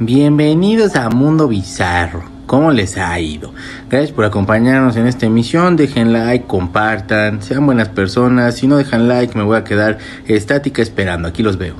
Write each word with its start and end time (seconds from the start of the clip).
Bienvenidos 0.00 0.96
a 0.96 1.08
Mundo 1.08 1.46
Bizarro. 1.46 2.24
¿Cómo 2.46 2.72
les 2.72 2.98
ha 2.98 3.18
ido? 3.20 3.54
Gracias 3.88 4.10
por 4.10 4.24
acompañarnos 4.24 4.96
en 4.96 5.06
esta 5.06 5.26
emisión. 5.26 5.76
Dejen 5.76 6.12
like, 6.12 6.46
compartan, 6.46 7.40
sean 7.40 7.64
buenas 7.64 7.88
personas. 7.88 8.56
Si 8.56 8.66
no 8.66 8.76
dejan 8.76 9.06
like, 9.06 9.38
me 9.38 9.44
voy 9.44 9.56
a 9.56 9.64
quedar 9.64 9.98
estática 10.26 10.82
esperando. 10.82 11.28
Aquí 11.28 11.42
los 11.42 11.56
veo. 11.56 11.76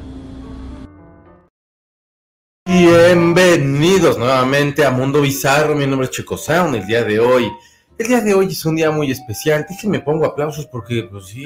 Bienvenidos 2.66 4.18
nuevamente 4.18 4.84
a 4.84 4.90
Mundo 4.90 5.20
Bizarro. 5.20 5.74
Mi 5.74 5.86
nombre 5.86 6.06
es 6.06 6.12
Chico 6.12 6.36
Sound. 6.36 6.76
El 6.76 6.86
día 6.86 7.02
de 7.02 7.18
hoy, 7.18 7.50
el 7.98 8.06
día 8.06 8.20
de 8.20 8.34
hoy 8.34 8.46
es 8.46 8.64
un 8.64 8.76
día 8.76 8.90
muy 8.90 9.10
especial. 9.10 9.66
Déjenme 9.68 10.00
pongo 10.00 10.24
aplausos 10.24 10.66
porque, 10.66 11.08
pues 11.10 11.26
sí, 11.26 11.44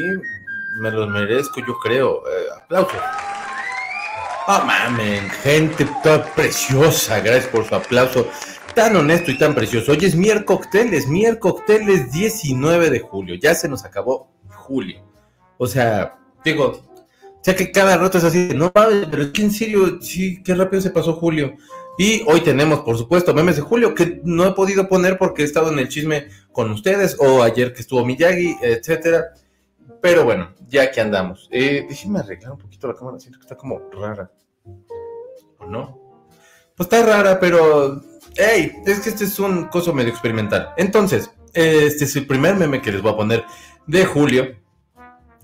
me 0.81 0.91
los 0.91 1.09
merezco, 1.09 1.61
yo 1.67 1.79
creo. 1.79 2.19
Eh, 2.19 2.63
aplausos. 2.63 3.01
Oh, 4.51 4.65
mamen, 4.65 5.29
gente 5.43 5.87
toda 6.03 6.25
preciosa, 6.35 7.21
gracias 7.21 7.49
por 7.49 7.69
su 7.69 7.75
aplauso. 7.75 8.31
Tan 8.75 8.97
honesto 8.97 9.31
y 9.31 9.37
tan 9.37 9.55
precioso. 9.55 9.93
Hoy 9.93 9.99
es 10.01 10.17
miércoles, 10.17 11.07
miércoles 11.07 12.11
19 12.11 12.89
de 12.89 13.01
julio. 13.01 13.35
Ya 13.35 13.55
se 13.55 13.69
nos 13.69 13.85
acabó 13.85 14.33
julio. 14.49 15.07
O 15.59 15.67
sea, 15.67 16.17
digo, 16.43 16.81
sea 17.43 17.55
que 17.55 17.71
cada 17.71 17.99
rato 17.99 18.17
es 18.17 18.25
así, 18.25 18.49
no, 18.55 18.73
pero 18.73 19.25
es 19.25 19.29
que 19.33 19.43
en 19.43 19.51
serio, 19.51 20.01
sí, 20.01 20.43
qué 20.43 20.55
rápido 20.55 20.81
se 20.81 20.93
pasó 20.93 21.13
julio. 21.13 21.53
Y 21.99 22.23
hoy 22.27 22.41
tenemos, 22.41 22.81
por 22.81 22.97
supuesto, 22.97 23.35
memes 23.35 23.57
de 23.57 23.63
julio 23.63 23.95
que 23.95 24.23
no 24.25 24.47
he 24.47 24.53
podido 24.53 24.89
poner 24.89 25.19
porque 25.19 25.43
he 25.43 25.45
estado 25.45 25.71
en 25.71 25.79
el 25.79 25.91
chisme 25.91 26.29
con 26.53 26.71
ustedes 26.71 27.19
o 27.21 27.43
ayer 27.43 27.75
que 27.75 27.83
estuvo 27.83 28.03
Miyagi, 28.03 28.57
etcétera. 28.63 29.27
Pero 30.01 30.25
bueno, 30.25 30.55
ya 30.69 30.91
que 30.91 31.01
andamos. 31.01 31.49
Eh, 31.51 31.87
déjenme 31.89 32.21
arreglar 32.21 32.53
un 32.53 32.59
poquito 32.59 32.87
la 32.89 32.95
cámara, 32.95 33.19
siento 33.19 33.39
que 33.39 33.45
está 33.45 33.57
como 33.57 33.81
rara. 33.91 34.31
¿O 35.59 35.67
no? 35.67 35.99
Pues 36.77 36.87
está 36.87 37.05
rara, 37.05 37.41
pero... 37.41 38.01
¡Ey! 38.37 38.73
Es 38.87 39.01
que 39.01 39.09
este 39.09 39.25
es 39.25 39.39
un 39.39 39.65
coso 39.65 39.93
medio 39.93 40.11
experimental. 40.11 40.71
Entonces, 40.77 41.31
este 41.53 42.05
es 42.05 42.17
el 42.17 42.27
primer 42.27 42.55
meme 42.55 42.81
que 42.81 42.93
les 42.93 43.03
voy 43.03 43.13
a 43.13 43.17
poner 43.17 43.45
de 43.87 44.05
julio. 44.05 44.57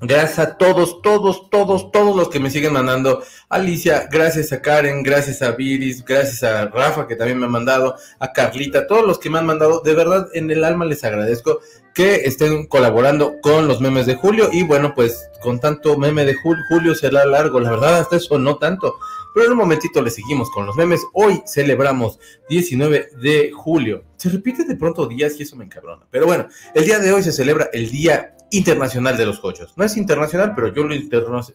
Gracias 0.06 0.38
a 0.38 0.58
todos, 0.58 1.00
todos, 1.00 1.48
todos, 1.48 1.90
todos 1.90 2.14
los 2.14 2.28
que 2.28 2.38
me 2.38 2.50
siguen 2.50 2.74
mandando. 2.74 3.22
Alicia, 3.48 4.06
gracias 4.12 4.52
a 4.52 4.60
Karen, 4.60 5.02
gracias 5.02 5.40
a 5.40 5.52
Viris, 5.52 6.04
gracias 6.04 6.42
a 6.42 6.66
Rafa 6.66 7.06
que 7.06 7.16
también 7.16 7.38
me 7.38 7.46
ha 7.46 7.48
mandado, 7.48 7.96
a 8.18 8.32
Carlita, 8.32 8.86
todos 8.86 9.06
los 9.06 9.18
que 9.18 9.30
me 9.30 9.38
han 9.38 9.46
mandado. 9.46 9.80
De 9.80 9.94
verdad, 9.94 10.28
en 10.34 10.50
el 10.50 10.62
alma 10.62 10.84
les 10.84 11.04
agradezco 11.04 11.60
que 11.94 12.16
estén 12.16 12.66
colaborando 12.66 13.40
con 13.40 13.66
los 13.66 13.80
memes 13.80 14.04
de 14.04 14.16
Julio. 14.16 14.50
Y 14.52 14.62
bueno, 14.62 14.94
pues 14.94 15.30
con 15.40 15.58
tanto 15.58 15.96
meme 15.96 16.26
de 16.26 16.34
Julio, 16.34 16.62
Julio 16.68 16.94
será 16.94 17.24
largo. 17.24 17.58
La 17.60 17.70
verdad, 17.70 18.00
hasta 18.00 18.16
eso 18.16 18.38
no 18.38 18.58
tanto. 18.58 18.96
Pero 19.32 19.46
en 19.46 19.52
un 19.52 19.58
momentito 19.58 20.02
le 20.02 20.10
seguimos 20.10 20.50
con 20.50 20.66
los 20.66 20.76
memes. 20.76 21.00
Hoy 21.14 21.42
celebramos 21.46 22.18
19 22.50 23.10
de 23.22 23.52
julio. 23.52 24.04
Se 24.16 24.28
repite 24.28 24.64
de 24.64 24.76
pronto 24.76 25.06
días 25.06 25.34
y 25.38 25.44
eso 25.44 25.56
me 25.56 25.64
encabrona. 25.64 26.06
Pero 26.10 26.26
bueno, 26.26 26.46
el 26.74 26.84
día 26.84 26.98
de 26.98 27.10
hoy 27.10 27.22
se 27.22 27.32
celebra 27.32 27.70
el 27.72 27.90
Día 27.90 28.34
Internacional 28.56 29.16
de 29.16 29.26
los 29.26 29.40
Cochos. 29.40 29.74
No 29.76 29.84
es 29.84 29.96
internacional, 29.96 30.54
pero 30.54 30.72
yo 30.72 30.84
lo 30.84 30.94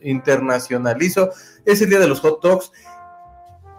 internacionalizo. 0.02 1.30
Es 1.66 1.81
el 1.81 1.89
Día 1.89 2.00
de 2.00 2.08
los 2.08 2.19
Hot 2.22 2.42
Dogs. 2.42 2.72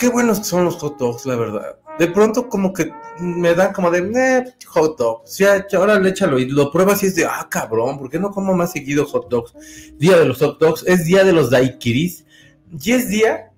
Qué 0.00 0.08
buenos 0.08 0.46
son 0.46 0.64
los 0.64 0.76
hot 0.76 0.96
dogs, 0.96 1.26
la 1.26 1.36
verdad. 1.36 1.76
De 1.98 2.06
pronto 2.06 2.48
como 2.48 2.72
que 2.72 2.90
me 3.18 3.54
dan 3.54 3.74
como 3.74 3.90
de, 3.90 4.54
hot 4.66 4.96
dogs. 4.96 5.36
Ya, 5.36 5.66
ahora 5.74 5.98
le 5.98 6.08
échalo 6.08 6.38
y 6.38 6.48
lo 6.48 6.72
pruebas 6.72 7.02
y 7.02 7.06
es 7.08 7.14
de, 7.16 7.26
ah, 7.26 7.46
cabrón, 7.50 7.98
¿por 7.98 8.08
qué 8.08 8.18
no 8.18 8.30
como 8.30 8.54
más 8.54 8.72
seguido 8.72 9.04
hot 9.04 9.28
dogs? 9.28 9.52
Día 9.98 10.16
de 10.16 10.24
los 10.24 10.38
hot 10.38 10.58
dogs, 10.58 10.84
es 10.86 11.04
día 11.04 11.22
de 11.22 11.34
los 11.34 11.50
daiquiris. 11.50 12.24
Y 12.82 12.92
es 12.92 13.10
día 13.10 13.50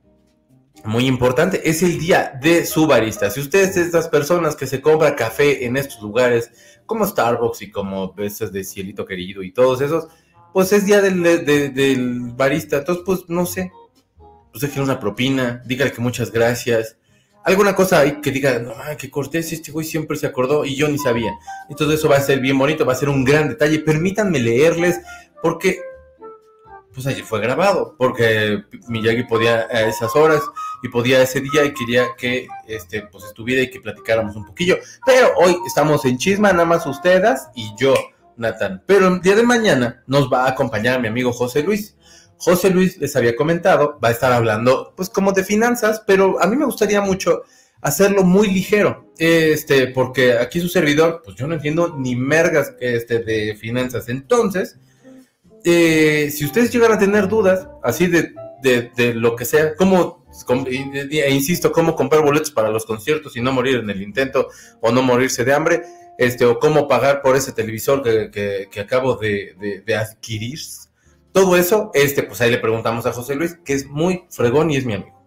muy 0.84 1.06
importante, 1.06 1.68
es 1.68 1.84
el 1.84 2.00
día 2.00 2.36
de 2.42 2.66
su 2.66 2.88
barista. 2.88 3.30
Si 3.30 3.38
ustedes 3.38 3.76
es 3.76 3.86
estas 3.86 4.08
personas 4.08 4.56
que 4.56 4.66
se 4.66 4.80
compra 4.80 5.14
café 5.14 5.64
en 5.64 5.76
estos 5.76 6.02
lugares, 6.02 6.50
como 6.92 7.06
Starbucks 7.06 7.62
y 7.62 7.70
como 7.70 8.14
esas 8.18 8.52
de 8.52 8.64
Cielito 8.64 9.06
Querido 9.06 9.42
y 9.42 9.50
todos 9.50 9.80
esos, 9.80 10.08
pues 10.52 10.72
es 10.72 10.84
día 10.84 11.00
del, 11.00 11.22
del 11.22 12.20
barista. 12.36 12.76
Entonces, 12.78 13.02
pues 13.06 13.24
no 13.28 13.46
sé, 13.46 13.72
pues 14.50 14.60
déjenle 14.60 14.84
una 14.84 15.00
propina, 15.00 15.62
dígale 15.64 15.90
que 15.90 16.02
muchas 16.02 16.30
gracias. 16.30 16.98
Alguna 17.44 17.74
cosa 17.74 18.00
ahí 18.00 18.20
que 18.20 18.30
diga, 18.30 18.58
no, 18.58 18.74
que 18.98 19.10
cortés, 19.10 19.52
este 19.52 19.72
güey 19.72 19.86
siempre 19.86 20.16
se 20.18 20.26
acordó 20.26 20.64
y 20.64 20.76
yo 20.76 20.88
ni 20.88 20.98
sabía. 20.98 21.32
Entonces 21.70 21.98
eso 21.98 22.08
va 22.08 22.16
a 22.16 22.20
ser 22.20 22.40
bien 22.40 22.58
bonito, 22.58 22.84
va 22.84 22.92
a 22.92 22.96
ser 22.96 23.08
un 23.08 23.24
gran 23.24 23.48
detalle. 23.48 23.78
Permítanme 23.78 24.38
leerles, 24.38 25.00
porque 25.42 25.80
pues 26.92 27.06
allí 27.06 27.22
fue 27.22 27.40
grabado, 27.40 27.94
porque 27.96 28.64
Miyagi 28.88 29.24
podía 29.24 29.66
a 29.70 29.88
esas 29.88 30.14
horas 30.14 30.42
y 30.82 30.88
podía 30.88 31.22
ese 31.22 31.40
día 31.40 31.64
y 31.64 31.72
quería 31.72 32.08
que 32.16 32.48
este, 32.66 33.02
pues 33.02 33.24
estuviera 33.24 33.62
y 33.62 33.70
que 33.70 33.80
platicáramos 33.80 34.36
un 34.36 34.46
poquillo. 34.46 34.78
Pero 35.06 35.28
hoy 35.36 35.56
estamos 35.66 36.04
en 36.04 36.18
chisma, 36.18 36.52
nada 36.52 36.64
más 36.64 36.86
ustedes 36.86 37.42
y 37.54 37.70
yo, 37.78 37.94
Nathan. 38.36 38.82
Pero 38.86 39.08
el 39.08 39.20
día 39.20 39.36
de 39.36 39.42
mañana 39.42 40.02
nos 40.06 40.32
va 40.32 40.44
a 40.44 40.50
acompañar 40.50 41.00
mi 41.00 41.08
amigo 41.08 41.32
José 41.32 41.62
Luis. 41.62 41.96
José 42.36 42.70
Luis 42.70 42.98
les 42.98 43.14
había 43.14 43.36
comentado, 43.36 43.98
va 44.02 44.08
a 44.08 44.12
estar 44.12 44.32
hablando 44.32 44.92
pues 44.96 45.08
como 45.08 45.32
de 45.32 45.44
finanzas, 45.44 46.02
pero 46.06 46.42
a 46.42 46.46
mí 46.46 46.56
me 46.56 46.64
gustaría 46.64 47.00
mucho 47.00 47.42
hacerlo 47.82 48.22
muy 48.22 48.48
ligero, 48.48 49.12
este, 49.18 49.88
porque 49.88 50.38
aquí 50.38 50.60
su 50.60 50.68
servidor, 50.68 51.22
pues 51.24 51.36
yo 51.36 51.46
no 51.46 51.54
entiendo 51.54 51.96
ni 51.98 52.16
mergas 52.16 52.74
este, 52.80 53.18
de 53.18 53.56
finanzas. 53.56 54.08
Entonces, 54.08 54.78
eh, 55.64 56.30
si 56.32 56.44
ustedes 56.44 56.72
llegan 56.72 56.92
a 56.92 56.98
tener 56.98 57.28
dudas, 57.28 57.68
así 57.82 58.06
de, 58.06 58.32
de, 58.62 59.14
lo 59.14 59.34
que 59.34 59.44
sea, 59.44 59.74
como, 59.74 60.21
e 60.66 61.30
insisto, 61.30 61.72
cómo 61.72 61.94
comprar 61.94 62.22
boletos 62.22 62.50
para 62.50 62.70
los 62.70 62.84
conciertos 62.84 63.36
y 63.36 63.40
no 63.40 63.52
morir 63.52 63.76
en 63.76 63.90
el 63.90 64.02
intento 64.02 64.48
o 64.80 64.90
no 64.90 65.02
morirse 65.02 65.44
de 65.44 65.52
hambre, 65.52 65.82
este, 66.18 66.44
o 66.44 66.58
cómo 66.58 66.88
pagar 66.88 67.22
por 67.22 67.36
ese 67.36 67.52
televisor 67.52 68.02
que, 68.02 68.68
que, 68.70 68.80
acabo 68.80 69.16
de, 69.16 69.82
de, 69.84 69.96
adquirir, 69.96 70.58
todo 71.32 71.56
eso, 71.56 71.90
este, 71.94 72.22
pues 72.22 72.40
ahí 72.40 72.50
le 72.50 72.58
preguntamos 72.58 73.06
a 73.06 73.12
José 73.12 73.34
Luis, 73.34 73.56
que 73.64 73.72
es 73.72 73.86
muy 73.86 74.24
fregón 74.30 74.70
y 74.70 74.76
es 74.76 74.84
mi 74.84 74.94
amigo. 74.94 75.22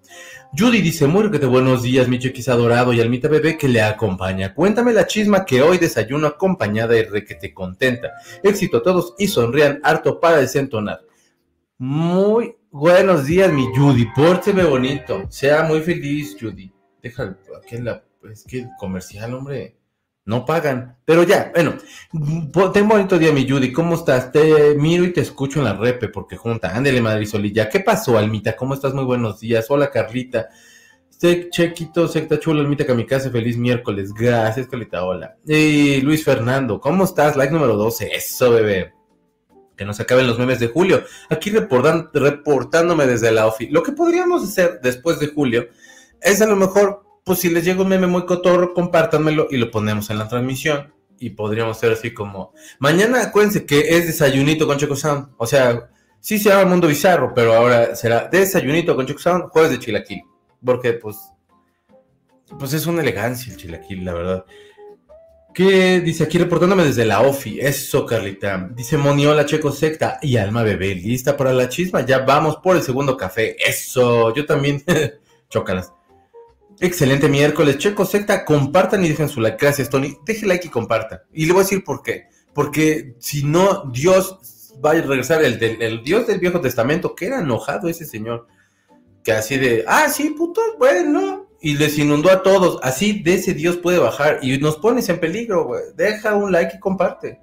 Judy 0.58 0.82
dice, 0.82 1.08
muy 1.08 1.30
que 1.32 1.40
te 1.40 1.48
buenos 1.48 1.84
días, 1.84 2.08
mi 2.08 2.18
chiquis 2.18 2.48
adorado 2.48 2.94
y 2.94 3.02
almita 3.02 3.28
bebé 3.28 3.58
que 3.58 3.68
le 3.68 3.82
acompaña. 3.82 4.54
Cuéntame 4.54 4.94
la 4.94 5.06
chisma 5.06 5.44
que 5.44 5.62
hoy 5.62 5.78
desayuno 5.80 6.28
acompañada 6.28 6.98
y 6.98 7.04
requete 7.04 7.54
contenta. 7.54 8.14
Éxito 8.42 8.78
a 8.78 8.84
todos 8.84 9.16
y 9.18 9.28
sonrían 9.28 9.82
harto 9.84 10.20
para 10.20 10.38
desentonar. 10.38 11.02
Muy 11.78 12.56
buenos 12.72 13.26
días, 13.26 13.52
mi 13.52 13.68
Judy. 13.76 14.06
Pórteme 14.16 14.64
bonito. 14.64 15.26
Sea 15.30 15.64
muy 15.64 15.82
feliz, 15.82 16.36
Judy. 16.40 16.72
Déjalo, 17.02 17.38
aquí 17.58 17.78
la, 17.78 18.04
es 18.32 18.44
que 18.44 18.68
comercial, 18.80 19.34
hombre 19.34 19.78
no 20.26 20.44
pagan. 20.44 20.98
Pero 21.06 21.24
ya, 21.24 21.52
bueno, 21.54 21.76
ten 22.74 22.88
bonito 22.88 23.18
día, 23.18 23.32
mi 23.32 23.48
Judy. 23.48 23.72
¿Cómo 23.72 23.96
estás? 23.96 24.32
Te 24.32 24.76
miro 24.76 25.04
y 25.04 25.14
te 25.14 25.22
escucho 25.22 25.60
en 25.60 25.66
la 25.66 25.74
repe 25.74 26.10
porque 26.10 26.36
junta. 26.36 26.76
Ándele, 26.76 27.00
Madrid 27.00 27.28
Solilla. 27.28 27.70
¿Qué 27.70 27.80
pasó, 27.80 28.18
Almita? 28.18 28.56
¿Cómo 28.56 28.74
estás? 28.74 28.94
Muy 28.94 29.06
buenos 29.06 29.40
días. 29.40 29.68
Hola, 29.70 29.92
Carlita. 29.92 30.50
Chequito, 31.20 32.08
secta 32.08 32.40
chula, 32.40 32.62
Almita 32.62 32.86
Kamikaze. 32.86 33.30
Feliz 33.30 33.58
miércoles. 33.58 34.14
Gracias, 34.14 34.68
Carlita. 34.68 35.06
Hola. 35.06 35.38
Y 35.46 36.02
Luis 36.02 36.24
Fernando, 36.24 36.80
¿cómo 36.82 37.04
estás? 37.04 37.36
Like 37.36 37.54
número 37.54 37.78
12. 37.78 38.10
Eso, 38.14 38.52
bebé. 38.52 38.94
Que 39.76 39.86
nos 39.86 40.00
acaben 40.00 40.28
los 40.28 40.40
memes 40.40 40.60
de 40.60 40.68
julio. 40.68 41.04
Aquí 41.30 41.52
reportándome 41.52 43.08
desde 43.08 43.32
la 43.32 43.48
OFI. 43.48 43.68
Lo 43.68 43.84
que 43.84 43.92
podríamos 43.92 44.44
hacer 44.44 44.80
después 44.82 45.20
de 45.20 45.28
julio 45.28 45.68
es 46.22 46.42
a 46.42 46.46
lo 46.46 46.56
mejor 46.56 47.06
pues 47.26 47.40
si 47.40 47.50
les 47.50 47.66
llega 47.66 47.82
un 47.82 47.90
meme 47.90 48.06
muy 48.06 48.26
cotorro, 48.26 48.74
compártanmelo 48.74 49.48
y 49.50 49.58
lo 49.58 49.72
ponemos 49.72 50.10
en 50.12 50.20
la 50.20 50.28
transmisión. 50.28 50.94
Y 51.18 51.32
podríamos 51.32 51.80
ser 51.80 51.94
así 51.94 52.14
como, 52.14 52.54
mañana 52.78 53.24
acuérdense 53.24 53.66
que 53.66 53.98
es 53.98 54.06
desayunito 54.06 54.68
con 54.68 54.78
Choco 54.78 54.96
Sound. 54.96 55.30
O 55.38 55.48
sea, 55.48 55.90
sí 56.20 56.38
se 56.38 56.50
llama 56.50 56.70
Mundo 56.70 56.88
Bizarro, 56.88 57.34
pero 57.34 57.56
ahora 57.56 57.96
será 57.96 58.28
desayunito 58.28 58.96
con 58.96 59.08
Choco 59.08 59.20
Sound, 59.20 59.50
jueves 59.50 59.72
de 59.72 59.80
chilaquil. 59.80 60.22
Porque 60.64 60.94
pues, 60.94 61.18
pues 62.60 62.74
es 62.74 62.86
una 62.86 63.02
elegancia 63.02 63.52
el 63.52 63.58
chilaquil, 63.58 64.06
la 64.06 64.14
verdad. 64.14 64.46
¿Qué 65.56 66.02
dice 66.02 66.26
aquí 66.26 66.38
reportándome 66.38 66.84
desde 66.84 67.06
la 67.06 67.22
OFI? 67.22 67.62
Eso, 67.62 68.06
Carlita. 68.06 68.70
Dice 68.76 68.98
Moniola 68.98 69.46
Checo 69.46 69.72
Secta 69.72 70.20
y 70.22 70.36
Alma 70.36 70.64
Bebé, 70.64 70.96
lista 70.96 71.38
para 71.38 71.54
la 71.54 71.70
chisma. 71.70 72.06
Ya 72.06 72.20
vamos 72.20 72.58
por 72.58 72.76
el 72.76 72.84
segundo 72.84 73.16
café. 73.16 73.56
Eso, 73.66 74.34
yo 74.36 74.46
también. 74.46 74.84
Chócalas. 75.50 75.94
Excelente 76.82 77.30
miércoles. 77.30 77.78
Checo 77.78 78.04
Secta, 78.06 78.44
compartan 78.44 79.06
y 79.06 79.08
dejen 79.08 79.30
su 79.30 79.40
like. 79.40 79.58
Gracias, 79.58 79.90
Tony. 79.90 80.18
Deje 80.26 80.46
like 80.46 80.68
y 80.68 80.70
compartan. 80.70 81.22
Y 81.32 81.46
le 81.46 81.54
voy 81.54 81.62
a 81.62 81.64
decir 81.64 81.86
por 81.86 82.04
qué. 82.04 82.28
Porque 82.54 83.16
si 83.20 83.46
no, 83.46 83.86
Dios 83.94 84.76
va 84.86 84.92
a 84.92 84.96
regresar, 84.96 85.42
el, 85.42 85.58
del, 85.58 86.04
Dios 86.04 86.28
del 86.28 86.40
Viejo 86.40 86.60
Testamento, 86.60 87.16
que 87.16 87.28
era 87.28 87.40
enojado 87.40 87.88
ese 87.88 88.06
señor. 88.06 88.48
Que 89.24 89.32
así 89.32 89.58
de, 89.58 89.86
ah, 89.88 90.10
sí, 90.10 90.32
puto, 90.32 90.60
bueno. 90.78 91.45
Y 91.66 91.74
les 91.78 91.98
inundó 91.98 92.30
a 92.30 92.44
todos. 92.44 92.78
Así 92.84 93.24
de 93.24 93.34
ese 93.34 93.56
Dios 93.56 93.78
puede 93.78 93.98
bajar. 93.98 94.38
Y 94.44 94.56
nos 94.60 94.78
pones 94.78 95.10
en 95.10 95.20
peligro, 95.20 95.66
güey. 95.66 95.82
Deja 95.96 96.36
un 96.36 96.52
like 96.52 96.76
y 96.76 96.80
comparte. 96.80 97.40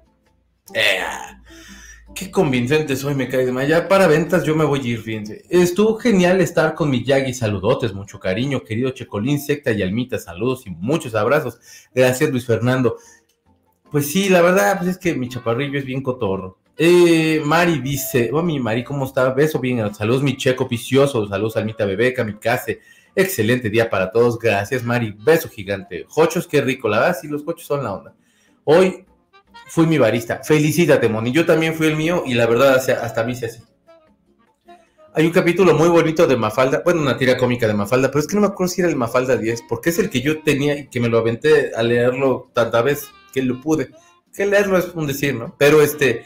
Qué 2.15 2.31
convincente 2.31 2.95
soy, 2.95 3.15
me 3.15 3.27
cae 3.27 3.45
de 3.45 3.51
mal. 3.51 3.67
Ya 3.67 3.85
para 3.89 4.07
ventas 4.07 4.45
yo 4.45 4.55
me 4.55 4.63
voy 4.63 4.79
a 4.79 4.87
ir, 4.87 5.01
fíjense. 5.01 5.43
Estuvo 5.49 5.97
genial 5.97 6.39
estar 6.39 6.73
con 6.73 6.89
mi 6.89 7.03
Yagi. 7.03 7.33
Saludotes, 7.33 7.93
mucho 7.93 8.17
cariño, 8.17 8.63
querido 8.63 8.91
Checolín, 8.91 9.41
Secta 9.41 9.73
y 9.73 9.81
Almita. 9.81 10.17
Saludos 10.17 10.65
y 10.67 10.69
muchos 10.69 11.15
abrazos. 11.15 11.59
Gracias, 11.93 12.29
Luis 12.31 12.45
Fernando. 12.45 12.95
Pues 13.91 14.09
sí, 14.09 14.29
la 14.29 14.41
verdad, 14.41 14.77
pues 14.77 14.91
es 14.91 14.97
que 14.97 15.15
mi 15.15 15.27
chaparrillo 15.27 15.77
es 15.77 15.83
bien 15.83 16.01
cotorro. 16.01 16.59
Eh, 16.77 17.41
Mari 17.43 17.79
dice, 17.79 18.29
oh, 18.31 18.41
mi 18.41 18.57
Mari, 18.57 18.85
¿cómo 18.85 19.03
está? 19.03 19.33
Beso 19.33 19.59
bien, 19.59 19.93
saludos 19.93 20.23
mi 20.23 20.37
checo 20.37 20.65
vicioso, 20.65 21.27
saludos 21.27 21.57
Almita 21.57 21.83
Bebeca, 21.83 22.23
mi 22.23 22.35
case. 22.35 22.79
Excelente 23.15 23.69
día 23.69 23.89
para 23.89 24.11
todos, 24.11 24.39
gracias 24.39 24.83
Mari, 24.83 25.15
beso 25.19 25.47
gigante. 25.49 26.05
Jochos, 26.07 26.47
qué 26.47 26.61
rico, 26.61 26.89
la 26.89 26.99
verdad, 26.99 27.17
sí, 27.21 27.27
los 27.27 27.43
cochos 27.43 27.67
son 27.67 27.83
la 27.83 27.93
onda. 27.93 28.15
Hoy 28.63 29.05
fui 29.67 29.85
mi 29.85 29.97
barista. 29.97 30.41
Felicítate, 30.43 31.09
Moni. 31.09 31.31
Yo 31.31 31.45
también 31.45 31.75
fui 31.75 31.87
el 31.87 31.95
mío 31.95 32.23
y 32.25 32.33
la 32.33 32.47
verdad 32.47 32.75
hasta 32.75 33.21
a 33.21 33.23
mí 33.23 33.35
se 33.35 33.47
hace. 33.47 33.63
Hay 35.15 35.27
un 35.27 35.31
capítulo 35.31 35.75
muy 35.75 35.89
bonito 35.89 36.25
de 36.25 36.35
Mafalda, 36.35 36.81
bueno, 36.83 37.01
una 37.01 37.17
tira 37.17 37.37
cómica 37.37 37.67
de 37.67 37.75
Mafalda, 37.75 38.09
pero 38.09 38.19
es 38.19 38.27
que 38.27 38.33
no 38.33 38.41
me 38.41 38.47
acuerdo 38.47 38.73
si 38.73 38.81
era 38.81 38.89
el 38.89 38.95
Mafalda 38.95 39.37
10, 39.37 39.63
porque 39.69 39.91
es 39.91 39.99
el 39.99 40.09
que 40.09 40.21
yo 40.21 40.41
tenía 40.41 40.75
y 40.75 40.87
que 40.87 40.99
me 40.99 41.07
lo 41.07 41.19
aventé 41.19 41.71
a 41.75 41.83
leerlo 41.83 42.49
tanta 42.53 42.81
vez 42.81 43.11
que 43.31 43.43
lo 43.43 43.61
pude. 43.61 43.91
Que 44.33 44.47
leerlo 44.47 44.75
es 44.75 44.87
un 44.95 45.05
decir, 45.05 45.35
¿no? 45.35 45.55
Pero 45.59 45.83
este, 45.83 46.25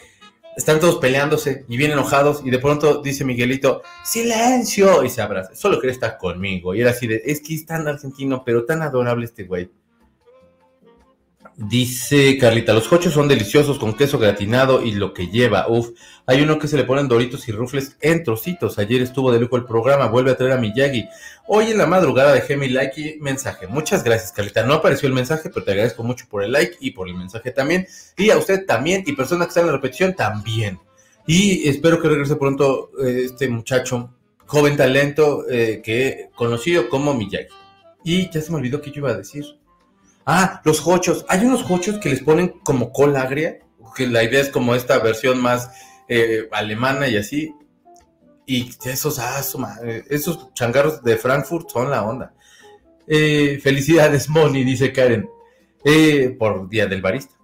están 0.58 0.80
todos 0.80 0.98
peleándose 0.98 1.66
y 1.70 1.78
bien 1.78 1.92
enojados 1.92 2.42
y 2.44 2.50
de 2.50 2.58
pronto 2.58 3.02
dice 3.04 3.24
Miguelito, 3.24 3.84
silencio, 4.04 5.04
y 5.04 5.10
se 5.10 5.22
abraza. 5.22 5.56
Solo 5.56 5.80
quiere 5.80 5.94
estar 5.94 6.18
conmigo. 6.18 6.74
Y 6.74 6.82
era 6.82 6.90
así 6.90 7.06
de, 7.06 7.22
es 7.24 7.42
que 7.42 7.54
es 7.54 7.66
tan 7.66 7.88
argentino, 7.88 8.44
pero 8.44 8.66
tan 8.66 8.82
adorable 8.82 9.26
este 9.26 9.44
güey. 9.44 9.70
Dice 11.60 12.38
Carlita, 12.38 12.72
los 12.72 12.88
cochos 12.88 13.14
son 13.16 13.28
deliciosos 13.28 13.80
con 13.80 13.96
queso 13.96 14.20
gratinado 14.20 14.86
y 14.86 14.92
lo 14.92 15.12
que 15.12 15.30
lleva. 15.30 15.68
Uf, 15.68 15.90
hay 16.28 16.42
uno 16.42 16.60
que 16.60 16.68
se 16.68 16.78
le 16.78 16.84
ponen 16.84 17.08
doritos 17.08 17.48
y 17.48 17.52
rufles 17.52 17.98
en 18.00 18.24
trocitos. 18.24 18.78
Ayer 18.78 19.02
estuvo 19.02 19.32
de 19.32 19.40
lujo 19.40 19.56
el 19.56 19.66
programa, 19.66 20.06
vuelve 20.06 20.30
a 20.30 20.38
traer 20.38 20.54
a 20.54 20.58
Miyagi. 20.58 21.10
Hoy 21.48 21.72
en 21.72 21.80
la 21.80 21.88
madrugada 21.88 22.32
dejé 22.32 22.58
mi 22.58 22.70
like 22.70 23.02
y 23.02 23.20
mensaje. 23.22 23.66
Muchas 23.66 24.04
gracias, 24.04 24.32
Carlita. 24.34 24.62
No 24.62 24.76
apareció 24.76 25.08
el 25.08 25.16
mensaje, 25.16 25.50
pero 25.50 25.66
te 25.66 25.72
agradezco 25.72 26.04
mucho 26.04 26.28
por 26.30 26.44
el 26.44 26.52
like 26.52 26.78
y 26.80 26.92
por 26.92 27.08
el 27.08 27.16
mensaje 27.16 27.50
también. 27.50 27.88
Y 28.16 28.30
a 28.30 28.38
usted 28.38 28.68
también, 28.68 29.04
y 29.08 29.14
personas 29.14 29.48
que 29.48 29.50
están 29.50 29.64
en 29.64 29.72
la 29.72 29.78
repetición 29.78 30.14
también. 30.14 30.80
Y 31.26 31.68
espero 31.68 32.00
que 32.00 32.08
regrese 32.08 32.36
pronto 32.36 32.92
eh, 33.04 33.24
este 33.26 33.50
muchacho, 33.50 34.14
joven 34.46 34.78
talento, 34.78 35.50
eh, 35.50 35.82
que 35.84 36.30
conocido 36.36 36.88
como 36.88 37.16
Miyagi. 37.16 37.48
Y 38.04 38.30
ya 38.30 38.42
se 38.42 38.52
me 38.52 38.58
olvidó 38.58 38.80
que 38.80 38.92
yo 38.92 38.98
iba 38.98 39.10
a 39.10 39.18
decir. 39.18 39.57
Ah, 40.30 40.62
los 40.66 40.86
hochos. 40.86 41.26
Hay 41.30 41.46
unos 41.46 41.72
hochos 41.72 42.00
que 42.00 42.10
les 42.10 42.22
ponen 42.22 42.50
como 42.62 42.92
cola 42.92 43.22
agria, 43.22 43.60
que 43.96 44.08
la 44.08 44.26
idea 44.26 44.42
es 44.42 44.50
como 44.50 44.76
esta 44.76 45.00
versión 45.00 45.42
más 45.42 45.72
eh, 46.10 46.50
alemana 46.52 47.08
y 47.08 47.16
así. 47.16 47.56
Y 48.46 48.70
esos, 48.84 49.20
ah, 49.20 49.42
esos 50.10 50.54
changarros 50.54 51.02
de 51.02 51.16
Frankfurt 51.16 51.70
son 51.70 51.90
la 51.90 52.04
onda. 52.04 52.34
Eh, 53.08 53.58
felicidades, 53.64 54.28
Moni, 54.28 54.66
dice 54.66 54.92
Karen, 54.92 55.30
eh, 55.86 56.36
por 56.38 56.68
Día 56.68 56.88
del 56.88 57.02
Barista. 57.02 57.36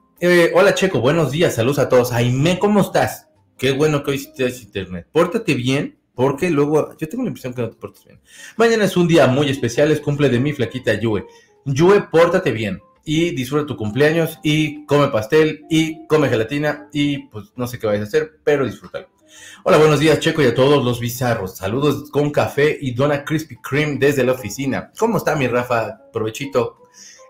hola, 0.53 0.75
Checo, 0.75 0.99
buenos 0.99 1.31
días, 1.31 1.55
saludos 1.55 1.79
a 1.79 1.87
todos. 1.87 2.11
Aime, 2.11 2.59
¿cómo 2.59 2.81
estás? 2.81 3.29
Qué 3.57 3.71
bueno 3.71 4.03
que 4.03 4.11
hoy 4.11 4.27
tienes 4.35 4.61
internet. 4.61 5.07
Pórtate 5.09 5.53
bien, 5.53 5.97
porque 6.15 6.49
luego 6.49 6.97
yo 6.97 7.07
tengo 7.07 7.23
la 7.23 7.29
impresión 7.29 7.53
que 7.53 7.61
no 7.61 7.69
te 7.69 7.77
portas 7.77 8.03
bien. 8.03 8.19
Mañana 8.57 8.83
es 8.83 8.97
un 8.97 9.07
día 9.07 9.25
muy 9.27 9.49
especial, 9.49 9.89
es 9.89 10.01
cumple 10.01 10.27
de 10.27 10.39
mi 10.41 10.51
flaquita 10.51 10.93
Yue. 10.95 11.25
Yue, 11.65 12.01
pórtate 12.11 12.51
bien 12.51 12.81
y 13.05 13.31
disfruta 13.35 13.65
tu 13.65 13.77
cumpleaños 13.77 14.39
y 14.43 14.85
come 14.85 15.07
pastel 15.09 15.65
y 15.69 16.05
come 16.07 16.29
gelatina 16.29 16.89
y 16.91 17.27
pues 17.27 17.53
no 17.55 17.67
sé 17.67 17.79
qué 17.79 17.87
vayas 17.87 18.03
a 18.03 18.07
hacer, 18.07 18.39
pero 18.43 18.65
disfrútalo. 18.65 19.09
Hola, 19.63 19.77
buenos 19.77 19.99
días 19.99 20.19
Checo 20.19 20.41
y 20.41 20.47
a 20.47 20.55
todos 20.55 20.83
los 20.83 20.99
bizarros. 20.99 21.57
Saludos 21.57 22.09
con 22.11 22.31
café 22.31 22.77
y 22.79 22.93
dona 22.93 23.23
Krispy 23.23 23.57
Kreme 23.57 23.97
desde 23.97 24.23
la 24.23 24.33
oficina. 24.33 24.91
¿Cómo 24.97 25.17
está 25.17 25.35
mi 25.35 25.47
Rafa? 25.47 26.01
Provechito. 26.11 26.81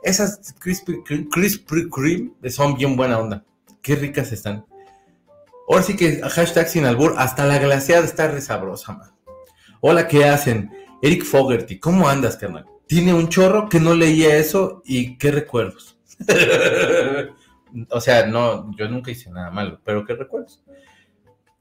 Esas 0.01 0.53
Krispy 0.59 1.89
Kreme 1.89 2.49
son 2.49 2.75
bien 2.75 2.95
buena 2.95 3.19
onda. 3.19 3.45
Qué 3.81 3.95
ricas 3.95 4.31
están. 4.31 4.65
Ahora 5.69 5.83
sí 5.83 5.95
que 5.95 6.21
hashtag 6.21 6.67
sin 6.67 6.85
albur, 6.85 7.15
hasta 7.17 7.45
la 7.45 7.57
glaciada 7.57 8.03
está 8.03 8.27
resabrosa, 8.27 8.93
man. 8.93 9.11
Hola, 9.79 10.07
¿qué 10.07 10.25
hacen? 10.25 10.71
Eric 11.01 11.23
Fogerty, 11.23 11.79
¿cómo 11.79 12.07
andas, 12.07 12.35
carnal? 12.35 12.65
Tiene 12.87 13.13
un 13.13 13.29
chorro 13.29 13.69
que 13.69 13.79
no 13.79 13.93
leía 13.93 14.37
eso 14.37 14.81
y 14.85 15.17
qué 15.17 15.31
recuerdos. 15.31 15.97
o 17.89 18.01
sea, 18.01 18.27
no, 18.27 18.71
yo 18.77 18.87
nunca 18.87 19.11
hice 19.11 19.29
nada 19.29 19.49
malo, 19.51 19.79
pero 19.83 20.05
qué 20.05 20.13
recuerdos. 20.13 20.63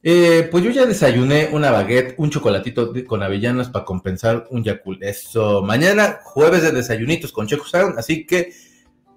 Eh, 0.04 0.48
pues 0.50 0.64
yo 0.64 0.70
ya 0.70 0.84
desayuné 0.84 1.50
una 1.52 1.70
baguette, 1.70 2.14
un 2.18 2.28
chocolatito 2.28 2.92
con 3.06 3.22
avellanas 3.22 3.68
para 3.68 3.84
compensar 3.84 4.48
un 4.50 4.64
Yakult. 4.64 5.02
Eso, 5.02 5.62
mañana 5.62 6.18
jueves 6.24 6.62
de 6.62 6.72
desayunitos 6.72 7.30
con 7.30 7.46
Checo 7.46 7.64
Sound, 7.64 7.98
así 7.98 8.26
que 8.26 8.52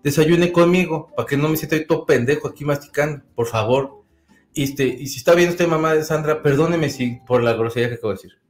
desayune 0.04 0.52
conmigo 0.52 1.10
para 1.16 1.26
que 1.26 1.38
no 1.38 1.50
me 1.50 1.58
sienta 1.58 1.84
todo 1.88 2.06
pendejo 2.06 2.48
aquí 2.48 2.66
masticando, 2.66 3.24
por 3.34 3.48
favor. 3.48 4.04
Este, 4.54 4.86
y 4.86 5.08
si 5.08 5.18
está 5.18 5.34
viendo 5.34 5.54
usted, 5.54 5.68
mamá 5.68 5.96
de 5.96 6.04
Sandra, 6.04 6.44
perdóneme 6.44 6.90
si 6.92 7.20
por 7.26 7.44
la 7.44 7.54
grosería 7.54 7.90
que 7.90 7.96
acabo 7.96 8.14
de 8.14 8.18
decir. 8.18 8.45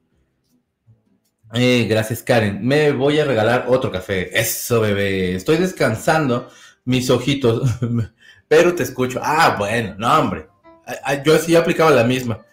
Eh, 1.58 1.86
gracias, 1.90 2.22
Karen. 2.22 2.60
Me 2.68 2.92
voy 2.92 3.18
a 3.20 3.26
regalar 3.26 3.66
otro 3.70 3.90
café. 3.90 4.38
Eso, 4.38 4.82
bebé. 4.82 5.36
Estoy 5.36 5.56
descansando 5.56 6.50
mis 6.84 7.10
ojitos, 7.10 7.70
pero 8.50 8.76
te 8.76 8.84
escucho. 8.84 9.22
Ah, 9.24 9.56
bueno, 9.58 9.96
no, 9.98 10.20
hombre. 10.20 10.48
Yo 11.24 11.38
sí 11.38 11.56
aplicaba 11.56 11.92
la 11.92 12.04
misma. 12.04 12.46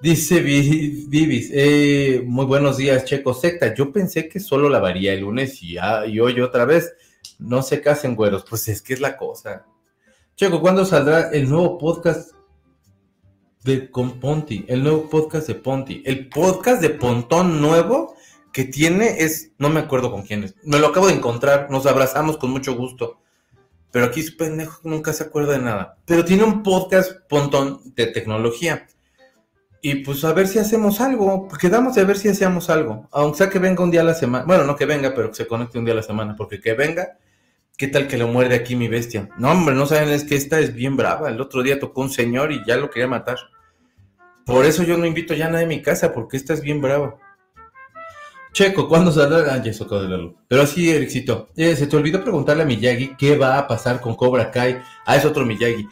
Dice 0.00 0.40
Vivis, 0.40 1.50
eh, 1.52 2.22
muy 2.24 2.46
buenos 2.46 2.78
días, 2.78 3.04
Checo 3.04 3.34
Secta. 3.34 3.74
Yo 3.74 3.92
pensé 3.92 4.26
que 4.26 4.40
solo 4.40 4.70
lavaría 4.70 5.12
el 5.12 5.20
lunes 5.20 5.62
y, 5.62 5.76
y 6.06 6.20
hoy 6.20 6.40
otra 6.40 6.64
vez. 6.64 6.94
No 7.38 7.62
se 7.62 7.82
casen, 7.82 8.16
güeros. 8.16 8.46
Pues 8.48 8.66
es 8.68 8.80
que 8.80 8.94
es 8.94 9.00
la 9.00 9.18
cosa. 9.18 9.66
Checo, 10.34 10.62
¿cuándo 10.62 10.86
saldrá 10.86 11.30
el 11.30 11.46
nuevo 11.46 11.76
podcast 11.76 12.30
de 13.64 13.90
con 13.90 14.18
Ponti? 14.18 14.64
El 14.66 14.82
nuevo 14.82 15.10
podcast 15.10 15.46
de 15.46 15.56
Ponti. 15.56 16.02
El 16.06 16.30
podcast 16.30 16.80
de 16.80 16.88
Pontón 16.88 17.60
nuevo 17.60 18.16
que 18.52 18.64
tiene 18.64 19.16
es, 19.20 19.52
no 19.58 19.68
me 19.68 19.80
acuerdo 19.80 20.10
con 20.10 20.22
quién 20.22 20.44
es, 20.44 20.54
me 20.64 20.78
lo 20.78 20.88
acabo 20.88 21.06
de 21.06 21.14
encontrar, 21.14 21.70
nos 21.70 21.86
abrazamos 21.86 22.36
con 22.36 22.50
mucho 22.50 22.74
gusto, 22.74 23.20
pero 23.90 24.06
aquí 24.06 24.22
su 24.22 24.36
pendejo 24.36 24.80
nunca 24.84 25.12
se 25.12 25.24
acuerda 25.24 25.52
de 25.52 25.60
nada. 25.60 25.96
Pero 26.04 26.24
tiene 26.24 26.44
un 26.44 26.62
podcast 26.62 27.12
pontón 27.28 27.80
de 27.94 28.06
tecnología. 28.06 28.86
Y 29.82 29.96
pues 29.96 30.24
a 30.24 30.32
ver 30.32 30.46
si 30.46 30.58
hacemos 30.58 31.00
algo, 31.00 31.48
quedamos 31.58 31.94
de 31.94 32.04
ver 32.04 32.18
si 32.18 32.28
hacemos 32.28 32.68
algo, 32.68 33.08
aunque 33.12 33.38
sea 33.38 33.48
que 33.48 33.58
venga 33.58 33.82
un 33.82 33.90
día 33.90 34.02
a 34.02 34.04
la 34.04 34.12
semana, 34.12 34.44
bueno, 34.44 34.64
no 34.64 34.76
que 34.76 34.84
venga, 34.84 35.14
pero 35.14 35.30
que 35.30 35.36
se 35.36 35.46
conecte 35.46 35.78
un 35.78 35.86
día 35.86 35.94
a 35.94 35.96
la 35.96 36.02
semana, 36.02 36.36
porque 36.36 36.60
que 36.60 36.74
venga, 36.74 37.16
¿qué 37.78 37.88
tal 37.88 38.06
que 38.06 38.18
lo 38.18 38.28
muerde 38.28 38.56
aquí 38.56 38.76
mi 38.76 38.88
bestia? 38.88 39.30
No, 39.38 39.50
hombre, 39.50 39.74
no 39.74 39.86
saben, 39.86 40.10
es 40.10 40.24
que 40.24 40.36
esta 40.36 40.58
es 40.58 40.74
bien 40.74 40.98
brava, 40.98 41.30
el 41.30 41.40
otro 41.40 41.62
día 41.62 41.80
tocó 41.80 42.02
un 42.02 42.10
señor 42.10 42.52
y 42.52 42.62
ya 42.66 42.76
lo 42.76 42.90
quería 42.90 43.08
matar. 43.08 43.38
Por 44.44 44.66
eso 44.66 44.82
yo 44.82 44.98
no 44.98 45.06
invito 45.06 45.32
ya 45.32 45.46
a 45.46 45.50
nadie 45.50 45.64
a 45.64 45.68
mi 45.68 45.80
casa, 45.80 46.12
porque 46.12 46.36
esta 46.36 46.52
es 46.52 46.60
bien 46.60 46.82
brava. 46.82 47.16
Checo, 48.52 48.88
¿cuándo 48.88 49.12
saldrá? 49.12 49.54
Ah, 49.54 49.62
ya 49.62 49.70
acabo 49.70 50.02
de 50.02 50.08
leerlo. 50.08 50.34
Pero 50.48 50.62
así, 50.62 50.90
Ericito, 50.90 51.48
eh, 51.56 51.76
se 51.76 51.86
te 51.86 51.96
olvidó 51.96 52.22
preguntarle 52.22 52.64
a 52.64 52.66
Miyagi 52.66 53.16
qué 53.16 53.36
va 53.36 53.58
a 53.58 53.68
pasar 53.68 54.00
con 54.00 54.16
Cobra 54.16 54.50
Kai. 54.50 54.80
Ah, 55.06 55.16
es 55.16 55.24
otro 55.24 55.46
Miyagi. 55.46 55.86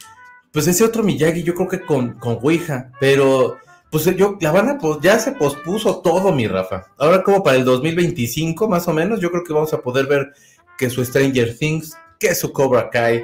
Pues 0.51 0.67
ese 0.67 0.83
otro 0.83 1.03
Miyagi, 1.03 1.43
yo 1.43 1.55
creo 1.55 1.69
que 1.69 1.81
con, 1.81 2.13
con 2.19 2.39
Ouija, 2.41 2.91
pero 2.99 3.57
pues 3.91 4.05
yo, 4.15 4.37
la 4.41 4.51
van 4.51 4.77
pues 4.77 4.99
ya 5.01 5.17
se 5.19 5.31
pospuso 5.31 6.01
todo, 6.01 6.31
mi 6.31 6.47
Rafa. 6.47 6.87
Ahora 6.97 7.23
como 7.23 7.43
para 7.43 7.57
el 7.57 7.65
2025, 7.65 8.67
más 8.67 8.87
o 8.87 8.93
menos, 8.93 9.19
yo 9.19 9.31
creo 9.31 9.43
que 9.43 9.53
vamos 9.53 9.73
a 9.73 9.81
poder 9.81 10.07
ver 10.07 10.33
que 10.77 10.89
su 10.89 11.03
Stranger 11.03 11.57
Things, 11.57 11.97
que 12.19 12.35
su 12.35 12.51
Cobra 12.51 12.89
Kai, 12.89 13.23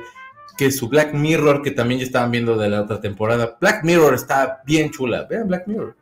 que 0.57 0.71
su 0.71 0.87
Black 0.87 1.13
Mirror, 1.13 1.61
que 1.61 1.71
también 1.71 1.99
ya 1.99 2.05
estaban 2.05 2.31
viendo 2.31 2.57
de 2.57 2.69
la 2.69 2.81
otra 2.81 2.99
temporada. 3.01 3.57
Black 3.59 3.83
Mirror 3.83 4.13
está 4.13 4.61
bien 4.65 4.91
chula. 4.91 5.27
Vean 5.29 5.47
Black 5.47 5.67
Mirror. 5.67 5.95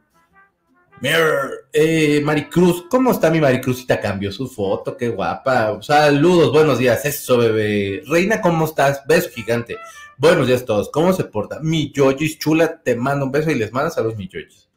Mirror. 1.03 1.67
Eh, 1.73 2.21
Maricruz, 2.23 2.85
¿cómo 2.89 3.11
está 3.11 3.29
mi 3.29 3.41
Maricruzita? 3.41 3.99
Cambió 3.99 4.31
su 4.31 4.47
foto, 4.47 4.95
qué 4.95 5.09
guapa. 5.09 5.77
Saludos, 5.81 6.53
buenos 6.53 6.79
días. 6.79 7.03
Eso, 7.03 7.37
bebé. 7.37 8.03
Reina, 8.07 8.39
¿cómo 8.39 8.63
estás? 8.63 9.01
Beso 9.05 9.29
gigante. 9.29 9.75
Buenos 10.17 10.47
días 10.47 10.61
a 10.61 10.65
todos. 10.65 10.89
¿Cómo 10.89 11.11
se 11.11 11.25
porta? 11.25 11.59
Mi 11.61 11.91
Yoyis 11.91 12.39
chula, 12.39 12.81
te 12.81 12.95
mando 12.95 13.25
un 13.25 13.33
beso 13.33 13.51
y 13.51 13.55
les 13.55 13.73
mandas 13.73 13.97
a 13.97 14.01
los 14.01 14.15
mi 14.15 14.29
Yoyis. 14.29 14.69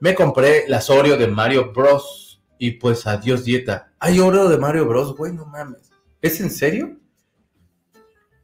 Me 0.00 0.16
compré 0.16 0.64
la 0.66 0.82
Oreo 0.88 1.16
de 1.16 1.28
Mario 1.28 1.72
Bros. 1.72 2.42
Y 2.58 2.72
pues 2.72 3.06
adiós 3.06 3.44
dieta. 3.44 3.92
Hay 4.00 4.18
Oreo 4.18 4.48
de 4.48 4.58
Mario 4.58 4.84
Bros, 4.84 5.14
güey, 5.14 5.32
no 5.32 5.46
mames. 5.46 5.92
¿Es 6.20 6.40
en 6.40 6.50
serio? 6.50 6.96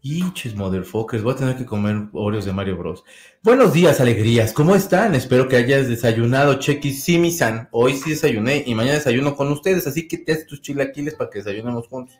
Hinches, 0.06 0.54
motherfuckers, 0.54 1.22
voy 1.22 1.32
a 1.32 1.36
tener 1.36 1.56
que 1.56 1.64
comer 1.64 2.08
Oreos 2.12 2.44
de 2.44 2.52
Mario 2.52 2.76
Bros. 2.76 3.04
Buenos 3.42 3.72
días, 3.72 4.02
alegrías, 4.02 4.52
¿cómo 4.52 4.76
están? 4.76 5.14
Espero 5.14 5.48
que 5.48 5.56
hayas 5.56 5.88
desayunado, 5.88 6.58
Chequi 6.58 6.92
Simi-san. 6.92 7.70
Hoy 7.72 7.94
sí 7.94 8.10
desayuné 8.10 8.64
y 8.66 8.74
mañana 8.74 8.98
desayuno 8.98 9.34
con 9.34 9.50
ustedes, 9.50 9.86
así 9.86 10.06
que 10.06 10.18
te 10.18 10.32
haces 10.32 10.46
tus 10.46 10.60
chilaquiles 10.60 11.14
para 11.14 11.30
que 11.30 11.38
desayunemos 11.38 11.88
juntos. 11.88 12.18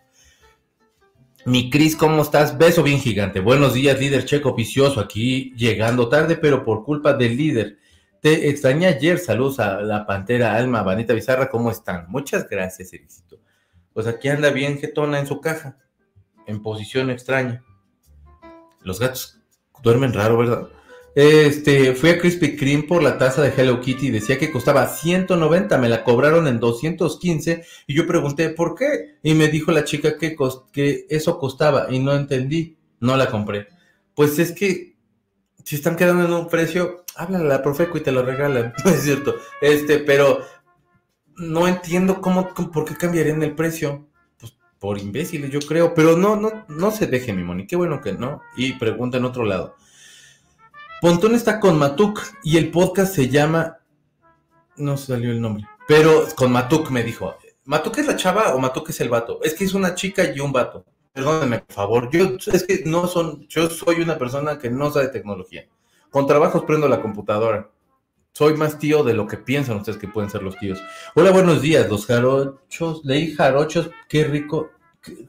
Mi 1.44 1.68
Cris, 1.68 1.94
¿cómo 1.94 2.22
estás? 2.22 2.56
Beso 2.56 2.82
bien 2.82 2.98
gigante. 3.00 3.40
Buenos 3.40 3.74
días, 3.74 4.00
líder 4.00 4.24
checo 4.24 4.54
vicioso. 4.54 4.98
Aquí 4.98 5.52
llegando 5.54 6.08
tarde, 6.08 6.36
pero 6.36 6.64
por 6.64 6.84
culpa 6.84 7.12
del 7.12 7.36
líder. 7.36 7.76
Te 8.22 8.48
extrañé 8.48 8.86
ayer. 8.86 9.18
Saludos 9.18 9.60
a 9.60 9.82
la 9.82 10.06
pantera 10.06 10.56
Alma, 10.56 10.82
Vanita 10.82 11.12
Bizarra. 11.12 11.50
¿Cómo 11.50 11.70
están? 11.70 12.06
Muchas 12.08 12.48
gracias, 12.48 12.94
Ericito. 12.94 13.40
Pues 13.92 14.06
aquí 14.06 14.28
anda 14.28 14.48
bien 14.48 14.78
getona 14.78 15.20
en 15.20 15.26
su 15.26 15.42
caja, 15.42 15.76
en 16.46 16.62
posición 16.62 17.10
extraña. 17.10 17.62
Los 18.84 19.00
gatos 19.00 19.38
duermen 19.82 20.12
raro, 20.12 20.38
¿verdad? 20.38 20.68
Este, 21.14 21.94
fui 21.94 22.10
a 22.10 22.18
Krispy 22.18 22.56
Kreme 22.56 22.82
por 22.84 23.02
la 23.02 23.18
taza 23.18 23.40
de 23.40 23.52
Hello 23.56 23.80
Kitty 23.80 24.08
y 24.08 24.10
decía 24.10 24.36
que 24.36 24.50
costaba 24.50 24.88
190, 24.88 25.78
me 25.78 25.88
la 25.88 26.02
cobraron 26.02 26.48
en 26.48 26.58
215 26.58 27.64
y 27.86 27.94
yo 27.94 28.06
pregunté 28.06 28.50
por 28.50 28.74
qué 28.74 29.16
y 29.22 29.34
me 29.34 29.46
dijo 29.46 29.70
la 29.70 29.84
chica 29.84 30.18
que, 30.18 30.36
que 30.72 31.06
eso 31.08 31.38
costaba 31.38 31.86
y 31.90 32.00
no 32.00 32.14
entendí, 32.14 32.76
no 32.98 33.16
la 33.16 33.30
compré. 33.30 33.68
Pues 34.14 34.38
es 34.40 34.52
que 34.52 34.96
si 35.64 35.76
están 35.76 35.96
quedando 35.96 36.24
en 36.24 36.32
un 36.32 36.48
precio, 36.48 37.04
háblale 37.14 37.44
a 37.44 37.48
la 37.48 37.62
Profeco 37.62 37.96
y 37.96 38.02
te 38.02 38.12
lo 38.12 38.22
regalan, 38.22 38.74
no 38.84 38.90
es 38.90 39.02
cierto. 39.02 39.36
Este, 39.60 39.98
pero 39.98 40.40
no 41.36 41.68
entiendo 41.68 42.20
cómo, 42.20 42.52
por 42.54 42.84
qué 42.84 42.96
cambiarían 42.96 43.42
el 43.42 43.54
precio. 43.54 44.06
Por 44.84 44.98
imbéciles, 44.98 45.50
yo 45.50 45.60
creo, 45.60 45.94
pero 45.94 46.14
no, 46.14 46.36
no, 46.36 46.66
no 46.68 46.90
se 46.90 47.06
deje 47.06 47.32
mi 47.32 47.42
moni, 47.42 47.66
qué 47.66 47.74
bueno 47.74 48.02
que 48.02 48.12
no. 48.12 48.42
Y 48.54 48.74
pregunta 48.74 49.16
en 49.16 49.24
otro 49.24 49.42
lado. 49.46 49.76
Pontón 51.00 51.34
está 51.34 51.58
con 51.58 51.78
Matuk 51.78 52.20
y 52.42 52.58
el 52.58 52.70
podcast 52.70 53.14
se 53.14 53.30
llama. 53.30 53.78
No 54.76 54.98
salió 54.98 55.30
el 55.30 55.40
nombre. 55.40 55.66
Pero 55.88 56.26
con 56.36 56.52
Matuk 56.52 56.90
me 56.90 57.02
dijo. 57.02 57.34
¿Matuk 57.64 57.96
es 57.96 58.06
la 58.06 58.16
chava 58.16 58.54
o 58.54 58.58
Matuk 58.58 58.90
es 58.90 59.00
el 59.00 59.08
vato? 59.08 59.40
Es 59.42 59.54
que 59.54 59.64
es 59.64 59.72
una 59.72 59.94
chica 59.94 60.22
y 60.30 60.38
un 60.40 60.52
vato. 60.52 60.84
Perdónenme, 61.14 61.60
por 61.60 61.74
favor. 61.74 62.10
Yo, 62.10 62.36
es 62.52 62.64
que 62.64 62.82
no 62.84 63.06
son. 63.06 63.48
Yo 63.48 63.70
soy 63.70 64.02
una 64.02 64.18
persona 64.18 64.58
que 64.58 64.68
no 64.68 64.90
sabe 64.90 65.08
tecnología. 65.08 65.66
Con 66.10 66.26
trabajos 66.26 66.64
prendo 66.64 66.88
la 66.88 67.00
computadora. 67.00 67.70
Soy 68.34 68.54
más 68.54 68.78
tío 68.78 69.02
de 69.02 69.14
lo 69.14 69.26
que 69.28 69.38
piensan 69.38 69.76
ustedes 69.78 69.96
que 69.96 70.08
pueden 70.08 70.28
ser 70.28 70.42
los 70.42 70.58
tíos. 70.58 70.82
Hola, 71.14 71.30
buenos 71.30 71.62
días. 71.62 71.88
Los 71.88 72.04
jarochos. 72.04 73.00
Leí 73.04 73.32
jarochos. 73.32 73.90
Qué 74.10 74.24
rico. 74.24 74.73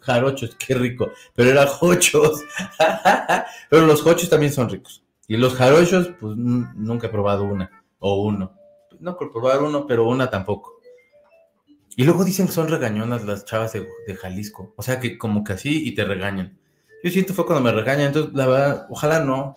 Jarochos, 0.01 0.55
qué 0.55 0.75
rico. 0.75 1.12
Pero 1.34 1.51
eran 1.51 1.67
jochos. 1.67 2.44
Pero 3.70 3.86
los 3.86 4.01
jochos 4.01 4.29
también 4.29 4.53
son 4.53 4.70
ricos. 4.70 5.03
Y 5.27 5.38
los 5.38 5.55
jarochos, 5.55 6.12
pues 6.20 6.38
nunca 6.38 7.08
he 7.08 7.10
probado 7.10 7.46
una 7.46 7.72
o 8.00 8.22
uno. 8.22 8.53
No 9.00 9.17
por 9.17 9.32
probar 9.32 9.63
uno, 9.63 9.88
pero 9.88 10.08
una 10.08 10.29
tampoco. 10.29 10.79
Y 11.96 12.03
luego 12.03 12.24
dicen 12.24 12.48
que 12.48 12.53
son 12.53 12.67
regañonas 12.67 13.25
las 13.25 13.46
chavas 13.46 13.74
de, 13.74 14.15
Jalisco. 14.15 14.74
O 14.75 14.84
sea 14.84 15.00
que 15.00 15.17
como 15.17 15.44
que 15.44 15.53
así 15.53 15.88
y 15.88 15.96
te 15.96 16.05
regañan. 16.05 16.58
Yo 17.03 17.10
siento 17.10 17.34
fue 17.34 17.46
cuando 17.46 17.63
me 17.63 17.72
regañan, 17.72 18.08
entonces 18.08 18.34
la 18.34 18.46
verdad, 18.48 18.88
ojalá 18.89 19.20
no. 19.20 19.55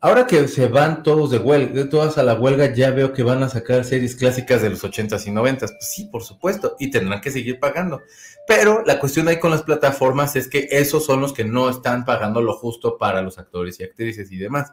Ahora 0.00 0.28
que 0.28 0.46
se 0.46 0.68
van 0.68 1.02
todos 1.02 1.32
de 1.32 1.38
huelga, 1.38 1.88
todas 1.90 2.18
a 2.18 2.22
la 2.22 2.34
huelga, 2.34 2.72
ya 2.72 2.92
veo 2.92 3.12
que 3.12 3.24
van 3.24 3.42
a 3.42 3.48
sacar 3.48 3.84
series 3.84 4.14
clásicas 4.14 4.62
de 4.62 4.70
los 4.70 4.84
80s 4.84 5.26
y 5.26 5.30
90s. 5.30 5.58
Pues 5.58 5.90
sí, 5.92 6.04
por 6.04 6.22
supuesto, 6.22 6.76
y 6.78 6.92
tendrán 6.92 7.20
que 7.20 7.32
seguir 7.32 7.58
pagando. 7.58 8.02
Pero 8.46 8.84
la 8.86 9.00
cuestión 9.00 9.26
ahí 9.26 9.40
con 9.40 9.50
las 9.50 9.64
plataformas 9.64 10.36
es 10.36 10.46
que 10.46 10.68
esos 10.70 11.04
son 11.04 11.20
los 11.20 11.32
que 11.32 11.44
no 11.44 11.68
están 11.68 12.04
pagando 12.04 12.40
lo 12.40 12.54
justo 12.54 12.96
para 12.96 13.22
los 13.22 13.38
actores 13.38 13.80
y 13.80 13.84
actrices 13.84 14.30
y 14.30 14.36
demás. 14.36 14.72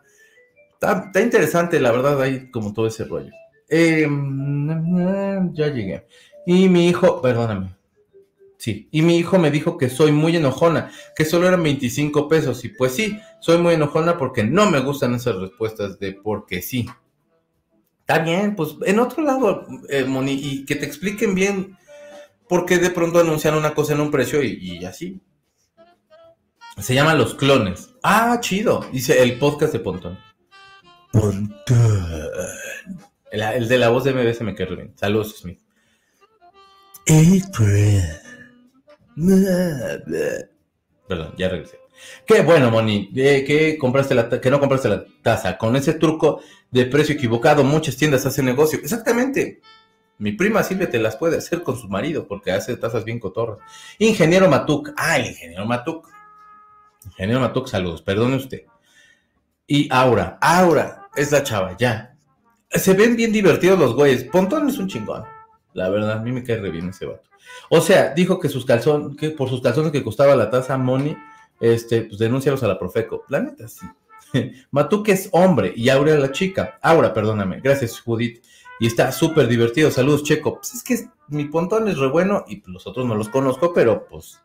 Está, 0.73 1.09
interesante, 1.19 1.79
la 1.79 1.91
verdad, 1.91 2.21
ahí 2.21 2.51
como 2.51 2.71
todo 2.71 2.85
ese 2.85 3.05
rollo. 3.05 3.31
Em, 3.67 5.53
ya 5.55 5.69
llegué. 5.69 6.05
Y 6.45 6.69
mi 6.69 6.87
hijo, 6.87 7.19
perdóname, 7.19 7.75
Sí, 8.65 8.89
y 8.89 9.03
mi 9.03 9.15
hijo 9.15 9.37
me 9.37 9.51
dijo 9.51 9.77
que 9.77 9.91
soy 9.91 10.11
muy 10.11 10.35
enojona, 10.35 10.91
que 11.15 11.23
solo 11.23 11.47
eran 11.47 11.61
25 11.61 12.27
pesos. 12.27 12.65
Y 12.65 12.69
pues 12.69 12.93
sí, 12.93 13.19
soy 13.39 13.59
muy 13.59 13.75
enojona 13.75 14.17
porque 14.17 14.43
no 14.43 14.71
me 14.71 14.79
gustan 14.79 15.13
esas 15.13 15.35
respuestas 15.35 15.99
de 15.99 16.13
porque 16.13 16.63
sí. 16.63 16.89
Está 17.99 18.17
bien, 18.17 18.55
pues 18.55 18.71
en 18.87 18.97
otro 18.97 19.23
lado, 19.23 19.67
eh, 19.87 20.05
Moni, 20.05 20.31
y 20.31 20.65
que 20.65 20.75
te 20.75 20.87
expliquen 20.87 21.35
bien 21.35 21.77
por 22.49 22.65
qué 22.65 22.79
de 22.79 22.89
pronto 22.89 23.19
anuncian 23.19 23.53
una 23.53 23.75
cosa 23.75 23.93
en 23.93 23.99
un 23.99 24.09
precio 24.09 24.41
y, 24.41 24.83
así. 24.83 25.21
Se 26.79 26.95
llama 26.95 27.13
Los 27.13 27.35
Clones. 27.35 27.91
Ah, 28.01 28.39
chido, 28.41 28.83
dice 28.91 29.21
el 29.21 29.37
podcast 29.37 29.73
de 29.73 29.79
Pontón. 29.79 30.17
Pontón. 31.11 32.07
El, 33.29 33.67
de 33.67 33.77
la 33.77 33.89
voz 33.89 34.05
de 34.05 34.13
MB 34.15 34.33
se 34.33 34.43
me 34.43 34.55
quedó 34.55 34.75
bien. 34.75 34.91
Saludos, 34.97 35.35
Smith. 35.37 35.59
April. 37.07 38.24
Perdón, 41.07 41.33
ya 41.37 41.49
regresé. 41.49 41.79
Qué 42.25 42.41
bueno, 42.41 42.71
Moni, 42.71 43.11
que, 43.13 43.77
compraste 43.79 44.15
la 44.15 44.29
que 44.29 44.49
no 44.49 44.59
compraste 44.59 44.89
la 44.89 45.05
taza. 45.21 45.57
Con 45.57 45.75
ese 45.75 45.93
truco 45.93 46.41
de 46.71 46.85
precio 46.85 47.15
equivocado, 47.15 47.63
muchas 47.63 47.95
tiendas 47.95 48.25
hacen 48.25 48.45
negocio. 48.45 48.79
Exactamente. 48.79 49.61
Mi 50.17 50.31
prima 50.31 50.63
Silvia 50.63 50.89
te 50.89 50.99
las 50.99 51.17
puede 51.17 51.37
hacer 51.37 51.61
con 51.61 51.77
su 51.77 51.89
marido 51.89 52.27
porque 52.27 52.51
hace 52.51 52.75
tazas 52.77 53.03
bien 53.03 53.19
cotorras. 53.19 53.59
Ingeniero 53.99 54.49
Matuk. 54.49 54.91
Ah, 54.97 55.17
el 55.17 55.27
ingeniero 55.27 55.65
Matuk. 55.65 56.09
Ingeniero 57.05 57.41
Matuk, 57.41 57.67
saludos. 57.67 58.01
Perdone 58.01 58.35
usted. 58.35 58.63
Y 59.67 59.87
Aura. 59.91 60.37
Aura 60.41 61.07
es 61.15 61.31
la 61.31 61.43
chava, 61.43 61.75
ya. 61.77 62.15
Se 62.69 62.93
ven 62.93 63.15
bien 63.15 63.31
divertidos 63.31 63.79
los 63.79 63.93
güeyes. 63.93 64.23
Pontón 64.25 64.69
es 64.69 64.77
un 64.77 64.87
chingón. 64.87 65.23
La 65.73 65.89
verdad, 65.89 66.13
a 66.13 66.19
mí 66.19 66.31
me 66.31 66.43
cae 66.43 66.57
re 66.57 66.71
bien 66.71 66.89
ese 66.89 67.05
vato. 67.05 67.29
O 67.69 67.81
sea, 67.81 68.13
dijo 68.13 68.39
que 68.39 68.49
sus 68.49 68.65
calzones, 68.65 69.17
que 69.17 69.31
por 69.31 69.49
sus 69.49 69.61
calzones 69.61 69.91
que 69.91 70.03
costaba 70.03 70.35
la 70.35 70.49
taza 70.49 70.77
Moni, 70.77 71.15
este, 71.59 72.01
pues 72.03 72.21
a 72.21 72.67
la 72.67 72.79
Profeco. 72.79 73.23
La 73.29 73.39
neta, 73.39 73.67
sí. 73.67 73.85
que 75.03 75.11
es 75.11 75.29
hombre 75.31 75.73
y 75.75 75.89
Aura 75.89 76.17
la 76.17 76.31
chica. 76.31 76.77
Aura, 76.81 77.13
perdóname. 77.13 77.61
Gracias, 77.61 77.99
Judith. 77.99 78.43
Y 78.79 78.87
está 78.87 79.11
súper 79.11 79.47
divertido. 79.47 79.89
Saludos, 79.89 80.23
Checo. 80.23 80.55
Pues 80.55 80.73
es 80.73 80.83
que 80.83 81.07
mi 81.29 81.45
pontón 81.45 81.87
es 81.87 81.97
re 81.97 82.07
bueno 82.07 82.45
y 82.47 82.61
los 82.69 82.85
otros 82.87 83.05
no 83.05 83.15
los 83.15 83.29
conozco, 83.29 83.73
pero 83.73 84.05
pues, 84.05 84.41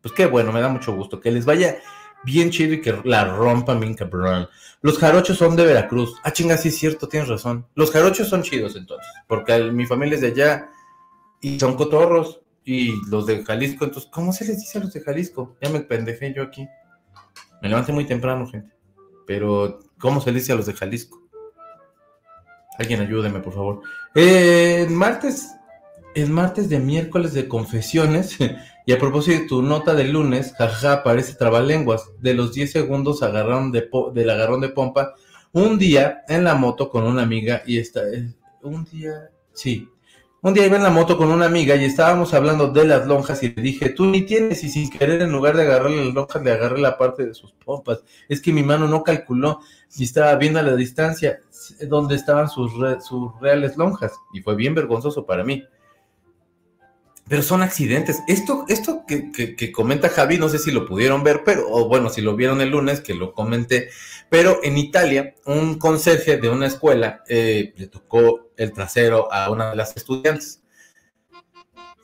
pues 0.00 0.14
qué 0.14 0.26
bueno, 0.26 0.52
me 0.52 0.60
da 0.60 0.68
mucho 0.68 0.94
gusto. 0.94 1.20
Que 1.20 1.32
les 1.32 1.44
vaya 1.44 1.78
bien 2.24 2.50
chido 2.50 2.74
y 2.74 2.80
que 2.80 3.00
la 3.04 3.24
rompan 3.24 3.80
bien 3.80 3.94
cabrón. 3.94 4.48
Los 4.80 4.98
jarochos 4.98 5.38
son 5.38 5.56
de 5.56 5.64
Veracruz. 5.64 6.14
Ah, 6.22 6.32
chinga, 6.32 6.56
sí 6.56 6.70
cierto, 6.70 7.08
tienes 7.08 7.28
razón. 7.28 7.66
Los 7.74 7.90
jarochos 7.90 8.28
son 8.28 8.42
chidos 8.42 8.76
entonces, 8.76 9.10
porque 9.26 9.58
mi 9.72 9.86
familia 9.86 10.16
es 10.16 10.20
de 10.20 10.28
allá 10.28 10.68
y 11.44 11.60
son 11.60 11.74
cotorros. 11.74 12.40
Y 12.64 12.94
los 13.10 13.26
de 13.26 13.44
Jalisco, 13.44 13.84
entonces, 13.84 14.10
¿cómo 14.10 14.32
se 14.32 14.46
les 14.46 14.58
dice 14.58 14.78
a 14.78 14.80
los 14.80 14.94
de 14.94 15.02
Jalisco? 15.02 15.54
Ya 15.60 15.68
me 15.68 15.80
pendejé 15.80 16.32
yo 16.32 16.42
aquí. 16.42 16.66
Me 17.60 17.68
levanté 17.68 17.92
muy 17.92 18.06
temprano, 18.06 18.46
gente. 18.46 18.72
Pero, 19.26 19.80
¿cómo 19.98 20.22
se 20.22 20.32
les 20.32 20.42
dice 20.42 20.52
a 20.52 20.56
los 20.56 20.64
de 20.64 20.72
Jalisco? 20.72 21.22
Alguien 22.78 23.02
ayúdeme, 23.02 23.40
por 23.40 23.52
favor. 23.52 23.82
Eh, 24.14 24.86
martes, 24.88 25.50
el 26.14 26.30
martes 26.30 26.70
de 26.70 26.78
miércoles 26.78 27.34
de 27.34 27.46
confesiones, 27.46 28.38
y 28.86 28.92
a 28.92 28.98
propósito 28.98 29.42
de 29.42 29.46
tu 29.46 29.62
nota 29.62 29.94
del 29.94 30.12
lunes, 30.12 30.54
jaja, 30.56 31.02
parece 31.02 31.34
trabalenguas. 31.34 32.10
De 32.20 32.32
los 32.32 32.54
10 32.54 32.72
segundos 32.72 33.22
agarraron 33.22 33.70
de 33.70 33.90
del 34.14 34.30
agarrón 34.30 34.62
de 34.62 34.70
pompa, 34.70 35.12
un 35.52 35.78
día 35.78 36.24
en 36.28 36.44
la 36.44 36.54
moto 36.54 36.88
con 36.88 37.04
una 37.04 37.22
amiga 37.22 37.62
y 37.66 37.78
está, 37.78 38.00
un 38.62 38.84
día, 38.86 39.30
sí, 39.52 39.90
un 40.44 40.52
día 40.52 40.66
iba 40.66 40.76
en 40.76 40.82
la 40.82 40.90
moto 40.90 41.16
con 41.16 41.32
una 41.32 41.46
amiga 41.46 41.74
y 41.74 41.86
estábamos 41.86 42.34
hablando 42.34 42.68
de 42.68 42.84
las 42.84 43.06
lonjas 43.06 43.42
y 43.42 43.48
le 43.48 43.62
dije, 43.62 43.88
tú 43.88 44.04
ni 44.04 44.26
tienes 44.26 44.62
y 44.62 44.68
sin 44.68 44.90
querer 44.90 45.22
en 45.22 45.32
lugar 45.32 45.56
de 45.56 45.62
agarrarle 45.62 46.04
las 46.04 46.14
lonjas 46.14 46.42
le 46.42 46.52
agarré 46.52 46.82
la 46.82 46.98
parte 46.98 47.24
de 47.24 47.32
sus 47.32 47.52
pompas. 47.52 48.04
Es 48.28 48.42
que 48.42 48.52
mi 48.52 48.62
mano 48.62 48.86
no 48.86 49.02
calculó 49.02 49.60
y 49.96 50.04
estaba 50.04 50.34
viendo 50.36 50.58
a 50.58 50.62
la 50.62 50.76
distancia 50.76 51.40
donde 51.88 52.16
estaban 52.16 52.50
sus, 52.50 52.72
sus 53.00 53.40
reales 53.40 53.78
lonjas 53.78 54.12
y 54.34 54.42
fue 54.42 54.54
bien 54.54 54.74
vergonzoso 54.74 55.24
para 55.24 55.44
mí 55.44 55.64
pero 57.28 57.42
son 57.42 57.62
accidentes. 57.62 58.22
Esto, 58.28 58.64
esto 58.68 59.04
que, 59.06 59.32
que, 59.32 59.72
comenta 59.72 60.08
Javi, 60.08 60.38
no 60.38 60.48
sé 60.48 60.58
si 60.58 60.70
lo 60.70 60.86
pudieron 60.86 61.22
ver, 61.22 61.42
pero, 61.44 61.66
o 61.70 61.88
bueno, 61.88 62.10
si 62.10 62.20
lo 62.20 62.36
vieron 62.36 62.60
el 62.60 62.70
lunes, 62.70 63.00
que 63.00 63.14
lo 63.14 63.32
comenté, 63.32 63.88
pero 64.28 64.60
en 64.62 64.76
Italia, 64.76 65.34
un 65.46 65.78
conserje 65.78 66.36
de 66.36 66.48
una 66.48 66.66
escuela 66.66 67.22
eh, 67.28 67.72
le 67.76 67.86
tocó 67.86 68.50
el 68.56 68.72
trasero 68.72 69.32
a 69.32 69.50
una 69.50 69.70
de 69.70 69.76
las 69.76 69.96
estudiantes. 69.96 70.60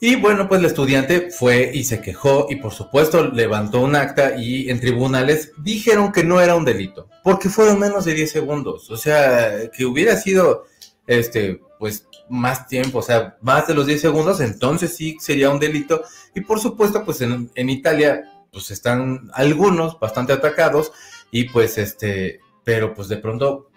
Y 0.02 0.16
bueno, 0.16 0.48
pues 0.48 0.62
la 0.62 0.68
estudiante 0.68 1.30
fue 1.30 1.70
y 1.74 1.84
se 1.84 2.00
quejó 2.00 2.46
y 2.48 2.56
por 2.56 2.72
supuesto 2.72 3.30
levantó 3.30 3.82
un 3.82 3.94
acta 3.94 4.34
y 4.38 4.70
en 4.70 4.80
tribunales 4.80 5.52
dijeron 5.58 6.10
que 6.10 6.24
no 6.24 6.40
era 6.40 6.54
un 6.54 6.64
delito, 6.64 7.10
porque 7.22 7.50
fueron 7.50 7.78
menos 7.78 8.06
de 8.06 8.14
10 8.14 8.30
segundos. 8.30 8.90
O 8.90 8.96
sea, 8.96 9.70
que 9.70 9.84
hubiera 9.84 10.16
sido, 10.16 10.64
este, 11.10 11.60
pues 11.80 12.06
más 12.28 12.68
tiempo, 12.68 12.98
o 12.98 13.02
sea, 13.02 13.36
más 13.40 13.66
de 13.66 13.74
los 13.74 13.86
10 13.86 14.00
segundos, 14.00 14.40
entonces 14.40 14.94
sí 14.94 15.16
sería 15.18 15.50
un 15.50 15.58
delito. 15.58 16.04
Y 16.36 16.42
por 16.42 16.60
supuesto, 16.60 17.04
pues 17.04 17.20
en, 17.20 17.50
Italia, 17.56 18.44
pues 18.52 18.70
están 18.70 19.28
algunos 19.34 19.98
bastante 19.98 20.32
atacados 20.32 20.92
y 21.32 21.48
pues 21.48 21.78
este, 21.78 22.38
pero 22.62 22.94
pues 22.94 23.08
de 23.08 23.16
pronto, 23.16 23.70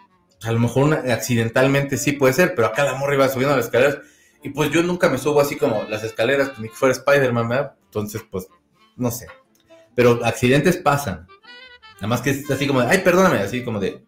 a 0.43 0.51
lo 0.51 0.59
mejor 0.59 0.93
accidentalmente 0.93 1.97
sí 1.97 2.11
puede 2.11 2.33
ser, 2.33 2.53
pero 2.53 2.67
acá 2.67 2.83
la 2.83 2.93
morra 2.93 3.15
iba 3.15 3.29
subiendo 3.29 3.55
las 3.55 3.65
escaleras 3.65 3.97
y 4.43 4.49
pues 4.49 4.69
yo 4.69 4.83
nunca 4.83 5.09
me 5.09 5.17
subo 5.17 5.41
así 5.41 5.55
como 5.55 5.83
las 5.89 6.03
escaleras, 6.03 6.59
ni 6.59 6.69
que 6.69 6.75
fuera 6.75 6.93
Spider-Man, 6.93 7.49
¿verdad? 7.49 7.73
Entonces, 7.85 8.21
pues, 8.29 8.47
no 8.95 9.09
sé. 9.09 9.25
pero 9.95 10.23
accidentes 10.23 10.77
pasan. 10.77 11.25
Nada 11.95 12.07
más 12.07 12.21
que 12.21 12.29
es 12.29 12.51
así 12.51 12.67
como 12.67 12.81
de, 12.81 12.87
ay, 12.89 12.99
perdóname, 12.99 13.39
así 13.39 13.63
como 13.63 13.79
de, 13.79 14.03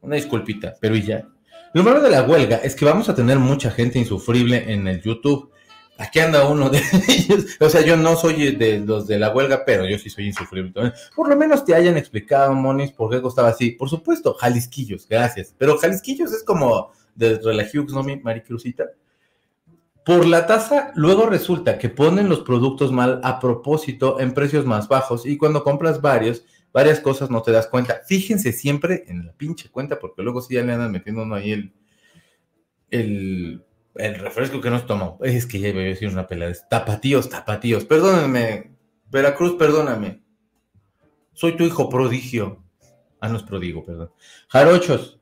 una 0.00 0.16
disculpita, 0.16 0.74
pero 0.80 0.96
y 0.96 1.02
ya. 1.02 1.28
Lo 1.74 1.82
malo 1.82 2.02
de 2.02 2.10
la 2.10 2.22
huelga 2.22 2.56
es 2.58 2.76
que 2.76 2.84
vamos 2.84 3.08
a 3.08 3.14
tener 3.14 3.38
mucha 3.38 3.70
gente 3.70 3.98
insufrible 3.98 4.72
en 4.72 4.86
el 4.86 5.00
YouTube. 5.00 5.50
Aquí 5.96 6.20
anda 6.20 6.46
uno 6.46 6.68
de 6.68 6.82
ellos. 7.08 7.46
O 7.60 7.68
sea, 7.70 7.80
yo 7.80 7.96
no 7.96 8.14
soy 8.16 8.54
de 8.56 8.80
los 8.80 9.06
de 9.06 9.18
la 9.18 9.30
huelga, 9.30 9.64
pero 9.64 9.86
yo 9.86 9.98
sí 9.98 10.10
soy 10.10 10.26
insufrible. 10.26 10.72
Por 11.16 11.28
lo 11.28 11.36
menos 11.36 11.64
te 11.64 11.74
hayan 11.74 11.96
explicado, 11.96 12.52
Monis, 12.52 12.92
por 12.92 13.10
qué 13.10 13.22
costaba 13.22 13.48
así. 13.48 13.70
Por 13.70 13.88
supuesto, 13.88 14.34
Jalisquillos, 14.34 15.08
gracias. 15.08 15.54
Pero 15.56 15.78
Jalisquillos 15.78 16.32
es 16.32 16.44
como 16.44 16.92
de 17.14 17.38
Relajux, 17.38 17.90
¿no, 17.92 18.02
mi 18.02 18.16
Maricruzita? 18.16 18.84
Por 20.04 20.26
la 20.26 20.46
tasa, 20.46 20.92
luego 20.94 21.26
resulta 21.26 21.78
que 21.78 21.88
ponen 21.88 22.28
los 22.28 22.40
productos 22.40 22.92
mal 22.92 23.20
a 23.22 23.40
propósito 23.40 24.20
en 24.20 24.34
precios 24.34 24.66
más 24.66 24.88
bajos 24.88 25.24
y 25.24 25.38
cuando 25.38 25.62
compras 25.64 26.02
varios, 26.02 26.44
varias 26.72 27.00
cosas 27.00 27.30
no 27.30 27.42
te 27.42 27.52
das 27.52 27.66
cuenta. 27.66 28.00
Fíjense 28.06 28.52
siempre 28.52 29.04
en 29.06 29.26
la 29.26 29.32
pinche 29.32 29.70
cuenta 29.70 29.98
porque 29.98 30.22
luego 30.22 30.40
sí 30.40 30.54
ya 30.54 30.62
le 30.62 30.72
andan 30.72 30.92
metiendo 30.92 31.22
uno 31.22 31.34
ahí 31.34 31.52
el, 31.52 31.72
el, 32.90 33.64
el 33.96 34.14
refresco 34.16 34.60
que 34.60 34.70
nos 34.70 34.86
tomó. 34.86 35.18
Es 35.22 35.46
que 35.46 35.60
ya 35.60 35.68
iba 35.68 35.80
a 35.80 35.84
decir 35.84 36.08
una 36.08 36.26
pelada. 36.26 36.52
Tapatíos, 36.68 37.28
tapatíos. 37.28 37.84
Perdónenme, 37.84 38.72
Veracruz, 39.10 39.56
perdóname. 39.58 40.22
Soy 41.32 41.56
tu 41.56 41.64
hijo 41.64 41.88
prodigio. 41.88 42.62
Ah, 43.20 43.28
no 43.28 43.36
es 43.36 43.42
prodigo, 43.42 43.84
perdón. 43.84 44.10
Jarochos. 44.48 45.20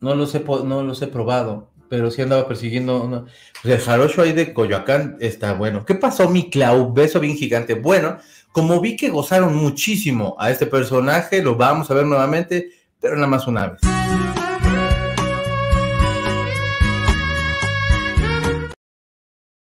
No 0.00 0.14
los 0.14 0.34
he, 0.34 0.40
no 0.40 0.82
los 0.82 1.00
he 1.00 1.06
probado 1.06 1.74
pero 1.94 2.10
sí 2.10 2.22
andaba 2.22 2.48
persiguiendo. 2.48 3.26
Pues 3.62 3.74
el 3.74 3.80
jarocho 3.80 4.22
ahí 4.22 4.32
de 4.32 4.52
Coyoacán 4.52 5.16
está 5.20 5.54
bueno. 5.54 5.84
¿Qué 5.84 5.94
pasó, 5.94 6.28
mi 6.28 6.50
Clau? 6.50 6.92
Beso 6.92 7.20
bien 7.20 7.36
gigante. 7.36 7.74
Bueno, 7.74 8.18
como 8.54 8.80
vi 8.80 8.96
que 8.96 9.10
gozaron 9.10 9.56
muchísimo 9.56 10.36
a 10.38 10.48
este 10.48 10.66
personaje, 10.66 11.42
lo 11.42 11.56
vamos 11.56 11.90
a 11.90 11.94
ver 11.94 12.06
nuevamente, 12.06 12.70
pero 13.00 13.16
nada 13.16 13.26
más 13.26 13.48
una 13.48 13.66
vez. 13.66 13.80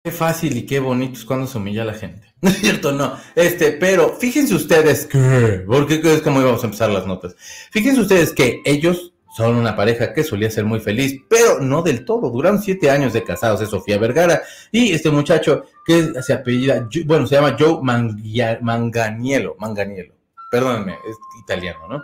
Qué 0.02 0.10
fácil 0.10 0.56
y 0.56 0.66
qué 0.66 0.80
bonito 0.80 1.20
es 1.20 1.24
cuando 1.24 1.46
se 1.46 1.58
humilla 1.58 1.82
a 1.82 1.86
la 1.86 1.94
gente. 1.94 2.34
No 2.42 2.48
es 2.48 2.56
cierto, 2.56 2.90
no. 2.90 3.16
Este, 3.36 3.72
pero 3.72 4.16
fíjense 4.18 4.54
ustedes 4.54 5.06
que, 5.06 5.62
porque 5.66 6.00
es 6.02 6.22
como 6.22 6.40
íbamos 6.40 6.62
a 6.62 6.66
empezar 6.66 6.90
las 6.90 7.06
notas. 7.06 7.36
Fíjense 7.70 8.00
ustedes 8.00 8.32
que 8.32 8.60
ellos 8.64 9.12
son 9.40 9.56
una 9.56 9.74
pareja 9.74 10.12
que 10.12 10.22
solía 10.22 10.50
ser 10.50 10.64
muy 10.64 10.80
feliz, 10.80 11.20
pero 11.28 11.60
no 11.60 11.82
del 11.82 12.04
todo. 12.04 12.30
Duraron 12.30 12.62
siete 12.62 12.90
años 12.90 13.12
de 13.12 13.24
casados, 13.24 13.60
es 13.60 13.70
Sofía 13.70 13.98
Vergara. 13.98 14.42
Y 14.70 14.92
este 14.92 15.10
muchacho 15.10 15.64
que 15.84 16.22
se 16.22 16.32
apellida, 16.32 16.88
bueno, 17.06 17.26
se 17.26 17.34
llama 17.34 17.56
Joe 17.58 17.80
Manganiello, 17.82 19.56
Manganiello. 19.58 20.14
Perdónenme, 20.50 20.92
es 20.92 21.16
italiano, 21.42 21.80
¿no? 21.88 22.02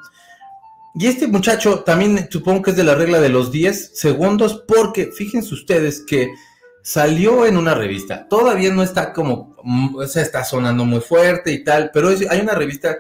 Y 0.99 1.07
este 1.07 1.27
muchacho 1.27 1.81
también 1.81 2.29
supongo 2.31 2.63
que 2.63 2.71
es 2.71 2.77
de 2.77 2.85
la 2.85 2.95
regla 2.95 3.21
de 3.21 3.29
los 3.29 3.53
10 3.53 3.99
segundos, 3.99 4.65
porque 4.67 5.13
fíjense 5.13 5.53
ustedes 5.53 6.03
que 6.07 6.31
salió 6.83 7.45
en 7.45 7.57
una 7.59 7.75
revista. 7.75 8.27
Todavía 8.29 8.73
no 8.73 8.83
está 8.83 9.13
como, 9.13 9.57
mm, 9.63 9.97
o 9.97 10.07
sea, 10.07 10.23
está 10.23 10.43
sonando 10.45 10.85
muy 10.85 11.01
fuerte 11.01 11.53
y 11.53 11.63
tal, 11.63 11.91
pero 11.93 12.09
hay 12.09 12.41
una 12.41 12.55
revista 12.55 12.99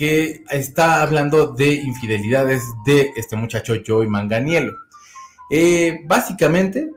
que 0.00 0.44
está 0.48 1.02
hablando 1.02 1.48
de 1.48 1.74
infidelidades 1.74 2.64
de 2.86 3.12
este 3.16 3.36
muchacho 3.36 3.74
Joey 3.86 4.08
Manganiello. 4.08 4.72
Eh, 5.50 6.00
básicamente, 6.06 6.90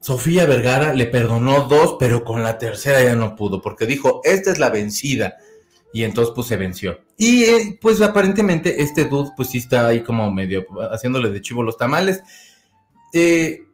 Sofía 0.00 0.44
Vergara 0.44 0.92
le 0.92 1.06
perdonó 1.06 1.68
dos, 1.68 1.94
pero 2.00 2.24
con 2.24 2.42
la 2.42 2.58
tercera 2.58 3.00
ya 3.00 3.14
no 3.14 3.36
pudo, 3.36 3.62
porque 3.62 3.86
dijo, 3.86 4.22
esta 4.24 4.50
es 4.50 4.58
la 4.58 4.70
vencida. 4.70 5.36
Y 5.92 6.02
entonces 6.02 6.32
pues 6.34 6.48
se 6.48 6.56
venció. 6.56 6.98
Y 7.16 7.44
eh, 7.44 7.78
pues 7.80 8.02
aparentemente 8.02 8.82
este 8.82 9.04
dude 9.04 9.30
pues 9.36 9.50
sí 9.50 9.58
está 9.58 9.86
ahí 9.86 10.02
como 10.02 10.28
medio 10.32 10.66
haciéndole 10.90 11.30
de 11.30 11.40
chivo 11.40 11.62
los 11.62 11.76
tamales. 11.76 12.24
Eh, 13.12 13.65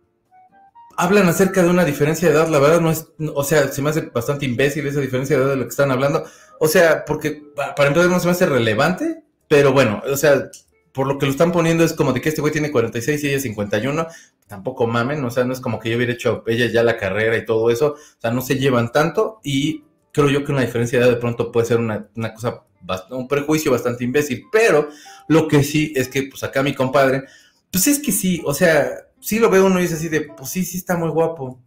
hablan 1.03 1.29
acerca 1.29 1.63
de 1.63 1.71
una 1.71 1.85
diferencia 1.85 2.29
de 2.29 2.35
edad, 2.35 2.49
la 2.49 2.61
verdad 2.61 2.81
no 2.81 2.91
es, 2.91 3.09
o 3.35 3.43
sea, 3.43 3.67
se 3.73 3.83
me 3.83 3.91
hace 3.91 4.03
bastante 4.03 4.47
imbécil 4.47 4.87
esa 4.87 5.01
diferencia 5.01 5.37
de 5.37 5.43
edad 5.43 5.51
de 5.51 5.57
lo 5.57 5.65
que 5.65 5.71
están 5.71 5.91
hablando. 5.91 6.25
O 6.61 6.69
sea, 6.69 7.05
porque 7.05 7.43
para 7.57 7.89
empezar 7.89 8.09
no 8.09 8.21
se 8.21 8.27
me 8.27 8.33
hace 8.33 8.47
relevante, 8.47 9.25
pero 9.49 9.73
bueno, 9.73 10.01
o 10.09 10.17
sea, 10.17 10.49
por 10.93 11.09
lo 11.09 11.19
que 11.19 11.27
lo 11.27 11.33
están 11.33 11.51
poniendo 11.51 11.83
es 11.83 11.93
como 11.93 12.13
de 12.13 12.21
que 12.21 12.29
este 12.29 12.41
güey 12.41 12.53
tiene 12.53 12.71
46 12.71 13.25
y 13.25 13.29
ella 13.29 13.41
51, 13.41 14.07
tampoco 14.47 14.87
mamen, 14.87 15.25
o 15.25 15.31
sea, 15.31 15.45
no 15.45 15.53
es 15.53 15.61
como 15.61 15.81
que 15.81 15.91
yo 15.91 15.97
hubiera 15.97 16.13
hecho 16.13 16.45
ella 16.47 16.67
ya 16.67 16.85
la 16.85 16.97
carrera 16.97 17.37
y 17.37 17.45
todo 17.45 17.71
eso, 17.71 17.95
o 17.95 18.21
sea, 18.21 18.31
no 18.31 18.41
se 18.41 18.59
llevan 18.59 18.93
tanto 18.93 19.41
y 19.43 19.83
creo 20.13 20.31
yo 20.31 20.45
que 20.45 20.53
una 20.53 20.61
diferencia 20.61 20.99
de 20.99 21.07
edad 21.07 21.15
de 21.15 21.21
pronto 21.21 21.51
puede 21.51 21.67
ser 21.67 21.79
una, 21.79 22.09
una 22.15 22.33
cosa, 22.33 22.63
un 23.11 23.27
prejuicio 23.27 23.73
bastante 23.73 24.05
imbécil, 24.05 24.45
pero 24.53 24.89
lo 25.27 25.49
que 25.49 25.65
sí 25.65 25.93
es 25.97 26.07
que 26.09 26.25
pues 26.25 26.45
acá 26.45 26.63
mi 26.63 26.75
compadre, 26.75 27.25
pues 27.73 27.89
es 27.89 27.99
que 27.99 28.13
sí, 28.13 28.41
o 28.45 28.55
sea, 28.55 28.89
sí 29.23 29.39
lo 29.39 29.49
ve 29.49 29.61
uno 29.63 29.79
y 29.79 29.83
dice 29.83 29.95
así 29.95 30.09
de, 30.09 30.23
pues 30.23 30.51
sí, 30.51 30.65
sí 30.65 30.77
está 30.77 30.97
muy 30.97 31.09
guapo. 31.09 31.63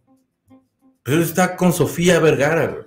Pero 1.02 1.22
está 1.22 1.56
con 1.56 1.72
Sofía 1.72 2.20
Vergara, 2.20 2.66
güey. 2.66 2.84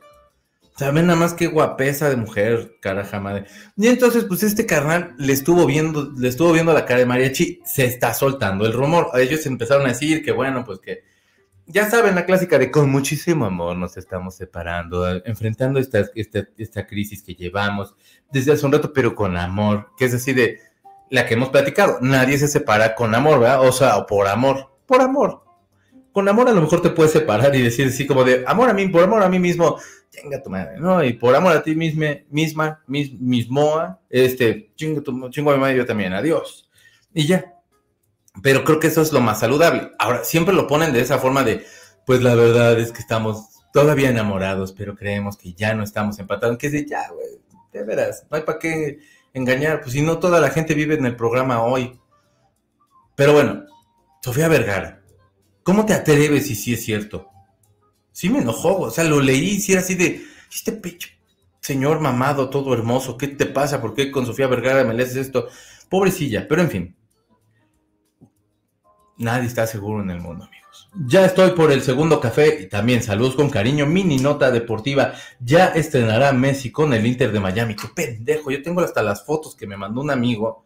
Saben 0.78 1.08
nada 1.08 1.20
más 1.20 1.34
qué 1.34 1.48
guapesa 1.48 2.10
de 2.10 2.16
mujer, 2.16 2.78
caraja 2.82 3.20
madre. 3.20 3.46
Y 3.76 3.88
entonces, 3.88 4.24
pues 4.24 4.44
este 4.44 4.66
carnal 4.66 5.14
le 5.18 5.34
estuvo 5.34 5.66
viendo, 5.66 6.14
le 6.18 6.30
estuvo 6.30 6.54
viendo 6.54 6.72
la 6.72 6.86
cara 6.86 7.02
de 7.02 7.06
mariachi, 7.06 7.60
se 7.66 7.84
está 7.84 8.14
soltando 8.14 8.66
el 8.66 8.72
rumor. 8.72 9.10
Ellos 9.16 9.46
empezaron 9.46 9.86
a 9.86 9.90
decir 9.90 10.24
que 10.24 10.32
bueno, 10.32 10.64
pues 10.64 10.80
que 10.80 11.04
ya 11.66 11.90
saben 11.90 12.16
la 12.16 12.26
clásica 12.26 12.58
de 12.58 12.72
con 12.72 12.90
muchísimo 12.90 13.46
amor 13.46 13.76
nos 13.76 13.98
estamos 13.98 14.36
separando, 14.36 15.08
enfrentando 15.26 15.80
esta, 15.80 16.06
esta, 16.16 16.48
esta 16.58 16.88
crisis 16.88 17.24
que 17.24 17.36
llevamos 17.36 17.94
desde 18.32 18.54
hace 18.54 18.66
un 18.66 18.72
rato, 18.72 18.94
pero 18.94 19.16
con 19.16 19.36
amor, 19.36 19.92
que 19.98 20.06
es 20.06 20.14
así 20.14 20.34
de, 20.34 20.60
la 21.10 21.26
que 21.26 21.34
hemos 21.34 21.50
platicado. 21.50 21.98
Nadie 22.02 22.38
se 22.38 22.48
separa 22.48 22.96
con 22.96 23.14
amor, 23.16 23.40
¿verdad? 23.40 23.68
O 23.68 23.72
sea, 23.72 23.98
o 23.98 24.06
por 24.06 24.28
amor. 24.28 24.70
Por 24.86 25.02
amor. 25.02 25.44
Con 26.12 26.28
amor 26.28 26.50
a 26.50 26.54
lo 26.54 26.62
mejor 26.62 26.82
te 26.82 26.90
puedes 26.90 27.12
separar 27.12 27.56
y 27.56 27.62
decir 27.62 27.88
así 27.88 28.08
como 28.08 28.24
de 28.24 28.44
amor 28.48 28.70
a 28.70 28.74
mí, 28.74 28.88
por 28.88 29.04
amor 29.04 29.22
a 29.22 29.30
mí 29.30 29.40
mismo, 29.40 29.80
chinga 30.10 30.42
tu 30.42 30.50
madre, 30.50 30.80
¿no? 30.80 31.04
Y 31.04 31.14
por 31.14 31.36
amor 31.36 31.54
a 31.54 31.64
ti 31.64 31.76
misma, 31.76 32.08
misma, 32.30 32.84
mis, 32.88 33.14
mismoa, 33.14 34.02
este, 34.10 34.72
chingo, 34.76 35.02
tu, 35.04 35.30
chingo 35.30 35.52
a 35.52 35.56
mi 35.56 35.62
madre 35.62 35.78
yo 35.78 35.86
también, 35.86 36.14
adiós. 36.14 36.70
Y 37.14 37.28
ya. 37.28 37.54
Pero 38.42 38.64
creo 38.64 38.80
que 38.80 38.88
eso 38.88 39.02
es 39.02 39.12
lo 39.12 39.22
más 39.22 39.40
saludable. 39.40 39.92
Ahora, 40.00 40.24
siempre 40.24 40.54
lo 40.54 40.68
ponen 40.68 40.94
de 40.94 41.02
esa 41.02 41.20
forma 41.20 41.44
de, 41.44 41.66
pues 42.06 42.24
la 42.24 42.36
verdad 42.36 42.80
es 42.80 42.92
que 42.92 43.00
estamos 43.00 43.64
todavía 43.72 44.10
enamorados, 44.10 44.72
pero 44.74 44.96
creemos 44.96 45.38
que 45.38 45.54
ya 45.54 45.74
no 45.74 45.84
estamos 45.84 46.18
empatados. 46.20 46.58
Que 46.58 46.68
es 46.68 46.86
ya, 46.86 47.10
güey, 47.10 47.40
de 47.72 47.84
veras, 47.84 48.26
no 48.30 48.38
hay 48.38 48.44
para 48.44 48.60
qué 48.60 49.00
engañar, 49.34 49.82
pues 49.82 49.94
si 49.94 50.02
no 50.02 50.20
toda 50.20 50.40
la 50.40 50.50
gente 50.50 50.74
vive 50.74 50.96
en 50.96 51.06
el 51.06 51.16
programa 51.16 51.64
hoy. 51.64 52.00
Pero 53.16 53.34
bueno, 53.34 53.66
Sofía 54.22 54.48
Vergara, 54.48 55.02
¿cómo 55.64 55.86
te 55.86 55.94
atreves 55.94 56.48
si 56.48 56.56
sí 56.56 56.74
es 56.74 56.84
cierto? 56.84 57.30
Sí 58.12 58.30
me 58.30 58.40
enojó, 58.40 58.80
o 58.80 58.92
sea, 58.92 59.04
lo 59.04 59.20
leí 59.20 59.52
y 59.52 59.60
si 59.60 59.74
era 59.74 59.82
así 59.82 59.96
de, 59.96 60.26
este 60.52 60.72
pecho, 60.72 61.10
señor 61.62 62.00
mamado, 62.00 62.50
todo 62.50 62.74
hermoso, 62.74 63.18
¿qué 63.18 63.28
te 63.28 63.46
pasa? 63.46 63.82
¿Por 63.82 63.94
qué 63.94 64.12
con 64.12 64.26
Sofía 64.26 64.48
Vergara 64.48 64.84
me 64.84 64.94
lees 64.94 65.16
esto? 65.16 65.48
Pobrecilla, 65.90 66.48
pero 66.48 66.62
en 66.62 66.70
fin, 66.70 66.96
nadie 69.18 69.48
está 69.48 69.68
seguro 69.68 70.02
en 70.02 70.12
el 70.12 70.20
mundo, 70.20 70.46
amigo. 70.46 70.59
Ya 70.96 71.26
estoy 71.26 71.52
por 71.52 71.72
el 71.72 71.82
segundo 71.82 72.20
café 72.20 72.62
y 72.62 72.68
también 72.68 73.04
saludos 73.04 73.36
con 73.36 73.50
cariño. 73.50 73.86
Mini 73.86 74.18
nota 74.18 74.50
deportiva. 74.52 75.14
Ya 75.40 75.68
estrenará 75.68 76.34
Messi 76.34 76.72
con 76.72 76.94
el 76.94 77.06
Inter 77.06 77.32
de 77.32 77.40
Miami. 77.40 77.76
Qué 77.76 77.88
pendejo. 77.94 78.50
Yo 78.50 78.62
tengo 78.64 78.82
hasta 78.82 79.04
las 79.04 79.24
fotos 79.24 79.56
que 79.56 79.68
me 79.68 79.78
mandó 79.78 80.02
un 80.02 80.10
amigo 80.10 80.66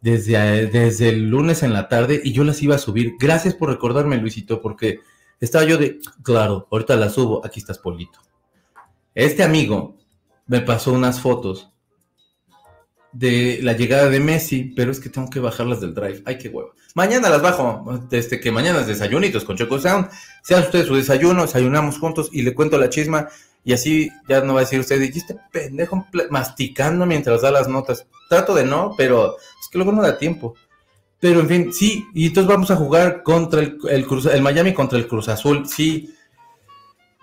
desde, 0.00 0.66
desde 0.68 1.10
el 1.10 1.28
lunes 1.28 1.62
en 1.62 1.72
la 1.72 1.88
tarde 1.88 2.20
y 2.24 2.32
yo 2.32 2.42
las 2.42 2.62
iba 2.62 2.76
a 2.76 2.78
subir. 2.78 3.16
Gracias 3.18 3.54
por 3.54 3.68
recordarme, 3.68 4.16
Luisito, 4.16 4.62
porque 4.62 5.00
estaba 5.40 5.64
yo 5.64 5.76
de, 5.76 5.98
claro, 6.22 6.66
ahorita 6.70 6.96
las 6.96 7.12
subo. 7.12 7.44
Aquí 7.44 7.60
estás, 7.60 7.78
Polito. 7.78 8.20
Este 9.14 9.42
amigo 9.42 9.96
me 10.46 10.62
pasó 10.62 10.92
unas 10.92 11.20
fotos 11.20 11.70
de 13.12 13.60
la 13.62 13.72
llegada 13.74 14.08
de 14.08 14.20
Messi, 14.20 14.72
pero 14.76 14.90
es 14.90 15.00
que 15.00 15.10
tengo 15.10 15.28
que 15.28 15.40
bajarlas 15.40 15.80
del 15.80 15.94
drive. 15.94 16.22
Ay, 16.24 16.38
qué 16.38 16.48
huevo. 16.48 16.72
Mañana 16.94 17.28
las 17.28 17.42
bajo, 17.42 18.00
desde 18.08 18.40
que 18.40 18.50
mañana 18.50 18.80
es 18.80 18.86
desayunitos 18.86 19.44
con 19.44 19.56
Choco 19.56 19.78
Sound. 19.78 20.08
Sean 20.42 20.62
ustedes 20.62 20.86
su 20.86 20.96
desayuno, 20.96 21.42
desayunamos 21.42 21.98
juntos 21.98 22.30
y 22.32 22.42
le 22.42 22.54
cuento 22.54 22.78
la 22.78 22.88
chisma. 22.88 23.28
Y 23.64 23.72
así 23.72 24.10
ya 24.28 24.40
no 24.40 24.54
va 24.54 24.60
a 24.60 24.64
decir 24.64 24.80
usted, 24.80 24.98
dijiste 25.00 25.36
pendejo 25.52 26.06
masticando 26.30 27.04
mientras 27.06 27.42
da 27.42 27.50
las 27.50 27.68
notas. 27.68 28.06
Trato 28.28 28.54
de 28.54 28.64
no, 28.64 28.94
pero 28.96 29.36
es 29.36 29.68
que 29.70 29.78
luego 29.78 29.92
no 29.92 30.02
da 30.02 30.18
tiempo. 30.18 30.54
Pero 31.20 31.40
en 31.40 31.48
fin, 31.48 31.72
sí, 31.72 32.06
y 32.14 32.28
entonces 32.28 32.48
vamos 32.48 32.70
a 32.70 32.76
jugar 32.76 33.22
contra 33.22 33.60
el, 33.60 33.78
el, 33.88 34.06
Cruz, 34.06 34.26
el 34.26 34.40
Miami 34.40 34.72
contra 34.72 34.98
el 34.98 35.08
Cruz 35.08 35.28
Azul. 35.28 35.68
Sí, 35.68 36.14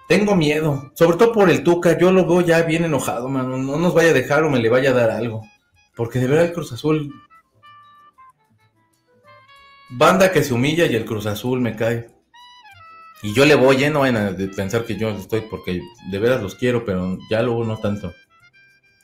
tengo 0.07 0.35
miedo, 0.35 0.91
sobre 0.93 1.17
todo 1.17 1.31
por 1.31 1.49
el 1.49 1.63
Tuca. 1.63 1.97
Yo 1.97 2.11
lo 2.11 2.27
veo 2.27 2.41
ya 2.41 2.61
bien 2.61 2.85
enojado, 2.85 3.27
mano. 3.27 3.57
No 3.57 3.77
nos 3.77 3.93
vaya 3.93 4.11
a 4.11 4.13
dejar 4.13 4.43
o 4.43 4.49
me 4.49 4.59
le 4.59 4.69
vaya 4.69 4.91
a 4.91 4.93
dar 4.93 5.09
algo. 5.09 5.41
Porque 5.95 6.19
de 6.19 6.27
verdad 6.27 6.45
el 6.45 6.53
Cruz 6.53 6.71
Azul. 6.73 7.13
Banda 9.97 10.31
que 10.31 10.43
se 10.43 10.53
humilla 10.53 10.85
y 10.85 10.95
el 10.95 11.05
Cruz 11.05 11.25
Azul 11.25 11.61
me 11.61 11.75
cae. 11.75 12.09
Y 13.21 13.33
yo 13.33 13.45
le 13.45 13.55
voy, 13.55 13.77
lleno 13.77 14.05
¿eh? 14.05 14.11
de 14.11 14.47
pensar 14.49 14.85
que 14.85 14.97
yo 14.97 15.09
estoy 15.09 15.41
porque 15.49 15.81
de 16.11 16.19
veras 16.19 16.41
los 16.41 16.55
quiero, 16.55 16.83
pero 16.83 17.17
ya 17.29 17.41
luego 17.41 17.63
no 17.63 17.77
tanto. 17.77 18.13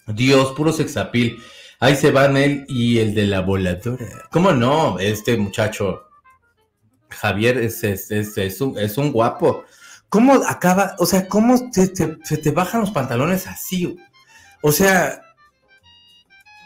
Dios, 0.08 0.52
puro 0.52 0.74
sexapil. 0.74 1.42
Ahí 1.80 1.96
se 1.96 2.12
van 2.12 2.36
él 2.36 2.66
y 2.68 3.00
el 3.00 3.16
de 3.16 3.26
la 3.26 3.40
voladora. 3.40 4.28
¿Cómo 4.32 4.52
no? 4.52 5.00
Este 5.00 5.38
muchacho, 5.38 6.04
Javier, 7.10 7.58
es, 7.58 7.84
es, 7.84 8.62
un, 8.62 9.12
guapo. 9.12 9.64
¿Cómo 10.10 10.34
acaba? 10.46 10.96
O 11.00 11.06
sea, 11.06 11.28
¿cómo 11.28 11.58
se 11.72 11.88
te 11.88 12.52
bajan 12.52 12.82
los 12.82 12.92
pantalones 12.92 13.48
así? 13.48 13.98
O 14.62 14.72
sea, 14.72 15.22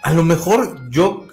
a 0.02 0.14
lo 0.14 0.24
mejor 0.24 0.90
yo 0.90 1.28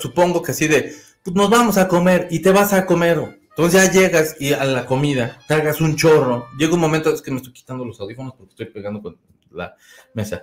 supongo 0.00 0.42
que 0.42 0.52
así 0.52 0.68
de, 0.68 0.94
pues 1.28 1.36
nos 1.36 1.50
vamos 1.50 1.76
a 1.76 1.88
comer 1.88 2.26
y 2.30 2.40
te 2.40 2.52
vas 2.52 2.72
a 2.72 2.86
comer. 2.86 3.40
Entonces 3.50 3.82
ya 3.82 3.92
llegas 3.92 4.36
y 4.40 4.52
a 4.52 4.64
la 4.64 4.86
comida, 4.86 5.38
cargas 5.46 5.80
un 5.80 5.94
chorro. 5.94 6.46
Llega 6.56 6.72
un 6.72 6.80
momento, 6.80 7.12
es 7.12 7.20
que 7.20 7.30
me 7.30 7.36
estoy 7.36 7.52
quitando 7.52 7.84
los 7.84 8.00
audífonos 8.00 8.34
porque 8.34 8.52
estoy 8.52 8.66
pegando 8.66 9.02
con 9.02 9.18
la 9.50 9.74
mesa. 10.14 10.42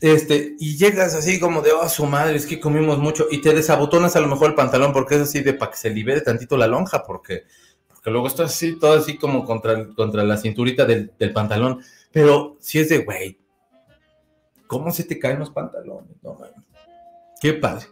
Este, 0.00 0.56
y 0.58 0.76
llegas 0.76 1.14
así 1.14 1.38
como 1.38 1.62
de, 1.62 1.70
oh, 1.72 1.88
su 1.88 2.04
madre, 2.06 2.36
es 2.36 2.46
que 2.46 2.58
comimos 2.58 2.98
mucho, 2.98 3.28
y 3.30 3.40
te 3.40 3.54
desabotonas 3.54 4.16
a 4.16 4.20
lo 4.20 4.26
mejor 4.26 4.48
el 4.50 4.54
pantalón 4.54 4.92
porque 4.92 5.14
es 5.14 5.20
así 5.22 5.40
de 5.40 5.54
para 5.54 5.70
que 5.70 5.76
se 5.76 5.90
libere 5.90 6.20
tantito 6.20 6.56
la 6.56 6.66
lonja, 6.66 7.04
porque, 7.04 7.44
porque 7.86 8.10
luego 8.10 8.26
estás 8.26 8.50
así, 8.50 8.76
todo 8.78 8.94
así 8.94 9.16
como 9.16 9.44
contra, 9.44 9.88
contra 9.94 10.24
la 10.24 10.36
cinturita 10.36 10.84
del, 10.84 11.12
del 11.16 11.32
pantalón. 11.32 11.80
Pero 12.10 12.56
si 12.60 12.80
es 12.80 12.88
de, 12.88 12.98
güey, 12.98 13.38
¿cómo 14.66 14.90
se 14.90 15.04
te 15.04 15.18
caen 15.18 15.38
los 15.38 15.50
pantalones? 15.50 16.16
Qué 17.40 17.52
padre. 17.52 17.86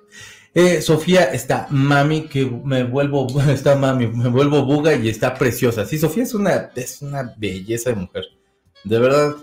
Eh, 0.55 0.83
Sofía 0.83 1.25
está 1.25 1.67
mami, 1.71 2.23
que 2.23 2.45
me 2.45 2.85
vuelvo, 2.85 3.27
está 3.49 3.75
mami, 3.75 4.07
me 4.09 4.29
vuelvo 4.29 4.65
buga 4.65 4.95
y 4.95 5.09
está 5.09 5.35
preciosa. 5.35 5.87
Sí, 5.87 5.99
Sofía 5.99 6.25
es 6.25 6.35
una, 6.35 6.71
es 6.75 7.01
una 7.03 7.35
belleza 7.37 7.91
de 7.91 7.97
mujer. 7.97 8.25
De 8.85 8.99
verdad, 8.99 9.37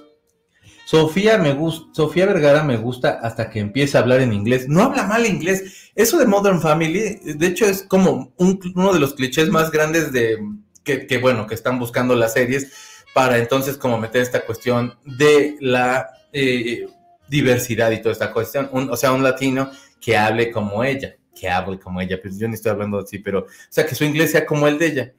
Sofía 0.86 1.38
me 1.38 1.54
gusta, 1.54 1.88
Sofía 1.94 2.26
Vergara 2.26 2.64
me 2.64 2.78
gusta 2.78 3.20
hasta 3.22 3.50
que 3.50 3.60
empieza 3.60 3.98
a 3.98 4.02
hablar 4.02 4.22
en 4.22 4.34
inglés. 4.34 4.68
No 4.68 4.84
habla 4.84 5.04
mal 5.04 5.26
inglés. 5.26 5.92
Eso 5.96 6.18
de 6.18 6.26
Modern 6.26 6.62
Family, 6.62 7.20
de 7.24 7.48
hecho, 7.48 7.66
es 7.66 7.84
como 7.84 8.34
uno 8.38 8.94
de 8.94 9.00
los 9.00 9.14
clichés 9.14 9.50
más 9.50 9.72
grandes 9.72 10.12
de 10.12 10.38
que, 10.84 11.18
bueno, 11.20 11.46
que 11.46 11.56
están 11.56 11.78
buscando 11.78 12.16
las 12.16 12.34
series 12.34 12.72
para 13.14 13.38
entonces 13.38 13.78
como 13.78 13.98
meter 13.98 14.22
esta 14.22 14.46
cuestión 14.46 14.96
de 15.06 15.58
la 15.60 16.10
eh, 16.34 16.88
diversidad 17.28 17.92
y 17.92 18.02
toda 18.02 18.14
esta 18.14 18.34
cuestión. 18.34 18.70
o 18.72 18.98
sea, 18.98 19.12
un 19.12 19.24
latino 19.24 19.70
que 20.00 20.18
hable 20.18 20.52
como 20.52 20.84
ella, 20.84 21.16
que 21.36 21.50
hable 21.50 21.80
como 21.80 22.02
ella. 22.02 22.20
Pues 22.22 22.38
yo 22.38 22.48
ni 22.48 22.56
estoy 22.56 22.72
hablando 22.72 23.00
así, 23.00 23.20
pero, 23.20 23.40
o 23.40 23.48
sea, 23.70 23.86
que 23.86 23.96
su 23.96 24.04
inglés 24.04 24.32
sea 24.32 24.46
como 24.46 24.68
el 24.68 24.78
de 24.78 24.86
ella 24.86 25.14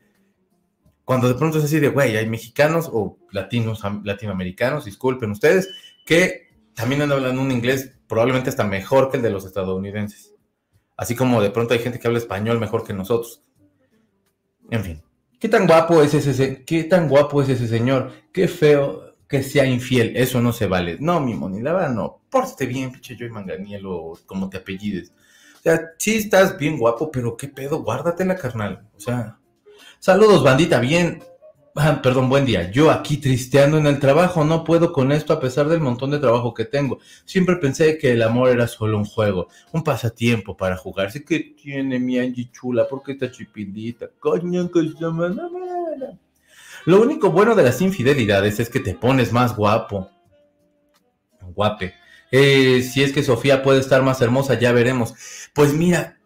cuando 1.10 1.26
de 1.26 1.34
pronto 1.34 1.58
es 1.58 1.64
así 1.64 1.80
de, 1.80 1.88
güey, 1.88 2.16
hay 2.16 2.28
mexicanos 2.28 2.88
o 2.92 3.18
latinos, 3.32 3.82
latinoamericanos, 4.04 4.84
disculpen 4.84 5.32
ustedes, 5.32 5.68
que 6.06 6.50
también 6.72 7.02
andan 7.02 7.18
hablando 7.18 7.42
un 7.42 7.50
inglés 7.50 7.98
probablemente 8.06 8.48
hasta 8.48 8.62
mejor 8.62 9.10
que 9.10 9.16
el 9.16 9.24
de 9.24 9.30
los 9.30 9.44
estadounidenses. 9.44 10.36
Así 10.96 11.16
como 11.16 11.42
de 11.42 11.50
pronto 11.50 11.74
hay 11.74 11.80
gente 11.80 11.98
que 11.98 12.06
habla 12.06 12.20
español 12.20 12.60
mejor 12.60 12.84
que 12.84 12.92
nosotros. 12.92 13.42
En 14.70 14.84
fin. 14.84 15.02
¿Qué 15.40 15.48
tan 15.48 15.66
guapo 15.66 16.00
es 16.00 16.14
ese, 16.14 16.64
qué 16.64 16.84
tan 16.84 17.08
guapo 17.08 17.42
es 17.42 17.48
ese 17.48 17.66
señor? 17.66 18.12
Qué 18.32 18.46
feo 18.46 19.09
que 19.30 19.42
sea 19.42 19.64
infiel. 19.64 20.16
Eso 20.16 20.42
no 20.42 20.52
se 20.52 20.66
vale. 20.66 20.98
No, 21.00 21.20
mi 21.20 21.34
moni, 21.34 21.62
la 21.62 21.72
verdad 21.72 21.94
no. 21.94 22.20
Pórtate 22.28 22.66
bien, 22.66 22.92
pinche 22.92 23.16
yo 23.16 23.24
y 23.24 23.30
manganiel 23.30 23.86
o 23.86 24.18
como 24.26 24.50
te 24.50 24.58
apellides. 24.58 25.12
O 25.60 25.62
sea, 25.62 25.92
sí 25.98 26.16
estás 26.16 26.58
bien 26.58 26.78
guapo, 26.78 27.10
pero 27.10 27.36
qué 27.36 27.48
pedo, 27.48 27.82
guárdatela, 27.82 28.36
carnal. 28.36 28.86
O 28.96 29.00
sea, 29.00 29.40
Saludos, 30.02 30.42
bandita, 30.42 30.80
bien. 30.80 31.22
Ah, 31.76 32.00
perdón, 32.02 32.30
buen 32.30 32.46
día. 32.46 32.70
Yo 32.70 32.90
aquí 32.90 33.18
tristeando 33.18 33.76
en 33.76 33.86
el 33.86 34.00
trabajo, 34.00 34.44
no 34.46 34.64
puedo 34.64 34.94
con 34.94 35.12
esto 35.12 35.34
a 35.34 35.40
pesar 35.40 35.68
del 35.68 35.80
montón 35.80 36.10
de 36.10 36.18
trabajo 36.18 36.54
que 36.54 36.64
tengo. 36.64 37.00
Siempre 37.26 37.56
pensé 37.56 37.98
que 37.98 38.12
el 38.12 38.22
amor 38.22 38.48
era 38.48 38.66
solo 38.66 38.96
un 38.96 39.04
juego, 39.04 39.48
un 39.72 39.84
pasatiempo 39.84 40.56
para 40.56 40.78
jugar. 40.78 41.12
Sí 41.12 41.22
que 41.22 41.54
tiene 41.54 41.98
mi 41.98 42.18
Angie 42.18 42.50
chula, 42.50 42.88
porque 42.88 43.12
está 43.12 43.30
chipindita. 43.30 44.08
Coño, 44.18 44.70
que 44.70 44.80
Lo 46.86 47.00
único 47.00 47.30
bueno 47.30 47.54
de 47.54 47.62
las 47.62 47.80
infidelidades 47.80 48.60
es 48.60 48.70
que 48.70 48.80
te 48.80 48.94
pones 48.94 49.32
más 49.32 49.56
guapo. 49.56 50.10
Guape. 51.40 51.94
Eh, 52.32 52.82
si 52.82 53.02
es 53.02 53.12
que 53.12 53.22
Sofía 53.22 53.62
puede 53.62 53.80
estar 53.80 54.02
más 54.02 54.20
hermosa, 54.20 54.58
ya 54.58 54.72
veremos. 54.72 55.14
Pues 55.52 55.74
mira, 55.74 56.18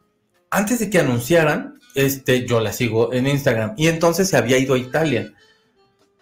antes 0.51 0.79
de 0.79 0.91
que 0.91 0.99
anunciaran, 0.99 1.81
este, 1.95 2.47
yo 2.47 2.61
la 2.61 2.73
sigo 2.73 3.13
en 3.13 3.27
Instagram. 3.27 3.75
Y 3.77 3.89
entonces 3.89 4.29
se 4.29 4.37
había 4.37 4.59
ido 4.59 4.75
a 4.75 4.79
Italia. 4.79 5.33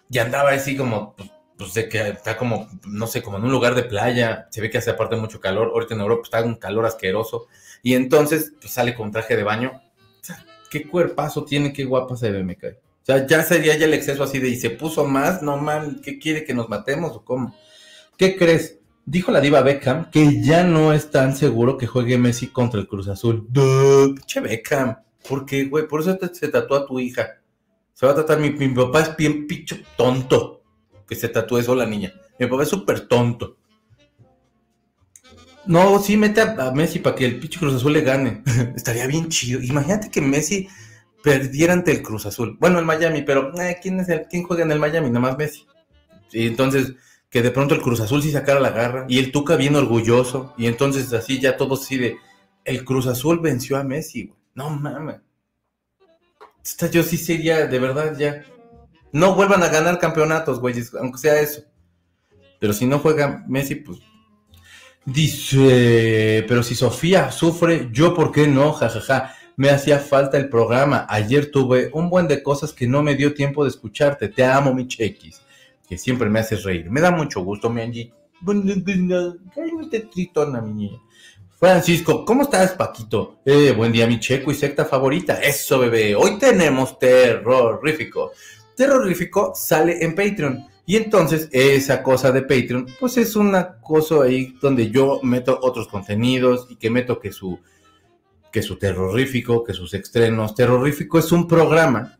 Y 0.09 0.19
andaba 0.19 0.51
así 0.51 0.77
como, 0.77 1.15
pues, 1.15 1.29
pues 1.57 1.73
de 1.73 1.89
que 1.89 2.09
está 2.09 2.37
como, 2.37 2.67
no 2.85 3.07
sé, 3.07 3.21
como 3.21 3.37
en 3.37 3.43
un 3.43 3.51
lugar 3.51 3.75
de 3.75 3.83
playa. 3.83 4.47
Se 4.51 4.61
ve 4.61 4.69
que 4.69 4.77
hace 4.77 4.91
aparte 4.91 5.15
mucho 5.15 5.39
calor. 5.39 5.71
Ahorita 5.73 5.95
en 5.95 6.01
Europa 6.01 6.23
está 6.23 6.43
un 6.43 6.55
calor 6.55 6.85
asqueroso. 6.85 7.47
Y 7.81 7.95
entonces 7.95 8.53
pues, 8.59 8.73
sale 8.73 8.95
con 8.95 9.11
traje 9.11 9.35
de 9.35 9.43
baño. 9.43 9.81
O 10.21 10.23
sea, 10.23 10.45
qué 10.69 10.87
cuerpazo 10.87 11.43
tiene, 11.43 11.73
qué 11.73 11.83
guapa 11.83 12.15
se 12.15 12.31
ve, 12.31 12.43
me 12.43 12.55
cae. 12.55 12.79
O 13.03 13.05
sea, 13.05 13.27
ya 13.27 13.43
sería 13.43 13.77
ya 13.77 13.85
el 13.85 13.93
exceso 13.93 14.23
así 14.23 14.39
de, 14.39 14.47
y 14.47 14.55
se 14.55 14.69
puso 14.69 15.05
más, 15.05 15.41
no 15.41 15.57
mal, 15.57 15.99
¿qué 16.01 16.19
quiere 16.19 16.45
que 16.45 16.53
nos 16.53 16.69
matemos 16.69 17.11
o 17.11 17.25
cómo? 17.25 17.53
¿Qué 18.17 18.37
crees? 18.37 18.79
Dijo 19.05 19.29
la 19.33 19.41
diva 19.41 19.61
Beckham 19.61 20.09
que 20.09 20.41
ya 20.41 20.63
no 20.63 20.93
es 20.93 21.11
tan 21.11 21.35
seguro 21.35 21.77
que 21.77 21.85
juegue 21.85 22.17
Messi 22.17 22.47
contra 22.47 22.79
el 22.79 22.87
Cruz 22.87 23.09
Azul. 23.09 23.45
Che 24.25 24.39
Beckham. 24.39 24.95
Porque, 25.27 25.65
güey, 25.65 25.85
por 25.85 25.99
eso 25.99 26.17
se 26.31 26.47
tatúa 26.47 26.79
a 26.79 26.85
tu 26.85 26.97
hija. 26.97 27.41
Se 27.93 28.05
va 28.05 28.13
a 28.13 28.15
tratar, 28.15 28.39
mi, 28.39 28.51
papá 28.69 29.01
es 29.01 29.17
bien 29.17 29.47
picho 29.47 29.75
tonto 29.97 30.63
que 31.05 31.15
se 31.15 31.27
tatúe 31.27 31.57
eso 31.57 31.75
la 31.75 31.85
niña. 31.85 32.13
Mi 32.39 32.47
papá 32.47 32.63
es 32.63 32.69
súper 32.69 33.01
tonto. 33.01 33.57
No, 35.65 35.99
sí, 35.99 36.15
mete 36.15 36.39
a, 36.39 36.71
Messi 36.71 36.99
para 36.99 37.17
que 37.17 37.25
el 37.25 37.37
pinche 37.37 37.59
Cruz 37.59 37.73
Azul 37.73 37.91
le 37.91 38.01
gane. 38.01 38.43
Estaría 38.77 39.07
bien 39.07 39.27
chido. 39.27 39.61
Imagínate 39.61 40.09
que 40.09 40.21
Messi 40.21 40.69
perdiera 41.23 41.73
ante 41.73 41.91
el 41.91 42.03
Cruz 42.03 42.25
Azul. 42.25 42.57
Bueno, 42.59 42.77
el 42.77 42.85
Miami, 42.85 43.23
pero 43.23 43.57
eh, 43.59 43.77
¿quién, 43.81 43.99
es 44.01 44.09
el, 44.09 44.27
¿quién 44.27 44.43
juega 44.43 44.63
en 44.63 44.71
el 44.71 44.79
Miami? 44.79 45.07
Nada 45.07 45.21
más 45.21 45.37
Messi. 45.37 45.65
Y 46.33 46.47
entonces, 46.47 46.93
que 47.29 47.41
de 47.41 47.49
pronto 47.49 47.73
el 47.73 47.81
Cruz 47.81 48.01
Azul 48.01 48.21
sí 48.21 48.31
sacara 48.31 48.59
la 48.59 48.71
garra. 48.71 49.05
Y 49.07 49.19
el 49.19 49.31
Tuca 49.31 49.55
bien 49.55 49.75
orgulloso. 49.75 50.53
Y 50.57 50.67
entonces 50.67 51.11
así 51.13 51.39
ya 51.39 51.57
todos 51.57 51.81
así 51.81 51.97
de... 51.97 52.17
El 52.65 52.83
Cruz 52.85 53.07
Azul 53.07 53.39
venció 53.39 53.77
a 53.77 53.83
Messi, 53.83 54.25
güey. 54.25 54.39
No 54.53 54.69
mames. 54.69 55.21
Esta 56.63 56.89
yo 56.89 57.03
sí 57.03 57.17
sería, 57.17 57.67
de 57.67 57.79
verdad, 57.79 58.17
ya. 58.17 58.43
No 59.11 59.35
vuelvan 59.35 59.63
a 59.63 59.69
ganar 59.69 59.99
campeonatos, 59.99 60.59
güeyes, 60.59 60.93
aunque 60.93 61.17
sea 61.17 61.39
eso. 61.39 61.63
Pero 62.59 62.73
si 62.73 62.85
no 62.85 62.99
juega 62.99 63.43
Messi, 63.47 63.75
pues. 63.75 63.99
Dice, 65.05 66.45
pero 66.47 66.63
si 66.63 66.75
Sofía 66.75 67.31
sufre, 67.31 67.89
yo 67.91 68.13
por 68.13 68.31
qué 68.31 68.47
no, 68.47 68.73
jajaja. 68.73 69.35
Me 69.55 69.69
hacía 69.69 69.99
falta 69.99 70.37
el 70.37 70.49
programa. 70.49 71.05
Ayer 71.09 71.51
tuve 71.51 71.89
un 71.93 72.09
buen 72.09 72.27
de 72.27 72.41
cosas 72.41 72.73
que 72.73 72.87
no 72.87 73.03
me 73.03 73.15
dio 73.15 73.33
tiempo 73.33 73.63
de 73.63 73.69
escucharte. 73.69 74.29
Te 74.29 74.43
amo, 74.43 74.73
mi 74.73 74.87
chequis. 74.87 75.41
Que 75.87 75.97
siempre 75.97 76.29
me 76.29 76.39
haces 76.39 76.63
reír. 76.63 76.89
Me 76.89 77.01
da 77.01 77.11
mucho 77.11 77.41
gusto, 77.41 77.69
mi 77.69 77.81
Angie. 77.81 78.11
Cállate, 79.53 79.99
tritona, 80.11 80.59
mi 80.61 80.73
niña. 80.73 80.99
Francisco, 81.59 82.25
¿cómo 82.25 82.41
estás, 82.43 82.73
Paquito? 82.73 83.37
Eh, 83.45 83.71
buen 83.71 83.91
día, 83.91 84.07
mi 84.07 84.19
checo 84.19 84.51
y 84.51 84.55
secta 84.55 84.85
favorita. 84.85 85.35
Eso, 85.35 85.79
bebé. 85.79 86.15
Hoy 86.15 86.37
tenemos 86.37 86.97
terrorífico. 86.97 88.31
Terrorífico 88.75 89.53
sale 89.55 90.03
en 90.03 90.15
Patreon. 90.15 90.67
Y 90.85 90.97
entonces 90.97 91.47
esa 91.51 92.03
cosa 92.03 92.31
de 92.31 92.41
Patreon, 92.41 92.87
pues 92.99 93.15
es 93.17 93.35
una 93.35 93.77
cosa 93.79 94.23
ahí 94.23 94.57
donde 94.61 94.89
yo 94.91 95.21
meto 95.23 95.57
otros 95.61 95.87
contenidos 95.87 96.67
y 96.69 96.75
que 96.75 96.89
meto 96.89 97.19
que 97.19 97.31
su, 97.31 97.57
que 98.53 98.61
su 98.61 98.77
terrorífico, 98.77 99.63
que 99.63 99.73
sus 99.73 99.93
estrenos. 99.93 100.55
Terrorífico 100.55 101.19
es 101.19 101.31
un 101.33 101.47
programa 101.47 102.17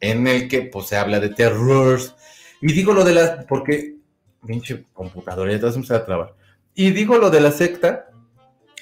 en 0.00 0.26
el 0.26 0.48
que 0.48 0.62
pues 0.62 0.88
se 0.88 0.96
habla 0.96 1.20
de 1.20 1.30
terrors. 1.30 2.14
Y 2.60 2.72
digo 2.72 2.92
lo 2.92 3.04
de 3.04 3.14
la, 3.14 3.46
porque, 3.48 3.94
pinche 4.44 4.84
computadora, 4.92 5.52
ya 5.52 5.60
te 5.60 5.66
vas 5.66 5.90
a 5.90 6.04
trabar. 6.04 6.34
Y 6.74 6.90
digo 6.90 7.16
lo 7.16 7.30
de 7.30 7.40
la 7.40 7.52
secta 7.52 8.10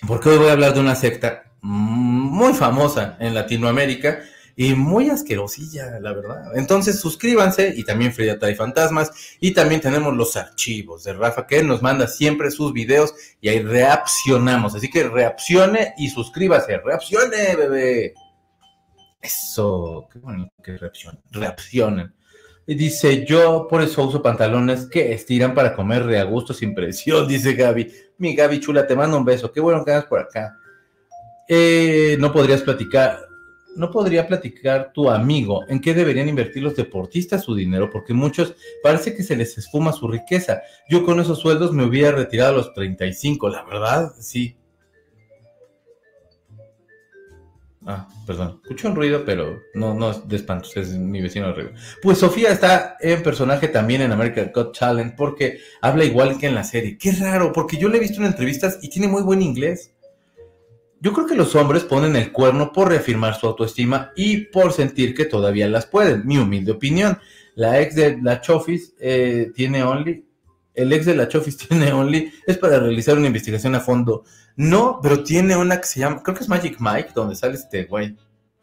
porque 0.07 0.29
hoy 0.31 0.39
voy 0.39 0.49
a 0.49 0.53
hablar 0.53 0.75
de 0.75 0.81
una 0.81 0.95
secta 0.95 1.45
muy 1.61 2.53
famosa 2.53 3.17
en 3.21 3.35
Latinoamérica 3.35 4.21
y 4.57 4.75
muy 4.75 5.11
asquerosilla, 5.11 5.99
la 6.01 6.13
verdad. 6.13 6.57
Entonces 6.57 7.01
suscríbanse 7.01 7.73
y 7.77 7.85
también 7.85 8.13
Frida 8.13 8.39
y 8.49 8.55
Fantasmas 8.55 9.11
y 9.41 9.53
también 9.53 9.81
tenemos 9.81 10.15
los 10.15 10.37
archivos 10.37 11.05
de 11.05 11.13
Rafa 11.13 11.47
que 11.47 11.63
nos 11.63 11.83
manda 11.83 12.07
siempre 12.07 12.51
sus 12.51 12.73
videos 12.73 13.15
y 13.41 13.49
ahí 13.49 13.61
reaccionamos. 13.61 14.75
Así 14.75 14.89
que 14.89 15.05
reaccione 15.09 15.95
y 15.99 16.09
suscríbase. 16.09 16.79
Reaccione, 16.79 17.57
bebé. 17.57 18.15
Eso, 19.21 20.07
qué 20.13 20.19
bonito 20.19 20.53
que 20.63 20.77
reaccionen. 20.77 21.21
Reaccionen. 21.31 22.15
Y 22.67 22.75
dice, 22.77 23.27
yo 23.27 23.67
por 23.69 23.83
eso 23.83 24.07
uso 24.07 24.23
pantalones 24.23 24.87
que 24.87 25.13
estiran 25.13 25.55
para 25.55 25.75
comer 25.75 26.05
de 26.07 26.19
a 26.19 26.25
gusto 26.25 26.55
sin 26.55 26.75
presión, 26.75 27.27
dice 27.29 27.55
Gaby. 27.55 27.93
Mi 28.19 28.37
Gaby 28.37 28.61
chula, 28.61 28.87
te 28.87 28.95
mando 28.95 29.19
un 29.19 29.25
beso. 29.25 29.51
Qué 29.51 29.61
bueno 29.61 29.85
que 29.85 29.91
hagas 29.91 30.07
por 30.07 30.21
acá. 30.21 30.57
Eh, 31.49 32.17
no 32.21 32.33
podrías 32.33 32.63
platicar. 32.63 33.34
¿No 33.77 33.91
podría 33.91 34.27
platicar 34.27 34.93
tu 34.93 35.11
amigo 35.11 35.65
en 35.69 35.81
qué 35.81 35.95
deberían 35.95 36.29
invertir 36.29 36.63
los 36.63 36.77
deportistas 36.77 37.45
su 37.45 37.55
dinero? 37.55 37.91
Porque 37.91 38.15
muchos 38.15 38.55
parece 38.83 39.15
que 39.15 39.23
se 39.23 39.37
les 39.37 39.57
esfuma 39.59 39.93
su 39.93 40.09
riqueza. 40.09 40.63
Yo 40.89 41.05
con 41.05 41.21
esos 41.21 41.39
sueldos 41.39 41.73
me 41.73 41.85
hubiera 41.85 42.13
retirado 42.13 42.53
a 42.53 42.57
los 42.57 42.75
35, 42.75 43.49
la 43.49 43.65
verdad, 43.65 44.13
sí. 44.19 44.57
Ah, 47.87 48.09
perdón, 48.27 48.61
escucho 48.63 48.89
un 48.89 48.97
ruido, 48.97 49.25
pero 49.27 49.61
no, 49.75 49.93
no 49.93 50.13
es 50.13 50.27
de 50.27 50.37
espantos, 50.37 50.75
es 50.77 50.95
mi 50.95 51.21
vecino 51.21 51.53
de. 51.53 51.75
Pues 52.01 52.17
Sofía 52.17 52.51
está 52.51 52.97
en 52.99 53.23
personaje 53.23 53.69
también 53.69 54.01
en 54.01 54.11
American 54.11 54.51
Got 54.55 54.79
Talent 54.79 55.15
porque 55.15 55.59
habla 55.83 56.05
igual 56.05 56.39
que 56.39 56.47
en 56.47 56.55
la 56.55 56.65
serie. 56.65 56.97
Qué 56.97 57.13
raro, 57.13 57.53
porque 57.53 57.77
yo 57.77 57.91
le 57.91 57.99
he 57.99 58.01
visto 58.01 58.21
en 58.21 58.27
entrevistas 58.27 58.79
y 58.81 58.89
tiene 58.89 59.09
muy 59.09 59.23
buen 59.23 59.43
inglés. 59.43 59.94
Yo 61.05 61.13
creo 61.13 61.27
que 61.27 61.35
los 61.35 61.55
hombres 61.55 61.85
ponen 61.85 62.17
el 62.17 62.33
cuerno 62.33 62.73
por 62.73 62.89
reafirmar 62.89 63.39
su 63.39 63.47
autoestima 63.47 64.13
y 64.17 64.47
por 64.47 64.73
sentir 64.73 65.15
que 65.15 65.27
todavía 65.27 65.69
las 65.69 65.85
pueden. 65.85 66.27
Mi 66.27 66.39
humilde 66.39 66.73
opinión. 66.73 67.19
La 67.57 67.79
ex 67.83 67.95
de 67.95 68.17
la 68.23 68.41
Chofis 68.41 68.95
eh, 68.99 69.53
tiene 69.55 69.83
Only. 69.83 70.27
El 70.73 70.91
ex 70.95 71.05
de 71.05 71.15
la 71.15 71.29
Chofis 71.29 71.59
tiene 71.69 71.93
Only. 71.93 72.33
Es 72.47 72.57
para 72.57 72.81
realizar 72.81 73.19
una 73.19 73.27
investigación 73.27 73.75
a 73.75 73.81
fondo. 73.81 74.25
No, 74.57 74.99
pero 75.03 75.23
tiene 75.23 75.55
una 75.55 75.79
que 75.79 75.87
se 75.87 76.01
llama. 76.01 76.23
Creo 76.23 76.35
que 76.39 76.43
es 76.43 76.49
Magic 76.49 76.79
Mike, 76.81 77.11
donde 77.15 77.37
sale 77.37 77.57
este 77.57 77.85
güey. 77.85 78.17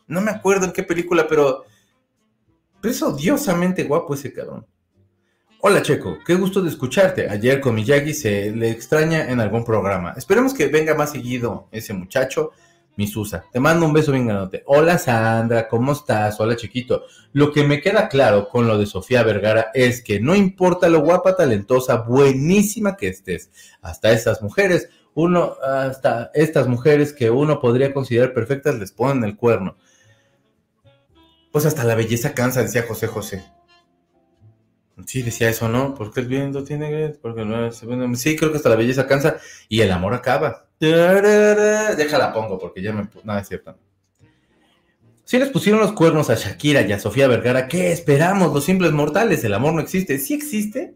No 0.07 0.19
me 0.19 0.31
acuerdo 0.31 0.65
en 0.65 0.71
qué 0.71 0.81
película, 0.81 1.27
pero. 1.27 1.65
Pero 2.81 2.91
es 2.91 3.03
odiosamente 3.03 3.83
guapo 3.83 4.15
ese 4.15 4.33
cabrón. 4.33 4.65
Hola 5.63 5.83
Checo, 5.83 6.17
qué 6.25 6.33
gusto 6.33 6.63
de 6.63 6.69
escucharte. 6.69 7.29
Ayer 7.29 7.61
con 7.61 7.75
Miyagi 7.75 8.15
se 8.15 8.49
le 8.49 8.71
extraña 8.71 9.29
en 9.29 9.39
algún 9.39 9.63
programa. 9.63 10.11
Esperemos 10.17 10.55
que 10.55 10.65
venga 10.65 10.95
más 10.95 11.11
seguido 11.11 11.67
ese 11.71 11.93
muchacho, 11.93 12.49
mi 12.95 13.05
Susa. 13.05 13.45
Te 13.53 13.59
mando 13.59 13.85
un 13.85 13.93
beso 13.93 14.11
bien 14.11 14.25
grande. 14.25 14.63
Hola 14.65 14.97
Sandra, 14.97 15.67
¿cómo 15.67 15.91
estás? 15.91 16.39
Hola 16.39 16.55
chiquito. 16.55 17.03
Lo 17.33 17.51
que 17.51 17.63
me 17.63 17.79
queda 17.79 18.09
claro 18.09 18.49
con 18.49 18.67
lo 18.67 18.79
de 18.79 18.87
Sofía 18.87 19.21
Vergara 19.21 19.69
es 19.75 20.01
que 20.01 20.19
no 20.19 20.35
importa 20.35 20.89
lo 20.89 21.01
guapa, 21.01 21.35
talentosa, 21.35 21.97
buenísima 21.97 22.97
que 22.97 23.09
estés, 23.09 23.51
hasta 23.83 24.11
estas 24.13 24.41
mujeres, 24.41 24.89
uno, 25.13 25.57
hasta 25.63 26.31
estas 26.33 26.67
mujeres 26.67 27.13
que 27.13 27.29
uno 27.29 27.59
podría 27.59 27.93
considerar 27.93 28.33
perfectas 28.33 28.79
les 28.79 28.91
ponen 28.91 29.25
el 29.25 29.37
cuerno. 29.37 29.77
Pues 31.51 31.67
hasta 31.67 31.83
la 31.83 31.93
belleza 31.93 32.33
cansa, 32.33 32.63
decía 32.63 32.85
José 32.87 33.05
José. 33.05 33.43
Sí, 35.05 35.21
decía 35.21 35.49
eso, 35.49 35.67
¿no? 35.67 35.93
Porque 35.95 36.21
el 36.21 36.27
viento 36.27 36.63
tiene 36.63 37.09
porque 37.21 37.45
no 37.45 37.71
Sí, 38.15 38.35
creo 38.35 38.51
que 38.51 38.57
hasta 38.57 38.69
la 38.69 38.75
belleza 38.75 39.07
cansa 39.07 39.37
y 39.69 39.81
el 39.81 39.91
amor 39.91 40.13
acaba. 40.13 40.67
Déjala 40.79 42.33
pongo 42.33 42.57
porque 42.57 42.81
ya 42.81 42.93
me... 42.93 43.07
Nada, 43.23 43.41
es 43.41 43.47
cierto. 43.47 43.77
Si 45.23 45.39
les 45.39 45.49
pusieron 45.49 45.79
los 45.79 45.93
cuernos 45.93 46.29
a 46.29 46.35
Shakira 46.35 46.81
y 46.81 46.91
a 46.91 46.99
Sofía 46.99 47.27
Vergara, 47.27 47.67
¿qué 47.67 47.91
esperamos? 47.91 48.53
Los 48.53 48.65
simples 48.65 48.91
mortales, 48.91 49.43
el 49.43 49.53
amor 49.53 49.73
no 49.73 49.79
existe. 49.79 50.17
Sí 50.17 50.33
existe, 50.33 50.95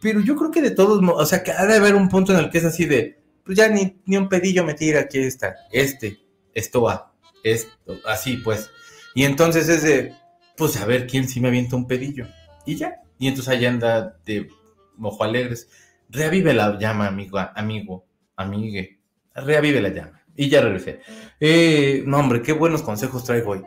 pero 0.00 0.20
yo 0.20 0.36
creo 0.36 0.50
que 0.50 0.62
de 0.62 0.70
todos 0.70 1.02
modos, 1.02 1.22
o 1.22 1.26
sea, 1.26 1.42
que 1.42 1.52
ha 1.52 1.66
de 1.66 1.76
haber 1.76 1.94
un 1.94 2.08
punto 2.08 2.32
en 2.32 2.38
el 2.38 2.50
que 2.50 2.58
es 2.58 2.64
así 2.64 2.86
de, 2.86 3.18
pues 3.44 3.58
ya 3.58 3.68
ni, 3.68 4.00
ni 4.06 4.16
un 4.16 4.28
pedillo 4.28 4.64
me 4.64 4.74
tira, 4.74 5.00
aquí 5.00 5.18
está, 5.18 5.56
este, 5.70 6.18
esto 6.54 6.82
va, 6.82 7.12
esto, 7.42 7.70
así 8.06 8.36
pues. 8.38 8.70
Y 9.14 9.24
entonces 9.24 9.68
es 9.68 9.82
de, 9.82 10.14
pues 10.56 10.76
a 10.76 10.86
ver 10.86 11.06
quién 11.06 11.28
sí 11.28 11.40
me 11.40 11.48
avienta 11.48 11.76
un 11.76 11.86
pedillo. 11.86 12.26
Y 12.64 12.76
ya, 12.76 13.02
y 13.18 13.28
entonces 13.28 13.52
allá 13.52 13.68
anda 13.68 14.16
de 14.24 14.48
mojo 14.96 15.24
alegres. 15.24 15.68
Reavive 16.08 16.54
la 16.54 16.78
llama, 16.78 17.06
amigo, 17.06 17.38
amigo, 17.54 18.06
amigue. 18.36 18.98
Reavive 19.34 19.80
la 19.80 19.88
llama. 19.90 20.22
Y 20.36 20.48
ya 20.48 20.60
regresé. 20.60 21.00
Eh, 21.40 22.02
no, 22.06 22.18
hombre, 22.18 22.42
qué 22.42 22.52
buenos 22.52 22.82
consejos 22.82 23.24
traigo 23.24 23.52
hoy. 23.52 23.62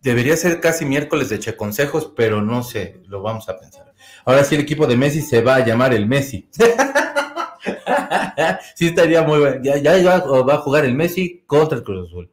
Debería 0.00 0.36
ser 0.36 0.60
casi 0.60 0.84
miércoles 0.84 1.28
de 1.28 1.40
Che 1.40 1.56
Consejos, 1.56 2.12
pero 2.14 2.40
no 2.40 2.62
sé, 2.62 3.00
lo 3.08 3.22
vamos 3.22 3.48
a 3.48 3.58
pensar. 3.58 3.92
Ahora 4.24 4.44
sí, 4.44 4.54
el 4.54 4.60
equipo 4.60 4.86
de 4.86 4.96
Messi 4.96 5.22
se 5.22 5.40
va 5.40 5.56
a 5.56 5.66
llamar 5.66 5.92
el 5.92 6.06
Messi. 6.06 6.48
sí, 8.74 8.86
estaría 8.86 9.22
muy 9.22 9.40
bueno. 9.40 9.62
Ya, 9.62 9.76
ya, 9.78 9.98
ya 9.98 10.18
va 10.18 10.54
a 10.54 10.58
jugar 10.58 10.84
el 10.84 10.94
Messi 10.94 11.42
contra 11.46 11.78
el 11.78 11.84
Cruz 11.84 12.08
Azul. 12.08 12.30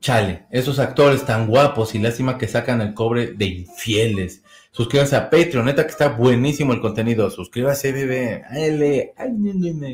Chale, 0.00 0.46
esos 0.50 0.78
actores 0.78 1.26
tan 1.26 1.46
guapos 1.46 1.94
y 1.94 1.98
lástima 1.98 2.38
que 2.38 2.48
sacan 2.48 2.80
el 2.80 2.94
cobre 2.94 3.32
de 3.32 3.46
infieles. 3.46 4.39
Suscríbanse 4.72 5.16
a 5.16 5.28
Patreon, 5.28 5.64
neta 5.64 5.84
que 5.84 5.90
está 5.90 6.08
buenísimo 6.08 6.72
el 6.72 6.80
contenido. 6.80 7.28
Suscríbase, 7.30 7.92
bebé. 7.92 8.44
L, 8.52 9.14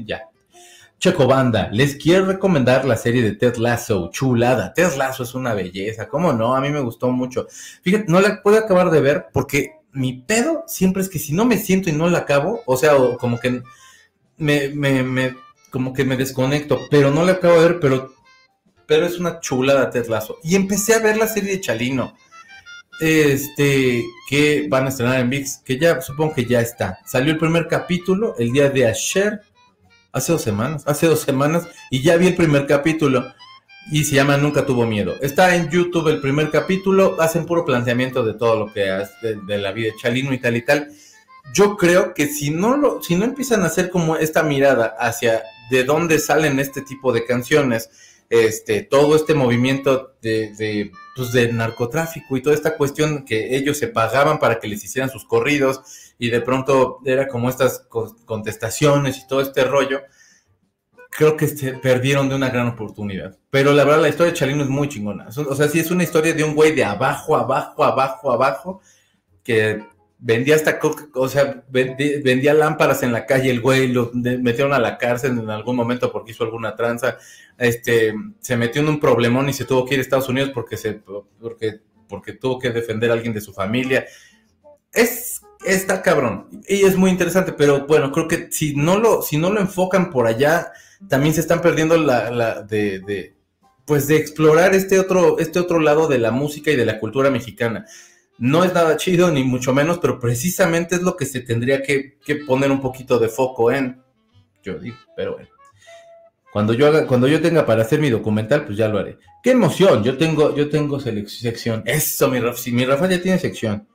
ya. 0.05 0.29
Checo 0.99 1.27
Banda, 1.27 1.69
les 1.73 1.97
quiero 1.97 2.25
recomendar 2.25 2.85
la 2.87 2.97
serie 2.97 3.23
de 3.23 3.33
Ted 3.33 3.57
Lasso, 3.57 4.11
chulada. 4.11 4.73
Ted 4.73 4.95
Lasso 4.97 5.25
es 5.25 5.35
una 5.35 5.53
belleza, 5.53 6.09
¿cómo 6.09 6.33
no? 6.33 6.57
A 6.57 6.61
mí 6.61 6.71
me 6.71 6.81
gustó 6.81 7.11
mucho. 7.11 7.47
Fíjate, 7.83 8.07
no 8.09 8.21
la 8.21 8.43
puedo 8.43 8.59
acabar 8.59 8.91
de 8.91 9.01
ver 9.01 9.27
porque 9.33 9.73
mi 9.93 10.15
pedo 10.15 10.65
siempre 10.67 11.03
es 11.03 11.09
que 11.09 11.19
si 11.19 11.33
no 11.35 11.45
me 11.45 11.59
siento 11.59 11.91
y 11.91 11.93
no 11.93 12.09
la 12.09 12.19
acabo, 12.19 12.63
o 12.67 12.77
sea, 12.77 12.93
como 13.19 13.39
que 13.39 13.63
me, 14.39 14.69
me, 14.71 15.03
me, 15.03 15.37
como 15.71 15.93
que 15.93 16.05
me 16.05 16.17
desconecto, 16.17 16.81
pero 16.91 17.11
no 17.11 17.25
la 17.25 17.33
acabo 17.33 17.61
de 17.61 17.69
ver, 17.69 17.81
pero, 17.81 18.15
pero 18.87 19.07
es 19.07 19.19
una 19.19 19.41
chulada 19.41 19.91
Ted 19.91 20.07
Lasso. 20.09 20.39
Y 20.43 20.55
empecé 20.55 20.95
a 20.95 21.01
ver 21.01 21.19
la 21.19 21.29
serie 21.29 21.53
de 21.53 21.61
Chalino 21.61 22.15
este, 23.01 24.05
que 24.29 24.67
van 24.69 24.87
a 24.87 24.89
estrenar 24.89 25.21
en 25.21 25.31
VIX, 25.31 25.59
que 25.65 25.79
ya 25.79 26.01
supongo 26.01 26.35
que 26.35 26.45
ya 26.45 26.61
está. 26.61 26.99
Salió 27.05 27.33
el 27.33 27.39
primer 27.39 27.69
capítulo 27.69 28.35
el 28.39 28.53
día 28.53 28.71
de 28.71 28.87
ayer, 28.87 29.43
hace 30.13 30.33
dos 30.33 30.43
semanas, 30.43 30.83
hace 30.87 31.07
dos 31.07 31.21
semanas, 31.21 31.69
y 31.91 32.03
ya 32.03 32.17
vi 32.17 32.29
el 32.29 32.35
primer 32.35 32.67
capítulo. 32.67 33.33
Y 33.93 34.03
se 34.03 34.17
llama 34.17 34.37
Nunca 34.37 34.67
tuvo 34.67 34.85
miedo. 34.85 35.15
Está 35.21 35.55
en 35.55 35.71
YouTube 35.71 36.09
el 36.09 36.21
primer 36.21 36.51
capítulo, 36.51 37.21
hacen 37.21 37.47
puro 37.47 37.65
planteamiento 37.65 38.25
de 38.25 38.35
todo 38.35 38.59
lo 38.59 38.73
que 38.73 38.91
hace 38.91 39.37
de, 39.47 39.59
la 39.59 39.71
vida 39.71 39.93
de 39.93 39.97
Chalino 39.97 40.33
y 40.33 40.39
tal 40.39 40.57
y 40.57 40.63
tal. 40.63 40.89
Yo 41.55 41.77
creo 41.77 42.13
que 42.13 42.27
si 42.27 42.51
no 42.51 42.77
lo, 42.77 43.01
si 43.01 43.15
no 43.15 43.25
empiezan 43.25 43.63
a 43.63 43.67
hacer 43.67 43.91
como 43.91 44.17
esta 44.17 44.43
mirada 44.43 44.97
hacia 44.99 45.45
de 45.71 45.85
dónde 45.85 46.19
salen 46.19 46.59
este 46.59 46.83
tipo 46.83 47.13
de 47.13 47.25
canciones, 47.25 47.89
este, 48.31 48.83
todo 48.83 49.17
este 49.17 49.35
movimiento 49.35 50.17
de, 50.21 50.91
pues, 51.15 51.33
de 51.33 51.53
narcotráfico 51.53 52.37
y 52.37 52.43
toda 52.43 52.55
esta 52.55 52.77
cuestión 52.77 53.25
que 53.25 53.57
ellos 53.57 53.79
se 53.79 53.89
pagaban 53.89 54.39
para 54.39 54.59
que 54.59 54.69
les 54.69 54.85
hicieran 54.85 55.11
sus 55.11 55.25
corridos 55.25 55.81
y 56.19 56.31
de 56.31 56.41
pronto 56.41 56.99
era 57.05 57.29
como 57.29 57.49
estas 57.49 57.87
contestaciones 58.25 59.19
y 59.19 59.27
todo 59.27 59.41
este 59.41 59.65
rollo, 59.65 60.03
creo 61.11 61.37
que 61.37 61.49
se 61.49 61.75
perdieron 61.75 62.29
de 62.29 62.35
una 62.35 62.51
gran 62.51 62.69
oportunidad. 62.69 63.37
Pero 63.51 63.73
la 63.73 63.85
verdad, 63.85 64.03
la 64.03 64.09
historia 64.09 64.33
de 64.33 64.39
Chalino 64.39 64.63
es 64.63 64.69
muy 64.69 64.89
chingona. 64.89 65.29
O 65.29 65.55
sea, 65.55 65.69
sí 65.69 65.79
es 65.79 65.91
una 65.91 66.03
historia 66.03 66.35
de 66.35 66.45
un 66.45 66.55
güey 66.55 66.75
de 66.75 66.85
abajo, 66.85 67.37
abajo, 67.37 67.85
abajo, 67.85 68.33
abajo, 68.33 68.81
que 69.43 69.83
vendía 70.19 70.55
hasta, 70.55 70.79
o 71.15 71.29
sea, 71.29 71.63
vendía, 71.69 72.55
lámparas 72.55 73.03
en 73.03 73.13
la 73.13 73.27
calle 73.27 73.51
el 73.51 73.61
güey, 73.61 73.89
lo 73.89 74.11
metieron 74.15 74.73
a 74.73 74.79
la 74.79 74.97
cárcel 74.99 75.39
en 75.39 75.51
algún 75.51 75.77
momento 75.77 76.11
porque 76.11 76.33
hizo 76.33 76.45
alguna 76.45 76.75
tranza, 76.75 77.19
este, 77.59 78.15
se 78.41 78.57
metió 78.57 78.83
en 78.83 78.89
un 78.89 79.01
problemón 79.01 79.49
y 79.49 79.53
se 79.53 79.65
tuvo 79.65 79.85
que 79.85 79.95
ir 79.95 80.01
a 80.01 80.03
Estados 80.03 80.29
Unidos 80.29 80.51
porque 80.55 80.77
se, 80.77 80.95
porque, 81.41 81.81
porque 82.09 82.33
tuvo 82.33 82.59
que 82.59 82.71
defender 82.71 83.11
a 83.11 83.15
alguien 83.15 83.35
de 83.35 83.41
su 83.41 83.53
familia. 83.53 84.07
Es, 84.93 85.43
está 85.65 86.01
cabrón, 86.01 86.49
y 86.67 86.85
es 86.85 86.97
muy 86.97 87.11
interesante, 87.11 87.53
pero 87.53 87.87
bueno, 87.87 88.11
creo 88.11 88.29
que 88.29 88.49
si 88.51 88.75
no 88.75 88.99
lo, 88.99 89.21
si 89.21 89.37
no 89.37 89.51
lo 89.51 89.61
enfocan 89.61 90.11
por 90.11 90.27
allá, 90.27 90.73
también 91.09 91.35
se 91.35 91.41
están 91.41 91.61
perdiendo 91.61 91.99
la, 91.99 92.31
la 92.31 92.63
de, 92.63 93.01
de, 93.01 93.35
pues 93.85 94.07
de 94.07 94.17
explorar 94.17 94.75
este 94.75 94.99
otro, 94.99 95.39
este 95.39 95.59
otro 95.59 95.79
lado 95.79 96.09
de 96.09 96.19
la 96.19 96.31
música 96.31 96.71
y 96.71 96.77
de 96.77 96.87
la 96.87 96.99
cultura 96.99 97.31
mexicana 97.31 97.85
no 98.39 98.65
es 98.65 98.75
nada 98.75 98.97
chido, 98.97 99.31
ni 99.31 99.45
mucho 99.45 99.73
menos, 99.73 99.99
pero 99.99 100.19
precisamente 100.21 100.97
es 100.97 101.03
lo 101.03 101.17
que 101.17 101.25
se 101.25 101.41
tendría 101.41 101.83
que, 101.83 102.19
poner 102.47 102.71
un 102.71 102.81
poquito 102.81 103.19
de 103.19 103.29
foco 103.29 103.73
en. 103.73 104.03
Yo 104.63 104.79
digo, 104.79 104.97
pero 105.17 105.35
bueno. 105.35 105.49
Cuando 106.53 106.73
yo 106.73 107.07
cuando 107.07 107.29
yo 107.29 107.41
tenga 107.41 107.67
para 107.67 107.83
hacer 107.83 108.01
mi 108.01 108.11
documental, 108.11 108.65
pues 108.65 108.79
ya 108.79 108.89
lo 108.89 108.99
haré. 108.99 109.19
¡Qué 109.43 109.51
emoción! 109.51 110.03
Yo 110.03 110.17
tengo, 110.17 110.55
yo 110.57 110.69
tengo 110.69 110.99
sección. 110.99 111.83
Eso, 111.85 112.29
mi 112.29 112.41
Rafa. 112.41 112.59
Si 112.59 112.73
mi 112.73 112.85
Rafa 112.85 113.09
ya 113.09 113.21
tiene 113.21 113.39
sección. 113.39 113.87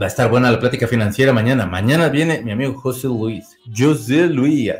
Va 0.00 0.06
a 0.06 0.08
estar 0.08 0.30
buena 0.30 0.50
la 0.50 0.58
plática 0.58 0.88
financiera 0.88 1.32
mañana. 1.32 1.66
Mañana 1.66 2.08
viene 2.08 2.40
mi 2.42 2.52
amigo 2.52 2.74
José 2.74 3.06
Luis. 3.06 3.56
José 3.76 4.28
Luis. 4.28 4.72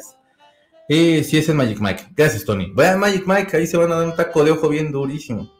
Eh, 0.89 1.23
sí, 1.23 1.37
es 1.39 1.49
el 1.49 1.57
Magic 1.57 1.79
Mike. 1.79 2.09
Gracias, 2.17 2.45
Tony. 2.45 2.73
Vaya 2.75 2.97
Magic 2.97 3.25
Mike, 3.27 3.57
ahí 3.57 3.67
se 3.67 3.77
van 3.77 3.93
a 3.93 3.97
dar 3.97 4.07
un 4.07 4.17
taco 4.17 4.43
de 4.43 4.51
ojo 4.51 4.69
bien 4.69 4.91
durísimo. 4.91 5.60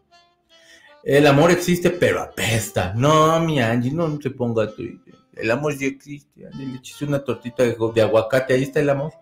El 1.03 1.27
amor 1.27 1.51
existe, 1.51 1.91
pero 1.91 2.21
apesta. 2.21 2.93
No, 2.95 3.41
mi 3.41 3.61
Angie, 3.61 3.93
no, 3.93 4.21
se 4.21 4.31
ponga 4.31 4.73
triste. 4.75 5.13
El 5.35 5.51
amor 5.51 5.75
sí 5.75 5.87
existe. 5.87 6.49
Le 6.55 6.77
eché 6.77 7.05
una 7.05 7.21
tortita 7.25 7.63
de, 7.63 8.03
aguacate, 8.03 8.55
ahí 8.55 8.65
está 8.65 8.81
el 8.81 8.91
amor. 8.91 9.13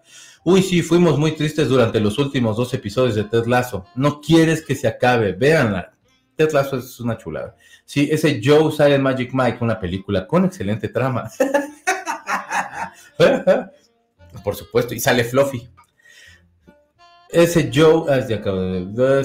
Uy, 0.45 0.63
sí, 0.63 0.83
fuimos 0.83 1.19
muy 1.19 1.33
tristes 1.33 1.69
durante 1.69 2.01
los 2.01 2.19
últimos 2.19 2.57
dos 2.57 2.73
episodios 2.75 3.15
de 3.15 3.25
Ted 3.25 3.47
Lasso. 3.47 3.87
No 3.95 4.21
quieres 4.21 4.63
que 4.65 4.75
se 4.75 4.89
acabe, 4.89 5.33
véanla. 5.33 5.93
Ted 6.37 6.51
Lasso 6.53 6.77
es 6.79 6.99
una 7.01 7.17
chulada. 7.17 7.55
Sí, 7.85 8.09
ese 8.11 8.41
Joe 8.43 8.73
Silent 8.73 9.03
Magic 9.03 9.31
Mike, 9.33 9.59
una 9.61 9.79
película 9.79 10.27
con 10.27 10.45
excelente 10.45 10.89
trama. 10.89 11.31
Por 14.45 14.55
supuesto, 14.57 14.95
y 14.95 15.01
sale 15.01 15.25
Fluffy. 15.25 15.69
Ese 17.31 17.71
Joe, 17.73 18.05
ah, 18.11 18.27
acabo 18.35 18.61
de 18.61 19.25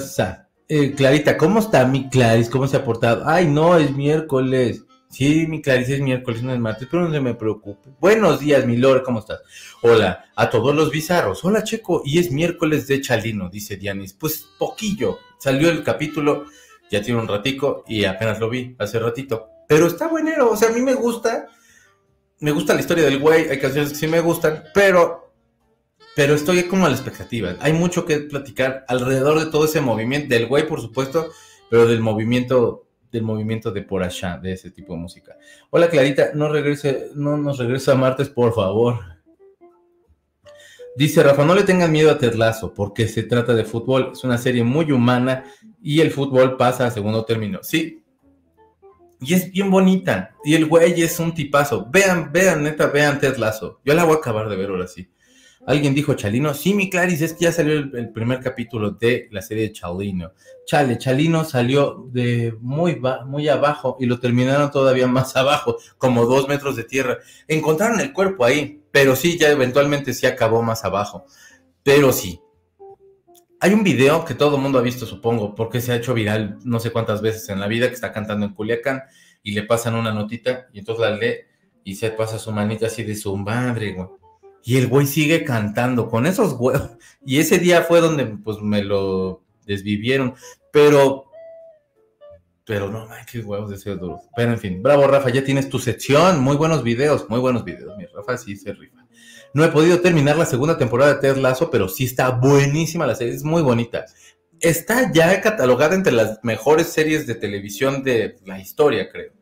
Eh, 0.66 0.94
Clarita, 0.94 1.36
¿cómo 1.36 1.58
está 1.58 1.84
mi 1.84 2.08
Claris? 2.08 2.48
¿Cómo 2.48 2.66
se 2.66 2.78
ha 2.78 2.84
portado? 2.84 3.24
Ay, 3.26 3.46
no, 3.46 3.76
es 3.76 3.94
miércoles. 3.94 4.82
Sí, 5.10 5.46
mi 5.46 5.60
Claris 5.60 5.90
es 5.90 6.00
miércoles, 6.00 6.42
no 6.42 6.54
es 6.54 6.58
martes, 6.58 6.88
pero 6.90 7.06
no 7.06 7.12
se 7.12 7.20
me 7.20 7.34
preocupe. 7.34 7.90
Buenos 8.00 8.40
días, 8.40 8.64
mi 8.64 8.78
Lore, 8.78 9.02
¿cómo 9.02 9.18
estás? 9.18 9.42
Hola, 9.82 10.24
a 10.34 10.48
todos 10.48 10.74
los 10.74 10.90
bizarros. 10.90 11.44
Hola, 11.44 11.64
Checo, 11.64 12.00
y 12.06 12.18
es 12.18 12.32
miércoles 12.32 12.86
de 12.86 13.02
Chalino, 13.02 13.50
dice 13.50 13.76
Dianis. 13.76 14.14
Pues 14.14 14.46
poquillo. 14.58 15.18
Salió 15.38 15.68
el 15.68 15.84
capítulo, 15.84 16.46
ya 16.90 17.02
tiene 17.02 17.20
un 17.20 17.28
ratico 17.28 17.84
y 17.86 18.06
apenas 18.06 18.40
lo 18.40 18.48
vi 18.48 18.74
hace 18.78 18.98
ratito. 18.98 19.50
Pero 19.68 19.86
está 19.86 20.08
buenero, 20.08 20.50
o 20.50 20.56
sea, 20.56 20.70
a 20.70 20.72
mí 20.72 20.80
me 20.80 20.94
gusta. 20.94 21.46
Me 22.40 22.52
gusta 22.52 22.72
la 22.72 22.80
historia 22.80 23.04
del 23.04 23.18
güey, 23.18 23.50
hay 23.50 23.58
canciones 23.58 23.90
que 23.90 23.96
sí 23.96 24.06
me 24.06 24.20
gustan, 24.20 24.64
pero 24.72 25.23
pero 26.14 26.34
estoy 26.34 26.62
como 26.64 26.86
a 26.86 26.88
la 26.88 26.94
expectativa. 26.94 27.56
Hay 27.60 27.72
mucho 27.72 28.04
que 28.04 28.20
platicar 28.20 28.84
alrededor 28.88 29.40
de 29.40 29.50
todo 29.50 29.64
ese 29.64 29.80
movimiento, 29.80 30.34
del 30.34 30.46
güey, 30.46 30.66
por 30.66 30.80
supuesto, 30.80 31.30
pero 31.70 31.86
del 31.86 32.00
movimiento, 32.00 32.86
del 33.10 33.22
movimiento 33.22 33.72
de 33.72 33.82
por 33.82 34.02
allá, 34.02 34.38
de 34.38 34.52
ese 34.52 34.70
tipo 34.70 34.94
de 34.94 35.00
música. 35.00 35.36
Hola 35.70 35.88
Clarita, 35.88 36.30
no 36.34 36.48
regrese, 36.48 37.08
no 37.14 37.36
nos 37.36 37.58
regresa 37.58 37.94
martes, 37.94 38.28
por 38.28 38.54
favor. 38.54 39.00
Dice 40.96 41.24
Rafa, 41.24 41.44
no 41.44 41.56
le 41.56 41.64
tengan 41.64 41.90
miedo 41.90 42.12
a 42.12 42.18
Terlazo, 42.18 42.72
porque 42.72 43.08
se 43.08 43.24
trata 43.24 43.52
de 43.54 43.64
fútbol, 43.64 44.10
es 44.12 44.22
una 44.22 44.38
serie 44.38 44.62
muy 44.62 44.92
humana 44.92 45.44
y 45.82 46.00
el 46.00 46.12
fútbol 46.12 46.56
pasa 46.56 46.86
a 46.86 46.90
segundo 46.92 47.24
término. 47.24 47.58
Sí. 47.62 48.00
Y 49.20 49.34
es 49.34 49.50
bien 49.50 49.70
bonita. 49.70 50.36
Y 50.44 50.54
el 50.54 50.66
güey 50.66 51.02
es 51.02 51.18
un 51.18 51.34
tipazo. 51.34 51.88
Vean, 51.90 52.30
vean, 52.30 52.62
neta, 52.62 52.86
vean 52.88 53.18
Ted 53.18 53.36
Lazo. 53.38 53.80
Yo 53.84 53.94
la 53.94 54.04
voy 54.04 54.14
a 54.14 54.18
acabar 54.18 54.48
de 54.48 54.56
ver 54.56 54.70
ahora 54.70 54.86
sí. 54.86 55.08
Alguien 55.66 55.94
dijo 55.94 56.14
Chalino. 56.14 56.52
Sí, 56.52 56.74
mi 56.74 56.90
Claris, 56.90 57.22
es 57.22 57.32
que 57.32 57.46
ya 57.46 57.52
salió 57.52 57.72
el, 57.72 58.10
primer 58.12 58.40
capítulo 58.40 58.90
de 58.90 59.28
la 59.30 59.40
serie 59.40 59.64
de 59.64 59.72
Chalino. 59.72 60.32
Chale, 60.66 60.98
Chalino 60.98 61.44
salió 61.44 62.06
de 62.12 62.54
muy, 62.60 63.00
muy 63.26 63.48
abajo 63.48 63.96
y 63.98 64.06
lo 64.06 64.20
terminaron 64.20 64.70
todavía 64.70 65.06
más 65.06 65.36
abajo, 65.36 65.78
como 65.96 66.26
dos 66.26 66.48
metros 66.48 66.76
de 66.76 66.84
tierra. 66.84 67.18
Encontraron 67.48 68.00
el 68.00 68.12
cuerpo 68.12 68.44
ahí, 68.44 68.82
pero 68.90 69.16
sí, 69.16 69.38
ya 69.38 69.50
eventualmente 69.50 70.12
sí 70.12 70.26
acabó 70.26 70.62
más 70.62 70.84
abajo. 70.84 71.24
Pero 71.82 72.12
sí. 72.12 72.40
Hay 73.60 73.72
un 73.72 73.82
video 73.82 74.26
que 74.26 74.34
todo 74.34 74.56
el 74.56 74.62
mundo 74.62 74.78
ha 74.78 74.82
visto, 74.82 75.06
supongo, 75.06 75.54
porque 75.54 75.80
se 75.80 75.92
ha 75.92 75.96
hecho 75.96 76.12
viral 76.12 76.58
no 76.64 76.78
sé 76.80 76.90
cuántas 76.90 77.22
veces 77.22 77.48
en 77.48 77.60
la 77.60 77.66
vida, 77.66 77.88
que 77.88 77.94
está 77.94 78.12
cantando 78.12 78.44
en 78.44 78.52
Culiacán 78.52 79.04
y 79.42 79.52
le 79.52 79.62
pasan 79.62 79.94
una 79.94 80.12
notita 80.12 80.66
y 80.74 80.80
entonces 80.80 81.00
la 81.00 81.16
lee 81.16 81.36
y 81.82 81.94
se 81.94 82.10
pasa 82.10 82.38
su 82.38 82.52
manita 82.52 82.86
así 82.86 83.04
de 83.04 83.16
su 83.16 83.34
madre, 83.36 83.92
güey 83.92 84.23
y 84.64 84.78
el 84.78 84.88
güey 84.88 85.06
sigue 85.06 85.44
cantando 85.44 86.08
con 86.08 86.26
esos 86.26 86.54
huevos. 86.58 86.90
Y 87.26 87.38
ese 87.38 87.58
día 87.58 87.82
fue 87.82 88.02
donde 88.02 88.26
pues 88.26 88.60
me 88.60 88.84
lo 88.84 89.42
desvivieron. 89.64 90.34
Pero, 90.70 91.30
pero 92.66 92.90
no, 92.90 93.06
man, 93.06 93.24
qué 93.30 93.40
huevos 93.40 93.70
de 93.70 93.78
ser 93.78 93.98
duro. 93.98 94.20
Pero 94.36 94.52
en 94.52 94.58
fin, 94.58 94.82
bravo 94.82 95.06
Rafa, 95.06 95.30
ya 95.30 95.42
tienes 95.42 95.70
tu 95.70 95.78
sección. 95.78 96.42
Muy 96.42 96.56
buenos 96.56 96.82
videos, 96.82 97.28
muy 97.30 97.40
buenos 97.40 97.64
videos. 97.64 97.96
Mi 97.96 98.04
Rafa 98.04 98.36
sí 98.36 98.56
se 98.56 98.74
rifa. 98.74 99.06
No 99.54 99.64
he 99.64 99.68
podido 99.68 100.00
terminar 100.00 100.36
la 100.36 100.44
segunda 100.44 100.76
temporada 100.76 101.14
de 101.14 101.20
Ted 101.20 101.36
Lazo, 101.36 101.70
pero 101.70 101.88
sí 101.88 102.04
está 102.04 102.30
buenísima 102.30 103.06
la 103.06 103.14
serie, 103.14 103.34
es 103.34 103.44
muy 103.44 103.62
bonita. 103.62 104.04
Está 104.60 105.12
ya 105.12 105.40
catalogada 105.40 105.94
entre 105.94 106.12
las 106.12 106.40
mejores 106.42 106.88
series 106.88 107.26
de 107.26 107.36
televisión 107.36 108.02
de 108.02 108.36
la 108.44 108.58
historia, 108.58 109.08
creo 109.10 109.32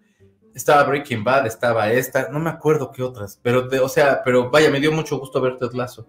estaba 0.55 0.85
Breaking 0.85 1.25
Bad, 1.25 1.47
estaba 1.47 1.91
esta, 1.91 2.29
no 2.31 2.39
me 2.39 2.51
acuerdo 2.51 2.91
qué 2.91 3.03
otras, 3.03 3.39
pero, 3.43 3.69
o 3.83 3.89
sea, 3.89 4.23
pero 4.25 4.51
vaya, 4.51 4.71
me 4.71 4.81
dio 4.81 4.93
mucho 4.93 5.19
gusto 5.19 5.41
verte 5.41 5.67
Lazo. 5.73 6.07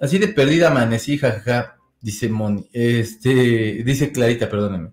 Así 0.00 0.18
de 0.18 0.28
perdida 0.28 0.68
amanecí, 0.68 1.18
jajaja, 1.18 1.76
dice 2.00 2.28
Moni, 2.28 2.68
este, 2.72 3.82
dice 3.84 4.12
Clarita, 4.12 4.48
perdónenme. 4.48 4.92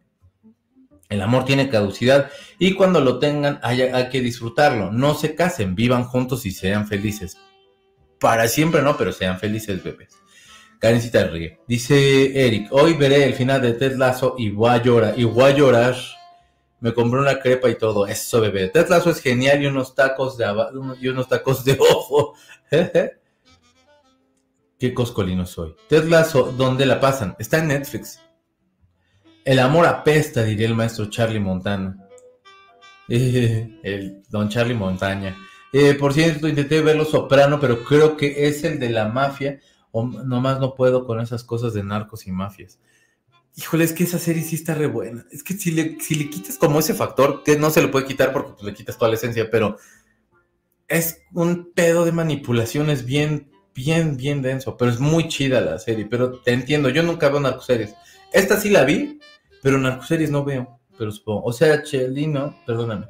El 1.09 1.21
amor 1.21 1.45
tiene 1.45 1.69
caducidad 1.69 2.31
y 2.57 2.73
cuando 2.73 2.99
lo 2.99 3.19
tengan 3.19 3.59
hay, 3.61 3.83
hay, 3.83 4.09
que 4.09 4.21
disfrutarlo. 4.21 4.91
No 4.91 5.13
se 5.13 5.35
casen, 5.35 5.75
vivan 5.75 6.05
juntos 6.05 6.47
y 6.47 6.51
sean 6.51 6.87
felices. 6.87 7.37
Para 8.19 8.47
siempre 8.47 8.81
no, 8.81 8.97
pero 8.97 9.11
sean 9.11 9.39
felices, 9.39 9.83
bebés. 9.83 10.17
Karencita 10.79 11.27
ríe. 11.27 11.59
Dice 11.67 12.47
Eric, 12.47 12.69
hoy 12.71 12.93
veré 12.93 13.23
el 13.23 13.35
final 13.35 13.61
de 13.61 13.73
Ted 13.73 13.97
Lazo 13.97 14.35
y 14.37 14.49
voy 14.49 14.71
a 14.71 14.81
llorar, 14.81 15.13
y 15.17 15.23
voy 15.23 15.43
a 15.43 15.55
llorar 15.55 15.95
me 16.79 16.93
compré 16.93 17.19
una 17.19 17.39
crepa 17.39 17.69
y 17.69 17.75
todo. 17.75 18.05
Eso, 18.05 18.41
bebé. 18.41 18.69
Ted 18.69 18.88
es 18.91 19.21
genial 19.21 19.63
y 19.63 19.67
unos 19.67 19.95
tacos 19.95 20.38
de 20.38 20.45
y 20.99 21.07
unos 21.07 21.27
tacos 21.27 21.63
de 21.63 21.77
ojo. 21.79 22.35
Qué 24.79 24.93
coscolino 24.93 25.45
soy. 25.45 25.75
Ted 25.88 26.05
Lasso, 26.05 26.53
¿dónde 26.57 26.85
la 26.85 26.99
pasan? 26.99 27.35
Está 27.39 27.59
en 27.59 27.69
Netflix. 27.69 28.19
El 29.45 29.59
amor 29.59 29.85
apesta, 29.85 30.43
diría 30.43 30.67
el 30.67 30.75
maestro 30.75 31.09
Charlie 31.09 31.39
Montana. 31.39 31.97
el 33.07 34.23
don 34.29 34.49
Charlie 34.49 34.73
Montaña. 34.73 35.38
Eh, 35.71 35.93
por 35.93 36.13
cierto, 36.13 36.47
intenté 36.47 36.81
verlo 36.81 37.05
soprano, 37.05 37.59
pero 37.59 37.83
creo 37.83 38.17
que 38.17 38.47
es 38.47 38.63
el 38.63 38.79
de 38.79 38.89
la 38.89 39.07
mafia. 39.07 39.59
O 39.91 40.03
nomás 40.05 40.59
no 40.59 40.75
puedo 40.75 41.05
con 41.05 41.21
esas 41.21 41.43
cosas 41.43 41.73
de 41.73 41.83
narcos 41.83 42.27
y 42.27 42.31
mafias. 42.31 42.79
Híjole, 43.57 43.85
es 43.85 43.93
que 43.93 44.03
esa 44.03 44.19
serie 44.19 44.43
sí 44.43 44.55
está 44.55 44.73
re 44.73 44.87
buena. 44.87 45.25
Es 45.31 45.43
que 45.43 45.53
si 45.53 45.71
le, 45.71 45.97
si 46.01 46.15
le 46.15 46.29
quitas 46.29 46.57
como 46.57 46.79
ese 46.79 46.93
factor, 46.93 47.41
que 47.43 47.57
no 47.57 47.69
se 47.69 47.81
le 47.81 47.87
puede 47.87 48.05
quitar 48.05 48.33
porque 48.33 48.51
pues, 48.51 48.63
le 48.63 48.73
quitas 48.73 48.97
toda 48.97 49.09
la 49.09 49.15
esencia, 49.15 49.49
pero 49.49 49.77
es 50.87 51.21
un 51.33 51.71
pedo 51.73 52.03
de 52.03 52.11
manipulaciones 52.11 53.05
bien, 53.05 53.49
bien, 53.73 54.17
bien 54.17 54.41
denso. 54.41 54.75
Pero 54.75 54.91
es 54.91 54.99
muy 54.99 55.29
chida 55.29 55.61
la 55.61 55.79
serie. 55.79 56.05
Pero 56.09 56.39
te 56.41 56.51
entiendo, 56.51 56.89
yo 56.89 57.01
nunca 57.01 57.29
veo 57.29 57.39
narcoseries. 57.39 57.95
Esta 58.33 58.59
sí 58.59 58.69
la 58.69 58.83
vi, 58.83 59.19
pero 59.61 59.77
narcoseries 59.77 60.31
no 60.31 60.43
veo. 60.43 60.79
Pero 60.97 61.11
supongo. 61.11 61.43
O 61.43 61.53
sea, 61.53 61.81
Chelino, 61.81 62.61
perdóname, 62.65 63.07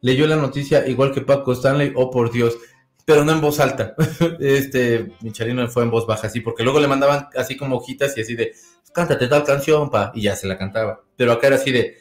leyó 0.00 0.26
la 0.26 0.36
noticia 0.36 0.86
igual 0.88 1.12
que 1.12 1.20
Paco 1.20 1.52
Stanley, 1.52 1.92
oh 1.94 2.10
por 2.10 2.32
Dios 2.32 2.56
pero 3.04 3.24
no 3.24 3.32
en 3.32 3.40
voz 3.40 3.60
alta. 3.60 3.94
Este, 4.40 5.12
Michelino 5.20 5.68
fue 5.68 5.82
en 5.82 5.90
voz 5.90 6.06
baja, 6.06 6.26
así, 6.26 6.40
porque 6.40 6.62
luego 6.62 6.80
le 6.80 6.88
mandaban 6.88 7.28
así 7.36 7.56
como 7.56 7.76
hojitas 7.76 8.16
y 8.16 8.22
así 8.22 8.34
de, 8.34 8.52
cántate 8.92 9.28
tal 9.28 9.44
canción, 9.44 9.90
pa, 9.90 10.12
y 10.14 10.22
ya 10.22 10.36
se 10.36 10.46
la 10.46 10.58
cantaba. 10.58 11.04
Pero 11.16 11.32
acá 11.32 11.48
era 11.48 11.56
así 11.56 11.72
de, 11.72 11.98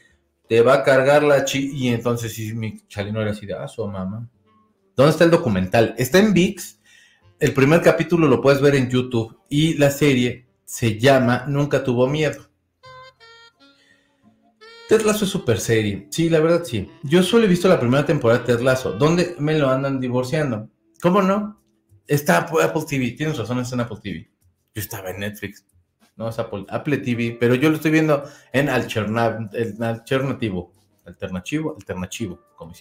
te 0.47 0.61
va 0.61 0.75
a 0.75 0.83
cargar 0.83 1.23
la 1.23 1.45
chi, 1.45 1.71
y 1.73 1.89
entonces 1.89 2.33
sí, 2.33 2.53
Michelino 2.53 3.21
era 3.21 3.31
así 3.31 3.45
de, 3.45 3.53
ah, 3.53 3.67
su 3.67 3.85
mamá. 3.87 4.29
¿Dónde 4.95 5.11
está 5.11 5.23
el 5.23 5.31
documental? 5.31 5.95
Está 5.97 6.19
en 6.19 6.33
VIX. 6.33 6.79
El 7.39 7.53
primer 7.53 7.81
capítulo 7.81 8.27
lo 8.27 8.41
puedes 8.41 8.61
ver 8.61 8.75
en 8.75 8.89
YouTube 8.89 9.37
y 9.49 9.73
la 9.73 9.89
serie 9.89 10.47
se 10.65 10.99
llama 10.99 11.45
Nunca 11.47 11.83
tuvo 11.83 12.07
miedo. 12.07 12.49
Ted 14.87 15.01
Lasso 15.01 15.25
es 15.25 15.31
super 15.31 15.59
serie. 15.59 16.07
Sí, 16.11 16.29
la 16.29 16.39
verdad 16.39 16.63
sí. 16.63 16.89
Yo 17.01 17.23
solo 17.23 17.45
he 17.45 17.47
visto 17.47 17.67
la 17.67 17.79
primera 17.79 18.05
temporada 18.05 18.41
de 18.41 18.45
Ted 18.45 18.61
Lasso, 18.61 18.93
donde 18.93 19.35
me 19.39 19.57
lo 19.57 19.69
andan 19.69 19.99
divorciando. 19.99 20.69
¿Cómo 21.01 21.21
no? 21.21 21.59
Está 22.05 22.37
Apple 22.37 22.83
TV, 22.87 23.11
tienes 23.11 23.37
razón, 23.37 23.59
está 23.59 23.75
en 23.75 23.81
Apple 23.81 23.97
TV. 24.01 24.29
Yo 24.75 24.81
estaba 24.81 25.09
en 25.09 25.19
Netflix, 25.19 25.65
no 26.15 26.29
es 26.29 26.39
Apple, 26.39 26.65
Apple 26.69 26.97
TV, 26.97 27.37
pero 27.39 27.55
yo 27.55 27.69
lo 27.69 27.77
estoy 27.77 27.91
viendo 27.91 28.23
en 28.51 28.69
alternativo, 28.69 30.73
alternativo, 31.05 31.75
alternativo, 31.75 32.39
como. 32.55 32.73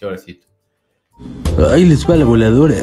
Ahí 1.71 1.85
les 1.85 2.09
va 2.09 2.15
la 2.15 2.25
voladora. 2.25 2.75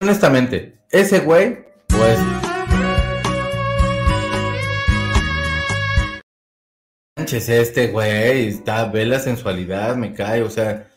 Honestamente, 0.00 0.80
ese 0.90 1.20
güey, 1.20 1.66
pues. 1.86 2.18
Este 7.30 7.88
güey, 7.88 8.48
está, 8.48 8.86
ve 8.86 9.04
la 9.04 9.18
sensualidad, 9.18 9.96
me 9.96 10.14
cae, 10.14 10.42
o 10.42 10.48
sea, 10.48 10.88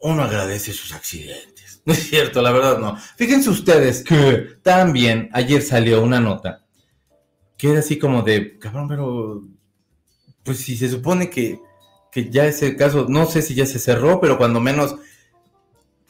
uno 0.00 0.24
agradece 0.24 0.72
sus 0.72 0.92
accidentes. 0.92 1.51
No 1.84 1.92
es 1.92 2.08
cierto, 2.08 2.40
la 2.42 2.52
verdad 2.52 2.78
no. 2.78 2.96
Fíjense 3.16 3.50
ustedes 3.50 4.04
que 4.04 4.56
también 4.62 5.28
ayer 5.32 5.62
salió 5.62 6.00
una 6.00 6.20
nota 6.20 6.62
que 7.62 7.70
era 7.70 7.78
así 7.78 7.96
como 7.96 8.22
de, 8.22 8.58
cabrón, 8.58 8.88
pero 8.88 9.44
pues 10.42 10.58
si 10.58 10.76
se 10.76 10.88
supone 10.88 11.30
que, 11.30 11.60
que 12.10 12.28
ya 12.28 12.44
ese 12.44 12.74
caso, 12.74 13.06
no 13.08 13.24
sé 13.26 13.40
si 13.40 13.54
ya 13.54 13.66
se 13.66 13.78
cerró, 13.78 14.20
pero 14.20 14.36
cuando 14.36 14.58
menos, 14.58 14.96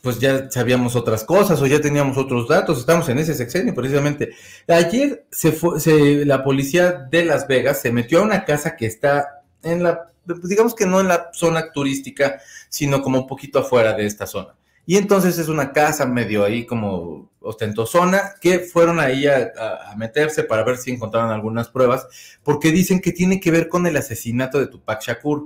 pues 0.00 0.18
ya 0.18 0.50
sabíamos 0.50 0.96
otras 0.96 1.24
cosas 1.24 1.60
o 1.60 1.66
ya 1.66 1.78
teníamos 1.78 2.16
otros 2.16 2.48
datos, 2.48 2.78
estamos 2.78 3.06
en 3.10 3.18
ese 3.18 3.34
sexenio 3.34 3.74
precisamente. 3.74 4.30
Ayer 4.66 5.26
se 5.30 5.52
fue, 5.52 5.78
se, 5.78 6.24
la 6.24 6.42
policía 6.42 6.92
de 7.10 7.26
Las 7.26 7.46
Vegas 7.46 7.82
se 7.82 7.92
metió 7.92 8.20
a 8.20 8.22
una 8.22 8.46
casa 8.46 8.74
que 8.74 8.86
está 8.86 9.42
en 9.62 9.82
la 9.82 10.06
digamos 10.24 10.74
que 10.74 10.86
no 10.86 11.00
en 11.00 11.08
la 11.08 11.30
zona 11.34 11.70
turística, 11.70 12.40
sino 12.70 13.02
como 13.02 13.18
un 13.18 13.26
poquito 13.26 13.58
afuera 13.58 13.92
de 13.92 14.06
esta 14.06 14.26
zona. 14.26 14.54
Y 14.84 14.96
entonces 14.96 15.38
es 15.38 15.48
una 15.48 15.72
casa 15.72 16.06
medio 16.06 16.44
ahí 16.44 16.66
como 16.66 17.30
ostentosona 17.40 18.34
que 18.40 18.60
fueron 18.60 19.00
ahí 19.00 19.26
a, 19.26 19.52
meterse 19.96 20.44
para 20.44 20.64
ver 20.64 20.76
si 20.76 20.90
encontraron 20.90 21.30
algunas 21.30 21.68
pruebas, 21.68 22.06
porque 22.42 22.72
dicen 22.72 23.00
que 23.00 23.12
tiene 23.12 23.40
que 23.40 23.50
ver 23.50 23.68
con 23.68 23.86
el 23.86 23.96
asesinato 23.96 24.58
de 24.58 24.66
Tupac 24.66 25.02
Shakur. 25.02 25.44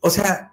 O 0.00 0.10
sea, 0.10 0.52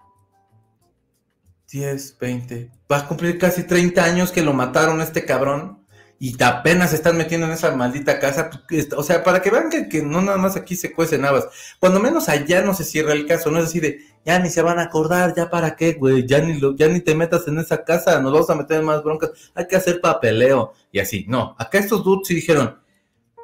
10, 1.71 2.17
20, 2.19 2.71
va 2.91 2.99
a 2.99 3.07
cumplir 3.07 3.37
casi 3.37 3.63
30 3.63 4.03
años 4.03 4.31
que 4.31 4.41
lo 4.41 4.53
mataron 4.53 5.01
este 5.01 5.25
cabrón 5.25 5.85
y 6.19 6.35
apenas 6.41 6.89
se 6.89 6.95
están 6.95 7.17
metiendo 7.17 7.45
en 7.45 7.53
esa 7.53 7.75
maldita 7.75 8.19
casa. 8.19 8.49
Pues, 8.67 8.89
o 8.93 9.03
sea, 9.03 9.23
para 9.23 9.41
que 9.41 9.51
vean 9.51 9.69
que, 9.69 10.01
no 10.01 10.21
nada 10.21 10.37
más 10.37 10.55
aquí 10.55 10.75
se 10.75 10.91
cuecen 10.91 11.25
habas. 11.25 11.47
Cuando 11.79 11.99
menos 11.99 12.27
allá 12.29 12.61
no 12.61 12.73
se 12.73 12.83
cierra 12.83 13.13
el 13.13 13.27
caso, 13.27 13.51
no 13.51 13.59
es 13.59 13.65
así 13.65 13.79
de, 13.79 13.99
ya 14.25 14.39
ni 14.39 14.49
se 14.49 14.61
van 14.61 14.79
a 14.79 14.83
acordar, 14.83 15.35
ya 15.35 15.49
para 15.49 15.75
qué, 15.75 15.93
güey, 15.93 16.25
ya 16.25 16.39
ni, 16.39 16.59
ya 16.75 16.87
ni 16.87 17.01
te 17.01 17.13
metas 17.13 17.47
en 17.47 17.59
esa 17.59 17.83
casa, 17.83 18.19
nos 18.19 18.33
vamos 18.33 18.49
a 18.49 18.55
meter 18.55 18.79
en 18.79 18.85
más 18.85 19.03
broncas, 19.03 19.31
hay 19.53 19.67
que 19.67 19.75
hacer 19.75 20.01
papeleo 20.01 20.73
y 20.91 20.99
así. 20.99 21.25
No, 21.27 21.55
acá 21.59 21.77
estos 21.77 22.03
dudes 22.03 22.27
sí 22.27 22.33
dijeron, 22.33 22.77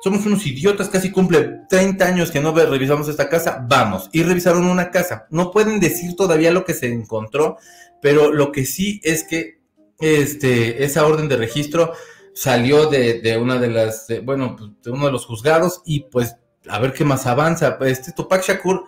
somos 0.04 0.26
unos 0.26 0.46
idiotas, 0.46 0.90
casi 0.90 1.12
cumple 1.12 1.62
30 1.70 2.06
años 2.06 2.32
que 2.32 2.42
no 2.42 2.54
revisamos 2.54 3.08
esta 3.08 3.30
casa, 3.30 3.66
vamos. 3.70 4.10
Y 4.12 4.24
revisaron 4.24 4.66
una 4.66 4.92
casa. 4.92 5.28
No 5.30 5.50
pueden 5.50 5.80
decir 5.80 6.18
todavía 6.18 6.52
lo 6.52 6.66
que 6.66 6.74
se 6.74 6.92
encontró, 6.92 7.58
pero 8.02 8.34
lo 8.34 8.52
que 8.52 8.66
sí 8.66 9.00
es 9.04 9.24
que 9.24 9.62
este, 10.00 10.84
esa 10.84 11.06
orden 11.06 11.30
de 11.30 11.38
registro 11.38 11.94
salió 12.34 12.88
de, 12.88 13.38
una 13.40 13.60
de 13.60 13.70
las, 13.70 14.08
bueno, 14.24 14.56
pues, 14.58 14.72
de 14.84 14.92
uno 14.92 15.06
de 15.06 15.12
los 15.12 15.26
juzgados 15.26 15.82
y 15.86 16.02
pues 16.02 16.36
a 16.68 16.80
ver 16.80 16.94
qué 16.94 17.06
más 17.06 17.26
avanza. 17.28 17.78
Este 17.82 18.12
Tupac 18.12 18.44
Shakur, 18.44 18.86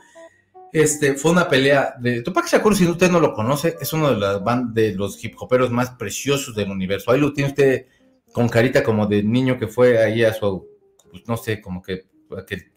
este, 0.71 1.15
fue 1.15 1.31
una 1.31 1.47
pelea 1.47 1.95
de 1.99 2.21
Tupac 2.21 2.47
Shakur, 2.47 2.75
si 2.75 2.87
usted 2.87 3.09
no 3.09 3.19
lo 3.19 3.33
conoce, 3.33 3.75
es 3.79 3.93
uno 3.93 4.11
de, 4.11 4.17
las 4.17 4.41
de 4.73 4.93
los 4.93 5.23
hip 5.23 5.35
hoperos 5.39 5.71
más 5.71 5.91
preciosos 5.91 6.55
del 6.55 6.71
universo. 6.71 7.11
Ahí 7.11 7.19
lo 7.19 7.33
tiene 7.33 7.49
usted 7.49 7.85
con 8.31 8.49
carita 8.49 8.83
como 8.83 9.07
de 9.07 9.23
niño 9.23 9.57
que 9.57 9.67
fue 9.67 10.03
ahí 10.03 10.23
a 10.23 10.33
su 10.33 10.67
pues, 11.15 11.27
no 11.27 11.37
sé, 11.37 11.61
como 11.61 11.81
que 11.81 12.07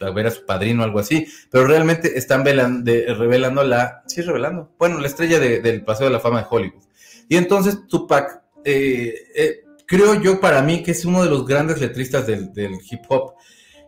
a, 0.01 0.11
ver 0.11 0.27
a 0.29 0.31
su 0.31 0.45
padrino 0.47 0.83
o 0.83 0.85
algo 0.85 1.01
así, 1.01 1.27
pero 1.51 1.67
realmente 1.67 2.17
están 2.17 2.45
revelando 2.45 3.65
la, 3.65 4.05
sí, 4.07 4.21
revelando, 4.21 4.73
bueno, 4.79 5.01
la 5.01 5.09
estrella 5.09 5.41
del 5.41 5.85
Paseo 5.85 6.07
de 6.07 6.13
la 6.13 6.21
Fama 6.21 6.43
de 6.43 6.47
Hollywood. 6.49 6.85
Y 7.29 7.37
entonces 7.37 7.87
Tupac, 7.89 8.43
eh, 8.65 9.15
eh, 9.35 9.65
creo 9.89 10.15
yo 10.21 10.39
para 10.39 10.63
mí 10.63 10.83
que 10.83 10.93
es 10.93 11.05
uno 11.05 11.25
de 11.25 11.31
los 11.31 11.47
grandes 11.47 11.81
letristas 11.81 12.27
del, 12.27 12.53
hip 12.89 13.01
hop. 13.09 13.33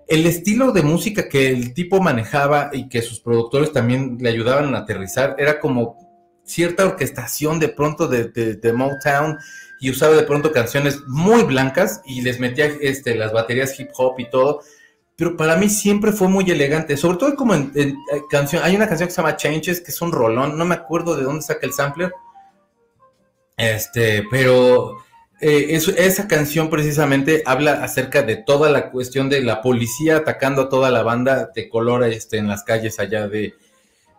El 0.09 0.26
estilo 0.26 0.72
de 0.72 0.82
música 0.82 1.28
que 1.28 1.51
el 1.51 1.72
tipo 1.74 2.01
manejaba 2.01 2.70
y 2.72 2.88
que 2.88 3.03
sus 3.03 3.20
productores 3.20 3.72
también 3.72 4.16
le 4.18 4.30
ayudaban 4.30 4.74
a 4.74 4.78
aterrizar 4.78 5.36
era 5.38 5.61
como 5.61 6.40
cierta 6.42 6.84
orquestación 6.84 7.61
de 7.61 7.68
pronto 7.68 8.09
de, 8.09 8.24
de 8.24 8.72
Motown 8.72 9.38
y 9.78 9.90
usaba 9.90 10.16
de 10.16 10.22
pronto 10.22 10.53
canciones 10.53 11.01
muy 11.07 11.42
blancas 11.44 12.03
y 12.05 12.22
les 12.22 12.40
metía 12.40 12.66
este, 12.66 13.14
las 13.14 13.32
baterías 13.32 13.78
hip 13.78 13.90
hop 13.96 14.18
y 14.18 14.28
todo. 14.28 14.62
Pero 15.16 15.36
para 15.36 15.57
mí 15.57 15.68
siempre 15.68 16.12
fue 16.12 16.28
muy 16.28 16.51
elegante, 16.51 16.96
sobre 16.96 17.18
todo 17.18 17.36
como 17.36 17.55
en, 17.55 17.72
eh, 17.76 17.94
canción, 18.30 18.62
hay 18.64 18.74
una 18.74 18.88
canción 18.88 19.07
que 19.07 19.14
se 19.14 19.20
llama 19.20 19.36
Changes, 19.36 19.82
que 19.82 19.90
es 19.90 20.01
un 20.01 20.12
rolón, 20.12 20.57
no 20.57 20.64
me 20.64 20.74
acuerdo 20.74 21.14
de 21.14 21.24
dónde 21.24 21.42
saca 21.42 21.66
el 21.66 21.74
sampler, 21.74 22.11
este, 23.57 24.24
pero 24.30 24.96
eh, 25.41 25.80
esa 25.97 26.28
canción 26.28 26.68
precisamente 26.68 27.43
habla 27.47 27.82
acerca 27.82 28.22
de 28.22 28.36
toda 28.36 28.70
la 28.70 28.91
cuestión 28.91 29.28
de 29.28 29.43
la 29.43 29.62
policía 29.62 30.18
atacando 30.18 30.62
a 30.62 30.68
toda 30.68 30.91
la 30.91 31.03
banda 31.03 31.51
de 31.55 31.68
color 31.68 32.05
este, 32.05 32.36
en 32.38 32.49
las 32.49 32.62
calles 32.62 33.01
allá 33.01 33.26
de, 33.26 33.55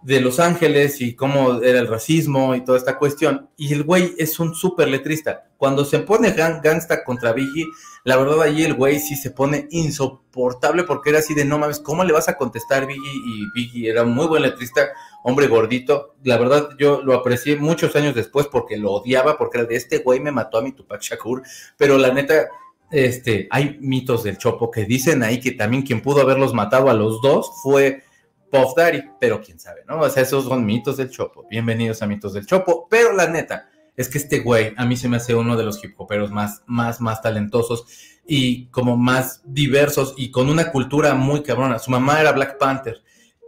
de 0.01 0.19
Los 0.19 0.39
Ángeles 0.39 0.99
y 1.01 1.15
cómo 1.15 1.61
era 1.61 1.79
el 1.79 1.87
racismo 1.87 2.55
y 2.55 2.65
toda 2.65 2.77
esta 2.77 2.97
cuestión. 2.97 3.49
Y 3.55 3.73
el 3.73 3.83
güey 3.83 4.15
es 4.17 4.39
un 4.39 4.55
súper 4.55 4.87
letrista. 4.87 5.43
Cuando 5.57 5.85
se 5.85 5.99
pone 5.99 6.31
gangsta 6.31 7.03
contra 7.03 7.33
Biggie, 7.33 7.67
la 8.03 8.17
verdad 8.17 8.41
ahí 8.41 8.63
el 8.63 8.73
güey 8.73 8.99
sí 8.99 9.15
se 9.15 9.29
pone 9.29 9.67
insoportable 9.69 10.83
porque 10.83 11.11
era 11.11 11.19
así 11.19 11.35
de 11.35 11.45
no 11.45 11.59
mames, 11.59 11.79
¿cómo 11.79 12.03
le 12.03 12.13
vas 12.13 12.29
a 12.29 12.37
contestar 12.37 12.87
Biggie? 12.87 13.21
Y 13.25 13.45
Biggie 13.53 13.89
era 13.89 14.03
un 14.03 14.13
muy 14.13 14.25
buen 14.25 14.41
letrista, 14.41 14.89
hombre 15.23 15.47
gordito. 15.47 16.15
La 16.23 16.37
verdad 16.37 16.69
yo 16.77 17.01
lo 17.01 17.13
aprecié 17.13 17.55
muchos 17.55 17.95
años 17.95 18.15
después 18.15 18.47
porque 18.47 18.77
lo 18.77 18.91
odiaba, 18.91 19.37
porque 19.37 19.59
era 19.59 19.67
de 19.67 19.75
este 19.75 19.99
güey 19.99 20.19
me 20.19 20.31
mató 20.31 20.57
a 20.57 20.61
mi 20.61 20.71
Tupac 20.71 21.01
Shakur. 21.01 21.43
Pero 21.77 21.97
la 21.97 22.13
neta, 22.13 22.49
este, 22.91 23.47
hay 23.49 23.77
mitos 23.79 24.23
del 24.23 24.37
Chopo 24.37 24.71
que 24.71 24.85
dicen 24.85 25.23
ahí 25.23 25.39
que 25.39 25.51
también 25.51 25.83
quien 25.83 26.01
pudo 26.01 26.21
haberlos 26.21 26.53
matado 26.53 26.89
a 26.89 26.93
los 26.93 27.21
dos 27.21 27.51
fue 27.63 28.03
Puff 28.51 28.75
Daddy, 28.75 29.03
pero 29.19 29.41
quién 29.41 29.59
sabe, 29.59 29.83
¿no? 29.87 29.99
O 30.01 30.09
sea, 30.09 30.23
esos 30.23 30.45
son 30.45 30.65
mitos 30.65 30.97
del 30.97 31.09
Chopo. 31.09 31.45
Bienvenidos 31.49 32.01
a 32.01 32.07
mitos 32.07 32.33
del 32.33 32.45
Chopo. 32.45 32.87
Pero 32.89 33.13
la 33.13 33.27
neta, 33.27 33.69
es 33.95 34.09
que 34.09 34.17
este 34.17 34.39
güey 34.39 34.73
a 34.77 34.85
mí 34.85 34.95
se 34.95 35.07
me 35.07 35.17
hace 35.17 35.35
uno 35.35 35.57
de 35.57 35.63
los 35.63 35.83
hip 35.83 35.99
hoperos 35.99 36.31
más, 36.31 36.63
más, 36.65 37.01
más 37.01 37.21
talentosos 37.21 37.85
y 38.25 38.67
como 38.67 38.97
más 38.97 39.41
diversos 39.45 40.13
y 40.17 40.31
con 40.31 40.49
una 40.49 40.71
cultura 40.71 41.13
muy 41.13 41.43
cabrona. 41.43 41.79
Su 41.79 41.91
mamá 41.91 42.21
era 42.21 42.31
Black 42.31 42.57
Panther, 42.57 43.01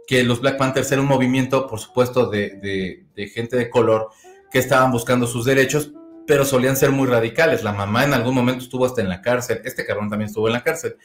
que 0.06 0.22
los 0.22 0.40
Black 0.40 0.58
Panthers 0.58 0.90
era 0.92 1.00
un 1.00 1.08
movimiento, 1.08 1.66
por 1.66 1.80
supuesto, 1.80 2.30
de, 2.30 3.04
de 3.14 3.28
gente 3.28 3.56
de 3.56 3.70
color 3.70 4.10
que 4.50 4.58
estaban 4.58 4.92
buscando 4.92 5.26
sus 5.26 5.44
derechos, 5.44 5.92
pero 6.26 6.44
solían 6.44 6.76
ser 6.76 6.90
muy 6.90 7.08
radicales. 7.08 7.64
La 7.64 7.72
mamá 7.72 8.04
en 8.04 8.14
algún 8.14 8.34
momento 8.34 8.64
estuvo 8.64 8.86
hasta 8.86 9.02
en 9.02 9.08
la 9.08 9.20
cárcel. 9.20 9.60
Este 9.64 9.84
cabrón 9.84 10.08
también 10.08 10.28
estuvo 10.28 10.46
en 10.46 10.54
la 10.54 10.62
cárcel. 10.62 10.96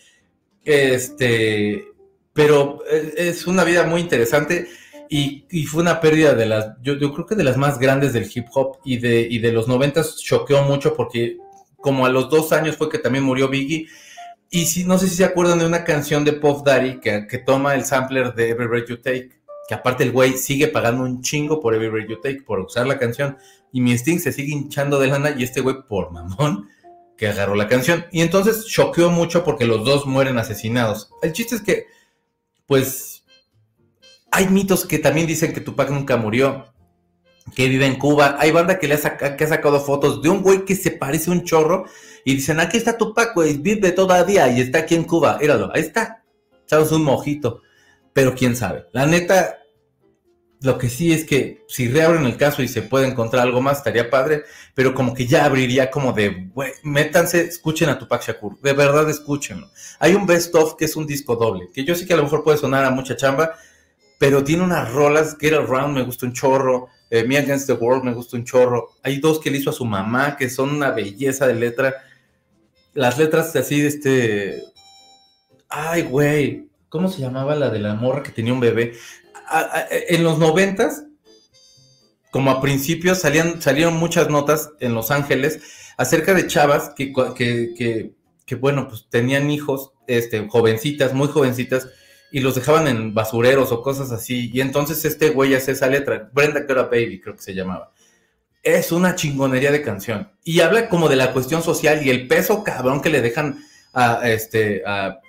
Este, 0.64 1.86
pero 2.34 2.84
eh, 2.90 3.14
es 3.18 3.48
una 3.48 3.64
vida 3.64 3.84
muy 3.84 4.02
interesante 4.02 4.68
y, 5.10 5.46
fue 5.66 5.82
una 5.82 6.00
pérdida 6.00 6.36
de 6.36 6.46
las, 6.46 6.76
yo, 6.84 6.98
creo 6.98 7.26
que 7.26 7.36
de 7.36 7.44
las 7.44 7.58
más 7.58 7.80
grandes 7.80 8.14
del 8.14 8.30
hip 8.34 8.46
hop 8.54 8.78
y 8.86 8.98
de, 8.98 9.22
y 9.22 9.40
de 9.40 9.52
los 9.52 9.68
noventas 9.68 10.16
mucho 10.68 10.94
porque 10.96 11.38
como 11.78 12.06
a 12.06 12.10
los 12.10 12.30
dos 12.30 12.52
años 12.52 12.78
fue 12.78 12.90
que 12.90 13.00
también 13.00 13.24
murió 13.24 13.48
Biggie. 13.50 13.88
Y 14.50 14.66
si, 14.66 14.84
no 14.84 14.98
sé 14.98 15.08
si 15.08 15.16
se 15.16 15.26
acuerdan 15.26 15.60
de 15.60 15.66
una 15.66 15.84
canción 15.84 16.26
de 16.26 16.34
Puff 16.34 16.64
Daddy 16.64 17.00
que, 17.00 17.28
que 17.28 17.38
toma 17.38 17.76
el 17.76 17.86
sampler 17.86 18.34
de 18.34 18.50
Every 18.50 18.68
Breath 18.68 18.90
You 18.90 18.98
Take, 18.98 19.30
que 19.68 19.76
aparte 19.76 20.04
el 20.04 20.12
güey 20.12 20.34
sigue 20.38 20.68
pagando 20.68 21.04
un 21.04 21.22
chingo 21.22 21.60
por 21.60 21.76
Every 21.76 21.90
Breath 21.90 22.10
You 22.10 22.22
Take, 22.22 22.42
por 22.42 22.60
usar 22.60 22.88
la 22.88 22.98
canción, 22.98 23.38
y 23.72 23.82
mi 23.82 23.94
Sting 23.94 24.20
se 24.20 24.32
sigue 24.32 24.54
hinchando 24.54 25.00
de 25.00 25.08
lana 25.08 25.36
y 25.38 25.44
este 25.44 25.62
güey 25.62 25.76
por 25.88 26.12
mamón 26.12 26.68
que 27.16 27.28
agarró 27.28 27.54
la 27.54 27.68
canción. 27.68 28.06
Y 28.12 28.22
entonces 28.22 28.66
choqueó 28.66 29.12
mucho 29.12 29.44
porque 29.44 29.66
los 29.66 29.86
dos 29.86 30.06
mueren 30.08 30.40
asesinados. 30.40 31.12
El 31.22 31.34
chiste 31.34 31.56
es 31.56 31.62
que 31.62 31.86
pues 32.66 33.26
hay 34.32 34.48
mitos 34.48 34.86
que 34.86 35.00
también 35.00 35.28
dicen 35.28 35.54
que 35.54 35.62
Tupac 35.62 35.90
nunca 35.90 36.18
murió, 36.18 36.74
que 37.56 37.68
vive 37.68 37.86
en 37.86 37.96
Cuba. 37.98 38.38
Hay 38.40 38.52
banda 38.52 38.80
que 38.80 38.88
le 38.88 38.96
ha, 38.96 39.36
que 39.36 39.44
ha 39.44 39.48
sacado 39.48 39.80
fotos 39.82 40.22
de 40.22 40.30
un 40.30 40.42
güey 40.42 40.66
que 40.66 40.76
se 40.76 40.92
parece 40.92 41.30
un 41.30 41.44
chorro 41.44 41.86
y 42.30 42.36
dicen, 42.36 42.60
aquí 42.60 42.78
está 42.78 42.96
Tupac, 42.96 43.34
güey, 43.34 43.58
vive 43.58 43.92
todavía 43.92 44.48
y 44.50 44.62
está 44.62 44.80
aquí 44.80 44.94
en 44.94 45.04
Cuba. 45.04 45.40
Míralo, 45.42 45.72
ahí 45.74 45.82
está. 45.82 46.24
Echamos 46.64 46.92
un 46.92 47.04
mojito. 47.04 47.64
Pero 48.14 48.36
quién 48.36 48.56
sabe. 48.56 48.86
La 48.92 49.08
neta, 49.08 49.58
lo 50.62 50.78
que 50.78 50.90
sí 50.90 51.12
es 51.12 51.26
que 51.26 51.66
si 51.68 51.88
reabren 51.88 52.26
el 52.26 52.38
caso 52.38 52.62
y 52.62 52.68
se 52.68 52.84
puede 52.84 53.08
encontrar 53.08 53.42
algo 53.42 53.62
más, 53.62 53.80
estaría 53.80 54.12
padre, 54.12 54.44
pero 54.76 54.94
como 54.94 55.16
que 55.16 55.26
ya 55.26 55.44
abriría 55.44 55.90
como 55.90 56.14
de, 56.14 56.52
güey, 56.54 56.72
métanse, 56.84 57.42
escuchen 57.42 57.90
a 57.90 57.98
Tupac 57.98 58.22
Shakur, 58.22 58.62
de 58.62 58.74
verdad 58.74 59.10
escúchenlo. 59.10 59.72
Hay 59.98 60.14
un 60.14 60.28
best 60.28 60.54
of 60.54 60.76
que 60.76 60.86
es 60.86 60.96
un 60.96 61.08
disco 61.08 61.36
doble, 61.36 61.70
que 61.74 61.84
yo 61.84 61.96
sé 61.96 62.06
que 62.06 62.14
a 62.14 62.18
lo 62.18 62.24
mejor 62.24 62.44
puede 62.44 62.60
sonar 62.60 62.86
a 62.86 62.92
mucha 62.92 63.16
chamba, 63.16 63.56
pero 64.20 64.44
tiene 64.44 64.62
unas 64.62 64.92
rolas, 64.92 65.36
Get 65.40 65.54
Around 65.54 65.96
me 65.96 66.04
gusta 66.04 66.28
un 66.28 66.34
chorro, 66.34 66.90
eh, 67.10 67.24
Me 67.24 67.40
Against 67.40 67.66
the 67.66 67.74
World 67.74 68.04
me 68.04 68.14
gusta 68.14 68.38
un 68.38 68.46
chorro, 68.46 68.90
hay 69.02 69.20
dos 69.20 69.40
que 69.40 69.50
le 69.50 69.58
hizo 69.58 69.72
a 69.72 69.74
su 69.74 69.86
mamá, 69.86 70.38
que 70.38 70.48
son 70.48 70.70
una 70.70 70.92
belleza 70.92 71.48
de 71.48 71.56
letra, 71.56 72.04
las 72.94 73.18
letras 73.18 73.56
así 73.56 73.82
de 73.82 73.88
este, 73.88 74.64
ay, 75.70 76.04
güey, 76.04 76.70
¿cómo 76.90 77.08
se 77.08 77.22
llamaba 77.22 77.56
la 77.56 77.70
de 77.70 77.80
la 77.80 77.96
morra 77.96 78.24
que 78.24 78.32
tenía 78.32 78.54
un 78.54 78.60
bebé? 78.60 78.94
en 79.90 80.24
los 80.24 80.38
noventas, 80.38 81.06
como 82.32 82.52
a 82.52 82.62
principios, 82.62 83.20
salían, 83.20 83.62
salieron 83.62 83.96
muchas 83.96 84.30
notas 84.30 84.72
en 84.80 84.94
Los 84.94 85.10
Ángeles 85.10 85.62
acerca 85.98 86.34
de 86.34 86.48
chavas 86.48 86.92
que, 86.96 87.12
que, 87.36 88.14
que, 88.46 88.56
bueno, 88.56 88.88
pues 88.88 89.08
tenían 89.10 89.50
hijos, 89.50 89.92
este, 90.08 90.48
jovencitas, 90.48 91.14
muy 91.14 91.28
jovencitas, 91.28 91.90
y 92.32 92.42
los 92.42 92.56
dejaban 92.56 92.88
en 92.88 93.14
basureros 93.14 93.72
o 93.72 93.82
cosas 93.82 94.12
así. 94.12 94.52
Y 94.54 94.62
entonces 94.62 95.04
este 95.04 95.32
güey 95.32 95.56
hace 95.56 95.72
esa 95.72 95.88
letra, 95.88 96.30
Brenda 96.32 96.62
Girl 96.68 96.88
Baby, 96.92 97.20
creo 97.20 97.36
que 97.36 97.42
se 97.42 97.56
llamaba. 97.56 97.92
Es 98.64 98.92
una 98.92 99.16
chingonería 99.16 99.72
de 99.72 99.82
canción. 99.82 100.32
Y 100.44 100.60
habla 100.60 100.90
como 100.90 101.10
de 101.10 101.16
la 101.16 101.34
cuestión 101.34 101.64
social 101.64 102.06
y 102.06 102.10
el 102.10 102.28
peso 102.28 102.64
cabrón 102.64 103.02
que 103.02 103.10
le 103.10 103.22
dejan 103.22 103.60
a, 103.94 104.30
este, 104.30 104.84
a, 104.86 105.20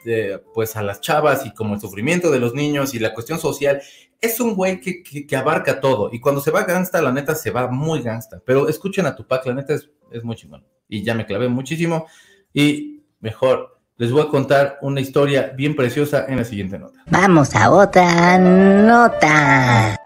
pues 0.54 0.76
a 0.76 0.82
las 0.82 1.00
chavas 1.00 1.46
y 1.46 1.54
como 1.54 1.74
el 1.74 1.80
sufrimiento 1.80 2.30
de 2.30 2.40
los 2.40 2.54
niños 2.54 2.94
y 2.94 2.98
la 2.98 3.14
cuestión 3.14 3.38
social 3.38 3.80
es 4.20 4.38
un 4.40 4.54
güey 4.54 4.80
que, 4.80 5.02
que, 5.02 5.36
abarca 5.36 5.80
todo. 5.80 6.10
Y 6.12 6.20
cuando 6.20 6.40
se 6.40 6.50
va 6.50 6.64
gangsta, 6.64 7.00
la 7.00 7.12
neta 7.12 7.34
se 7.34 7.50
va 7.50 7.68
muy 7.68 8.02
gangsta. 8.02 8.42
Pero 8.44 8.68
escuchen 8.68 9.06
a 9.06 9.16
Tupac, 9.16 9.46
la 9.46 9.54
neta 9.54 9.74
es, 9.74 9.88
es 10.10 10.22
muy 10.22 10.36
chingón. 10.36 10.64
Y 10.88 11.02
ya 11.02 11.14
me 11.14 11.24
clavé 11.24 11.48
muchísimo. 11.48 12.06
Y 12.52 13.02
mejor, 13.20 13.80
les 13.96 14.12
voy 14.12 14.22
a 14.22 14.28
contar 14.28 14.78
una 14.82 15.00
historia 15.00 15.52
bien 15.56 15.74
preciosa 15.74 16.26
en 16.28 16.36
la 16.36 16.44
siguiente 16.44 16.78
nota. 16.78 17.02
Vamos 17.06 17.54
a 17.54 17.70
otra 17.70 18.38
nota. 18.38 19.96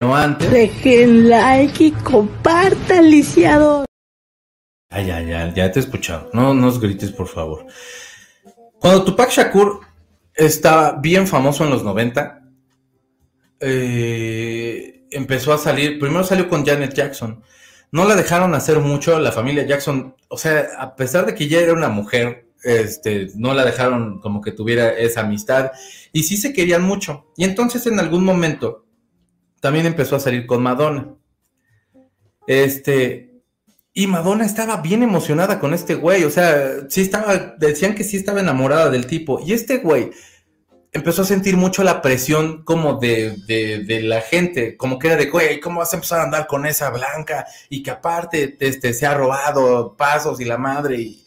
No 0.00 0.16
antes. 0.16 0.50
Dejen 0.50 1.28
like 1.28 1.84
y 1.84 1.90
compartan, 1.92 3.10
lisiado. 3.10 3.84
Ay, 4.88 5.06
ya, 5.06 5.20
ya, 5.20 5.52
ya 5.52 5.70
te 5.70 5.78
he 5.78 5.82
escuchado. 5.82 6.30
No 6.32 6.54
nos 6.54 6.80
grites, 6.80 7.12
por 7.12 7.28
favor. 7.28 7.66
Cuando 8.80 9.04
Tupac 9.04 9.30
Shakur 9.30 9.80
estaba 10.34 10.92
bien 10.92 11.26
famoso 11.26 11.64
en 11.64 11.70
los 11.70 11.84
90, 11.84 12.42
eh, 13.60 15.06
empezó 15.10 15.52
a 15.52 15.58
salir, 15.58 15.98
primero 15.98 16.24
salió 16.24 16.48
con 16.48 16.64
Janet 16.64 16.94
Jackson, 16.94 17.42
no 17.92 18.06
la 18.06 18.16
dejaron 18.16 18.54
hacer 18.54 18.78
mucho, 18.78 19.18
la 19.18 19.32
familia 19.32 19.66
Jackson, 19.66 20.16
o 20.28 20.38
sea, 20.38 20.66
a 20.78 20.96
pesar 20.96 21.26
de 21.26 21.34
que 21.34 21.46
ya 21.46 21.60
era 21.60 21.74
una 21.74 21.90
mujer, 21.90 22.46
este, 22.64 23.28
no 23.34 23.52
la 23.52 23.66
dejaron 23.66 24.20
como 24.20 24.40
que 24.40 24.52
tuviera 24.52 24.90
esa 24.90 25.22
amistad 25.22 25.72
y 26.12 26.22
sí 26.22 26.38
se 26.38 26.54
querían 26.54 26.82
mucho. 26.82 27.26
Y 27.36 27.44
entonces 27.44 27.86
en 27.86 28.00
algún 28.00 28.24
momento 28.24 28.86
también 29.60 29.86
empezó 29.86 30.16
a 30.16 30.20
salir 30.20 30.46
con 30.46 30.62
Madonna. 30.62 31.14
Este, 32.46 33.30
y 33.92 34.06
Madonna 34.06 34.44
estaba 34.44 34.78
bien 34.78 35.02
emocionada 35.02 35.58
con 35.60 35.74
este 35.74 35.94
güey, 35.94 36.24
o 36.24 36.30
sea, 36.30 36.88
sí 36.88 37.02
estaba, 37.02 37.36
decían 37.58 37.94
que 37.94 38.04
sí 38.04 38.16
estaba 38.16 38.40
enamorada 38.40 38.90
del 38.90 39.06
tipo. 39.06 39.40
Y 39.44 39.52
este 39.52 39.78
güey 39.78 40.10
empezó 40.92 41.22
a 41.22 41.26
sentir 41.26 41.56
mucho 41.56 41.84
la 41.84 42.02
presión 42.02 42.64
como 42.64 42.94
de, 42.94 43.36
de, 43.46 44.02
la 44.02 44.20
gente, 44.20 44.76
como 44.76 44.98
que 44.98 45.08
era 45.08 45.16
de, 45.16 45.26
güey, 45.26 45.60
¿cómo 45.60 45.80
vas 45.80 45.92
a 45.92 45.96
empezar 45.96 46.20
a 46.20 46.24
andar 46.24 46.46
con 46.46 46.66
esa 46.66 46.90
blanca? 46.90 47.46
Y 47.68 47.82
que 47.82 47.90
aparte 47.90 48.56
este, 48.60 48.92
se 48.92 49.06
ha 49.06 49.14
robado 49.14 49.96
pasos 49.96 50.40
y 50.40 50.44
la 50.44 50.58
madre. 50.58 51.00
Y, 51.00 51.24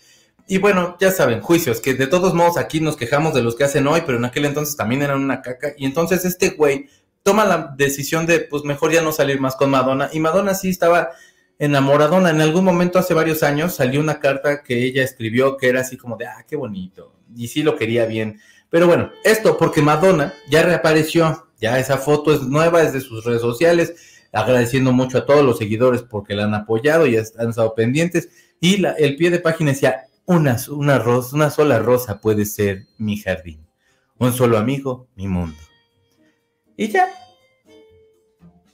y 0.48 0.58
bueno, 0.58 0.98
ya 1.00 1.12
saben, 1.12 1.42
juicios, 1.42 1.80
que 1.80 1.94
de 1.94 2.08
todos 2.08 2.34
modos 2.34 2.58
aquí 2.58 2.80
nos 2.82 2.98
quejamos 2.98 3.34
de 3.34 3.44
los 3.44 3.56
que 3.56 3.64
hacen 3.64 3.88
hoy, 3.88 4.04
pero 4.06 4.18
en 4.18 4.26
aquel 4.26 4.46
entonces 4.46 4.76
también 4.76 5.02
eran 5.02 5.22
una 5.22 5.42
caca. 5.42 5.74
Y 5.78 5.86
entonces 5.86 6.26
este 6.26 6.52
güey 6.52 6.90
toma 7.24 7.46
la 7.46 7.74
decisión 7.78 8.26
de, 8.26 8.42
pues 8.42 8.64
mejor 8.64 8.92
ya 8.92 9.02
no 9.02 9.12
salir 9.12 9.40
más 9.40 9.56
con 9.56 9.70
Madonna. 9.70 10.10
Y 10.14 10.20
Madonna 10.20 10.54
sí 10.54 10.70
estaba 10.70 11.12
enamoradona. 11.58 12.30
En 12.30 12.42
algún 12.42 12.66
momento 12.66 13.00
hace 13.00 13.14
varios 13.14 13.42
años 13.44 13.76
salió 13.76 14.02
una 14.02 14.20
carta 14.20 14.62
que 14.64 14.84
ella 14.84 15.04
escribió 15.04 15.58
que 15.58 15.70
era 15.70 15.82
así 15.82 15.98
como 15.98 16.18
de, 16.18 16.28
ah, 16.28 16.46
qué 16.48 16.56
bonito. 16.56 17.16
Y 17.36 17.48
sí 17.48 17.64
lo 17.64 17.78
quería 17.78 18.06
bien. 18.06 18.40
Pero 18.70 18.88
bueno, 18.88 19.12
esto 19.24 19.58
porque 19.58 19.82
Madonna 19.82 20.34
ya 20.50 20.64
reapareció, 20.64 21.48
ya 21.60 21.80
esa 21.80 21.98
foto 21.98 22.34
es 22.34 22.42
nueva, 22.42 22.82
es 22.82 22.92
de 22.92 23.02
sus 23.02 23.24
redes 23.24 23.42
sociales, 23.42 24.26
agradeciendo 24.32 24.92
mucho 24.92 25.20
a 25.20 25.26
todos 25.26 25.46
los 25.46 25.58
seguidores 25.58 26.02
porque 26.02 26.36
la 26.36 26.46
han 26.46 26.54
apoyado 26.54 27.08
y 27.08 27.16
han 27.16 27.50
estado 27.50 27.74
pendientes. 27.76 28.30
Y 28.60 28.78
la, 28.78 28.92
el 28.94 29.16
pie 29.16 29.30
de 29.30 29.40
página 29.40 29.72
decía, 29.72 30.06
una, 30.26 30.58
una, 30.70 31.00
rosa, 31.00 31.36
una 31.36 31.50
sola 31.50 31.80
rosa 31.80 32.20
puede 32.20 32.46
ser 32.46 32.88
mi 32.98 33.18
jardín, 33.18 33.66
un 34.18 34.34
solo 34.34 34.58
amigo, 34.58 35.08
mi 35.16 35.28
mundo. 35.28 35.58
Y 36.78 36.88
ya. 36.90 37.08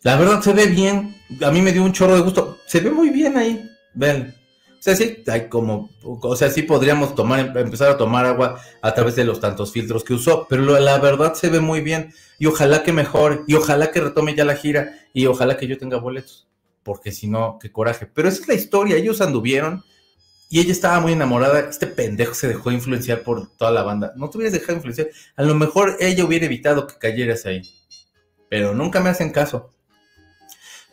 La 0.04 0.16
verdad 0.16 0.42
se 0.42 0.54
ve 0.54 0.68
bien, 0.68 1.16
a 1.42 1.52
mí 1.52 1.62
me 1.62 1.74
dio 1.74 1.84
un 1.84 1.92
chorro 1.92 2.16
de 2.16 2.22
gusto, 2.22 2.58
se 2.66 2.80
ve 2.80 2.90
muy 2.90 3.10
bien 3.10 3.38
ahí, 3.38 3.70
ven. 3.94 4.34
O 4.80 4.82
sea, 4.82 4.96
sí, 4.96 5.26
hay 5.28 5.50
como, 5.50 5.90
o 6.04 6.36
sea, 6.38 6.50
sí 6.50 6.62
podríamos 6.62 7.14
empezar 7.56 7.90
a 7.90 7.98
tomar 7.98 8.26
agua 8.26 8.62
a 8.82 8.94
través 8.94 9.18
de 9.18 9.26
los 9.26 9.42
tantos 9.42 9.74
filtros 9.74 10.06
que 10.06 10.14
usó, 10.14 10.48
pero 10.50 10.62
la 10.80 10.98
verdad 11.00 11.34
se 11.34 11.50
ve 11.50 11.60
muy 11.60 11.82
bien 11.82 12.14
y 12.38 12.46
ojalá 12.46 12.82
que 12.82 12.94
mejore 12.94 13.42
y 13.46 13.56
ojalá 13.56 13.92
que 13.92 14.00
retome 14.00 14.36
ya 14.36 14.46
la 14.46 14.56
gira 14.56 14.96
y 15.12 15.26
ojalá 15.26 15.58
que 15.58 15.68
yo 15.68 15.78
tenga 15.78 15.98
boletos, 15.98 16.48
porque 16.82 17.12
si 17.12 17.28
no, 17.28 17.60
qué 17.62 17.70
coraje. 17.70 18.06
Pero 18.06 18.30
esa 18.30 18.42
es 18.42 18.48
la 18.48 18.54
historia, 18.54 18.96
ellos 18.96 19.20
anduvieron 19.20 19.84
y 20.50 20.62
ella 20.62 20.72
estaba 20.72 21.02
muy 21.02 21.12
enamorada, 21.12 21.60
este 21.60 21.88
pendejo 21.88 22.34
se 22.34 22.48
dejó 22.48 22.72
influenciar 22.72 23.24
por 23.24 23.52
toda 23.58 23.72
la 23.72 23.84
banda. 23.84 24.14
No 24.16 24.30
te 24.30 24.38
hubieras 24.38 24.54
dejado 24.54 24.78
influenciar, 24.78 25.10
a 25.36 25.44
lo 25.44 25.56
mejor 25.56 25.98
ella 26.00 26.24
hubiera 26.24 26.46
evitado 26.46 26.88
que 26.88 26.96
cayeras 26.98 27.46
ahí, 27.46 27.64
pero 28.50 28.74
nunca 28.74 29.00
me 29.00 29.10
hacen 29.10 29.32
caso. 29.32 29.74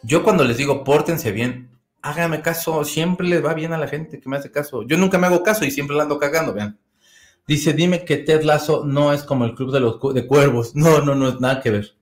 Yo 0.02 0.22
cuando 0.22 0.44
les 0.44 0.56
digo 0.56 0.84
pórtense 0.84 1.32
bien, 1.32 1.70
hágame 2.02 2.42
caso, 2.42 2.84
siempre 2.84 3.26
les 3.26 3.44
va 3.44 3.54
bien 3.54 3.72
a 3.72 3.78
la 3.78 3.88
gente 3.88 4.20
que 4.20 4.28
me 4.28 4.36
hace 4.36 4.50
caso. 4.50 4.82
Yo 4.84 4.96
nunca 4.96 5.18
me 5.18 5.26
hago 5.26 5.42
caso 5.42 5.64
y 5.64 5.70
siempre 5.70 5.96
la 5.96 6.04
ando 6.04 6.18
cagando, 6.18 6.54
vean. 6.54 6.78
Dice, 7.46 7.72
dime 7.72 8.04
que 8.04 8.16
Ted 8.16 8.42
Lasso 8.42 8.84
no 8.84 9.12
es 9.12 9.22
como 9.22 9.44
el 9.44 9.54
club 9.54 9.72
de 9.72 9.80
los 9.80 10.00
de 10.14 10.26
cuervos. 10.26 10.74
No, 10.74 11.00
no, 11.00 11.14
no 11.14 11.28
es 11.28 11.40
nada 11.40 11.60
que 11.60 11.70
ver. 11.70 11.96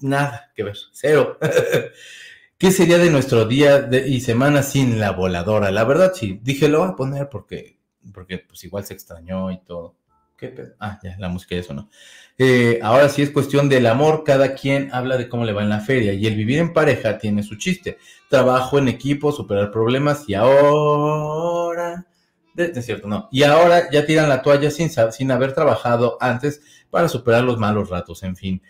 nada 0.00 0.52
que 0.54 0.64
ver. 0.64 0.76
Cero. 0.92 1.38
¿Qué 2.58 2.70
sería 2.70 2.98
de 2.98 3.10
nuestro 3.10 3.44
día 3.44 3.88
y 4.06 4.20
semana 4.20 4.62
sin 4.62 4.98
la 4.98 5.12
voladora? 5.12 5.70
La 5.70 5.84
verdad, 5.84 6.12
sí. 6.14 6.40
Dije, 6.42 6.68
lo 6.68 6.80
voy 6.80 6.88
a 6.88 6.96
poner 6.96 7.28
porque, 7.28 7.78
porque 8.12 8.38
pues 8.38 8.64
igual 8.64 8.84
se 8.84 8.94
extrañó 8.94 9.50
y 9.52 9.58
todo. 9.58 9.94
¿Qué 10.36 10.54
ah, 10.80 10.98
ya, 11.02 11.16
la 11.18 11.28
música 11.30 11.56
ya 11.56 11.62
sonó. 11.62 11.88
Eh, 12.36 12.78
ahora 12.82 13.08
sí 13.08 13.22
es 13.22 13.30
cuestión 13.30 13.70
del 13.70 13.86
amor, 13.86 14.22
cada 14.24 14.54
quien 14.54 14.92
habla 14.92 15.16
de 15.16 15.28
cómo 15.30 15.44
le 15.46 15.54
va 15.54 15.62
en 15.62 15.70
la 15.70 15.80
feria 15.80 16.12
y 16.12 16.26
el 16.26 16.36
vivir 16.36 16.58
en 16.58 16.74
pareja 16.74 17.16
tiene 17.16 17.42
su 17.42 17.56
chiste. 17.56 17.96
Trabajo 18.28 18.78
en 18.78 18.88
equipo, 18.88 19.32
superar 19.32 19.70
problemas 19.70 20.28
y 20.28 20.34
ahora... 20.34 22.06
De, 22.52 22.82
cierto, 22.82 23.06
no. 23.06 23.28
Y 23.30 23.42
ahora 23.42 23.90
ya 23.90 24.06
tiran 24.06 24.28
la 24.28 24.40
toalla 24.40 24.70
sin, 24.70 24.90
sin 24.90 25.30
haber 25.30 25.52
trabajado 25.52 26.16
antes 26.20 26.62
para 26.90 27.08
superar 27.08 27.44
los 27.44 27.58
malos 27.58 27.90
ratos, 27.90 28.22
en 28.22 28.34
fin. 28.34 28.62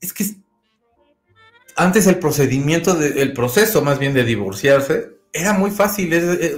Es 0.00 0.12
que 0.12 0.24
antes 1.76 2.08
el 2.08 2.18
procedimiento, 2.18 2.94
de, 2.94 3.22
el 3.22 3.32
proceso 3.32 3.82
más 3.82 4.00
bien 4.00 4.12
de 4.14 4.24
divorciarse, 4.24 5.18
era 5.32 5.52
muy 5.52 5.70
fácil, 5.70 6.10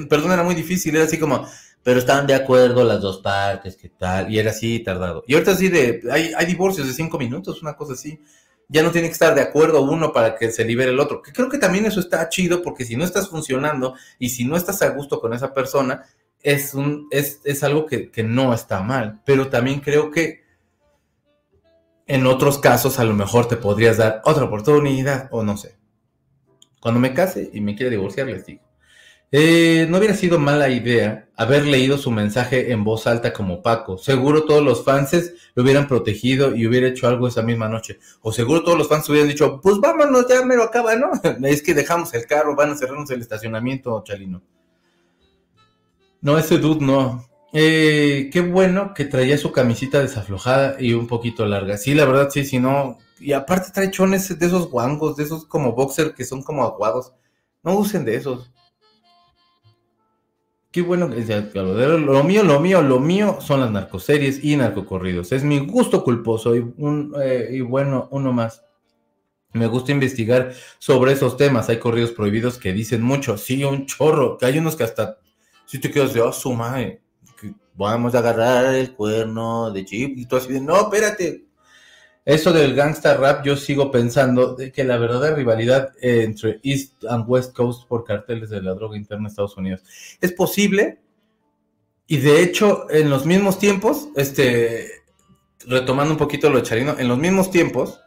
perdón, 0.09 0.33
era 0.33 0.43
muy 0.43 0.55
difícil, 0.55 0.97
era 0.97 1.05
así 1.05 1.19
como, 1.19 1.47
pero 1.83 1.99
estaban 1.99 2.27
de 2.27 2.35
acuerdo 2.35 2.85
las 2.85 3.01
dos 3.01 3.19
partes, 3.19 3.77
qué 3.77 3.89
tal, 3.89 4.31
y 4.31 4.39
era 4.39 4.51
así 4.51 4.81
tardado. 4.81 5.25
Y 5.27 5.35
ahorita 5.35 5.57
sí 5.57 5.69
de, 5.69 6.03
hay, 6.11 6.33
hay 6.37 6.47
divorcios 6.47 6.87
de 6.87 6.93
cinco 6.93 7.19
minutos, 7.19 7.63
una 7.63 7.75
cosa 7.75 7.95
así. 7.95 8.21
Ya 8.69 8.83
no 8.83 8.93
tiene 8.93 9.09
que 9.09 9.13
estar 9.13 9.35
de 9.35 9.41
acuerdo 9.41 9.83
uno 9.83 10.13
para 10.13 10.37
que 10.37 10.53
se 10.53 10.65
libere 10.65 10.93
el 10.93 11.01
otro. 11.01 11.23
Que 11.23 11.33
creo 11.33 11.49
que 11.49 11.59
también 11.59 11.87
eso 11.87 11.99
está 11.99 12.29
chido 12.29 12.63
porque 12.63 12.85
si 12.85 12.97
no 12.97 13.05
estás 13.05 13.29
funcionando 13.29 13.95
y 14.19 14.29
si 14.29 14.45
no 14.45 14.57
estás 14.57 14.81
a 14.83 14.91
gusto 14.91 15.21
con 15.21 15.33
esa 15.33 15.53
persona, 15.53 16.05
es, 16.41 16.75
un, 16.75 17.09
es, 17.11 17.41
es 17.45 17.65
algo 17.65 17.87
que, 17.87 18.13
que 18.13 18.23
no 18.23 18.55
está 18.55 18.81
mal. 18.81 19.23
Pero 19.25 19.49
también 19.49 19.81
creo 19.81 20.13
que 20.13 20.45
en 22.07 22.27
otros 22.27 22.59
casos 22.59 23.01
a 23.01 23.05
lo 23.05 23.15
mejor 23.15 23.49
te 23.49 23.57
podrías 23.57 23.97
dar 23.97 24.21
otra 24.25 24.45
oportunidad 24.45 25.29
o 25.33 25.43
no 25.43 25.57
sé. 25.57 25.77
Cuando 26.81 27.01
me 27.01 27.13
case 27.13 27.51
y 27.53 27.61
me 27.61 27.75
quiera 27.75 27.91
divorciar, 27.91 28.27
les 28.27 28.47
digo. 28.47 28.70
Eh, 29.33 29.87
no 29.89 29.99
hubiera 29.99 30.15
sido 30.15 30.41
mala 30.41 30.71
idea 30.71 31.29
haber 31.37 31.65
leído 31.65 31.99
su 31.99 32.11
mensaje 32.11 32.73
en 32.73 32.83
voz 32.83 33.07
alta 33.07 33.33
como 33.33 33.63
Paco. 33.63 33.97
Seguro 33.97 34.45
todos 34.45 34.63
los 34.63 34.85
fans 34.85 35.33
lo 35.55 35.63
hubieran 35.63 35.87
protegido 35.87 36.55
y 36.55 36.67
hubiera 36.67 36.89
hecho 36.89 37.07
algo 37.07 37.29
esa 37.29 37.43
misma 37.43 37.69
noche. 37.69 37.99
O 38.23 38.33
seguro 38.33 38.65
todos 38.65 38.77
los 38.77 38.89
fans 38.89 39.09
hubieran 39.09 39.29
dicho, 39.29 39.61
pues 39.63 39.79
vámonos, 39.79 40.27
ya 40.29 40.45
me 40.45 40.57
lo 40.57 40.65
acaba, 40.65 40.97
¿no? 40.97 41.11
es 41.45 41.63
que 41.63 41.75
dejamos 41.75 42.13
el 42.15 42.27
carro, 42.27 42.57
van 42.57 42.71
a 42.71 42.77
cerrarnos 42.77 43.11
el 43.11 43.21
estacionamiento, 43.21 44.03
Chalino. 44.05 44.43
No, 46.21 46.37
ese 46.37 46.59
dude 46.59 46.85
no. 46.85 47.25
Eh, 47.53 48.31
qué 48.33 48.41
bueno 48.41 48.95
que 48.95 49.05
traía 49.05 49.39
su 49.39 49.51
camisita 49.53 50.01
desaflojada 50.01 50.77
y 50.79 50.93
un 50.93 51.07
poquito 51.07 51.47
larga. 51.47 51.79
Sí, 51.79 51.95
la 51.95 52.05
verdad, 52.05 52.31
sí, 52.31 52.45
si 52.45 52.59
no. 52.59 52.99
Y 53.19 53.33
aparte 53.33 53.71
trae 53.73 53.91
chones 53.91 54.39
de 54.39 54.47
esos 54.47 54.71
guangos, 54.71 55.17
de 55.17 55.25
esos 55.25 55.47
como 55.47 55.73
boxer 55.73 56.15
que 56.15 56.25
son 56.25 56.43
como 56.43 56.65
aguados. 56.65 57.13
No 57.63 57.75
usen 57.75 58.05
de 58.05 58.17
esos. 58.17 58.51
Qué 60.71 60.83
bueno 60.83 61.11
que 61.11 61.21
lo 61.55 62.23
mío, 62.23 62.45
lo 62.45 62.61
mío, 62.61 62.81
lo 62.81 63.01
mío 63.01 63.39
son 63.41 63.59
las 63.59 63.73
narcoseries 63.73 64.45
y 64.45 64.57
narcocorridos. 64.57 65.33
Es 65.33 65.43
mi 65.43 65.59
gusto 65.59 66.05
culposo 66.05 66.55
y, 66.55 66.61
un, 66.77 67.13
eh, 67.21 67.49
y 67.51 67.61
bueno, 67.61 68.07
uno 68.13 68.33
más. 68.33 68.63
Me 69.53 69.67
gusta 69.67 69.91
investigar 69.91 70.53
sobre 70.79 71.13
esos 71.13 71.37
temas. 71.37 71.69
Hay 71.69 71.81
corridos 71.81 72.13
prohibidos 72.13 72.57
que 72.57 72.73
dicen 72.73 73.03
mucho. 73.03 73.37
Sí, 73.37 73.65
un 73.65 73.87
chorro. 73.87 74.39
Que 74.39 74.47
hay 74.47 74.59
unos 74.59 74.77
que 74.77 74.85
hasta. 74.85 75.19
Si 75.67 75.81
te 75.81 75.91
quedas 75.91 76.15
de, 76.15 76.21
oh, 76.21 76.33
su 76.33 76.57
Que 77.41 77.53
vamos 77.75 78.15
a 78.15 78.21
agarrar 78.21 78.73
el 78.73 78.95
cuerno 78.95 79.73
de 79.73 79.85
chip. 79.85 80.17
Y 80.19 80.27
tú 80.27 80.37
así 80.37 80.53
de, 80.53 80.61
no, 80.61 80.83
espérate. 80.83 81.47
Eso 82.31 82.53
del 82.53 82.77
gangsta 82.77 83.17
rap, 83.17 83.45
yo 83.45 83.57
sigo 83.57 83.91
pensando 83.91 84.55
de 84.55 84.71
que 84.71 84.85
la 84.85 84.99
verdadera 84.99 85.35
rivalidad 85.35 85.91
entre 86.01 86.61
East 86.63 87.05
and 87.09 87.25
West 87.27 87.57
Coast 87.57 87.89
por 87.89 88.05
carteles 88.05 88.51
de 88.51 88.63
la 88.63 88.73
droga 88.75 88.97
interna 88.97 89.23
en 89.23 89.27
Estados 89.27 89.57
Unidos 89.57 89.83
es 90.21 90.33
posible. 90.33 91.01
Y 92.07 92.19
de 92.19 92.41
hecho, 92.41 92.89
en 92.89 93.11
los 93.11 93.27
mismos 93.27 93.59
tiempos, 93.59 94.11
este, 94.15 94.93
retomando 95.67 96.13
un 96.13 96.19
poquito 96.19 96.49
lo 96.51 96.59
de 96.59 96.63
Charino, 96.63 96.97
en 96.97 97.09
los 97.09 97.19
mismos 97.19 97.51
tiempos 97.51 98.01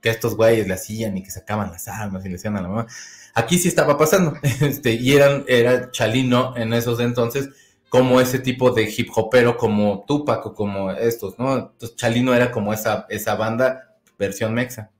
que 0.00 0.08
estos 0.08 0.36
güeyes 0.36 0.66
le 0.66 0.72
hacían 0.72 1.14
y 1.18 1.22
que 1.22 1.30
sacaban 1.30 1.70
las 1.70 1.86
armas 1.86 2.24
y 2.24 2.30
le 2.30 2.36
hacían 2.36 2.56
a 2.56 2.62
la 2.62 2.68
mamá, 2.68 2.86
aquí 3.34 3.58
sí 3.58 3.68
estaba 3.68 3.98
pasando. 3.98 4.38
Este, 4.62 4.92
y 4.92 5.12
eran, 5.12 5.44
era 5.48 5.90
Chalino 5.90 6.56
en 6.56 6.72
esos 6.72 6.98
entonces 6.98 7.50
como 7.96 8.20
ese 8.20 8.38
tipo 8.38 8.72
de 8.72 8.92
hip 8.94 9.08
hopero 9.14 9.56
como 9.56 10.04
Tupac 10.06 10.44
o 10.44 10.52
como 10.52 10.90
estos, 10.90 11.38
¿no? 11.38 11.56
Entonces 11.56 11.96
Chalino 11.96 12.34
era 12.34 12.52
como 12.52 12.74
esa, 12.74 13.06
esa 13.08 13.36
banda 13.36 13.96
versión 14.18 14.52
mexa. 14.52 14.90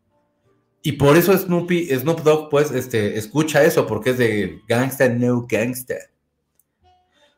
Y 0.80 0.92
por 0.92 1.18
eso 1.18 1.36
Snoopy, 1.36 1.90
Snoop 1.94 2.22
Dogg, 2.22 2.49
pues, 2.49 2.70
este, 2.70 3.18
escucha 3.18 3.62
eso, 3.64 3.86
porque 3.86 4.11
es 4.11 4.18
de 4.18 4.62
gangsta, 4.66 5.11
no 5.11 5.47
gangsta. 5.47 5.97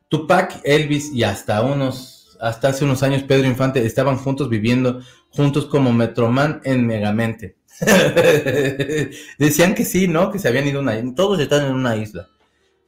Tupac, 0.09 0.61
Elvis 0.63 1.11
y 1.13 1.25
hasta 1.25 1.61
unos, 1.63 2.39
hasta 2.41 2.69
hace 2.69 2.85
unos 2.85 3.03
años 3.03 3.25
Pedro 3.25 3.49
Infante 3.49 3.85
estaban 3.85 4.17
juntos 4.17 4.49
viviendo 4.49 5.01
juntos 5.31 5.67
como 5.67 5.93
Metroman 5.93 6.61
en 6.63 6.87
Megamente. 6.87 7.57
Decían 9.39 9.75
que 9.75 9.85
sí, 9.85 10.07
¿no? 10.07 10.31
Que 10.31 10.39
se 10.39 10.47
habían 10.47 10.69
ido 10.69 10.79
a 10.79 10.83
una 10.83 11.15
todos 11.17 11.41
están 11.41 11.67
en 11.67 11.73
una 11.73 11.97
isla. 11.97 12.29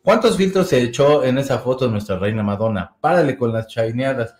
¿Cuántos 0.03 0.36
filtros 0.36 0.68
se 0.68 0.82
echó 0.82 1.24
en 1.24 1.38
esa 1.38 1.59
foto 1.59 1.84
de 1.84 1.92
nuestra 1.92 2.18
reina 2.18 2.42
Madonna? 2.42 2.94
Párale 3.01 3.36
con 3.36 3.53
las 3.53 3.66
chaineadas. 3.66 4.34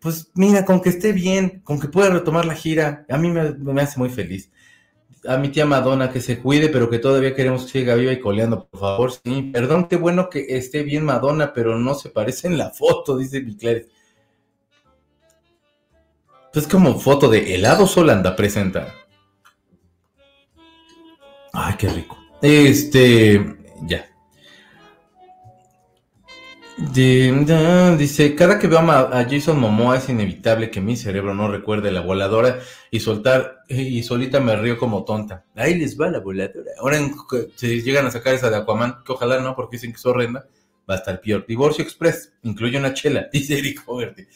Pues 0.00 0.30
mira, 0.34 0.64
con 0.64 0.80
que 0.80 0.90
esté 0.90 1.12
bien, 1.12 1.62
con 1.64 1.80
que 1.80 1.88
pueda 1.88 2.10
retomar 2.10 2.44
la 2.44 2.54
gira, 2.54 3.06
a 3.08 3.16
mí 3.16 3.30
me, 3.30 3.80
hace 3.80 3.98
muy 3.98 4.10
feliz. 4.10 4.52
A 5.26 5.38
mi 5.38 5.48
tía 5.48 5.66
Madonna 5.66 6.10
que 6.12 6.20
se 6.20 6.38
cuide, 6.38 6.68
pero 6.68 6.90
que 6.90 6.98
todavía 6.98 7.34
queremos 7.34 7.64
que 7.64 7.80
siga 7.80 7.94
viva 7.94 8.12
y 8.12 8.20
coleando, 8.20 8.68
por 8.68 8.80
favor. 8.80 9.12
Sí, 9.12 9.50
perdón, 9.52 9.88
qué 9.88 9.96
bueno 9.96 10.28
que 10.28 10.46
esté 10.56 10.82
bien 10.82 11.04
Madonna, 11.04 11.52
pero 11.52 11.78
no 11.78 11.94
se 11.94 12.10
parece 12.10 12.46
en 12.46 12.58
la 12.58 12.70
foto, 12.70 13.16
dice 13.16 13.40
mi 13.40 13.56
Claire. 13.56 13.88
Es 16.52 16.68
como 16.68 16.98
foto 16.98 17.28
de 17.28 17.54
helado 17.54 17.86
Solanda 17.86 18.34
presenta. 18.34 18.94
Ay, 21.52 21.74
qué 21.78 21.88
rico. 21.88 22.16
Este, 22.40 23.56
ya. 23.82 24.06
Dice, 26.76 28.34
cada 28.34 28.58
que 28.58 28.66
veo 28.66 28.78
a, 28.78 29.26
Jason 29.28 29.58
Momoa 29.58 29.96
es 29.96 30.08
inevitable 30.08 30.70
que 30.70 30.80
mi 30.80 30.96
cerebro 30.96 31.34
no 31.34 31.48
recuerde 31.48 31.90
la 31.90 32.02
voladora 32.02 32.60
y 32.90 33.00
soltar 33.00 33.60
y 33.68 34.02
solita 34.02 34.40
me 34.40 34.56
río 34.56 34.78
como 34.78 35.04
tonta. 35.04 35.44
Ahí 35.54 35.74
les 35.74 35.98
va 35.98 36.10
la 36.10 36.20
voladora. 36.20 36.70
Ahora 36.78 36.98
si 37.56 37.82
llegan 37.82 38.06
a 38.06 38.10
sacar 38.10 38.34
esa 38.34 38.50
de 38.50 38.56
Aquaman, 38.56 39.02
que 39.04 39.12
ojalá 39.12 39.40
no, 39.40 39.56
porque 39.56 39.76
dicen 39.76 39.92
que 39.92 39.96
es 39.96 40.06
horrenda, 40.06 40.46
va 40.88 40.94
a 40.94 40.98
estar 40.98 41.20
peor. 41.20 41.46
Divorcio 41.46 41.82
Express, 41.82 42.32
incluye 42.42 42.78
una 42.78 42.92
chela, 42.92 43.28
dice 43.32 43.58
Eric 43.58 43.82
Hogarty. 43.86 44.26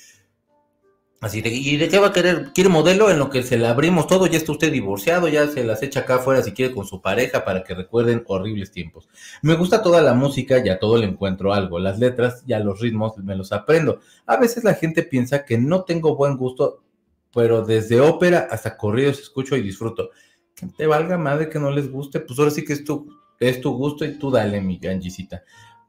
Así 1.20 1.42
de, 1.42 1.50
¿y 1.50 1.76
de 1.76 1.88
qué 1.88 1.98
va 1.98 2.08
a 2.08 2.12
querer? 2.14 2.50
¿Quiere 2.54 2.70
modelo 2.70 3.10
en 3.10 3.18
lo 3.18 3.28
que 3.28 3.42
se 3.42 3.58
le 3.58 3.66
abrimos 3.66 4.06
todo? 4.06 4.26
Ya 4.26 4.38
está 4.38 4.52
usted 4.52 4.72
divorciado, 4.72 5.28
ya 5.28 5.46
se 5.48 5.62
las 5.64 5.82
echa 5.82 6.00
acá 6.00 6.14
afuera 6.14 6.42
si 6.42 6.52
quiere 6.52 6.74
con 6.74 6.86
su 6.86 7.02
pareja 7.02 7.44
para 7.44 7.62
que 7.62 7.74
recuerden 7.74 8.24
horribles 8.26 8.72
tiempos. 8.72 9.06
Me 9.42 9.54
gusta 9.54 9.82
toda 9.82 10.00
la 10.00 10.14
música, 10.14 10.64
ya 10.64 10.78
todo 10.78 10.96
le 10.96 11.04
encuentro 11.04 11.52
algo. 11.52 11.78
Las 11.78 11.98
letras, 11.98 12.42
ya 12.46 12.58
los 12.58 12.80
ritmos 12.80 13.18
me 13.18 13.36
los 13.36 13.52
aprendo. 13.52 14.00
A 14.24 14.38
veces 14.38 14.64
la 14.64 14.72
gente 14.72 15.02
piensa 15.02 15.44
que 15.44 15.58
no 15.58 15.84
tengo 15.84 16.16
buen 16.16 16.38
gusto, 16.38 16.82
pero 17.34 17.66
desde 17.66 18.00
ópera 18.00 18.48
hasta 18.50 18.78
corridos 18.78 19.20
escucho 19.20 19.56
y 19.56 19.62
disfruto. 19.62 20.12
Que 20.54 20.68
te 20.68 20.86
valga 20.86 21.18
madre 21.18 21.50
que 21.50 21.58
no 21.58 21.70
les 21.70 21.90
guste, 21.90 22.20
pues 22.20 22.38
ahora 22.38 22.50
sí 22.50 22.64
que 22.64 22.72
es 22.72 22.82
tu, 22.82 23.06
es 23.38 23.60
tu 23.60 23.72
gusto 23.72 24.06
y 24.06 24.18
tú 24.18 24.30
dale, 24.30 24.62
mi 24.62 24.78
ganjicita. 24.78 25.42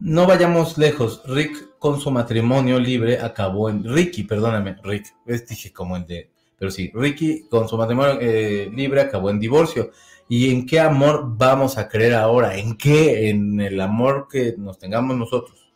No 0.04 0.26
vayamos 0.26 0.80
lejos. 0.80 1.22
Rick 1.28 1.78
con 1.78 2.02
su 2.02 2.10
matrimonio 2.10 2.80
libre 2.80 3.20
acabó 3.20 3.70
en. 3.70 3.84
Ricky, 3.84 4.24
perdóname, 4.24 4.78
Rick. 4.84 5.14
Es, 5.28 5.48
dije 5.48 5.72
como 5.72 5.96
el 5.96 6.08
de. 6.08 6.32
Pero 6.58 6.72
sí, 6.72 6.92
Ricky 6.92 7.48
con 7.48 7.70
su 7.70 7.78
matrimonio 7.78 8.18
eh, 8.20 8.68
libre 8.74 9.02
acabó 9.02 9.30
en 9.30 9.40
divorcio. 9.40 9.92
¿Y 10.28 10.50
en 10.50 10.66
qué 10.66 10.80
amor 10.80 11.38
vamos 11.38 11.78
a 11.78 11.88
creer 11.88 12.16
ahora? 12.16 12.58
¿En 12.58 12.78
qué? 12.78 13.30
En 13.30 13.62
el 13.62 13.80
amor 13.80 14.28
que 14.28 14.56
nos 14.58 14.80
tengamos 14.80 15.16
nosotros. 15.16 15.72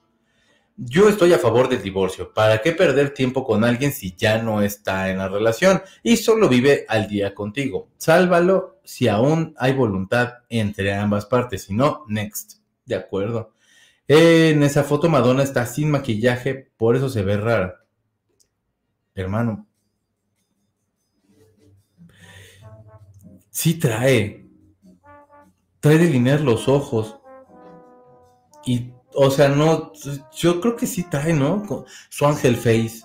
Yo 0.75 1.07
estoy 1.07 1.31
a 1.33 1.37
favor 1.37 1.69
del 1.69 1.83
divorcio. 1.83 2.33
¿Para 2.33 2.63
qué 2.63 2.71
perder 2.71 3.13
tiempo 3.13 3.45
con 3.45 3.63
alguien 3.63 3.91
si 3.91 4.15
ya 4.15 4.41
no 4.41 4.63
está 4.63 5.11
en 5.11 5.19
la 5.19 5.27
relación 5.27 5.83
y 6.01 6.17
solo 6.17 6.49
vive 6.49 6.85
al 6.89 7.07
día 7.07 7.35
contigo? 7.35 7.89
Sálvalo 7.97 8.79
si 8.83 9.07
aún 9.07 9.53
hay 9.59 9.73
voluntad 9.73 10.33
entre 10.49 10.95
ambas 10.95 11.27
partes. 11.27 11.65
Si 11.65 11.75
no, 11.75 12.05
next. 12.07 12.53
De 12.85 12.95
acuerdo. 12.95 13.54
En 14.07 14.61
esa 14.61 14.83
foto 14.83 15.09
Madonna 15.09 15.43
está 15.43 15.65
sin 15.65 15.89
maquillaje, 15.89 16.71
por 16.77 16.95
eso 16.95 17.09
se 17.09 17.23
ve 17.23 17.37
rara. 17.37 17.85
Hermano. 19.15 19.67
Sí 23.49 23.75
trae. 23.79 24.45
Trae 25.79 25.97
delinear 25.97 26.41
los 26.41 26.67
ojos. 26.67 27.17
Y, 28.65 28.91
o 29.13 29.31
sea, 29.31 29.49
no, 29.49 29.93
yo 30.35 30.61
creo 30.61 30.75
que 30.75 30.87
sí 30.87 31.03
trae, 31.03 31.33
¿no? 31.33 31.85
Su 32.09 32.25
ángel 32.25 32.57
face. 32.57 33.01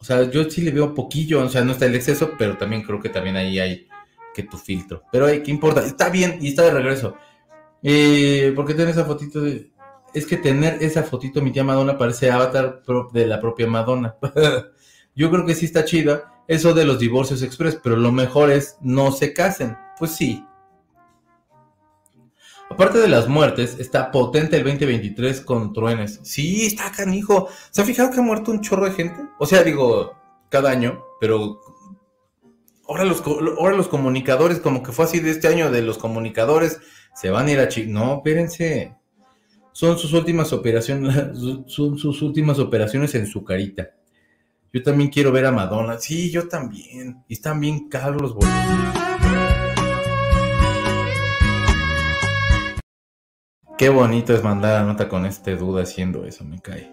O 0.00 0.04
sea, 0.04 0.28
yo 0.28 0.50
sí 0.50 0.62
le 0.62 0.72
veo 0.72 0.86
un 0.86 0.94
poquillo, 0.94 1.44
o 1.44 1.48
sea, 1.48 1.62
no 1.64 1.72
está 1.72 1.86
el 1.86 1.94
exceso, 1.94 2.32
pero 2.36 2.58
también 2.58 2.82
creo 2.82 3.00
que 3.00 3.08
también 3.08 3.36
ahí 3.36 3.58
hay 3.60 3.88
que 4.34 4.42
tu 4.42 4.58
filtro. 4.58 5.04
Pero, 5.12 5.26
¿qué 5.26 5.50
importa? 5.50 5.84
Está 5.86 6.10
bien 6.10 6.38
y 6.40 6.48
está 6.48 6.64
de 6.64 6.72
regreso. 6.72 7.16
Eh, 7.82 8.52
¿Por 8.54 8.66
qué 8.66 8.74
tiene 8.74 8.90
esa 8.90 9.04
fotito 9.04 9.40
de 9.40 9.71
es 10.14 10.26
que 10.26 10.36
tener 10.36 10.82
esa 10.82 11.02
fotito 11.02 11.40
de 11.40 11.44
mi 11.44 11.52
tía 11.52 11.64
Madonna 11.64 11.98
parece 11.98 12.30
avatar 12.30 12.82
de 13.12 13.26
la 13.26 13.40
propia 13.40 13.66
Madonna. 13.66 14.16
Yo 15.14 15.30
creo 15.30 15.44
que 15.46 15.54
sí 15.54 15.66
está 15.66 15.84
chida 15.84 16.32
eso 16.48 16.74
de 16.74 16.84
los 16.84 16.98
divorcios 16.98 17.42
express, 17.42 17.78
pero 17.82 17.96
lo 17.96 18.12
mejor 18.12 18.50
es 18.50 18.76
no 18.80 19.12
se 19.12 19.32
casen. 19.32 19.76
Pues 19.98 20.12
sí. 20.12 20.44
Aparte 22.70 22.98
de 22.98 23.08
las 23.08 23.28
muertes, 23.28 23.76
está 23.78 24.10
potente 24.10 24.56
el 24.56 24.64
2023 24.64 25.42
con 25.42 25.72
truenes. 25.72 26.20
Sí, 26.22 26.66
está 26.66 26.90
canijo. 26.90 27.48
¿Se 27.70 27.82
ha 27.82 27.84
fijado 27.84 28.10
que 28.10 28.20
ha 28.20 28.22
muerto 28.22 28.50
un 28.50 28.62
chorro 28.62 28.86
de 28.86 28.92
gente? 28.92 29.20
O 29.38 29.46
sea, 29.46 29.62
digo, 29.62 30.14
cada 30.48 30.70
año, 30.70 31.04
pero 31.20 31.60
ahora 32.88 33.04
los, 33.04 33.22
ahora 33.58 33.76
los 33.76 33.88
comunicadores, 33.88 34.58
como 34.58 34.82
que 34.82 34.92
fue 34.92 35.04
así 35.04 35.20
de 35.20 35.30
este 35.30 35.48
año 35.48 35.70
de 35.70 35.82
los 35.82 35.98
comunicadores, 35.98 36.80
se 37.14 37.30
van 37.30 37.46
a 37.46 37.52
ir 37.52 37.60
a... 37.60 37.68
Ch 37.68 37.86
no, 37.86 38.16
espérense 38.16 38.96
son 39.72 39.98
sus 39.98 40.12
últimas 40.12 40.52
operaciones, 40.52 41.14
son 41.66 41.98
sus 41.98 42.22
últimas 42.22 42.58
operaciones 42.58 43.14
en 43.14 43.26
su 43.26 43.42
carita. 43.42 43.90
Yo 44.72 44.82
también 44.82 45.10
quiero 45.10 45.32
ver 45.32 45.44
a 45.44 45.52
Madonna. 45.52 45.98
Sí, 45.98 46.30
yo 46.30 46.48
también. 46.48 47.22
Y 47.28 47.34
están 47.34 47.60
bien 47.60 47.88
caros. 47.90 48.34
Qué 53.76 53.88
bonito 53.88 54.32
es 54.34 54.42
mandar 54.42 54.80
a 54.80 54.84
nota 54.84 55.08
con 55.08 55.26
este 55.26 55.56
duda 55.56 55.82
haciendo 55.82 56.24
eso, 56.24 56.44
me 56.44 56.60
cae. 56.60 56.90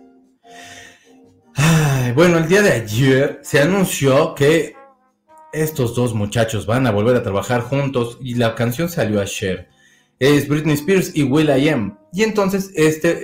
bueno, 2.15 2.38
el 2.38 2.47
día 2.47 2.61
de 2.61 2.71
ayer 2.71 3.39
se 3.43 3.61
anunció 3.61 4.36
que 4.36 4.75
estos 5.53 5.95
dos 5.95 6.13
muchachos 6.13 6.65
van 6.65 6.86
a 6.86 6.91
volver 6.91 7.15
a 7.15 7.23
trabajar 7.23 7.61
juntos 7.61 8.17
y 8.21 8.36
la 8.36 8.55
canción 8.55 8.89
salió 8.89 9.21
a 9.21 9.25
Cher 9.25 9.69
es 10.20 10.47
Britney 10.49 10.76
Spears 10.76 11.15
y 11.15 11.24
Will 11.24 11.49
I 11.49 11.70
Am. 11.70 11.97
Y 12.11 12.24
entonces 12.24 12.72
este 12.76 13.20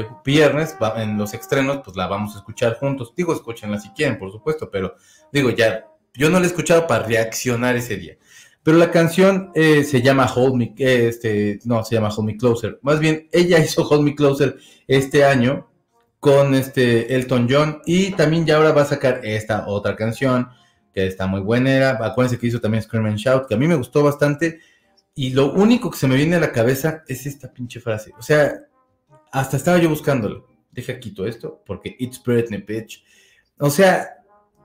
eh, 0.00 0.06
viernes 0.24 0.76
en 0.96 1.16
los 1.16 1.32
estrenos 1.34 1.80
pues 1.84 1.96
la 1.96 2.08
vamos 2.08 2.34
a 2.34 2.38
escuchar 2.38 2.76
juntos. 2.78 3.14
Digo, 3.16 3.32
escúchenla 3.32 3.78
si 3.78 3.90
quieren, 3.90 4.18
por 4.18 4.32
supuesto, 4.32 4.68
pero 4.70 4.96
digo, 5.32 5.50
ya, 5.50 5.86
yo 6.14 6.28
no 6.28 6.38
la 6.38 6.44
he 6.44 6.48
escuchado 6.48 6.86
para 6.86 7.04
reaccionar 7.04 7.76
ese 7.76 7.96
día. 7.96 8.16
Pero 8.62 8.78
la 8.78 8.90
canción 8.90 9.52
eh, 9.54 9.84
se 9.84 10.02
llama 10.02 10.26
Hold 10.34 10.54
Me, 10.54 10.74
eh, 10.76 11.08
este, 11.08 11.60
no, 11.64 11.84
se 11.84 11.94
llama 11.94 12.08
Hold 12.08 12.26
Me 12.26 12.36
Closer. 12.36 12.80
Más 12.82 12.98
bien, 12.98 13.28
ella 13.30 13.58
hizo 13.64 13.86
Hold 13.86 14.02
Me 14.02 14.14
Closer 14.16 14.56
este 14.88 15.24
año 15.24 15.68
con 16.18 16.54
este 16.54 17.14
Elton 17.14 17.46
John 17.48 17.82
y 17.86 18.10
también 18.12 18.44
ya 18.44 18.56
ahora 18.56 18.72
va 18.72 18.82
a 18.82 18.86
sacar 18.86 19.20
esta 19.22 19.68
otra 19.68 19.94
canción 19.94 20.48
que 20.92 21.06
está 21.06 21.28
muy 21.28 21.40
buena. 21.40 21.90
Acuérdense 21.90 22.38
que 22.38 22.48
hizo 22.48 22.60
también 22.60 22.82
Scream 22.82 23.06
and 23.06 23.18
Shout, 23.18 23.46
que 23.46 23.54
a 23.54 23.58
mí 23.58 23.68
me 23.68 23.76
gustó 23.76 24.02
bastante 24.02 24.58
y 25.18 25.30
lo 25.30 25.50
único 25.54 25.90
que 25.90 25.96
se 25.96 26.06
me 26.06 26.14
viene 26.14 26.36
a 26.36 26.40
la 26.40 26.52
cabeza 26.52 27.02
es 27.08 27.24
esta 27.24 27.50
pinche 27.50 27.80
frase. 27.80 28.12
O 28.18 28.22
sea, 28.22 28.52
hasta 29.32 29.56
estaba 29.56 29.78
yo 29.78 29.88
buscándolo. 29.88 30.46
Deja 30.70 31.00
quito 31.00 31.26
esto 31.26 31.62
porque 31.64 31.96
it's 31.98 32.22
Britney, 32.22 32.60
bitch. 32.60 33.02
O 33.58 33.70
sea, 33.70 34.10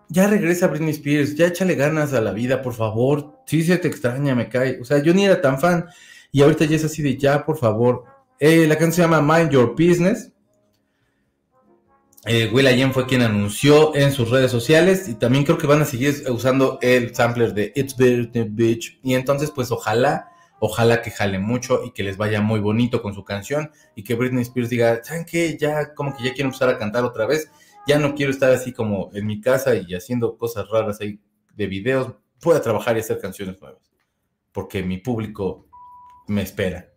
ya 0.09 0.27
regresa 0.27 0.67
Britney 0.67 0.91
Spears, 0.91 1.35
ya 1.35 1.47
échale 1.47 1.75
ganas 1.75 2.11
a 2.11 2.19
la 2.19 2.33
vida, 2.33 2.61
por 2.61 2.73
favor. 2.73 3.39
Sí 3.45 3.63
se 3.63 3.77
te 3.77 3.87
extraña, 3.87 4.35
me 4.35 4.49
cae. 4.49 4.77
O 4.81 4.83
sea, 4.83 5.01
yo 5.01 5.13
ni 5.13 5.23
era 5.23 5.39
tan 5.39 5.57
fan 5.57 5.87
y 6.33 6.41
ahorita 6.41 6.65
ya 6.65 6.75
es 6.75 6.83
así 6.83 7.01
de 7.01 7.17
ya, 7.17 7.45
por 7.45 7.57
favor. 7.57 8.03
Eh, 8.37 8.67
la 8.67 8.75
canción 8.75 8.91
se 8.91 9.01
llama 9.03 9.21
Mind 9.21 9.51
Your 9.51 9.71
Business. 9.71 10.33
Eh, 12.25 12.51
Will 12.51 12.67
Allen 12.67 12.91
fue 12.91 13.07
quien 13.07 13.21
anunció 13.21 13.95
en 13.95 14.11
sus 14.11 14.29
redes 14.29 14.51
sociales 14.51 15.07
y 15.07 15.13
también 15.13 15.45
creo 15.45 15.57
que 15.57 15.65
van 15.65 15.81
a 15.81 15.85
seguir 15.85 16.13
usando 16.29 16.77
el 16.81 17.15
sampler 17.15 17.53
de 17.53 17.71
It's 17.73 17.95
Britney 17.95 18.49
Bitch. 18.49 18.99
Y 19.01 19.13
entonces, 19.13 19.49
pues 19.49 19.71
ojalá 19.71 20.30
Ojalá 20.63 21.01
que 21.01 21.09
jale 21.09 21.39
mucho 21.39 21.83
y 21.83 21.89
que 21.89 22.03
les 22.03 22.17
vaya 22.17 22.39
muy 22.39 22.59
bonito 22.59 23.01
con 23.01 23.15
su 23.15 23.23
canción 23.23 23.71
y 23.95 24.03
que 24.03 24.13
Britney 24.13 24.43
Spears 24.43 24.69
diga, 24.69 25.03
¿saben 25.03 25.25
qué? 25.25 25.57
Ya 25.57 25.95
como 25.95 26.15
que 26.15 26.23
ya 26.23 26.33
quiero 26.33 26.49
empezar 26.49 26.69
a 26.69 26.77
cantar 26.77 27.03
otra 27.03 27.25
vez. 27.25 27.51
Ya 27.87 27.97
no 27.97 28.13
quiero 28.13 28.31
estar 28.31 28.51
así 28.51 28.71
como 28.71 29.09
en 29.13 29.25
mi 29.25 29.41
casa 29.41 29.73
y 29.73 29.95
haciendo 29.95 30.37
cosas 30.37 30.69
raras 30.69 31.01
ahí 31.01 31.19
de 31.55 31.65
videos. 31.65 32.13
Pueda 32.39 32.61
trabajar 32.61 32.95
y 32.95 32.99
hacer 32.99 33.19
canciones 33.19 33.59
nuevas. 33.59 33.91
Porque 34.51 34.83
mi 34.83 34.99
público 34.99 35.65
me 36.27 36.43
espera. 36.43 36.91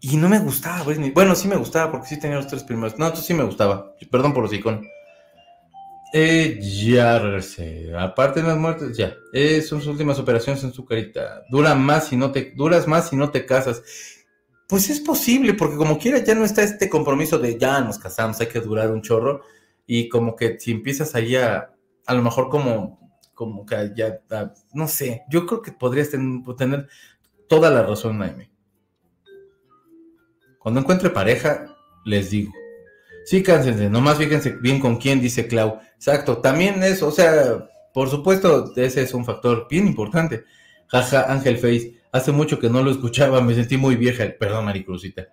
Y 0.00 0.16
no 0.16 0.28
me 0.28 0.40
gustaba 0.40 0.82
Britney. 0.82 1.12
Bueno, 1.12 1.36
sí 1.36 1.46
me 1.46 1.54
gustaba 1.54 1.92
porque 1.92 2.08
sí 2.08 2.18
tenía 2.18 2.38
los 2.38 2.48
tres 2.48 2.64
primeros. 2.64 2.98
No, 2.98 3.04
entonces 3.04 3.26
sí 3.26 3.34
me 3.34 3.44
gustaba. 3.44 3.94
Perdón 4.10 4.34
por 4.34 4.42
los 4.42 4.52
iconos. 4.52 4.84
Eh, 6.12 6.58
ya 6.60 7.18
regresé. 7.18 7.92
Aparte 7.96 8.40
de 8.40 8.48
las 8.48 8.56
muertes, 8.56 8.96
ya. 8.96 9.14
Eh, 9.32 9.60
sus 9.62 9.86
últimas 9.86 10.18
operaciones 10.18 10.62
en 10.64 10.72
su 10.72 10.84
carita. 10.84 11.42
Dura 11.50 11.74
más 11.74 12.08
si 12.08 12.16
no 12.16 12.32
te, 12.32 12.52
duras 12.56 12.86
más 12.86 13.10
si 13.10 13.16
no 13.16 13.30
te 13.30 13.44
casas. 13.44 13.82
Pues 14.68 14.90
es 14.90 15.00
posible, 15.00 15.54
porque 15.54 15.76
como 15.76 15.98
quiera 15.98 16.18
ya 16.18 16.34
no 16.34 16.44
está 16.44 16.62
este 16.62 16.88
compromiso 16.88 17.38
de 17.38 17.58
ya 17.58 17.80
nos 17.80 17.98
casamos, 17.98 18.40
hay 18.40 18.48
que 18.48 18.60
durar 18.60 18.90
un 18.90 19.02
chorro. 19.02 19.42
Y 19.86 20.08
como 20.08 20.36
que 20.36 20.58
si 20.60 20.72
empiezas 20.72 21.14
ahí 21.14 21.36
a, 21.36 21.74
a 22.06 22.14
lo 22.14 22.22
mejor 22.22 22.48
como, 22.48 22.98
como 23.34 23.64
que 23.64 23.92
ya, 23.94 24.20
no 24.72 24.88
sé, 24.88 25.22
yo 25.30 25.46
creo 25.46 25.62
que 25.62 25.72
podrías 25.72 26.10
tener 26.10 26.88
toda 27.48 27.70
la 27.70 27.82
razón, 27.82 28.18
Naime. 28.18 28.50
Cuando 30.58 30.80
encuentre 30.80 31.08
pareja, 31.10 31.76
les 32.04 32.30
digo, 32.30 32.52
Sí, 33.28 33.42
cánsense, 33.42 33.90
nomás 33.90 34.16
fíjense 34.16 34.52
bien 34.52 34.80
con 34.80 34.96
quién, 34.96 35.20
dice 35.20 35.46
Clau. 35.46 35.80
Exacto, 35.96 36.38
también 36.38 36.82
es, 36.82 37.02
o 37.02 37.10
sea, 37.10 37.68
por 37.92 38.08
supuesto, 38.08 38.72
ese 38.74 39.02
es 39.02 39.12
un 39.12 39.26
factor 39.26 39.66
bien 39.68 39.86
importante. 39.86 40.44
Jaja, 40.86 41.30
Ángel 41.30 41.58
Face. 41.58 42.00
Hace 42.10 42.32
mucho 42.32 42.58
que 42.58 42.70
no 42.70 42.82
lo 42.82 42.90
escuchaba, 42.90 43.42
me 43.42 43.54
sentí 43.54 43.76
muy 43.76 43.96
vieja. 43.96 44.24
Perdón, 44.40 44.64
Maricruzita. 44.64 45.26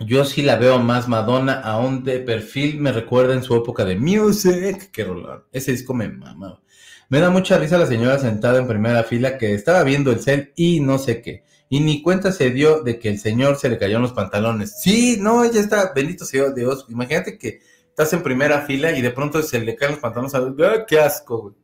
Yo 0.00 0.24
sí 0.24 0.40
la 0.40 0.56
veo 0.56 0.78
más 0.78 1.06
Madonna, 1.06 1.60
aún 1.60 2.02
de 2.02 2.20
perfil 2.20 2.80
me 2.80 2.92
recuerda 2.92 3.34
en 3.34 3.42
su 3.42 3.54
época 3.54 3.84
de 3.84 3.96
music. 3.96 4.90
Qué 4.90 5.04
rolón. 5.04 5.44
Ese 5.52 5.72
disco 5.72 5.92
me 5.92 6.08
mamaba. 6.08 6.62
Me 7.10 7.20
da 7.20 7.28
mucha 7.28 7.58
risa 7.58 7.76
la 7.76 7.84
señora 7.84 8.18
sentada 8.18 8.58
en 8.58 8.66
primera 8.66 9.04
fila 9.04 9.36
que 9.36 9.52
estaba 9.52 9.82
viendo 9.82 10.10
el 10.10 10.20
cel 10.20 10.54
y 10.56 10.80
no 10.80 10.96
sé 10.96 11.20
qué. 11.20 11.44
Y 11.72 11.80
ni 11.80 12.02
cuenta 12.02 12.32
se 12.32 12.50
dio 12.50 12.82
de 12.82 12.98
que 12.98 13.08
el 13.08 13.18
señor 13.18 13.56
se 13.56 13.70
le 13.70 13.78
cayó 13.78 13.96
en 13.96 14.02
los 14.02 14.12
pantalones. 14.12 14.78
Sí, 14.82 15.16
no, 15.18 15.42
ella 15.42 15.58
está, 15.58 15.90
bendito 15.94 16.26
sea 16.26 16.50
Dios. 16.50 16.84
Imagínate 16.90 17.38
que 17.38 17.62
estás 17.88 18.12
en 18.12 18.22
primera 18.22 18.60
fila 18.66 18.92
y 18.92 19.00
de 19.00 19.10
pronto 19.10 19.40
se 19.40 19.58
le 19.58 19.74
caen 19.74 19.92
los 19.92 20.00
pantalones. 20.00 20.34
¡Ah, 20.34 20.84
¡Qué 20.86 21.00
asco! 21.00 21.56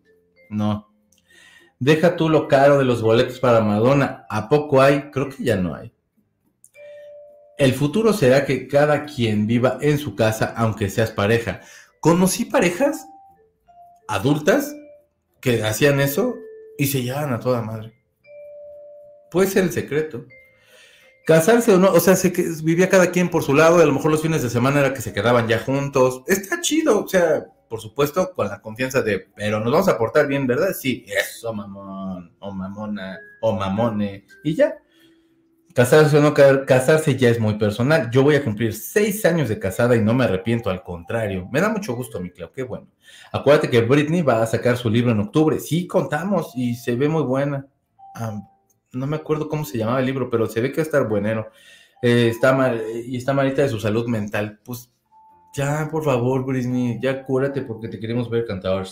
No. 0.48 0.90
Deja 1.78 2.16
tú 2.16 2.30
lo 2.30 2.48
caro 2.48 2.78
de 2.78 2.86
los 2.86 3.02
boletos 3.02 3.38
para 3.38 3.61
Madonna. 3.61 4.24
¿A 4.30 4.48
poco 4.48 4.80
hay? 4.80 5.11
Creo 5.11 5.28
que 5.28 5.44
ya 5.44 5.56
no 5.56 5.74
hay. 5.74 5.92
El 7.59 7.74
futuro 7.74 8.14
será 8.14 8.46
que 8.46 8.66
cada 8.66 9.04
quien 9.04 9.46
viva 9.46 9.76
en 9.82 9.98
su 9.98 10.16
casa, 10.16 10.54
aunque 10.56 10.88
seas 10.88 11.11
pareja. 11.11 11.61
Conocí 12.00 12.46
parejas 12.46 13.06
adultas 14.09 14.74
que 15.42 15.62
hacían 15.64 16.00
eso 16.00 16.34
y 16.78 16.86
se 16.86 17.02
llevaban 17.02 17.34
a 17.34 17.40
toda 17.40 17.61
madre. 17.61 17.97
Puede 19.31 19.49
ser 19.49 19.64
el 19.64 19.72
secreto. 19.72 20.24
Casarse 21.26 21.74
o 21.74 21.79
no, 21.79 21.93
o 21.93 22.01
sea, 22.01 22.16
se, 22.16 22.33
vivía 22.62 22.89
cada 22.89 23.11
quien 23.11 23.29
por 23.29 23.43
su 23.43 23.53
lado, 23.53 23.79
y 23.79 23.83
a 23.83 23.87
lo 23.87 23.93
mejor 23.93 24.11
los 24.11 24.22
fines 24.22 24.43
de 24.43 24.49
semana 24.49 24.81
era 24.81 24.95
que 24.95 25.03
se 25.03 25.12
quedaban 25.12 25.47
ya 25.47 25.59
juntos. 25.59 26.22
Está 26.26 26.61
chido, 26.62 27.05
o 27.05 27.09
sea, 27.09 27.45
por 27.68 27.81
supuesto, 27.81 28.33
con 28.35 28.49
la 28.49 28.62
confianza 28.62 29.03
de, 29.03 29.29
pero 29.37 29.61
nos 29.61 29.70
vamos 29.70 29.89
a 29.89 29.99
portar 29.99 30.26
bien, 30.26 30.47
¿verdad? 30.47 30.72
Sí, 30.72 31.05
eso, 31.07 31.53
mamón, 31.53 32.35
o 32.39 32.51
mamona, 32.51 33.18
o 33.43 33.53
mamone, 33.53 34.24
y 34.43 34.55
ya. 34.55 34.74
Casarse 35.74 36.16
o 36.18 36.20
no 36.20 36.35
casarse 36.35 37.14
ya 37.14 37.29
es 37.29 37.39
muy 37.39 37.55
personal. 37.55 38.11
Yo 38.11 38.22
voy 38.22 38.35
a 38.35 38.43
cumplir 38.43 38.74
seis 38.74 39.24
años 39.24 39.49
de 39.49 39.61
casada 39.61 39.95
y 39.95 40.01
no 40.01 40.12
me 40.12 40.24
arrepiento, 40.24 40.70
al 40.70 40.83
contrario. 40.83 41.47
Me 41.53 41.61
da 41.61 41.68
mucho 41.68 41.95
gusto, 41.95 42.18
mi 42.20 42.31
Clau, 42.31 42.51
qué 42.51 42.64
bueno. 42.64 42.89
Acuérdate 43.31 43.70
que 43.70 43.83
Britney 43.83 44.22
va 44.22 44.43
a 44.43 44.47
sacar 44.47 44.76
su 44.76 44.91
libro 44.91 45.12
en 45.12 45.20
octubre. 45.20 45.61
Sí, 45.61 45.87
contamos 45.87 46.53
y 46.57 46.74
se 46.74 46.97
ve 46.97 47.09
muy 47.09 47.22
buena. 47.22 47.66
No 48.93 49.07
me 49.07 49.16
acuerdo 49.16 49.49
cómo 49.49 49.64
se 49.64 49.78
llamaba 49.78 50.01
el 50.01 50.07
libro, 50.07 50.30
pero 50.30 50.47
se 50.47 50.61
ve 50.61 50.72
que 50.72 50.80
estar 50.80 51.09
buenero. 51.09 51.51
Eh, 52.03 52.28
está 52.28 52.53
mal, 52.53 52.82
y 53.05 53.16
está 53.16 53.32
malita 53.32 53.62
de 53.62 53.68
su 53.68 53.80
salud 53.80 54.07
mental. 54.07 54.61
Pues 54.64 54.93
ya, 55.55 55.89
por 55.91 56.05
favor, 56.05 56.45
Britney, 56.45 56.99
ya 57.01 57.22
cúrate 57.22 57.62
porque 57.62 57.89
te 57.89 57.99
queremos 57.99 58.30
ver 58.30 58.47
cantar. 58.47 58.86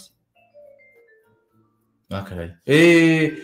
Ah, 2.10 2.24
caray. 2.28 2.54
Eh. 2.64 3.38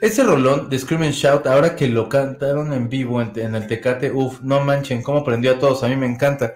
Ese 0.00 0.22
rolón 0.22 0.70
de 0.70 0.78
Scream 0.78 1.02
and 1.02 1.12
Shout, 1.12 1.46
ahora 1.48 1.74
que 1.74 1.88
lo 1.88 2.08
cantaron 2.08 2.72
en 2.72 2.88
vivo 2.88 3.20
en, 3.20 3.54
el 3.54 3.66
Tecate, 3.66 4.12
uff, 4.12 4.40
no 4.42 4.60
manchen, 4.60 5.02
cómo 5.02 5.24
prendió 5.24 5.50
a 5.52 5.58
todos, 5.58 5.82
a 5.82 5.88
mí 5.88 5.96
me 5.96 6.06
encanta. 6.06 6.54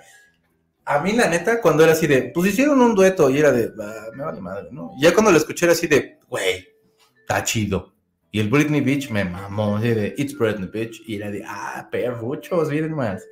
A 0.84 1.00
mí, 1.00 1.12
la 1.12 1.28
neta, 1.28 1.60
cuando 1.60 1.82
era 1.82 1.92
así 1.92 2.06
de, 2.06 2.30
pues 2.32 2.50
hicieron 2.50 2.80
un 2.80 2.94
dueto 2.94 3.30
y 3.30 3.38
era 3.38 3.50
de, 3.50 3.72
ah, 3.80 4.10
me 4.14 4.22
vale 4.22 4.40
madre, 4.40 4.68
¿no? 4.70 4.92
ya 5.00 5.12
cuando 5.12 5.32
lo 5.32 5.38
escuché 5.38 5.66
era 5.66 5.72
así 5.72 5.88
de, 5.88 6.18
güey, 6.28 6.68
está 7.20 7.42
chido. 7.42 7.91
Y 8.32 8.40
el 8.40 8.48
Britney 8.48 8.80
Beach 8.80 9.10
me 9.10 9.24
mamó, 9.24 9.76
así 9.76 9.90
de, 9.90 10.14
it's 10.16 10.36
Britney 10.36 10.68
Beach, 10.68 11.02
y 11.06 11.16
era 11.16 11.30
de, 11.30 11.44
ah, 11.46 11.86
perruchos, 11.92 12.70
miren 12.70 12.94
más. 12.94 13.22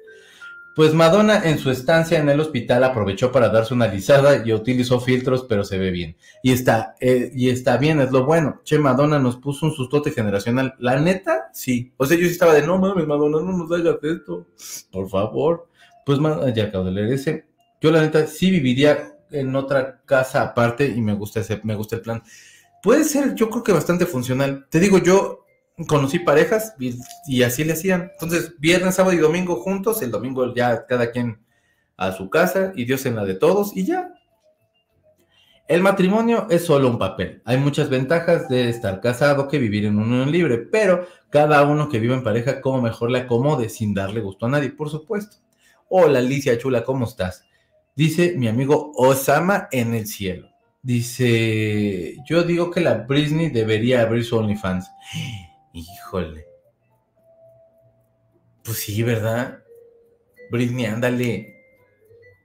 Pues 0.76 0.94
Madonna 0.94 1.42
en 1.48 1.58
su 1.58 1.70
estancia 1.70 2.18
en 2.18 2.28
el 2.28 2.38
hospital 2.38 2.84
aprovechó 2.84 3.32
para 3.32 3.48
darse 3.48 3.74
una 3.74 3.88
lisada 3.88 4.46
y 4.46 4.52
utilizó 4.52 5.00
filtros, 5.00 5.46
pero 5.48 5.64
se 5.64 5.78
ve 5.78 5.90
bien. 5.90 6.16
Y 6.42 6.52
está, 6.52 6.94
eh, 7.00 7.32
y 7.34 7.48
está 7.48 7.76
bien, 7.76 8.00
es 8.00 8.12
lo 8.12 8.24
bueno. 8.24 8.60
Che, 8.62 8.78
Madonna 8.78 9.18
nos 9.18 9.36
puso 9.36 9.66
un 9.66 9.72
sustote 9.72 10.10
generacional. 10.12 10.74
La 10.78 11.00
neta, 11.00 11.50
sí. 11.52 11.92
O 11.96 12.06
sea, 12.06 12.16
yo 12.16 12.24
sí 12.24 12.32
estaba 12.32 12.54
de, 12.54 12.64
no 12.64 12.78
mames, 12.78 13.06
Madonna, 13.06 13.38
no 13.40 13.52
nos 13.52 13.72
hagas 13.72 13.96
esto. 14.02 14.46
Por 14.92 15.08
favor. 15.08 15.68
Pues 16.06 16.18
ya 16.54 16.64
acabo 16.64 16.84
de 16.84 16.92
leer 16.92 17.12
ese. 17.14 17.46
Yo 17.80 17.90
la 17.90 18.02
neta 18.02 18.26
sí 18.26 18.50
viviría 18.50 19.16
en 19.30 19.54
otra 19.56 20.00
casa 20.04 20.42
aparte 20.42 20.86
y 20.86 21.00
me 21.00 21.14
gusta 21.14 21.40
ese, 21.40 21.60
me 21.64 21.74
gusta 21.74 21.96
el 21.96 22.02
plan. 22.02 22.22
Puede 22.82 23.04
ser, 23.04 23.34
yo 23.34 23.50
creo 23.50 23.62
que 23.62 23.72
bastante 23.72 24.06
funcional. 24.06 24.66
Te 24.70 24.80
digo, 24.80 24.98
yo 24.98 25.44
conocí 25.86 26.18
parejas 26.18 26.74
y, 27.26 27.42
así 27.42 27.64
le 27.64 27.74
hacían. 27.74 28.10
Entonces, 28.12 28.54
viernes, 28.58 28.94
sábado 28.94 29.14
y 29.14 29.18
domingo 29.18 29.56
juntos, 29.56 30.02
el 30.02 30.10
domingo 30.10 30.54
ya 30.54 30.86
cada 30.86 31.10
quien 31.10 31.44
a 31.96 32.12
su 32.12 32.30
casa 32.30 32.72
y 32.74 32.86
Dios 32.86 33.04
en 33.04 33.16
la 33.16 33.24
de 33.24 33.34
todos 33.34 33.76
y 33.76 33.84
ya. 33.84 34.14
El 35.68 35.82
matrimonio 35.82 36.46
es 36.50 36.64
solo 36.64 36.88
un 36.88 36.98
papel. 36.98 37.42
Hay 37.44 37.58
muchas 37.58 37.90
ventajas 37.90 38.48
de 38.48 38.68
estar 38.68 39.00
casado 39.00 39.46
que 39.46 39.58
vivir 39.58 39.84
en 39.84 39.98
unión 39.98 40.32
libre, 40.32 40.58
pero 40.58 41.06
cada 41.28 41.62
uno 41.62 41.88
que 41.88 42.00
vive 42.00 42.14
en 42.14 42.24
pareja 42.24 42.60
como 42.60 42.82
mejor 42.82 43.10
le 43.10 43.20
acomode 43.20 43.68
sin 43.68 43.94
darle 43.94 44.20
gusto 44.20 44.46
a 44.46 44.48
nadie, 44.48 44.70
por 44.70 44.90
supuesto. 44.90 45.36
Hola 45.88 46.18
Alicia 46.18 46.58
Chula, 46.58 46.82
¿cómo 46.82 47.04
estás? 47.04 47.44
Dice 47.94 48.34
mi 48.36 48.48
amigo 48.48 48.90
Osama 48.96 49.68
en 49.70 49.94
el 49.94 50.06
cielo. 50.06 50.49
Dice, 50.82 52.16
yo 52.24 52.42
digo 52.42 52.70
que 52.70 52.80
la 52.80 52.94
Britney 52.94 53.50
debería 53.50 54.02
abrir 54.02 54.24
su 54.24 54.36
OnlyFans. 54.36 54.90
Híjole. 55.72 56.46
Pues 58.64 58.78
sí, 58.78 59.02
¿verdad? 59.02 59.62
Britney, 60.50 60.86
ándale. 60.86 61.54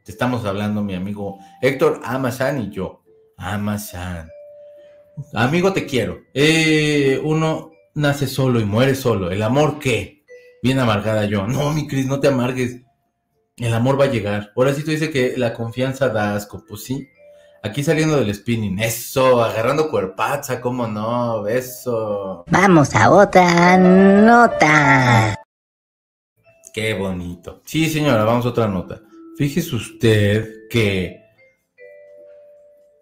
Te 0.03 0.11
estamos 0.11 0.45
hablando, 0.45 0.83
mi 0.83 0.93
amigo 0.93 1.39
Héctor 1.61 2.01
Amazan 2.03 2.61
y 2.61 2.69
yo. 2.69 3.03
Amazan. 3.37 4.29
Amigo, 5.33 5.73
te 5.73 5.85
quiero. 5.85 6.21
Eh, 6.33 7.19
uno 7.23 7.71
nace 7.95 8.27
solo 8.27 8.59
y 8.59 8.65
muere 8.65 8.95
solo. 8.95 9.31
¿El 9.31 9.41
amor 9.41 9.79
qué? 9.79 10.25
Bien 10.61 10.79
amargada 10.79 11.25
yo. 11.25 11.47
No, 11.47 11.71
mi 11.73 11.87
Cris, 11.87 12.05
no 12.05 12.19
te 12.19 12.27
amargues. 12.27 12.81
El 13.57 13.73
amor 13.73 13.99
va 13.99 14.05
a 14.05 14.11
llegar. 14.11 14.51
Ahora 14.55 14.73
sí 14.73 14.83
tú 14.83 14.91
dices 14.91 15.09
que 15.09 15.37
la 15.37 15.53
confianza 15.53 16.09
da 16.09 16.35
asco. 16.35 16.63
Pues 16.67 16.83
sí. 16.83 17.07
Aquí 17.65 17.83
saliendo 17.83 18.17
del 18.17 18.31
spinning, 18.31 18.77
eso, 18.77 19.43
agarrando 19.43 19.89
cuerpaza, 19.89 20.61
cómo 20.61 20.85
no, 20.85 21.47
eso. 21.47 22.43
Vamos 22.47 22.93
a 22.93 23.09
otra 23.09 23.75
nota. 23.75 25.35
Qué 26.71 26.93
bonito. 26.93 27.63
Sí, 27.65 27.89
señora, 27.89 28.23
vamos 28.23 28.45
a 28.45 28.49
otra 28.49 28.67
nota. 28.67 29.01
Fíjese 29.35 29.75
usted 29.75 30.67
que... 30.69 31.19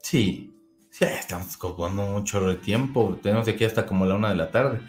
Sí, 0.02 0.56
sí, 0.90 1.04
estamos 1.04 1.58
cobrando 1.58 2.04
mucho 2.04 2.40
de 2.48 2.56
tiempo. 2.56 3.20
Tenemos 3.22 3.46
aquí 3.50 3.66
hasta 3.66 3.86
como 3.86 4.06
la 4.06 4.16
una 4.16 4.30
de 4.30 4.36
la 4.36 4.50
tarde. 4.50 4.80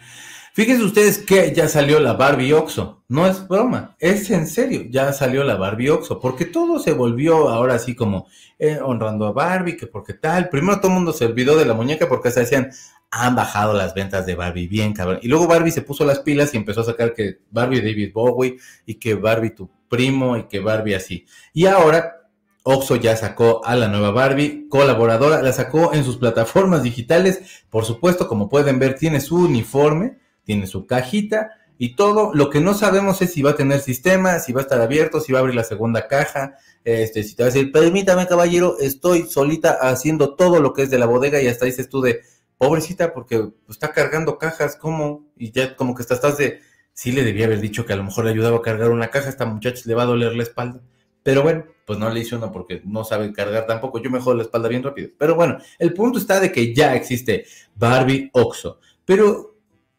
Fíjense 0.55 0.85
ustedes 0.85 1.17
que 1.17 1.53
ya 1.53 1.67
salió 1.67 1.99
la 1.99 2.13
Barbie 2.13 2.53
Oxo. 2.53 3.03
No 3.09 3.27
es 3.27 3.45
broma, 3.45 3.97
es 3.99 4.31
en 4.31 4.47
serio, 4.47 4.85
ya 4.89 5.11
salió 5.11 5.43
la 5.43 5.57
Barbie 5.57 5.89
Oxo, 5.89 6.21
porque 6.21 6.45
todo 6.45 6.79
se 6.79 6.93
volvió 6.93 7.49
ahora 7.49 7.73
así 7.73 7.93
como 7.93 8.25
eh, 8.57 8.79
honrando 8.81 9.25
a 9.25 9.33
Barbie, 9.33 9.75
que 9.75 9.85
porque 9.85 10.13
tal. 10.13 10.47
Primero 10.47 10.77
todo 10.77 10.87
el 10.87 10.93
mundo 10.93 11.11
se 11.11 11.25
olvidó 11.25 11.57
de 11.57 11.65
la 11.65 11.73
muñeca 11.73 12.07
porque 12.07 12.31
se 12.31 12.39
decían, 12.39 12.71
han 13.11 13.35
bajado 13.35 13.73
las 13.73 13.93
ventas 13.93 14.25
de 14.25 14.35
Barbie, 14.35 14.67
bien 14.67 14.93
cabrón. 14.93 15.19
Y 15.21 15.27
luego 15.27 15.45
Barbie 15.45 15.71
se 15.71 15.81
puso 15.81 16.05
las 16.05 16.19
pilas 16.19 16.53
y 16.53 16.57
empezó 16.57 16.79
a 16.79 16.85
sacar 16.85 17.13
que 17.13 17.39
Barbie 17.51 17.81
David 17.81 18.13
Bowie 18.13 18.55
y 18.85 18.95
que 18.95 19.15
Barbie 19.15 19.49
tu 19.49 19.69
primo 19.89 20.37
y 20.37 20.43
que 20.43 20.61
Barbie 20.61 20.95
así. 20.95 21.25
Y 21.51 21.65
ahora 21.65 22.29
Oxo 22.63 22.95
ya 22.95 23.17
sacó 23.17 23.59
a 23.65 23.75
la 23.75 23.89
nueva 23.89 24.11
Barbie 24.11 24.69
colaboradora, 24.69 25.41
la 25.41 25.51
sacó 25.51 25.93
en 25.93 26.05
sus 26.05 26.15
plataformas 26.15 26.81
digitales. 26.81 27.65
Por 27.69 27.83
supuesto, 27.83 28.29
como 28.29 28.47
pueden 28.47 28.79
ver, 28.79 28.95
tiene 28.95 29.19
su 29.19 29.35
uniforme 29.35 30.23
tiene 30.45 30.67
su 30.67 30.85
cajita 30.85 31.51
y 31.77 31.95
todo. 31.95 32.33
Lo 32.33 32.49
que 32.49 32.61
no 32.61 32.73
sabemos 32.73 33.21
es 33.21 33.33
si 33.33 33.41
va 33.41 33.51
a 33.51 33.55
tener 33.55 33.81
sistema, 33.81 34.39
si 34.39 34.53
va 34.53 34.61
a 34.61 34.63
estar 34.63 34.79
abierto, 34.79 35.19
si 35.19 35.33
va 35.33 35.39
a 35.39 35.41
abrir 35.41 35.55
la 35.55 35.63
segunda 35.63 36.07
caja. 36.07 36.55
Este, 36.85 37.23
si 37.23 37.35
te 37.35 37.43
va 37.43 37.49
a 37.49 37.51
decir, 37.51 37.71
permítame, 37.71 38.27
caballero, 38.27 38.77
estoy 38.79 39.23
solita 39.23 39.71
haciendo 39.81 40.35
todo 40.35 40.61
lo 40.61 40.73
que 40.73 40.83
es 40.83 40.89
de 40.89 40.99
la 40.99 41.07
bodega 41.07 41.41
y 41.41 41.47
hasta 41.47 41.65
dices 41.65 41.89
tú 41.89 42.01
de, 42.01 42.21
pobrecita, 42.57 43.13
porque 43.13 43.49
está 43.69 43.91
cargando 43.91 44.37
cajas, 44.37 44.75
¿cómo? 44.75 45.25
Y 45.35 45.51
ya 45.51 45.75
como 45.75 45.95
que 45.95 46.03
estás, 46.03 46.17
estás 46.17 46.37
de, 46.37 46.61
sí 46.93 47.11
le 47.11 47.23
debía 47.23 47.45
haber 47.45 47.59
dicho 47.59 47.85
que 47.85 47.93
a 47.93 47.97
lo 47.97 48.03
mejor 48.03 48.25
le 48.25 48.31
ayudaba 48.31 48.57
a 48.57 48.61
cargar 48.61 48.91
una 48.91 49.09
caja, 49.09 49.29
esta 49.29 49.45
muchacha 49.45 49.81
le 49.85 49.95
va 49.95 50.03
a 50.03 50.07
doler 50.07 50.35
la 50.35 50.43
espalda. 50.43 50.81
Pero 51.23 51.41
bueno, 51.41 51.65
pues 51.87 51.97
no 51.97 52.07
le 52.09 52.19
hice 52.19 52.35
uno 52.35 52.51
porque 52.51 52.81
no 52.85 53.03
sabe 53.03 53.33
cargar 53.33 53.65
tampoco. 53.65 53.99
Yo 53.99 54.11
me 54.11 54.19
jodo 54.19 54.35
la 54.35 54.43
espalda 54.43 54.69
bien 54.69 54.83
rápido. 54.83 55.09
Pero 55.17 55.33
bueno, 55.33 55.57
el 55.79 55.91
punto 55.93 56.19
está 56.19 56.39
de 56.39 56.51
que 56.51 56.71
ya 56.73 56.95
existe 56.95 57.45
Barbie 57.75 58.29
Oxo. 58.33 58.79
Pero 59.05 59.54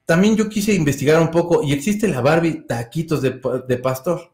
también 0.07 0.37
yo 0.37 0.49
quise 0.49 0.73
investigar 0.73 1.21
un 1.21 1.33
poco 1.33 1.63
y 1.65 1.73
existe 1.73 2.07
la 2.07 2.21
Barbie 2.21 2.63
taquitos 2.67 3.21
de, 3.21 3.33
pastor. 3.83 4.33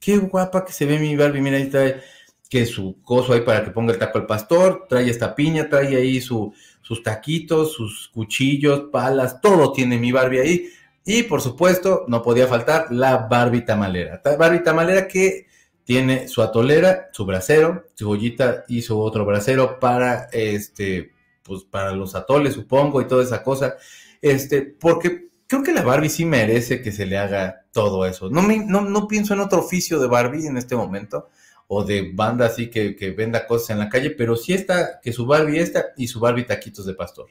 Qué 0.00 0.16
guapa 0.16 0.64
que 0.64 0.72
se 0.72 0.86
ve 0.86 0.98
mi 0.98 1.14
Barbie. 1.14 1.42
Mira, 1.42 1.58
ahí 1.58 1.68
trae 1.68 2.00
que 2.48 2.64
su 2.66 3.00
coso 3.02 3.34
ahí 3.34 3.42
para 3.42 3.62
que 3.62 3.70
ponga 3.70 3.92
el 3.92 3.98
taco 3.98 4.18
al 4.18 4.26
pastor. 4.26 4.86
Trae 4.88 5.08
esta 5.08 5.34
piña, 5.34 5.68
trae 5.68 5.94
ahí 5.96 6.20
su, 6.20 6.52
sus 6.80 7.02
taquitos, 7.02 7.74
sus 7.74 8.08
cuchillos, 8.08 8.84
palas, 8.90 9.40
todo 9.42 9.70
tiene 9.72 9.98
mi 9.98 10.12
Barbie 10.12 10.40
ahí. 10.40 10.68
Y 11.04 11.24
por 11.24 11.42
supuesto, 11.42 12.04
no 12.08 12.22
podía 12.22 12.46
faltar 12.46 12.86
la 12.90 13.18
Barbie 13.18 13.66
tamalera. 13.66 14.22
Barbie 14.38 14.62
tamalera 14.62 15.06
que 15.06 15.46
tiene 15.84 16.26
su 16.26 16.40
atolera, 16.40 17.10
su 17.12 17.26
brasero, 17.26 17.84
su 17.94 18.06
joyita 18.06 18.64
y 18.66 18.80
su 18.80 18.98
otro 18.98 19.26
brasero 19.26 19.78
para 19.78 20.28
este, 20.32 21.12
pues 21.42 21.64
para 21.64 21.92
los 21.92 22.14
atoles, 22.14 22.54
supongo, 22.54 23.02
y 23.02 23.06
toda 23.06 23.24
esa 23.24 23.42
cosa. 23.42 23.76
Este, 24.22 24.62
porque 24.62 25.28
creo 25.46 25.62
que 25.62 25.72
la 25.72 25.82
Barbie 25.82 26.08
sí 26.08 26.24
merece 26.24 26.80
que 26.80 26.92
se 26.92 27.04
le 27.04 27.18
haga 27.18 27.66
todo 27.72 28.06
eso. 28.06 28.30
No, 28.30 28.40
me, 28.40 28.64
no, 28.64 28.80
no 28.80 29.06
pienso 29.06 29.34
en 29.34 29.40
otro 29.40 29.58
oficio 29.58 30.00
de 30.00 30.08
Barbie 30.08 30.46
en 30.46 30.56
este 30.56 30.76
momento 30.76 31.28
o 31.66 31.84
de 31.84 32.12
banda 32.14 32.46
así 32.46 32.70
que, 32.70 32.96
que, 32.96 33.10
venda 33.10 33.46
cosas 33.46 33.70
en 33.70 33.78
la 33.78 33.88
calle, 33.88 34.10
pero 34.10 34.36
sí 34.36 34.52
está 34.52 35.00
que 35.00 35.12
su 35.12 35.26
Barbie 35.26 35.58
esta 35.58 35.86
y 35.96 36.06
su 36.06 36.20
Barbie 36.20 36.44
taquitos 36.44 36.86
de 36.86 36.94
pastor. 36.94 37.28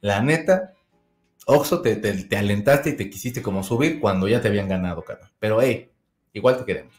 La 0.00 0.20
neta, 0.20 0.74
Oxo, 1.46 1.82
te, 1.82 1.96
te, 1.96 2.36
alentaste 2.36 2.90
y 2.90 2.96
te 2.96 3.10
quisiste 3.10 3.42
como 3.42 3.62
subir 3.62 4.00
cuando 4.00 4.26
ya 4.28 4.40
te 4.40 4.48
habían 4.48 4.68
ganado, 4.68 5.04
cara. 5.04 5.30
Pero, 5.38 5.60
hey, 5.60 5.90
igual 6.32 6.58
te 6.58 6.64
queremos. 6.64 6.94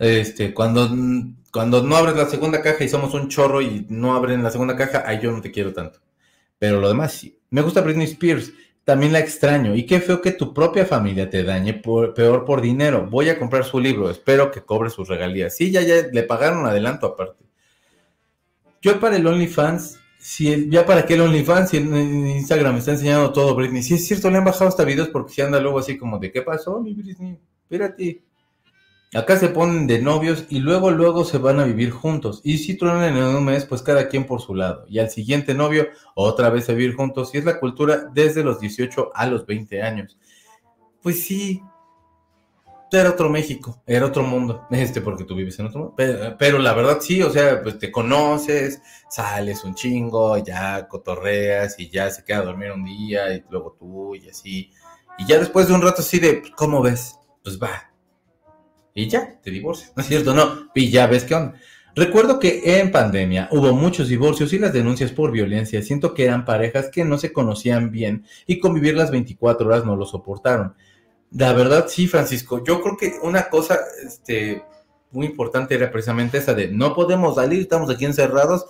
Este, 0.00 0.52
cuando, 0.52 0.90
cuando 1.52 1.82
no 1.84 1.96
abres 1.96 2.16
la 2.16 2.28
segunda 2.28 2.60
caja 2.60 2.82
y 2.82 2.88
somos 2.88 3.14
un 3.14 3.28
chorro 3.28 3.62
y 3.62 3.86
no 3.88 4.14
abren 4.14 4.42
la 4.42 4.50
segunda 4.50 4.76
caja, 4.76 5.04
ahí 5.06 5.20
yo 5.22 5.30
no 5.30 5.40
te 5.40 5.52
quiero 5.52 5.72
tanto. 5.72 6.00
Pero 6.62 6.80
lo 6.80 6.86
demás 6.86 7.14
sí. 7.14 7.36
Me 7.50 7.60
gusta 7.60 7.80
Britney 7.80 8.06
Spears. 8.06 8.52
También 8.84 9.12
la 9.12 9.18
extraño. 9.18 9.74
Y 9.74 9.84
qué 9.84 9.98
feo 9.98 10.22
que 10.22 10.30
tu 10.30 10.54
propia 10.54 10.86
familia 10.86 11.28
te 11.28 11.42
dañe 11.42 11.74
peor 11.74 12.44
por 12.44 12.60
dinero. 12.60 13.08
Voy 13.10 13.30
a 13.30 13.36
comprar 13.36 13.64
su 13.64 13.80
libro. 13.80 14.08
Espero 14.08 14.52
que 14.52 14.60
cobre 14.60 14.88
sus 14.88 15.08
regalías. 15.08 15.56
Sí, 15.56 15.72
ya, 15.72 15.80
ya 15.80 16.06
le 16.12 16.22
pagaron 16.22 16.64
adelanto 16.64 17.06
aparte. 17.06 17.44
Yo 18.80 19.00
para 19.00 19.16
el 19.16 19.26
OnlyFans, 19.26 19.98
si 20.20 20.70
ya 20.70 20.86
para 20.86 21.04
qué 21.04 21.14
el 21.14 21.22
OnlyFans, 21.22 21.70
si 21.70 21.78
en 21.78 22.28
Instagram 22.28 22.74
me 22.74 22.78
está 22.78 22.92
enseñando 22.92 23.32
todo 23.32 23.56
Britney. 23.56 23.82
Si 23.82 23.94
es 23.94 24.06
cierto, 24.06 24.30
le 24.30 24.38
han 24.38 24.44
bajado 24.44 24.68
hasta 24.68 24.84
videos 24.84 25.08
porque 25.08 25.32
si 25.32 25.42
anda 25.42 25.58
luego 25.58 25.80
así 25.80 25.98
como 25.98 26.20
de, 26.20 26.30
¿qué 26.30 26.42
pasó, 26.42 26.80
mi 26.80 26.94
Britney? 26.94 27.40
Espérate. 27.64 28.22
Acá 29.14 29.36
se 29.36 29.48
ponen 29.48 29.86
de 29.86 30.00
novios 30.00 30.46
y 30.48 30.60
luego 30.60 30.90
luego 30.90 31.24
se 31.24 31.36
van 31.36 31.60
a 31.60 31.64
vivir 31.64 31.90
juntos. 31.90 32.40
Y 32.44 32.58
si 32.58 32.78
truenan 32.78 33.16
en 33.16 33.22
un 33.22 33.44
mes, 33.44 33.66
pues 33.66 33.82
cada 33.82 34.08
quien 34.08 34.24
por 34.24 34.40
su 34.40 34.54
lado. 34.54 34.86
Y 34.88 35.00
al 35.00 35.10
siguiente 35.10 35.52
novio, 35.52 35.88
otra 36.14 36.48
vez 36.48 36.68
a 36.70 36.72
vivir 36.72 36.94
juntos. 36.94 37.34
Y 37.34 37.38
es 37.38 37.44
la 37.44 37.60
cultura 37.60 38.08
desde 38.14 38.42
los 38.42 38.58
18 38.58 39.10
a 39.14 39.26
los 39.26 39.44
20 39.44 39.82
años. 39.82 40.18
Pues 41.02 41.24
sí, 41.24 41.62
era 42.90 43.10
otro 43.10 43.30
México, 43.30 43.82
era 43.86 44.06
otro 44.06 44.22
mundo. 44.22 44.66
Este, 44.70 45.00
porque 45.00 45.24
tú 45.24 45.34
vives 45.34 45.58
en 45.58 45.66
otro 45.66 45.80
mundo. 45.80 45.94
Pero, 46.38 46.58
la 46.58 46.74
verdad 46.74 46.98
sí, 47.00 47.22
o 47.22 47.30
sea, 47.30 47.62
pues 47.62 47.78
te 47.78 47.90
conoces, 47.90 48.82
sales 49.10 49.64
un 49.64 49.74
chingo, 49.74 50.36
ya 50.38 50.88
cotorreas 50.88 51.78
y 51.78 51.88
ya 51.88 52.10
se 52.10 52.24
queda 52.24 52.38
a 52.38 52.44
dormir 52.44 52.72
un 52.72 52.84
día 52.84 53.34
y 53.34 53.44
luego 53.50 53.76
tú 53.78 54.14
y 54.14 54.28
así. 54.28 54.72
Y 55.18 55.26
ya 55.26 55.38
después 55.38 55.68
de 55.68 55.74
un 55.74 55.82
rato 55.82 56.02
así 56.02 56.18
de, 56.18 56.42
¿cómo 56.56 56.82
ves? 56.82 57.18
Pues 57.42 57.58
va, 57.60 57.91
y 58.94 59.08
ya, 59.08 59.40
te 59.40 59.50
divorcias. 59.50 59.92
¿No 59.96 60.02
es 60.02 60.08
cierto? 60.08 60.34
No, 60.34 60.70
y 60.74 60.90
ya 60.90 61.06
ves 61.06 61.24
qué 61.24 61.34
onda. 61.34 61.54
Recuerdo 61.94 62.38
que 62.38 62.80
en 62.80 62.90
pandemia 62.90 63.48
hubo 63.52 63.74
muchos 63.74 64.08
divorcios 64.08 64.52
y 64.54 64.58
las 64.58 64.72
denuncias 64.72 65.12
por 65.12 65.30
violencia. 65.30 65.82
Siento 65.82 66.14
que 66.14 66.24
eran 66.24 66.46
parejas 66.46 66.88
que 66.88 67.04
no 67.04 67.18
se 67.18 67.34
conocían 67.34 67.90
bien 67.90 68.24
y 68.46 68.60
convivir 68.60 68.96
las 68.96 69.10
24 69.10 69.66
horas 69.66 69.84
no 69.84 69.94
lo 69.94 70.06
soportaron. 70.06 70.74
La 71.32 71.52
verdad, 71.52 71.86
sí, 71.88 72.06
Francisco. 72.06 72.64
Yo 72.64 72.80
creo 72.80 72.96
que 72.96 73.14
una 73.22 73.50
cosa 73.50 73.78
este, 74.06 74.62
muy 75.10 75.26
importante 75.26 75.74
era 75.74 75.90
precisamente 75.90 76.38
esa 76.38 76.54
de 76.54 76.68
no 76.68 76.94
podemos 76.94 77.34
salir, 77.34 77.60
estamos 77.60 77.90
aquí 77.90 78.06
encerrados 78.06 78.64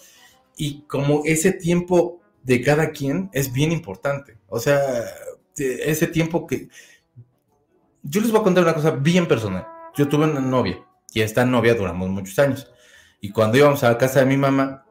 y 0.57 0.83
como 0.83 1.23
ese 1.25 1.53
tiempo 1.53 2.21
de 2.43 2.61
cada 2.61 2.91
quien 2.91 3.31
es 3.33 3.53
bien 3.53 3.71
importante. 3.71 4.37
O 4.49 4.59
sea, 4.59 4.81
ese 5.57 6.09
tiempo 6.09 6.45
que... 6.45 6.69
Yo 8.03 8.21
les 8.21 8.33
voy 8.33 8.41
a 8.41 8.45
contar 8.45 8.65
una 8.65 8.75
cosa 8.75 8.91
bien 8.91 9.29
personal 9.29 9.65
yo 9.95 10.09
tuve 10.09 10.25
una 10.25 10.41
novia 10.41 10.85
y 11.13 11.21
esta 11.21 11.45
novia 11.45 11.75
duramos 11.75 12.09
muchos 12.09 12.39
años. 12.39 12.71
Y 13.21 13.31
cuando 13.31 13.59
íbamos 13.59 13.83
a 13.85 13.91
la 13.91 13.99
casa 13.99 14.21
de 14.21 14.27
mi 14.27 14.37
mamá, 14.37 14.85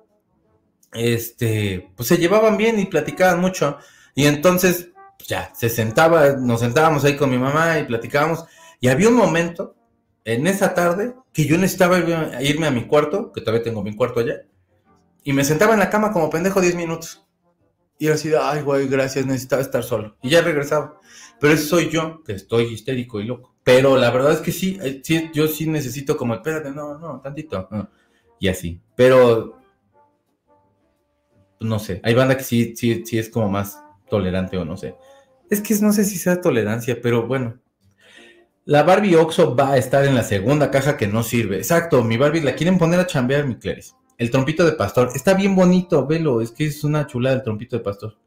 este, 0.93 1.91
pues 1.95 2.07
se 2.07 2.17
llevaban 2.17 2.57
bien 2.57 2.79
y 2.79 2.85
platicaban 2.85 3.41
mucho. 3.41 3.77
Y 4.15 4.25
entonces, 4.25 4.89
pues 5.17 5.29
ya, 5.29 5.51
se 5.55 5.69
sentaba, 5.69 6.33
nos 6.33 6.59
sentábamos 6.61 7.03
ahí 7.03 7.15
con 7.17 7.29
mi 7.29 7.37
mamá 7.37 7.79
y 7.79 7.85
platicábamos. 7.85 8.45
Y 8.79 8.87
había 8.87 9.09
un 9.09 9.15
momento 9.15 9.75
en 10.25 10.47
esa 10.47 10.73
tarde 10.73 11.15
que 11.33 11.45
yo 11.45 11.57
necesitaba 11.57 11.99
irme 12.41 12.67
a 12.67 12.71
mi 12.71 12.85
cuarto, 12.85 13.31
que 13.31 13.41
todavía 13.41 13.63
tengo 13.63 13.83
mi 13.83 13.95
cuarto 13.95 14.19
allá, 14.19 14.41
y 15.23 15.33
me 15.33 15.43
sentaba 15.43 15.73
en 15.73 15.79
la 15.79 15.89
cama 15.89 16.11
como 16.11 16.29
pendejo 16.29 16.61
10 16.61 16.75
minutos. 16.75 17.25
Y 17.99 18.07
así 18.07 18.31
ay, 18.39 18.61
güey, 18.61 18.87
gracias, 18.87 19.25
necesitaba 19.25 19.61
estar 19.61 19.83
solo. 19.83 20.17
Y 20.23 20.29
ya 20.29 20.41
regresaba. 20.41 20.99
Pero 21.39 21.53
eso 21.53 21.67
soy 21.67 21.89
yo, 21.89 22.23
que 22.23 22.33
estoy 22.33 22.65
histérico 22.65 23.21
y 23.21 23.25
loco. 23.25 23.50
Pero 23.63 23.95
la 23.97 24.09
verdad 24.09 24.33
es 24.33 24.39
que 24.39 24.51
sí, 24.51 24.79
eh, 24.81 25.01
sí 25.03 25.29
yo 25.33 25.47
sí 25.47 25.67
necesito 25.67 26.17
como, 26.17 26.33
espérate, 26.33 26.71
no, 26.71 26.97
no, 26.97 27.19
tantito. 27.21 27.67
Y 28.39 28.47
así. 28.47 28.81
Pero, 28.95 29.59
no 31.59 31.79
sé, 31.79 32.01
hay 32.03 32.15
banda 32.15 32.37
que 32.37 32.43
sí, 32.43 32.75
sí, 32.75 33.03
sí 33.05 33.19
es 33.19 33.29
como 33.29 33.49
más 33.49 33.79
tolerante 34.09 34.57
o 34.57 34.65
no 34.65 34.77
sé. 34.77 34.95
Es 35.49 35.61
que 35.61 35.75
no 35.75 35.93
sé 35.93 36.05
si 36.05 36.17
sea 36.17 36.41
tolerancia, 36.41 36.99
pero 37.01 37.27
bueno. 37.27 37.59
La 38.65 38.83
Barbie 38.83 39.15
Oxo 39.15 39.55
va 39.55 39.71
a 39.71 39.77
estar 39.77 40.05
en 40.05 40.15
la 40.15 40.23
segunda 40.23 40.71
caja 40.71 40.95
que 40.95 41.07
no 41.07 41.23
sirve. 41.23 41.57
Exacto, 41.57 42.03
mi 42.03 42.17
Barbie 42.17 42.41
la 42.41 42.55
quieren 42.55 42.77
poner 42.77 42.99
a 42.99 43.07
chambear, 43.07 43.45
mi 43.45 43.55
Clarice. 43.55 43.93
El 44.17 44.29
trompito 44.29 44.63
de 44.63 44.73
pastor. 44.73 45.09
Está 45.15 45.33
bien 45.33 45.55
bonito, 45.55 46.05
velo. 46.05 46.41
Es 46.41 46.51
que 46.51 46.65
es 46.65 46.83
una 46.83 47.07
chulada 47.07 47.35
el 47.35 47.41
trompito 47.41 47.75
de 47.75 47.83
pastor. 47.83 48.17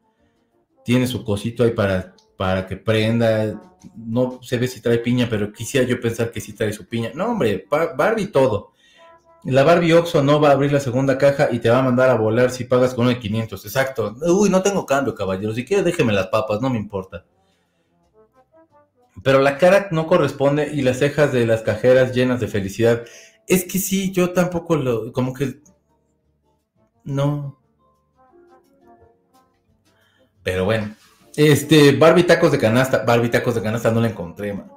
Tiene 0.83 1.07
su 1.07 1.23
cosito 1.23 1.63
ahí 1.63 1.71
para 1.71 2.13
para 2.37 2.67
que 2.67 2.77
prenda. 2.77 3.61
No 3.95 4.39
se 4.41 4.57
ve 4.57 4.67
si 4.67 4.81
trae 4.81 4.97
piña, 4.97 5.27
pero 5.29 5.51
quisiera 5.51 5.87
yo 5.87 5.99
pensar 5.99 6.31
que 6.31 6.41
sí 6.41 6.53
trae 6.53 6.73
su 6.73 6.87
piña. 6.87 7.11
No, 7.13 7.31
hombre, 7.31 7.67
Barbie 7.69 8.27
todo. 8.27 8.73
La 9.45 9.63
Barbie 9.63 9.93
Oxo 9.93 10.23
no 10.23 10.41
va 10.41 10.49
a 10.49 10.53
abrir 10.53 10.73
la 10.73 10.79
segunda 10.79 11.19
caja 11.19 11.49
y 11.51 11.59
te 11.59 11.69
va 11.69 11.77
a 11.77 11.83
mandar 11.83 12.09
a 12.09 12.15
volar 12.15 12.49
si 12.49 12.63
pagas 12.63 12.95
con 12.95 13.07
de 13.07 13.19
500. 13.19 13.63
Exacto. 13.63 14.15
Uy, 14.21 14.49
no 14.49 14.63
tengo 14.63 14.87
cambio, 14.87 15.13
caballero. 15.13 15.53
Si 15.53 15.63
quiere, 15.63 15.83
déjeme 15.83 16.13
las 16.13 16.27
papas, 16.27 16.61
no 16.61 16.69
me 16.71 16.79
importa. 16.79 17.25
Pero 19.23 19.39
la 19.39 19.57
cara 19.57 19.87
no 19.91 20.07
corresponde 20.07 20.71
y 20.73 20.81
las 20.81 20.97
cejas 20.97 21.31
de 21.31 21.45
las 21.45 21.61
cajeras 21.61 22.13
llenas 22.13 22.39
de 22.39 22.47
felicidad. 22.47 23.05
Es 23.47 23.65
que 23.65 23.77
sí, 23.77 24.11
yo 24.11 24.33
tampoco 24.33 24.75
lo. 24.77 25.11
Como 25.13 25.33
que. 25.33 25.59
No. 27.03 27.59
Pero 30.41 30.65
bueno. 30.65 30.95
Este, 31.35 31.91
Barbie 31.93 32.23
tacos 32.23 32.51
de 32.51 32.59
canasta. 32.59 33.03
Barbie 33.03 33.29
tacos 33.29 33.55
de 33.55 33.61
canasta 33.61 33.91
no 33.91 34.01
la 34.01 34.09
encontré, 34.09 34.53
man. 34.53 34.71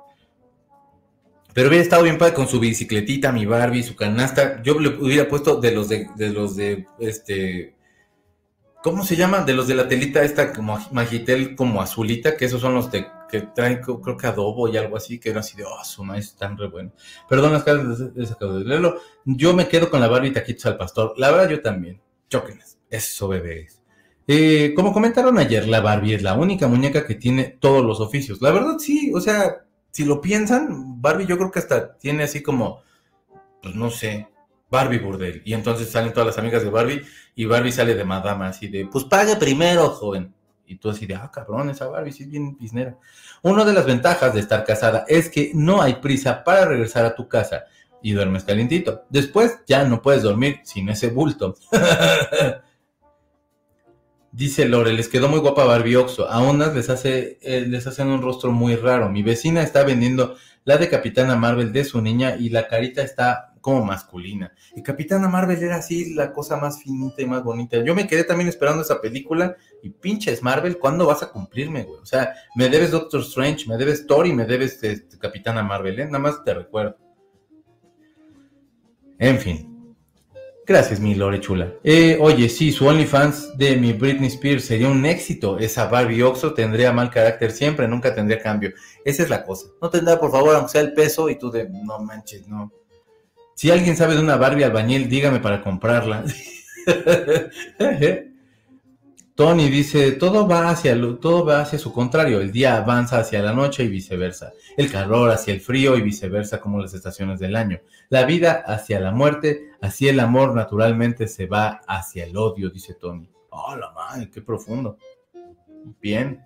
Pero 1.54 1.68
hubiera 1.68 1.82
estado 1.82 2.04
bien 2.04 2.18
padre 2.18 2.34
con 2.34 2.46
su 2.46 2.60
bicicletita, 2.60 3.32
mi 3.32 3.46
Barbie, 3.46 3.82
su 3.82 3.96
canasta. 3.96 4.62
Yo 4.62 4.78
le 4.78 4.90
hubiera 4.90 5.28
puesto 5.28 5.60
de 5.60 5.72
los 5.72 5.88
de, 5.88 6.08
de 6.16 6.30
los 6.30 6.56
de 6.56 6.86
este. 6.98 7.74
¿Cómo 8.82 9.04
se 9.04 9.16
llama? 9.16 9.40
De 9.40 9.54
los 9.54 9.66
de 9.66 9.74
la 9.74 9.88
telita 9.88 10.22
esta 10.22 10.52
como 10.52 10.78
magitel 10.92 11.56
como 11.56 11.82
azulita, 11.82 12.36
que 12.36 12.44
esos 12.44 12.60
son 12.60 12.74
los 12.74 12.88
que 12.88 13.40
traen 13.54 13.80
creo 13.80 14.16
que 14.16 14.26
adobo 14.26 14.68
y 14.68 14.76
algo 14.76 14.96
así, 14.96 15.18
que 15.18 15.30
era 15.30 15.40
así 15.40 15.56
de, 15.56 15.64
oh, 15.64 15.84
su 15.84 16.04
maíz 16.04 16.26
están 16.26 16.56
re 16.56 16.68
bueno. 16.68 16.92
Perdón 17.28 17.52
las 17.52 17.64
caras 17.64 17.98
de, 17.98 18.24
de 18.24 18.64
leerlo. 18.64 19.00
Yo 19.24 19.52
me 19.52 19.68
quedo 19.68 19.90
con 19.90 20.00
la 20.00 20.08
Barbie 20.08 20.32
taquitos 20.32 20.66
al 20.66 20.76
pastor. 20.76 21.14
La 21.16 21.30
verdad 21.30 21.50
yo 21.50 21.60
también. 21.60 22.00
Chóquenlas. 22.28 22.78
Eso, 22.88 23.28
bebés. 23.28 23.77
Eh, 24.30 24.74
como 24.76 24.92
comentaron 24.92 25.38
ayer, 25.38 25.66
la 25.66 25.80
Barbie 25.80 26.12
es 26.12 26.22
la 26.22 26.34
única 26.34 26.68
muñeca 26.68 27.06
que 27.06 27.14
tiene 27.14 27.44
todos 27.44 27.82
los 27.82 27.98
oficios. 27.98 28.42
La 28.42 28.50
verdad, 28.50 28.76
sí, 28.78 29.10
o 29.14 29.22
sea, 29.22 29.64
si 29.90 30.04
lo 30.04 30.20
piensan, 30.20 31.00
Barbie 31.00 31.24
yo 31.24 31.38
creo 31.38 31.50
que 31.50 31.60
hasta 31.60 31.96
tiene 31.96 32.24
así 32.24 32.42
como, 32.42 32.82
pues 33.62 33.74
no 33.74 33.90
sé, 33.90 34.28
Barbie 34.70 34.98
burdel. 34.98 35.40
Y 35.46 35.54
entonces 35.54 35.90
salen 35.90 36.12
todas 36.12 36.26
las 36.26 36.36
amigas 36.36 36.62
de 36.62 36.68
Barbie 36.68 37.02
y 37.34 37.46
Barbie 37.46 37.72
sale 37.72 37.94
de 37.94 38.04
madama, 38.04 38.48
así 38.48 38.68
de, 38.68 38.84
pues 38.84 39.04
pague 39.04 39.36
primero, 39.36 39.88
joven. 39.88 40.34
Y 40.66 40.76
tú 40.76 40.90
así 40.90 41.06
de, 41.06 41.14
ah, 41.14 41.30
cabrón, 41.32 41.70
esa 41.70 41.86
Barbie 41.88 42.12
sí 42.12 42.24
es 42.24 42.30
bien 42.30 42.54
pisnera. 42.54 42.98
Una 43.42 43.64
de 43.64 43.72
las 43.72 43.86
ventajas 43.86 44.34
de 44.34 44.40
estar 44.40 44.62
casada 44.62 45.06
es 45.08 45.30
que 45.30 45.52
no 45.54 45.80
hay 45.80 45.94
prisa 45.94 46.44
para 46.44 46.66
regresar 46.66 47.06
a 47.06 47.14
tu 47.14 47.26
casa 47.28 47.64
y 48.02 48.12
duermes 48.12 48.44
calientito. 48.44 49.04
Después 49.08 49.60
ya 49.66 49.84
no 49.84 50.02
puedes 50.02 50.22
dormir 50.22 50.60
sin 50.64 50.90
ese 50.90 51.08
bulto. 51.08 51.56
Dice 54.38 54.68
Lore, 54.68 54.92
les 54.92 55.08
quedó 55.08 55.28
muy 55.28 55.40
guapa 55.40 55.64
Barbie 55.64 55.96
Oxo. 55.96 56.30
A 56.30 56.40
unas 56.40 56.72
les 56.72 56.88
hace, 56.90 57.40
eh, 57.42 57.62
les 57.66 57.88
hacen 57.88 58.06
un 58.06 58.22
rostro 58.22 58.52
muy 58.52 58.76
raro. 58.76 59.08
Mi 59.08 59.24
vecina 59.24 59.64
está 59.64 59.82
vendiendo 59.82 60.36
la 60.62 60.76
de 60.76 60.88
Capitana 60.88 61.34
Marvel 61.34 61.72
de 61.72 61.82
su 61.82 62.00
niña 62.00 62.36
y 62.36 62.48
la 62.50 62.68
carita 62.68 63.02
está 63.02 63.52
como 63.60 63.84
masculina. 63.84 64.52
Y 64.76 64.84
Capitana 64.84 65.28
Marvel 65.28 65.60
era 65.60 65.74
así 65.74 66.14
la 66.14 66.32
cosa 66.32 66.56
más 66.56 66.80
finita 66.80 67.20
y 67.20 67.26
más 67.26 67.42
bonita. 67.42 67.82
Yo 67.82 67.96
me 67.96 68.06
quedé 68.06 68.22
también 68.22 68.48
esperando 68.48 68.82
esa 68.82 69.00
película 69.00 69.56
y 69.82 69.90
pinches 69.90 70.40
Marvel, 70.40 70.78
¿cuándo 70.78 71.04
vas 71.04 71.24
a 71.24 71.32
cumplirme, 71.32 71.82
güey? 71.82 72.00
O 72.00 72.06
sea, 72.06 72.32
me 72.54 72.68
debes 72.68 72.92
Doctor 72.92 73.22
Strange, 73.22 73.66
me 73.66 73.76
debes 73.76 74.06
Thor 74.06 74.24
y 74.24 74.32
me 74.32 74.44
debes 74.44 74.80
este, 74.84 75.18
Capitana 75.18 75.64
Marvel, 75.64 75.98
¿eh? 75.98 76.04
Nada 76.04 76.20
más 76.20 76.44
te 76.44 76.54
recuerdo. 76.54 76.96
En 79.18 79.40
fin, 79.40 79.67
Gracias, 80.68 81.00
mi 81.00 81.14
Lore 81.14 81.40
chula. 81.40 81.72
Eh, 81.82 82.18
oye, 82.20 82.50
sí, 82.50 82.72
su 82.72 82.86
OnlyFans 82.86 83.56
de 83.56 83.74
mi 83.76 83.94
Britney 83.94 84.28
Spears 84.28 84.66
sería 84.66 84.90
un 84.90 85.06
éxito. 85.06 85.58
Esa 85.58 85.86
Barbie 85.86 86.22
Oxo 86.22 86.52
tendría 86.52 86.92
mal 86.92 87.10
carácter 87.10 87.52
siempre, 87.52 87.88
nunca 87.88 88.14
tendría 88.14 88.38
cambio. 88.38 88.74
Esa 89.02 89.22
es 89.22 89.30
la 89.30 89.44
cosa. 89.44 89.68
No 89.80 89.88
tendrá, 89.88 90.20
por 90.20 90.30
favor, 90.30 90.54
aunque 90.54 90.72
sea 90.72 90.82
el 90.82 90.92
peso 90.92 91.30
y 91.30 91.38
tú 91.38 91.50
de, 91.50 91.70
no 91.70 91.98
manches, 92.00 92.46
no. 92.46 92.70
Si 93.54 93.70
alguien 93.70 93.96
sabe 93.96 94.14
de 94.14 94.20
una 94.20 94.36
Barbie 94.36 94.64
albañil, 94.64 95.08
dígame 95.08 95.40
para 95.40 95.62
comprarla. 95.62 96.26
Tony 99.38 99.68
dice, 99.68 100.10
todo 100.10 100.48
va 100.48 100.68
hacia 100.68 101.00
todo 101.20 101.44
va 101.44 101.60
hacia 101.60 101.78
su 101.78 101.92
contrario, 101.92 102.40
el 102.40 102.50
día 102.50 102.76
avanza 102.76 103.20
hacia 103.20 103.40
la 103.40 103.52
noche 103.52 103.84
y 103.84 103.88
viceversa, 103.88 104.52
el 104.76 104.90
calor 104.90 105.30
hacia 105.30 105.54
el 105.54 105.60
frío 105.60 105.96
y 105.96 106.02
viceversa 106.02 106.60
como 106.60 106.80
las 106.80 106.92
estaciones 106.92 107.38
del 107.38 107.54
año, 107.54 107.80
la 108.08 108.24
vida 108.24 108.64
hacia 108.66 108.98
la 108.98 109.12
muerte, 109.12 109.70
así 109.80 110.08
el 110.08 110.18
amor 110.18 110.56
naturalmente 110.56 111.28
se 111.28 111.46
va 111.46 111.82
hacia 111.86 112.24
el 112.24 112.36
odio, 112.36 112.68
dice 112.70 112.94
Tony. 112.94 113.30
Oh, 113.50 113.76
la 113.76 113.92
madre, 113.92 114.28
qué 114.28 114.42
profundo. 114.42 114.98
Bien. 116.02 116.44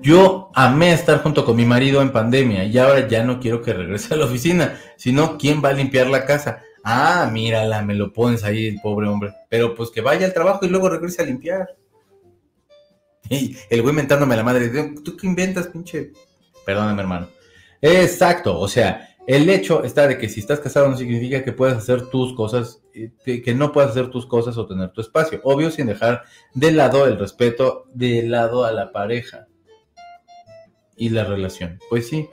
Yo 0.00 0.52
amé 0.54 0.92
estar 0.92 1.24
junto 1.24 1.44
con 1.44 1.56
mi 1.56 1.66
marido 1.66 2.02
en 2.02 2.12
pandemia 2.12 2.62
y 2.66 2.78
ahora 2.78 3.08
ya 3.08 3.24
no 3.24 3.40
quiero 3.40 3.62
que 3.62 3.72
regrese 3.72 4.14
a 4.14 4.16
la 4.16 4.26
oficina, 4.26 4.78
sino 4.96 5.36
quién 5.38 5.60
va 5.60 5.70
a 5.70 5.72
limpiar 5.72 6.06
la 6.06 6.24
casa. 6.24 6.62
Ah, 6.88 7.28
mírala, 7.32 7.82
me 7.82 7.96
lo 7.96 8.12
pones 8.12 8.44
ahí 8.44 8.68
el 8.68 8.80
pobre 8.80 9.08
hombre. 9.08 9.34
Pero 9.48 9.74
pues 9.74 9.90
que 9.90 10.00
vaya 10.00 10.24
al 10.24 10.32
trabajo 10.32 10.64
y 10.64 10.68
luego 10.68 10.88
regrese 10.88 11.20
a 11.20 11.26
limpiar. 11.26 11.76
Y 13.28 13.56
el 13.70 13.82
güey 13.82 13.92
mentándome 13.92 14.36
la 14.36 14.44
madre, 14.44 14.68
¿tú 15.04 15.16
qué 15.16 15.26
inventas, 15.26 15.66
pinche? 15.66 16.12
Perdóname, 16.64 17.02
hermano. 17.02 17.28
Exacto, 17.82 18.56
o 18.56 18.68
sea, 18.68 19.16
el 19.26 19.50
hecho 19.50 19.82
está 19.82 20.06
de 20.06 20.16
que 20.16 20.28
si 20.28 20.38
estás 20.38 20.60
casado 20.60 20.88
no 20.88 20.96
significa 20.96 21.42
que 21.42 21.50
puedas 21.50 21.78
hacer 21.78 22.08
tus 22.08 22.36
cosas, 22.36 22.80
eh, 22.94 23.42
que 23.42 23.52
no 23.52 23.72
puedas 23.72 23.90
hacer 23.90 24.10
tus 24.10 24.26
cosas 24.26 24.56
o 24.56 24.66
tener 24.66 24.90
tu 24.90 25.00
espacio. 25.00 25.40
Obvio, 25.42 25.72
sin 25.72 25.88
dejar 25.88 26.22
de 26.54 26.70
lado 26.70 27.04
el 27.08 27.18
respeto, 27.18 27.86
de 27.94 28.22
lado 28.22 28.64
a 28.64 28.70
la 28.70 28.92
pareja 28.92 29.48
y 30.96 31.08
la 31.08 31.24
relación. 31.24 31.80
Pues 31.90 32.08
sí, 32.08 32.28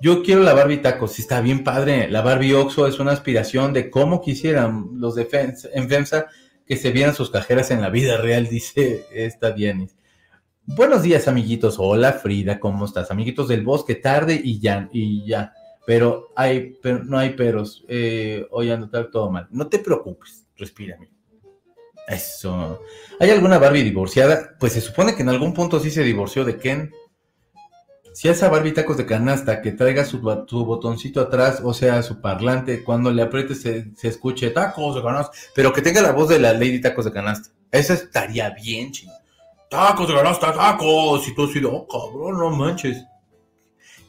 yo 0.00 0.22
quiero 0.22 0.42
la 0.42 0.52
Barbie 0.54 0.78
Tacos, 0.78 1.12
sí 1.12 1.22
está 1.22 1.40
bien 1.40 1.64
padre. 1.64 2.08
La 2.10 2.22
Barbie 2.22 2.54
Oxxo 2.54 2.86
es 2.86 2.98
una 2.98 3.12
aspiración 3.12 3.72
de 3.72 3.90
cómo 3.90 4.20
quisieran 4.20 4.88
los 4.94 5.14
de 5.14 5.28
Fens- 5.28 5.68
en 5.72 5.88
FEMSA 5.88 6.26
que 6.66 6.76
se 6.76 6.90
vieran 6.90 7.14
sus 7.14 7.30
cajeras 7.30 7.70
en 7.70 7.80
la 7.80 7.90
vida 7.90 8.18
real, 8.18 8.46
dice 8.50 9.06
esta 9.12 9.52
Dianis. 9.52 9.96
Buenos 10.64 11.02
días, 11.02 11.28
amiguitos. 11.28 11.76
Hola, 11.78 12.12
Frida, 12.12 12.58
¿cómo 12.58 12.84
estás? 12.84 13.10
Amiguitos 13.10 13.48
del 13.48 13.62
bosque, 13.62 13.94
tarde 13.94 14.40
y 14.42 14.58
ya, 14.60 14.88
y 14.92 15.24
ya. 15.26 15.52
Pero 15.86 16.32
hay, 16.34 16.76
pero 16.82 17.04
no 17.04 17.16
hay 17.18 17.30
peros. 17.30 17.84
Eh, 17.88 18.44
hoy 18.50 18.70
ando 18.70 18.90
tal, 18.90 19.08
todo 19.10 19.30
mal. 19.30 19.46
No 19.52 19.68
te 19.68 19.78
preocupes, 19.78 20.48
respira. 20.56 20.98
Eso. 22.08 22.80
¿Hay 23.20 23.30
alguna 23.30 23.58
Barbie 23.58 23.82
divorciada? 23.84 24.56
Pues 24.58 24.72
se 24.72 24.80
supone 24.80 25.14
que 25.14 25.22
en 25.22 25.28
algún 25.28 25.54
punto 25.54 25.78
sí 25.80 25.90
se 25.90 26.02
divorció 26.02 26.44
de 26.44 26.58
Ken. 26.58 26.92
Si 28.16 28.28
esa 28.28 28.48
Barbie 28.48 28.72
tacos 28.72 28.96
de 28.96 29.04
canasta 29.04 29.60
que 29.60 29.72
traiga 29.72 30.02
su, 30.06 30.22
su 30.48 30.64
botoncito 30.64 31.20
atrás, 31.20 31.60
o 31.62 31.74
sea, 31.74 32.02
su 32.02 32.22
parlante, 32.22 32.82
cuando 32.82 33.10
le 33.10 33.20
aprietes 33.20 33.60
se, 33.60 33.94
se 33.94 34.08
escuche 34.08 34.48
tacos 34.48 34.94
de 34.94 35.02
canasta, 35.02 35.32
pero 35.54 35.70
que 35.70 35.82
tenga 35.82 36.00
la 36.00 36.12
voz 36.12 36.30
de 36.30 36.38
la 36.38 36.54
Lady 36.54 36.80
Tacos 36.80 37.04
de 37.04 37.12
Canasta. 37.12 37.50
Eso 37.70 37.92
estaría 37.92 38.48
bien, 38.48 38.90
ching. 38.90 39.10
Tacos 39.68 40.08
de 40.08 40.14
canasta, 40.14 40.50
tacos. 40.54 41.28
Y 41.28 41.34
tú 41.34 41.44
así 41.44 41.62
oh, 41.62 41.86
cabrón, 41.86 42.38
no 42.38 42.48
manches. 42.56 43.04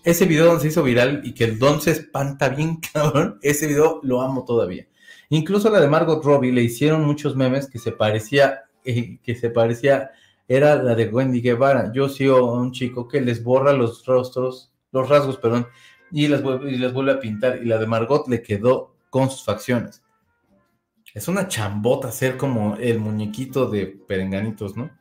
Ese 0.05 0.25
video 0.25 0.45
donde 0.45 0.61
se 0.61 0.67
hizo 0.69 0.83
viral 0.83 1.19
y 1.25 1.33
que 1.33 1.43
el 1.43 1.59
don 1.59 1.81
se 1.81 1.91
espanta 1.91 2.47
bien, 2.47 2.79
cabrón, 2.93 3.39
ese 3.41 3.67
video 3.67 3.99
lo 4.03 4.21
amo 4.21 4.45
todavía. 4.45 4.87
Incluso 5.27 5.69
la 5.69 5.81
de 5.81 5.89
Margot 5.89 6.23
Robbie 6.23 6.53
le 6.53 6.63
hicieron 6.63 7.03
muchos 7.03 7.35
memes 7.35 7.69
que 7.69 7.77
se 7.77 7.91
parecía, 7.91 8.69
eh, 8.85 9.19
que 9.21 9.35
se 9.35 9.49
parecía, 9.49 10.11
era 10.47 10.81
la 10.81 10.95
de 10.95 11.07
Wendy 11.07 11.41
Guevara. 11.41 11.91
Yo 11.93 12.09
sigo 12.09 12.37
a 12.37 12.53
un 12.53 12.71
chico 12.71 13.07
que 13.07 13.21
les 13.21 13.43
borra 13.43 13.73
los 13.73 14.05
rostros, 14.05 14.71
los 14.91 15.09
rasgos, 15.09 15.37
perdón, 15.37 15.67
y 16.11 16.27
las 16.27 16.41
vuelve, 16.41 16.71
y 16.71 16.77
las 16.77 16.93
vuelve 16.93 17.13
a 17.13 17.19
pintar. 17.19 17.59
Y 17.61 17.65
la 17.65 17.77
de 17.77 17.87
Margot 17.87 18.27
le 18.27 18.41
quedó 18.41 18.95
con 19.09 19.29
sus 19.29 19.43
facciones. 19.43 20.03
Es 21.13 21.27
una 21.27 21.47
chambota 21.47 22.11
ser 22.11 22.37
como 22.37 22.75
el 22.75 22.99
muñequito 22.99 23.69
de 23.69 23.87
perenganitos, 23.87 24.77
¿no? 24.77 24.91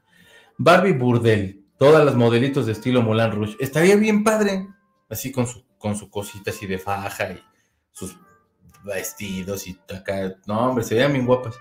Barbie 0.57 0.93
Burdel, 0.93 1.65
todas 1.79 2.05
las 2.05 2.15
modelitos 2.15 2.67
de 2.67 2.73
estilo 2.73 3.03
Moulin 3.03 3.33
Rouge. 3.33 3.57
Estaría 3.61 3.97
bien 3.97 4.25
padre, 4.25 4.67
así 5.11 5.31
con 5.31 5.47
su, 5.47 5.65
con 5.79 5.95
su 5.97 6.09
cosita 6.09 6.51
así 6.51 6.67
de 6.67 6.79
faja 6.79 7.33
y 7.33 7.43
sus 7.93 8.17
vestidos 8.83 9.67
y 9.67 9.79
acá. 9.95 10.37
No, 10.47 10.71
hombre, 10.71 10.85
se 10.85 11.07
bien 11.07 11.27
guapas. 11.27 11.57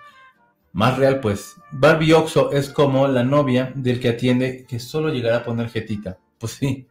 Más 0.76 0.97
real, 0.97 1.21
pues. 1.21 1.55
Barbie 1.71 2.11
Oxo 2.11 2.51
es 2.51 2.69
como 2.69 3.07
la 3.07 3.23
novia 3.23 3.71
del 3.76 3.97
que 4.01 4.09
atiende 4.09 4.65
que 4.67 4.78
solo 4.78 5.07
llegará 5.07 5.38
a 5.38 5.43
poner 5.45 5.69
jetita. 5.69 6.17
Pues 6.38 6.51
sí. 6.51 6.86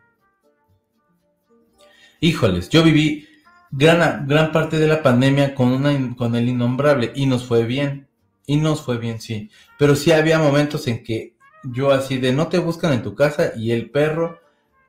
Híjoles, 2.19 2.71
yo 2.71 2.83
viví 2.83 3.29
gran, 3.71 4.27
gran 4.27 4.53
parte 4.53 4.79
de 4.79 4.89
la 4.89 5.03
pandemia 5.03 5.55
con, 5.55 5.69
una, 5.69 6.17
con 6.17 6.35
el 6.35 6.49
innombrable 6.49 7.13
y 7.15 7.27
nos 7.27 7.45
fue 7.45 7.65
bien. 7.65 8.09
Y 8.47 8.57
nos 8.57 8.81
fue 8.81 8.97
bien, 8.97 9.21
sí. 9.21 9.51
Pero 9.79 9.97
sí 9.97 10.13
había 10.13 10.39
momentos 10.39 10.87
en 10.87 11.05
que 11.05 11.37
yo 11.63 11.91
así 11.91 12.17
de 12.17 12.33
no 12.33 12.49
te 12.49 12.61
buscan 12.61 12.95
en 12.95 13.03
tu 13.03 13.15
casa 13.15 13.53
y 13.55 13.73
el 13.73 13.91
perro, 13.91 14.41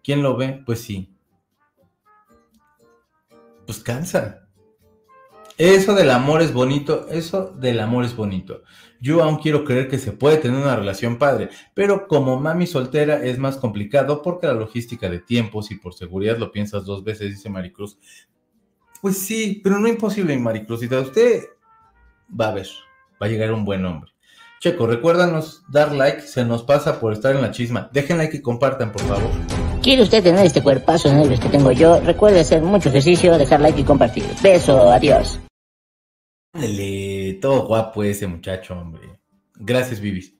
¿quién 0.05 0.23
lo 0.23 0.37
ve? 0.37 0.63
Pues 0.65 0.79
sí. 0.79 1.13
Pues 3.65 3.79
cansa. 3.79 4.45
Eso 5.57 5.93
del 5.95 6.09
amor 6.09 6.41
es 6.41 6.51
bonito, 6.51 7.07
eso 7.09 7.53
del 7.57 7.79
amor 7.79 8.03
es 8.03 8.13
bonito. 8.13 8.63
Yo 9.05 9.21
aún 9.21 9.37
quiero 9.37 9.63
creer 9.63 9.87
que 9.87 9.99
se 9.99 10.13
puede 10.13 10.37
tener 10.37 10.59
una 10.59 10.75
relación 10.75 11.19
padre, 11.19 11.49
pero 11.75 12.07
como 12.07 12.39
mami 12.39 12.65
soltera 12.65 13.23
es 13.23 13.37
más 13.37 13.57
complicado 13.57 14.23
porque 14.23 14.47
la 14.47 14.55
logística 14.55 15.07
de 15.07 15.19
tiempos 15.19 15.69
y 15.69 15.75
por 15.75 15.93
seguridad 15.93 16.39
lo 16.39 16.51
piensas 16.51 16.85
dos 16.85 17.03
veces, 17.03 17.29
dice 17.29 17.47
Maricruz. 17.47 17.99
Pues 19.03 19.19
sí, 19.19 19.61
pero 19.63 19.77
no 19.77 19.87
imposible, 19.87 20.35
Maricruzita. 20.39 20.99
Usted 21.01 21.43
va 22.29 22.47
a 22.47 22.53
ver, 22.55 22.67
va 23.21 23.27
a 23.27 23.29
llegar 23.29 23.53
un 23.53 23.63
buen 23.63 23.85
hombre. 23.85 24.11
Checo, 24.59 24.87
recuérdanos 24.87 25.61
dar 25.69 25.91
like, 25.91 26.21
se 26.21 26.43
nos 26.43 26.63
pasa 26.63 26.99
por 26.99 27.13
estar 27.13 27.35
en 27.35 27.43
la 27.43 27.51
chisma. 27.51 27.91
Dejen 27.93 28.17
like 28.17 28.37
y 28.37 28.41
compartan, 28.41 28.91
por 28.91 29.03
favor. 29.03 29.29
¿Quiere 29.83 30.01
usted 30.01 30.23
tener 30.23 30.43
este 30.43 30.63
cuerpazo 30.63 31.09
de 31.09 31.15
nervios 31.17 31.39
que 31.39 31.49
tengo 31.49 31.71
yo? 31.71 31.99
Recuerde 31.99 32.39
hacer 32.39 32.63
mucho 32.63 32.89
ejercicio, 32.89 33.37
dejar 33.37 33.61
like 33.61 33.79
y 33.79 33.83
compartir. 33.83 34.25
Beso, 34.41 34.91
adiós. 34.91 35.39
Ándale, 37.25 37.33
todo 37.39 37.65
guapo 37.67 38.03
ese 38.03 38.27
muchacho, 38.27 38.77
hombre. 38.77 39.19
Gracias, 39.55 39.99
Vivis. 39.99 40.33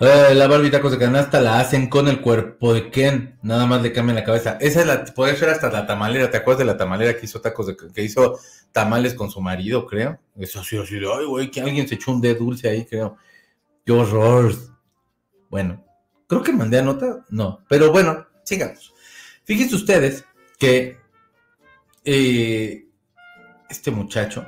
Eh, 0.00 0.32
la 0.34 0.46
Barbie 0.46 0.70
tacos 0.70 0.92
de 0.92 0.98
canasta 0.98 1.40
la 1.40 1.58
hacen 1.58 1.88
con 1.88 2.06
el 2.06 2.20
cuerpo 2.20 2.72
de 2.72 2.90
Ken. 2.90 3.38
Nada 3.42 3.66
más 3.66 3.82
le 3.82 3.92
cambian 3.92 4.16
la 4.16 4.24
cabeza. 4.24 4.56
Esa 4.60 4.80
es 4.80 4.86
la, 4.86 5.04
puede 5.04 5.36
ser 5.36 5.50
hasta 5.50 5.70
la 5.70 5.86
tamalera. 5.86 6.30
¿Te 6.30 6.36
acuerdas 6.36 6.60
de 6.60 6.64
la 6.66 6.76
tamalera 6.76 7.16
que 7.16 7.26
hizo 7.26 7.40
tacos 7.40 7.66
de, 7.66 7.76
que 7.76 8.02
hizo 8.02 8.38
tamales 8.72 9.14
con 9.14 9.30
su 9.30 9.40
marido, 9.40 9.86
creo? 9.86 10.20
Eso 10.36 10.62
sí, 10.62 10.78
así 10.78 10.98
de, 10.98 11.06
ay, 11.12 11.26
güey, 11.26 11.50
que 11.50 11.60
alguien 11.60 11.88
se 11.88 11.96
echó 11.96 12.12
un 12.12 12.20
dedo 12.20 12.44
dulce 12.44 12.68
ahí, 12.68 12.84
creo. 12.84 13.16
Qué 13.84 13.92
horror. 13.92 14.54
Bueno, 15.50 15.84
creo 16.28 16.42
que 16.42 16.52
mandé 16.52 16.78
a 16.78 16.82
nota. 16.82 17.24
No, 17.28 17.64
pero 17.68 17.90
bueno, 17.90 18.24
sigamos. 18.44 18.94
Fíjense 19.44 19.74
ustedes 19.74 20.24
que 20.58 20.96
eh, 22.04 22.86
este 23.68 23.90
muchacho 23.90 24.46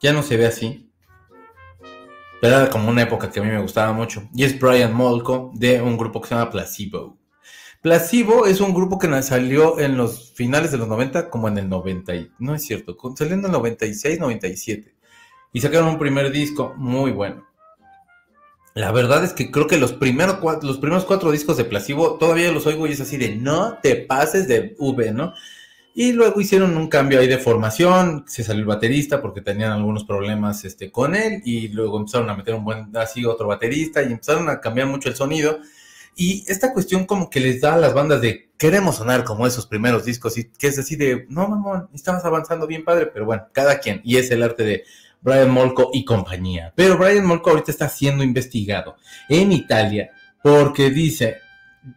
ya 0.00 0.12
no 0.12 0.22
se 0.22 0.36
ve 0.36 0.46
así. 0.46 0.90
Pero 2.40 2.56
era 2.58 2.70
como 2.70 2.88
una 2.90 3.02
época 3.02 3.30
que 3.30 3.40
a 3.40 3.42
mí 3.42 3.48
me 3.50 3.60
gustaba 3.62 3.92
mucho. 3.92 4.28
Y 4.34 4.44
es 4.44 4.58
Brian 4.58 4.92
Molko 4.94 5.50
de 5.54 5.80
un 5.80 5.96
grupo 5.96 6.20
que 6.20 6.28
se 6.28 6.34
llama 6.34 6.50
Placebo. 6.50 7.16
Placebo 7.80 8.46
es 8.46 8.60
un 8.60 8.74
grupo 8.74 8.98
que 8.98 9.22
salió 9.22 9.78
en 9.78 9.96
los 9.96 10.32
finales 10.34 10.70
de 10.72 10.78
los 10.78 10.88
90, 10.88 11.30
como 11.30 11.48
en 11.48 11.58
el 11.58 11.68
90. 11.68 12.14
y- 12.14 12.30
No 12.38 12.54
es 12.54 12.62
cierto, 12.64 12.96
salió 13.16 13.34
en 13.34 13.44
el 13.44 13.50
96, 13.52 14.18
97. 14.20 14.94
Y 15.52 15.60
sacaron 15.60 15.88
un 15.88 15.98
primer 15.98 16.30
disco 16.30 16.74
muy 16.76 17.10
bueno. 17.12 17.46
La 18.74 18.92
verdad 18.92 19.24
es 19.24 19.32
que 19.32 19.50
creo 19.50 19.66
que 19.66 19.78
los 19.78 19.94
primeros, 19.94 20.36
cua- 20.40 20.60
los 20.62 20.76
primeros 20.76 21.06
cuatro 21.06 21.30
discos 21.30 21.56
de 21.56 21.64
Placebo 21.64 22.18
todavía 22.18 22.52
los 22.52 22.66
oigo 22.66 22.86
y 22.86 22.92
es 22.92 23.00
así 23.00 23.16
de 23.16 23.34
no 23.34 23.78
te 23.82 23.96
pases 23.96 24.46
de 24.48 24.74
V, 24.78 25.12
¿no? 25.12 25.32
Y 25.98 26.12
luego 26.12 26.42
hicieron 26.42 26.76
un 26.76 26.88
cambio 26.88 27.20
ahí 27.20 27.26
de 27.26 27.38
formación, 27.38 28.24
se 28.26 28.44
salió 28.44 28.60
el 28.60 28.66
baterista 28.66 29.22
porque 29.22 29.40
tenían 29.40 29.72
algunos 29.72 30.04
problemas 30.04 30.62
este, 30.66 30.92
con 30.92 31.14
él 31.14 31.40
y 31.42 31.68
luego 31.68 31.96
empezaron 31.96 32.28
a 32.28 32.36
meter 32.36 32.54
un 32.54 32.64
buen, 32.64 32.94
así 32.94 33.24
otro 33.24 33.46
baterista 33.46 34.02
y 34.02 34.12
empezaron 34.12 34.50
a 34.50 34.60
cambiar 34.60 34.88
mucho 34.88 35.08
el 35.08 35.16
sonido. 35.16 35.58
Y 36.14 36.44
esta 36.48 36.74
cuestión 36.74 37.06
como 37.06 37.30
que 37.30 37.40
les 37.40 37.62
da 37.62 37.72
a 37.72 37.78
las 37.78 37.94
bandas 37.94 38.20
de 38.20 38.50
queremos 38.58 38.96
sonar 38.96 39.24
como 39.24 39.46
esos 39.46 39.66
primeros 39.66 40.04
discos 40.04 40.36
y 40.36 40.50
que 40.50 40.66
es 40.66 40.78
así 40.78 40.96
de, 40.96 41.24
no 41.30 41.48
mamón, 41.48 41.88
estabas 41.94 42.26
avanzando 42.26 42.66
bien 42.66 42.84
padre, 42.84 43.06
pero 43.06 43.24
bueno, 43.24 43.44
cada 43.52 43.78
quien. 43.78 44.02
Y 44.04 44.18
es 44.18 44.30
el 44.30 44.42
arte 44.42 44.64
de 44.64 44.84
Brian 45.22 45.50
Molko 45.50 45.88
y 45.94 46.04
compañía. 46.04 46.74
Pero 46.76 46.98
Brian 46.98 47.24
Molko 47.24 47.48
ahorita 47.48 47.70
está 47.70 47.88
siendo 47.88 48.22
investigado 48.22 48.96
en 49.30 49.50
Italia 49.50 50.10
porque 50.42 50.90
dice 50.90 51.38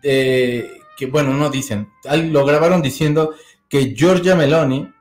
eh, 0.02 0.80
que, 0.95 1.08
bueno, 1.08 1.34
no 1.34 1.50
dicen, 1.50 1.89
lo 2.32 2.45
grabaron 2.45 2.82
diciendo 2.82 3.36
que 3.70 3.93
Giorgia 3.95 4.36
Meloni, 4.36 4.91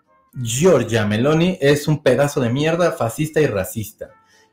Giorgia 0.40 1.06
Meloni 1.06 1.58
es 1.60 1.88
un 1.88 2.02
pedazo 2.02 2.40
de 2.40 2.50
mierda 2.50 2.92
fascista 2.92 3.40
y 3.40 3.46
racista. 3.46 4.10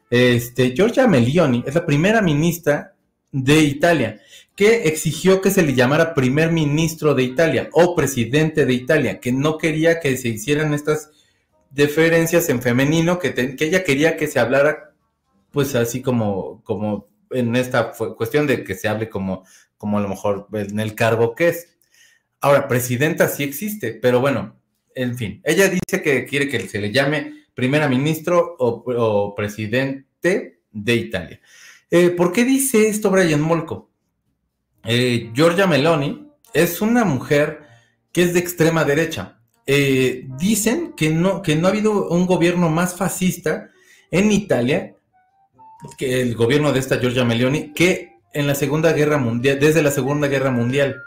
Este, 0.10 0.74
Giorgia 0.74 1.08
Meloni 1.08 1.64
es 1.68 1.76
la 1.76 1.86
primera 1.86 2.22
ministra 2.22 2.96
de 3.32 3.60
Italia 3.60 4.22
que 4.56 4.88
exigió 4.88 5.42
que 5.42 5.52
se 5.52 5.64
le 5.64 5.74
llamara 5.74 6.14
primer 6.14 6.52
ministro 6.52 7.14
de 7.14 7.24
Italia 7.24 7.70
o 7.74 7.94
presidente 7.94 8.66
de 8.66 8.74
Italia, 8.74 9.20
que 9.20 9.34
no 9.34 9.58
quería 9.58 10.00
que 10.00 10.16
se 10.16 10.30
hicieran 10.30 10.74
estas 10.74 11.12
deferencias 11.72 12.48
en 12.48 12.62
femenino, 12.62 13.20
que, 13.20 13.34
que 13.34 13.66
ella 13.66 13.84
quería 13.84 14.16
que 14.16 14.28
se 14.28 14.40
hablara 14.40 14.94
pues 15.52 15.76
así 15.76 16.02
como, 16.02 16.62
como 16.64 17.08
en 17.32 17.56
esta 17.56 17.92
cuestión 17.92 18.48
de 18.48 18.64
que 18.64 18.76
se 18.76 18.88
hable 18.88 19.10
como, 19.10 19.46
como 19.78 19.98
a 19.98 20.02
lo 20.02 20.08
mejor 20.08 20.48
en 20.54 20.80
el 20.80 20.96
cargo 20.96 21.36
que 21.36 21.50
es. 21.50 21.75
Ahora, 22.42 22.68
presidenta 22.68 23.28
sí 23.28 23.44
existe, 23.44 23.94
pero 23.94 24.20
bueno, 24.20 24.56
en 24.94 25.18
fin, 25.18 25.42
ella 25.44 25.70
dice 25.70 26.02
que 26.02 26.26
quiere 26.26 26.48
que 26.48 26.68
se 26.68 26.80
le 26.80 26.92
llame 26.92 27.46
primera 27.54 27.88
ministro 27.88 28.56
o, 28.60 29.34
presidente 29.36 30.62
de 30.72 30.96
Italia. 30.96 31.40
Eh, 31.90 32.10
¿Por 32.10 32.32
qué 32.32 32.44
dice 32.44 32.88
esto 32.88 33.10
Brian 33.10 33.42
Molko? 33.42 33.90
Eh, 34.84 35.32
Giorgia 35.34 35.68
Meloni 35.68 36.28
es 36.54 36.82
una 36.82 37.04
mujer 37.06 37.62
que 38.12 38.24
es 38.24 38.34
de 38.34 38.40
extrema 38.40 38.84
derecha. 38.84 39.40
Eh, 39.66 40.28
dicen 40.38 40.94
que 40.96 41.10
no, 41.10 41.42
que 41.42 41.56
no 41.56 41.68
ha 41.68 41.72
habido 41.72 42.10
un 42.10 42.28
gobierno 42.28 42.70
más 42.70 42.96
fascista 42.96 43.72
en 44.12 44.32
Italia 44.32 44.96
que 45.98 46.22
el 46.22 46.36
gobierno 46.36 46.72
de 46.72 46.80
esta 46.80 47.00
Giorgia 47.00 47.26
Meloni 47.26 47.74
que 47.74 48.16
en 48.34 48.48
la 48.48 48.56
Segunda 48.56 48.94
Guerra 48.94 49.18
Mundial, 49.18 49.60
desde 49.60 49.82
la 49.82 49.92
Segunda 49.92 50.28
Guerra 50.28 50.52
Mundial. 50.52 50.98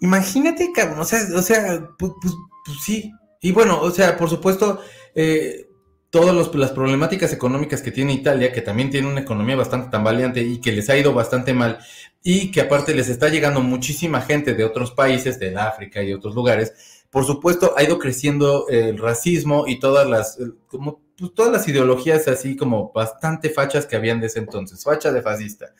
Imagínate, 0.00 0.70
cabrón, 0.72 1.00
o 1.00 1.04
sea, 1.04 1.20
o 1.36 1.42
sea, 1.42 1.88
pues, 1.98 2.12
pues, 2.20 2.34
pues 2.64 2.78
sí. 2.84 3.12
Y 3.40 3.52
bueno, 3.52 3.80
o 3.80 3.90
sea, 3.90 4.16
por 4.16 4.28
supuesto, 4.30 4.80
eh, 5.14 5.66
todas 6.10 6.34
las 6.54 6.72
problemáticas 6.72 7.32
económicas 7.32 7.82
que 7.82 7.92
tiene 7.92 8.12
Italia, 8.14 8.52
que 8.52 8.62
también 8.62 8.90
tiene 8.90 9.08
una 9.08 9.20
economía 9.20 9.56
bastante 9.56 9.90
tambaleante 9.90 10.42
y 10.42 10.60
que 10.60 10.72
les 10.72 10.90
ha 10.90 10.96
ido 10.96 11.12
bastante 11.14 11.54
mal, 11.54 11.78
y 12.22 12.50
que 12.50 12.62
aparte 12.62 12.94
les 12.94 13.08
está 13.08 13.28
llegando 13.28 13.60
muchísima 13.60 14.20
gente 14.20 14.54
de 14.54 14.64
otros 14.64 14.90
países, 14.90 15.38
de 15.38 15.56
África 15.56 16.02
y 16.02 16.12
otros 16.12 16.34
lugares, 16.34 17.02
por 17.10 17.24
supuesto 17.24 17.74
ha 17.76 17.82
ido 17.82 17.98
creciendo 17.98 18.66
el 18.68 18.98
racismo 18.98 19.64
y 19.66 19.80
todas 19.80 20.08
las, 20.08 20.38
como, 20.66 21.00
pues, 21.16 21.34
todas 21.34 21.52
las 21.52 21.68
ideologías 21.68 22.26
así 22.28 22.56
como 22.56 22.92
bastante 22.92 23.50
fachas 23.50 23.86
que 23.86 23.96
habían 23.96 24.20
de 24.20 24.26
ese 24.26 24.40
entonces, 24.40 24.82
facha 24.82 25.12
de 25.12 25.22
fascista 25.22 25.74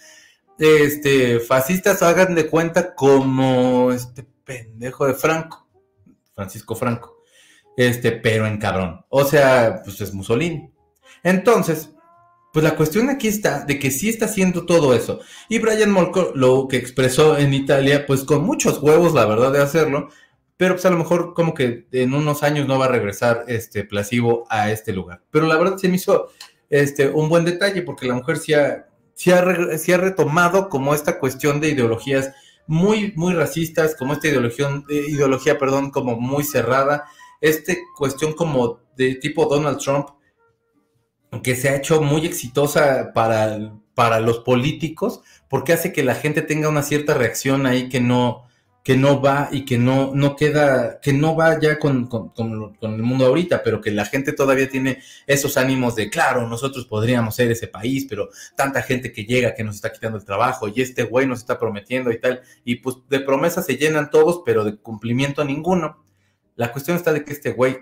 este, 0.59 1.41
fascistas 1.41 2.03
hagan 2.03 2.35
de 2.35 2.47
cuenta 2.47 2.95
como 2.95 3.93
este 3.93 4.27
pendejo 4.45 5.07
de 5.07 5.15
Franco, 5.15 5.69
Francisco 6.35 6.75
Franco, 6.75 7.23
este, 7.77 8.13
pero 8.13 8.47
en 8.47 8.59
cabrón. 8.59 9.05
O 9.09 9.25
sea, 9.25 9.81
pues 9.85 10.01
es 10.01 10.13
Mussolini. 10.13 10.71
Entonces, 11.23 11.91
pues 12.53 12.65
la 12.65 12.77
cuestión 12.77 13.11
aquí 13.11 13.29
está 13.29 13.65
de 13.65 13.79
que 13.79 13.91
sí 13.91 14.09
está 14.09 14.25
haciendo 14.25 14.67
todo 14.67 14.95
eso. 14.95 15.21
Y 15.49 15.59
Brian 15.59 15.91
Molko 15.91 16.33
lo 16.35 16.67
que 16.69 16.77
expresó 16.77 17.39
en 17.39 17.55
Italia, 17.55 18.07
pues 18.07 18.25
con 18.25 18.45
muchos 18.45 18.83
huevos, 18.83 19.15
la 19.15 19.27
verdad, 19.27 19.53
de 19.53 19.63
hacerlo, 19.63 20.09
pero 20.57 20.75
pues 20.75 20.85
a 20.85 20.91
lo 20.91 20.99
mejor 20.99 21.33
como 21.33 21.55
que 21.55 21.87
en 21.93 22.13
unos 22.13 22.43
años 22.43 22.67
no 22.67 22.79
va 22.79 22.87
a 22.87 22.89
regresar 22.89 23.45
este 23.49 23.85
Plasivo 23.85 24.47
a 24.51 24.71
este 24.71 24.93
lugar. 24.93 25.23
Pero 25.31 25.47
la 25.47 25.57
verdad 25.57 25.77
se 25.77 25.89
me 25.89 25.97
hizo 25.97 26.29
este, 26.69 27.09
un 27.09 27.29
buen 27.29 27.45
detalle 27.45 27.83
porque 27.83 28.07
la 28.07 28.15
mujer 28.15 28.37
sí 28.37 28.53
ha 28.53 28.90
se 29.21 29.35
ha, 29.35 29.99
retomado 29.99 30.71
como 30.71 30.95
esta 30.95 31.19
cuestión 31.19 31.61
de 31.61 31.69
ideologías 31.69 32.33
muy, 32.67 33.13
muy 33.17 33.35
racistas, 33.35 33.95
como 33.95 34.15
esta 34.15 34.29
ideología, 34.29 34.83
ideología, 34.89 35.59
perdón, 35.59 35.91
como 35.91 36.19
muy 36.19 36.43
cerrada, 36.43 37.05
esta 37.43 37.75
cuestión 37.99 38.33
como 38.33 38.81
de 38.97 39.17
tipo 39.17 39.45
Donald 39.45 39.77
Trump, 39.77 40.09
que 41.43 41.55
se 41.55 41.69
ha 41.69 41.77
hecho 41.77 42.01
muy 42.01 42.25
exitosa 42.25 43.13
para, 43.13 43.75
para 43.95 44.21
los 44.21 44.39
políticos, 44.39 45.21
porque 45.51 45.75
hace 45.75 45.93
que 45.93 46.03
la 46.03 46.15
gente 46.15 46.41
tenga 46.41 46.71
una 46.71 46.83
cierta 46.83 47.13
reacción 47.13 47.67
ahí 47.67 47.91
que 47.91 48.01
no, 48.01 48.47
que 48.83 48.97
no 48.97 49.21
va 49.21 49.49
y 49.53 49.65
que 49.65 49.79
no, 49.79 50.13
no 50.15 50.37
queda, 50.37 51.01
que 51.01 51.13
no 51.13 51.37
va 51.37 51.61
ya 51.61 51.79
con, 51.79 52.07
con, 52.07 52.33
el 52.81 53.03
mundo 53.03 53.27
ahorita, 53.27 53.63
pero 53.63 53.81
que 53.81 53.91
la 53.91 54.07
gente 54.07 54.33
todavía 54.33 54.69
tiene 54.71 55.03
esos 55.27 55.57
ánimos 55.57 55.97
de, 55.97 56.09
claro, 56.09 56.47
nosotros 56.49 56.87
podríamos 56.87 57.35
ser 57.35 57.51
ese 57.51 57.69
país, 57.69 58.07
pero 58.09 58.31
tanta 58.57 58.83
gente 58.83 59.13
que 59.13 59.25
llega 59.25 59.55
que 59.55 59.65
nos 59.65 59.77
está 59.77 59.93
quitando 59.93 60.17
el 60.17 60.25
trabajo 60.25 60.69
y 60.69 60.81
este 60.81 61.03
güey 61.03 61.27
nos 61.27 61.41
está 61.41 61.59
prometiendo 61.59 62.11
y 62.11 62.19
tal, 62.19 62.41
y 62.65 62.77
pues 62.77 62.97
de 63.09 63.21
promesas 63.21 63.67
se 63.67 63.77
llenan 63.77 64.11
todos, 64.11 64.43
pero 64.45 64.65
de 64.65 64.77
cumplimiento 64.77 65.45
ninguno. 65.45 66.03
La 66.57 66.73
cuestión 66.73 66.97
está 66.97 67.13
de 67.13 67.25
que 67.25 67.33
este 67.33 67.53
güey, 67.53 67.79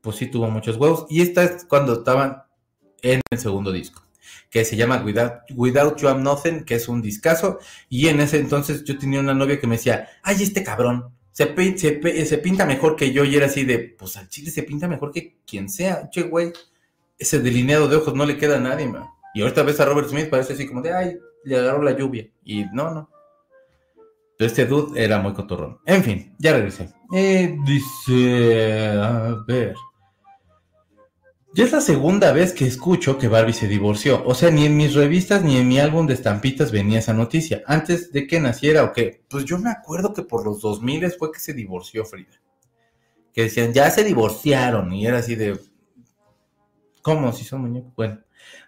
pues 0.00 0.16
sí 0.16 0.26
tuvo 0.26 0.48
muchos 0.48 0.76
huevos, 0.76 1.06
y 1.10 1.22
esta 1.22 1.42
es 1.42 1.64
cuando 1.64 1.94
estaban 1.94 2.44
en 3.02 3.20
el 3.30 3.38
segundo 3.38 3.72
disco 3.72 4.03
que 4.50 4.64
se 4.64 4.76
llama 4.76 5.04
Without, 5.04 5.96
You 6.00 6.08
I'm 6.08 6.22
Nothing, 6.22 6.64
que 6.64 6.76
es 6.76 6.88
un 6.88 7.02
discazo. 7.02 7.58
Y 7.88 8.08
en 8.08 8.20
ese 8.20 8.38
entonces 8.38 8.84
yo 8.84 8.98
tenía 8.98 9.20
una 9.20 9.34
novia 9.34 9.58
que 9.58 9.66
me 9.66 9.76
decía, 9.76 10.08
ay, 10.22 10.42
este 10.42 10.62
cabrón, 10.62 11.10
se, 11.32 11.46
se, 12.26 12.38
pinta 12.38 12.64
mejor 12.64 12.96
que 12.96 13.12
yo. 13.12 13.24
Y 13.24 13.36
era 13.36 13.46
así 13.46 13.64
de, 13.64 13.78
pues 13.78 14.16
al 14.16 14.28
chile 14.28 14.50
se 14.50 14.62
pinta 14.62 14.88
mejor 14.88 15.12
que 15.12 15.36
quien 15.46 15.68
sea. 15.68 16.08
Che, 16.10 16.22
güey, 16.22 16.52
ese 17.18 17.40
delineado 17.40 17.88
de 17.88 17.96
ojos 17.96 18.14
no 18.14 18.24
le 18.24 18.36
queda 18.36 18.56
a 18.56 18.60
nadie, 18.60 18.86
man. 18.86 19.06
Y 19.34 19.42
ahorita 19.42 19.64
ves 19.64 19.80
a 19.80 19.84
Robert 19.84 20.08
Smith, 20.08 20.30
parece 20.30 20.52
así 20.52 20.66
como 20.66 20.80
de, 20.80 20.92
ay, 20.92 21.18
le 21.44 21.56
agarró 21.56 21.82
la 21.82 21.96
lluvia. 21.96 22.28
Y 22.44 22.64
no, 22.72 22.92
no. 22.92 23.10
Pero 24.38 24.48
este 24.48 24.66
dude 24.66 25.02
era 25.02 25.20
muy 25.20 25.32
cotorrón. 25.32 25.78
En 25.86 26.02
fin, 26.02 26.34
ya 26.38 26.52
regresé. 26.52 26.88
Eh, 27.12 27.56
dice, 27.64 28.90
a 28.98 29.44
ver. 29.46 29.74
Ya 31.54 31.62
es 31.62 31.70
la 31.70 31.80
segunda 31.80 32.32
vez 32.32 32.52
que 32.52 32.66
escucho 32.66 33.16
que 33.16 33.28
Barbie 33.28 33.52
se 33.52 33.68
divorció. 33.68 34.24
O 34.26 34.34
sea, 34.34 34.50
ni 34.50 34.66
en 34.66 34.76
mis 34.76 34.92
revistas 34.92 35.44
ni 35.44 35.56
en 35.56 35.68
mi 35.68 35.78
álbum 35.78 36.04
de 36.04 36.14
estampitas 36.14 36.72
venía 36.72 36.98
esa 36.98 37.12
noticia. 37.12 37.62
Antes 37.68 38.10
de 38.10 38.26
que 38.26 38.40
naciera 38.40 38.82
o 38.82 38.92
qué. 38.92 39.22
Pues 39.30 39.44
yo 39.44 39.56
me 39.60 39.70
acuerdo 39.70 40.12
que 40.12 40.22
por 40.22 40.44
los 40.44 40.60
2000 40.60 41.12
fue 41.12 41.30
que 41.30 41.38
se 41.38 41.54
divorció 41.54 42.04
Frida. 42.04 42.40
Que 43.32 43.42
decían, 43.42 43.72
ya 43.72 43.88
se 43.92 44.02
divorciaron. 44.02 44.92
Y 44.92 45.06
era 45.06 45.18
así 45.18 45.36
de... 45.36 45.60
¿Cómo? 47.02 47.32
Si 47.32 47.44
son 47.44 47.60
muñecos. 47.60 47.92
Bueno. 47.94 48.18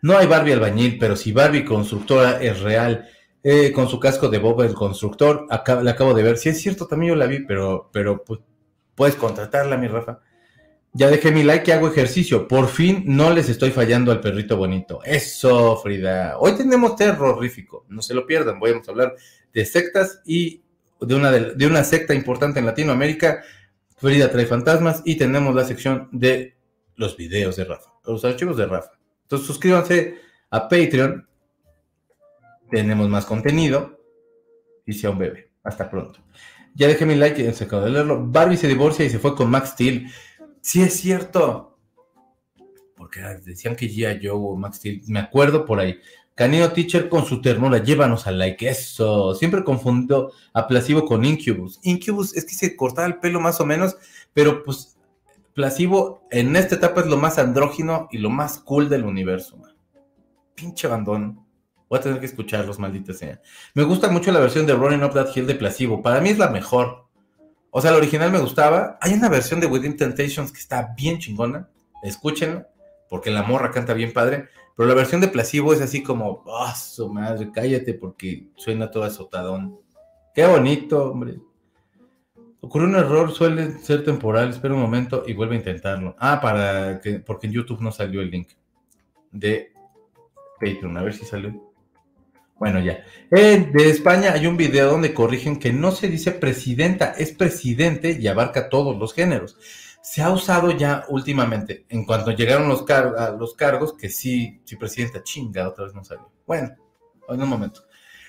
No 0.03 0.17
hay 0.17 0.29
Barbie 0.29 0.53
albañil, 0.53 0.97
pero 0.97 1.17
si 1.17 1.33
Barbie 1.33 1.65
constructora 1.65 2.41
es 2.41 2.61
real, 2.61 3.09
eh, 3.43 3.73
con 3.73 3.89
su 3.89 3.99
casco 3.99 4.29
de 4.29 4.39
Bob 4.39 4.63
el 4.63 4.75
constructor, 4.75 5.49
la 5.51 5.91
acabo 5.91 6.15
de 6.15 6.23
ver. 6.23 6.39
Si 6.39 6.51
es 6.51 6.61
cierto, 6.61 6.87
también 6.87 7.15
yo 7.15 7.17
la 7.17 7.27
vi, 7.27 7.41
pero, 7.41 7.91
pero 7.93 8.23
pues, 8.23 8.39
puedes 8.95 9.17
contratarla, 9.17 9.77
mi 9.77 9.89
Rafa. 9.89 10.21
Ya 10.97 11.11
dejé 11.11 11.31
mi 11.31 11.43
like 11.43 11.71
y 11.71 11.75
hago 11.75 11.89
ejercicio. 11.89 12.49
Por 12.49 12.69
fin 12.69 13.05
no 13.05 13.31
les 13.31 13.51
estoy 13.51 13.71
fallando 13.71 14.13
al 14.13 14.21
perrito 14.23 14.57
bonito. 14.57 15.01
Eso, 15.05 15.77
Frida. 15.77 16.39
Hoy 16.39 16.57
tenemos 16.57 16.97
terrorífico. 16.97 17.85
No 17.91 18.01
se 18.01 18.15
lo 18.15 18.27
pierdan. 18.27 18.59
Voy 18.59 18.71
a 18.71 18.91
hablar 18.91 19.15
de 19.53 19.67
sectas 19.67 20.23
y 20.25 20.63
de 20.99 21.15
una, 21.15 21.31
de, 21.31 21.67
una 21.67 21.85
secta 21.85 22.15
importante 22.15 22.61
en 22.61 22.65
Latinoamérica. 22.65 23.43
Frida 23.99 24.31
trae 24.31 24.47
fantasmas 24.47 25.03
y 25.05 25.17
tenemos 25.17 25.55
la 25.55 25.67
sección 25.67 26.09
de 26.13 26.57
los 26.95 27.15
videos 27.19 27.57
de 27.57 27.67
Rafa, 27.67 27.91
los 28.07 28.25
archivos 28.25 28.57
de 28.57 28.65
Rafa. 28.65 28.93
Entonces 29.25 29.47
suscríbanse 29.47 30.19
a 30.49 30.67
Patreon. 30.67 31.29
Tenemos 32.71 33.07
más 33.11 33.27
contenido. 33.27 34.01
Y 34.87 34.95
sea 34.95 35.11
un 35.11 35.19
bebé. 35.19 35.51
Hasta 35.63 35.91
pronto. 35.91 36.21
Ya 36.75 36.89
dejé 36.89 37.05
mi 37.05 37.17
like 37.17 37.53
se 37.53 37.65
acabó 37.65 37.85
de 37.85 37.91
leerlo. 37.91 38.27
Barbie 38.27 38.57
se 38.57 38.69
divorcia 38.69 39.05
y 39.05 39.11
se 39.11 39.19
fue 39.19 39.37
con 39.37 39.51
Max 39.51 39.71
Steel. 39.71 40.11
Sí, 40.67 40.83
es 40.83 40.95
cierto. 40.99 41.79
Porque 42.97 43.21
decían 43.21 43.77
que 43.77 43.87
Gia 43.87 44.19
Joe 44.21 44.33
o 44.33 44.57
Max 44.57 44.81
me 45.07 45.21
acuerdo 45.21 45.65
por 45.65 45.79
ahí. 45.79 46.01
Canino 46.35 46.73
Teacher 46.73 47.09
con 47.09 47.25
su 47.25 47.41
ternura, 47.41 47.79
llévanos 47.79 48.27
al 48.27 48.41
like, 48.41 48.69
eso. 48.69 49.37
Siempre 49.37 49.63
confundo 49.63 50.33
a 50.53 50.67
Placebo 50.67 51.05
con 51.05 51.25
Incubus. 51.25 51.79
Incubus 51.85 52.37
es 52.37 52.45
que 52.45 52.57
se 52.57 52.75
cortaba 52.75 53.07
el 53.07 53.21
pelo 53.21 53.39
más 53.39 53.61
o 53.61 53.65
menos, 53.65 53.97
pero 54.35 54.65
pues 54.65 54.97
Placebo 55.55 56.27
en 56.33 56.57
esta 56.57 56.75
etapa 56.75 57.03
es 57.03 57.07
lo 57.07 57.17
más 57.17 57.39
andrógino 57.39 58.09
y 58.11 58.19
lo 58.19 58.31
más 58.31 58.59
cool 58.59 58.89
del 58.89 59.05
universo, 59.05 59.57
man. 59.59 59.77
Pinche 60.57 60.89
abandón. 60.89 61.47
Voy 61.89 62.01
a 62.01 62.03
tener 62.03 62.19
que 62.19 62.27
escucharlos, 62.27 62.81
maldita 62.81 63.13
sea. 63.13 63.41
Me 63.75 63.85
gusta 63.85 64.11
mucho 64.11 64.33
la 64.33 64.41
versión 64.41 64.67
de 64.67 64.75
Running 64.75 65.05
Up 65.05 65.15
That 65.15 65.29
Hill 65.33 65.47
de 65.47 65.55
Placebo. 65.55 66.03
Para 66.03 66.21
mí 66.21 66.31
es 66.31 66.39
la 66.39 66.51
mejor. 66.51 67.06
O 67.77 67.83
sea, 67.83 67.91
la 67.91 67.99
original 67.99 68.33
me 68.33 68.39
gustaba. 68.39 68.99
Hay 69.03 69.13
una 69.13 69.29
versión 69.29 69.61
de 69.61 69.67
Within 69.67 69.99
Temptations 69.99 70.51
que 70.51 70.61
está 70.61 70.95
bien 70.97 71.19
chingona. 71.19 71.69
Escúchenla, 72.03 72.67
porque 73.11 73.31
la 73.31 73.43
morra 73.43 73.71
canta 73.71 73.93
bien 73.93 74.15
padre. 74.15 74.49
Pero 74.75 74.89
la 74.89 74.95
versión 74.95 75.21
de 75.21 75.29
Placebo 75.29 75.75
es 75.75 75.83
así 75.83 76.03
como, 76.03 76.43
¡ah, 76.59 76.75
su 76.75 77.13
madre! 77.13 77.51
Cállate 77.53 77.93
porque 77.93 78.49
suena 78.57 78.91
todo 78.91 79.05
azotadón. 79.05 79.79
¡Qué 80.35 80.47
bonito, 80.47 81.11
hombre! 81.11 81.39
Ocurrió 82.63 82.89
un 82.89 82.97
error, 82.97 83.31
suele 83.33 83.73
ser 83.81 84.03
temporal. 84.05 84.49
Espera 84.49 84.73
un 84.73 84.81
momento 84.81 85.25
y 85.27 85.35
vuelve 85.35 85.57
a 85.57 85.59
intentarlo. 85.59 86.17
Ah, 86.19 86.41
para 86.41 86.99
que, 87.03 87.19
porque 87.19 87.47
en 87.47 87.53
YouTube 87.53 87.83
no 87.83 87.93
salió 87.93 88.23
el 88.23 88.31
link 88.31 88.49
de 89.33 89.75
Patreon. 90.59 90.97
A 90.97 91.03
ver 91.03 91.13
si 91.13 91.27
salió. 91.27 91.66
Bueno, 92.59 92.81
ya. 92.81 93.05
De 93.31 93.91
España 93.91 94.33
hay 94.33 94.47
un 94.47 94.57
video 94.57 94.91
donde 94.91 95.13
corrigen 95.13 95.59
que 95.59 95.73
no 95.73 95.93
se 95.93 96.09
dice 96.09 96.33
presidenta, 96.33 97.13
es 97.19 97.33
presidente 97.33 98.17
y 98.19 98.27
abarca 98.29 98.69
todos 98.71 98.97
los 98.97 99.13
géneros. 99.13 99.59
Se 100.03 100.23
ha 100.23 100.31
usado 100.31 100.71
ya 100.71 101.05
últimamente, 101.09 101.85
en 101.89 102.05
cuanto 102.07 102.31
llegaron 102.31 102.69
los, 102.69 102.89
a 102.89 103.37
los 103.39 103.55
cargos, 103.55 103.95
que 103.95 104.09
sí, 104.09 104.61
sí, 104.65 104.77
presidenta, 104.77 105.23
chinga, 105.23 105.69
otra 105.69 105.85
vez 105.85 105.95
no 105.95 106.05
salió. 106.05 106.31
Bueno, 106.47 106.75
en 107.29 107.43
un 107.43 107.49
momento. 107.49 107.83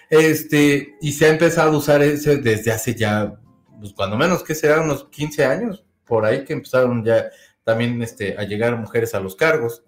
Este, 0.09 0.95
y 1.01 1.11
se 1.11 1.25
ha 1.25 1.29
empezado 1.29 1.73
a 1.73 1.77
usar 1.77 2.01
ese 2.01 2.37
desde 2.37 2.71
hace 2.71 2.95
ya, 2.95 3.33
pues 3.79 3.93
cuando 3.93 4.17
menos 4.17 4.43
que 4.43 4.55
será 4.55 4.81
unos 4.81 5.07
15 5.09 5.45
años, 5.45 5.85
por 6.05 6.25
ahí 6.25 6.43
que 6.43 6.53
empezaron 6.53 7.03
ya 7.03 7.29
también 7.63 8.01
este, 8.01 8.37
a 8.37 8.43
llegar 8.43 8.75
mujeres 8.77 9.13
a 9.13 9.19
los 9.19 9.35
cargos. 9.35 9.83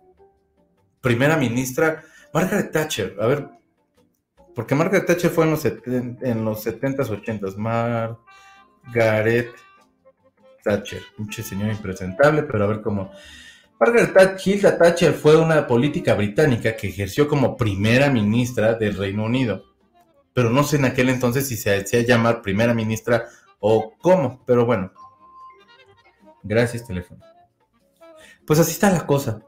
Primera 1.01 1.37
ministra, 1.37 2.03
Margaret 2.33 2.71
Thatcher, 2.71 3.15
a 3.19 3.25
ver, 3.25 3.58
porque 4.59 4.75
Margaret 4.75 5.05
Thatcher 5.05 5.31
fue 5.31 5.45
en 5.45 5.51
los, 5.51 5.63
en 5.63 6.43
los 6.43 6.67
70s, 6.67 7.07
80s. 7.07 7.55
Margaret 8.83 9.53
Thatcher, 10.61 11.01
mucho 11.15 11.41
señor 11.41 11.69
impresentable, 11.69 12.43
pero 12.43 12.65
a 12.65 12.67
ver 12.67 12.81
cómo. 12.81 13.09
Margaret 13.79 14.11
Thatcher, 14.11 14.77
Thatcher 14.77 15.13
fue 15.13 15.37
una 15.37 15.65
política 15.65 16.13
británica 16.13 16.75
que 16.75 16.89
ejerció 16.89 17.29
como 17.29 17.55
primera 17.55 18.09
ministra 18.09 18.73
del 18.73 18.97
Reino 18.97 19.23
Unido. 19.23 19.63
Pero 20.33 20.49
no 20.49 20.65
sé 20.65 20.75
en 20.75 20.83
aquel 20.83 21.07
entonces 21.07 21.47
si 21.47 21.55
se 21.55 21.77
hacía 21.77 22.01
llamar 22.01 22.41
primera 22.41 22.73
ministra 22.73 23.29
o 23.61 23.93
cómo, 23.97 24.43
pero 24.45 24.65
bueno. 24.65 24.91
Gracias, 26.43 26.85
teléfono. 26.85 27.21
Pues 28.45 28.59
así 28.59 28.71
está 28.71 28.91
la 28.91 29.05
cosa. 29.05 29.39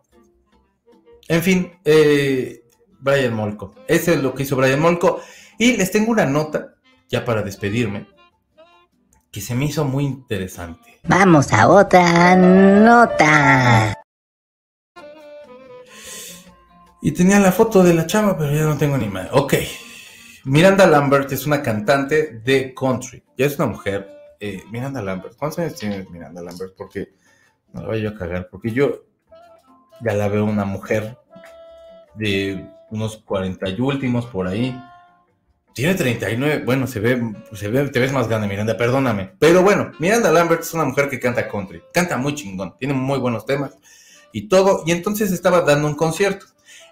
En 1.28 1.44
fin, 1.44 1.74
eh, 1.84 2.62
Brian 3.02 3.34
Molko. 3.34 3.76
Ese 3.88 4.14
es 4.14 4.24
lo 4.24 4.34
que 4.34 4.44
hizo 4.44 4.56
Brian 4.56 4.80
Molko. 4.80 5.22
Y 5.58 5.76
les 5.78 5.92
tengo 5.92 6.12
una 6.12 6.26
nota, 6.26 6.76
ya 7.10 7.26
para 7.26 7.42
despedirme, 7.42 8.08
que 9.32 9.42
se 9.42 9.56
me 9.56 9.66
hizo 9.66 9.84
muy 9.84 10.06
interesante. 10.06 11.00
Vamos 11.04 11.52
a 11.52 11.68
otra 11.68 12.36
nota. 12.36 13.94
Y 17.02 17.12
tenía 17.12 17.40
la 17.40 17.52
foto 17.52 17.84
de 17.84 17.94
la 17.96 18.06
chava, 18.06 18.38
pero 18.38 18.54
ya 18.54 18.64
no 18.64 18.78
tengo 18.78 18.98
ni 18.98 19.08
más. 19.08 19.28
Ok. 19.32 19.56
Miranda 20.44 20.86
Lambert 20.86 21.32
es 21.32 21.46
una 21.46 21.62
cantante 21.62 22.40
de 22.44 22.74
country. 22.74 23.24
Ya 23.38 23.48
es 23.48 23.58
una 23.58 23.68
mujer. 23.68 24.10
Eh, 24.40 24.64
Miranda 24.72 25.02
Lambert. 25.02 25.36
¿Cuántos 25.36 25.60
años 25.60 25.76
tiene 25.76 26.06
Miranda 26.12 26.42
Lambert? 26.42 26.76
Porque 26.76 27.14
no 27.74 27.82
la 27.82 27.88
voy 27.88 28.06
a 28.06 28.16
cagar. 28.16 28.50
Porque 28.50 28.72
yo 28.72 29.06
ya 30.02 30.14
la 30.14 30.28
veo 30.28 30.46
una 30.46 30.66
mujer 30.66 31.18
de 32.16 32.68
unos 32.92 33.18
40 33.18 33.70
y 33.70 33.82
últimos 33.82 34.28
por 34.28 34.48
ahí. 34.48 34.80
Tiene 35.74 35.96
39, 35.96 36.64
bueno, 36.66 36.86
se 36.86 37.00
ve, 37.00 37.34
se 37.54 37.70
ve, 37.70 37.88
te 37.90 38.00
ves 38.00 38.12
más 38.12 38.28
grande, 38.28 38.48
Miranda, 38.48 38.78
perdóname. 38.78 39.32
Pero 39.40 39.64
bueno, 39.64 39.92
Miranda 40.00 40.32
Lambert 40.32 40.62
es 40.62 40.74
una 40.74 40.84
mujer 40.84 41.10
que 41.10 41.20
canta 41.20 41.48
country, 41.48 41.82
canta 41.94 42.18
muy 42.18 42.36
chingón, 42.36 42.76
tiene 42.78 42.94
muy 42.94 43.18
buenos 43.20 43.46
temas 43.46 43.78
y 44.34 44.48
todo. 44.50 44.84
Y 44.86 44.92
entonces 44.92 45.32
estaba 45.32 45.62
dando 45.62 45.88
un 45.88 45.96
concierto. 45.96 46.46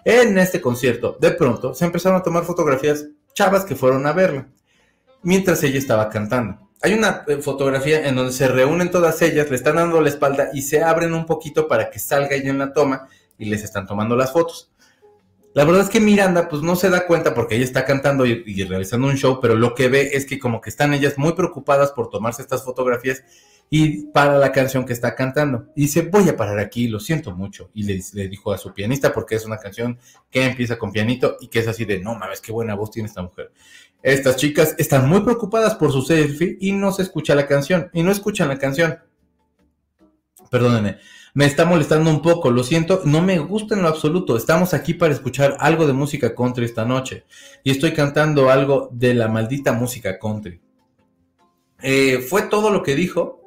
En 0.04 0.38
este 0.38 0.62
concierto, 0.62 1.18
de 1.20 1.30
pronto, 1.32 1.74
se 1.74 1.84
empezaron 1.84 2.18
a 2.18 2.22
tomar 2.22 2.44
fotografías 2.44 3.06
chavas 3.34 3.66
que 3.66 3.76
fueron 3.76 4.06
a 4.06 4.12
verla, 4.12 4.48
mientras 5.22 5.62
ella 5.62 5.78
estaba 5.78 6.08
cantando. 6.08 6.70
Hay 6.82 6.94
una 6.94 7.24
eh, 7.28 7.36
fotografía 7.42 8.08
en 8.08 8.16
donde 8.16 8.32
se 8.32 8.48
reúnen 8.48 8.90
todas 8.90 9.20
ellas, 9.20 9.50
le 9.50 9.56
están 9.56 9.76
dando 9.76 10.00
la 10.00 10.08
espalda 10.08 10.48
y 10.54 10.62
se 10.62 10.82
abren 10.82 11.12
un 11.12 11.26
poquito 11.26 11.68
para 11.68 11.90
que 11.90 11.98
salga 11.98 12.34
ella 12.34 12.48
en 12.48 12.58
la 12.58 12.72
toma 12.72 13.08
y 13.36 13.44
les 13.44 13.62
están 13.62 13.86
tomando 13.86 14.16
las 14.16 14.32
fotos. 14.32 14.70
La 15.52 15.64
verdad 15.64 15.82
es 15.82 15.88
que 15.88 15.98
Miranda 15.98 16.48
pues 16.48 16.62
no 16.62 16.76
se 16.76 16.90
da 16.90 17.06
cuenta 17.06 17.34
porque 17.34 17.56
ella 17.56 17.64
está 17.64 17.84
cantando 17.84 18.24
y, 18.24 18.64
realizando 18.64 19.08
un 19.08 19.16
show, 19.16 19.40
pero 19.40 19.56
lo 19.56 19.74
que 19.74 19.88
ve 19.88 20.10
es 20.12 20.24
que 20.24 20.38
como 20.38 20.60
que 20.60 20.70
están 20.70 20.94
ellas 20.94 21.18
muy 21.18 21.32
preocupadas 21.32 21.90
por 21.90 22.08
tomarse 22.08 22.40
estas 22.42 22.62
fotografías 22.62 23.24
y 23.68 24.06
para 24.06 24.38
la 24.38 24.52
canción 24.52 24.84
que 24.84 24.92
está 24.92 25.16
cantando. 25.16 25.66
Y 25.74 25.82
dice, 25.82 26.02
voy 26.02 26.28
a 26.28 26.36
parar 26.36 26.60
aquí, 26.60 26.86
lo 26.86 27.00
siento 27.00 27.34
mucho. 27.34 27.70
Y 27.74 27.82
le, 27.82 28.00
le, 28.12 28.28
dijo 28.28 28.52
a 28.52 28.58
su 28.58 28.72
pianista, 28.72 29.12
porque 29.12 29.36
es 29.36 29.44
una 29.44 29.58
canción 29.58 29.98
que 30.30 30.44
empieza 30.44 30.78
con 30.78 30.92
pianito 30.92 31.36
y 31.40 31.48
que 31.48 31.60
es 31.60 31.68
así 31.68 31.84
de, 31.84 31.98
no 31.98 32.14
mames, 32.14 32.40
qué 32.40 32.52
buena 32.52 32.74
voz 32.74 32.92
tiene 32.92 33.08
esta 33.08 33.22
mujer. 33.22 33.52
Estas 34.02 34.36
chicas 34.36 34.74
están 34.78 35.08
muy 35.08 35.20
preocupadas 35.20 35.74
por 35.74 35.92
su 35.92 36.02
selfie 36.02 36.58
y 36.60 36.72
no 36.72 36.92
se 36.92 37.02
escucha 37.02 37.34
la 37.34 37.46
canción. 37.46 37.90
Y 37.92 38.04
no 38.04 38.12
escuchan 38.12 38.48
la 38.48 38.58
canción. 38.58 38.98
Perdónenme 40.48 40.98
me 41.34 41.46
está 41.46 41.64
molestando 41.64 42.10
un 42.10 42.22
poco, 42.22 42.50
lo 42.50 42.64
siento, 42.64 43.02
no 43.04 43.22
me 43.22 43.38
gusta 43.38 43.74
en 43.74 43.82
lo 43.82 43.88
absoluto. 43.88 44.36
Estamos 44.36 44.74
aquí 44.74 44.94
para 44.94 45.12
escuchar 45.12 45.56
algo 45.60 45.86
de 45.86 45.92
música 45.92 46.34
country 46.34 46.64
esta 46.64 46.84
noche 46.84 47.24
y 47.62 47.70
estoy 47.70 47.92
cantando 47.92 48.50
algo 48.50 48.88
de 48.92 49.14
la 49.14 49.28
maldita 49.28 49.72
música 49.72 50.18
country. 50.18 50.60
Eh, 51.82 52.18
fue 52.28 52.42
todo 52.42 52.70
lo 52.70 52.82
que 52.82 52.94
dijo. 52.94 53.38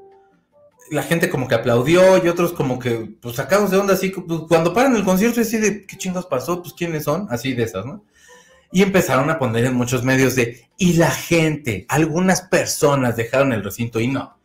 La 0.91 1.03
gente 1.03 1.29
como 1.29 1.47
que 1.47 1.55
aplaudió 1.55 2.23
y 2.23 2.27
otros 2.27 2.51
como 2.51 2.77
que, 2.77 3.15
pues 3.21 3.35
sacados 3.35 3.71
de 3.71 3.77
onda 3.77 3.93
así, 3.93 4.09
pues, 4.09 4.41
cuando 4.47 4.73
paran 4.73 4.95
el 4.95 5.03
concierto 5.03 5.41
así 5.41 5.57
de, 5.57 5.85
¿qué 5.85 5.97
chingos 5.97 6.25
pasó? 6.25 6.61
Pues 6.61 6.73
quiénes 6.73 7.05
son, 7.05 7.27
así 7.31 7.53
de 7.53 7.63
esas, 7.63 7.85
¿no? 7.85 8.03
Y 8.71 8.81
empezaron 8.81 9.29
a 9.29 9.39
poner 9.39 9.65
en 9.65 9.75
muchos 9.75 10.03
medios 10.03 10.35
de, 10.35 10.67
y 10.77 10.93
la 10.93 11.09
gente, 11.09 11.85
algunas 11.87 12.41
personas 12.41 13.15
dejaron 13.15 13.53
el 13.53 13.63
recinto 13.63 13.99
y 13.99 14.07
no 14.07 14.35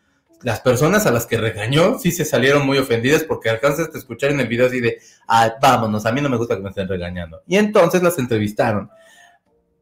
las 0.43 0.61
personas 0.61 1.07
a 1.07 1.11
las 1.11 1.27
que 1.27 1.39
regañó 1.39 1.99
sí 1.99 2.13
se 2.13 2.25
salieron 2.25 2.65
muy 2.65 2.79
ofendidas 2.79 3.25
porque 3.25 3.51
alcanzas 3.51 3.91
a 3.93 3.99
escuchar 3.99 4.31
en 4.31 4.41
el 4.41 4.49
video 4.49 4.67
así 4.67 4.81
de, 4.81 4.99
ah, 5.27 5.55
vámonos, 5.61 6.07
a 6.07 6.13
mí 6.13 6.21
no 6.21 6.29
me 6.29 6.37
gusta 6.37 6.57
que 6.57 6.63
me 6.63 6.69
estén 6.69 6.89
regañando. 6.89 7.43
Y 7.47 7.57
entonces 7.57 8.03
las 8.03 8.19
entrevistaron 8.19 8.91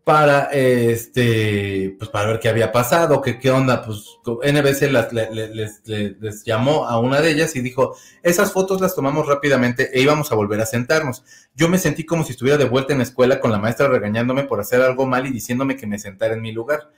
para, 0.06 0.44
este, 0.52 1.96
pues 1.98 2.08
para 2.10 2.28
ver 2.28 2.38
qué 2.38 2.48
había 2.48 2.70
pasado, 2.70 3.20
qué, 3.20 3.40
qué 3.40 3.50
onda, 3.50 3.82
pues 3.82 4.18
NBC 4.24 4.92
las, 4.92 5.12
les, 5.12 6.44
llamó 6.44 6.86
a 6.86 7.00
una 7.00 7.20
de 7.20 7.32
ellas 7.32 7.56
y 7.56 7.60
dijo, 7.60 7.96
esas 8.22 8.52
fotos 8.52 8.80
las 8.80 8.94
tomamos 8.94 9.26
rápidamente 9.26 9.90
e 9.92 10.00
íbamos 10.00 10.30
a 10.30 10.36
volver 10.36 10.60
a 10.60 10.66
sentarnos. 10.66 11.24
Yo 11.56 11.68
me 11.68 11.78
sentí 11.78 12.06
como 12.06 12.22
si 12.22 12.30
estuviera 12.30 12.56
de 12.56 12.66
vuelta 12.66 12.92
en 12.92 13.00
la 13.00 13.04
escuela 13.04 13.40
con 13.40 13.50
la 13.50 13.58
maestra 13.58 13.88
regañándome 13.88 14.44
por 14.44 14.60
hacer 14.60 14.80
algo 14.80 15.06
mal 15.06 15.26
y 15.26 15.32
diciéndome 15.32 15.76
que 15.76 15.88
me 15.88 15.98
sentara 15.98 16.34
en 16.34 16.42
mi 16.42 16.52
lugar 16.52 16.88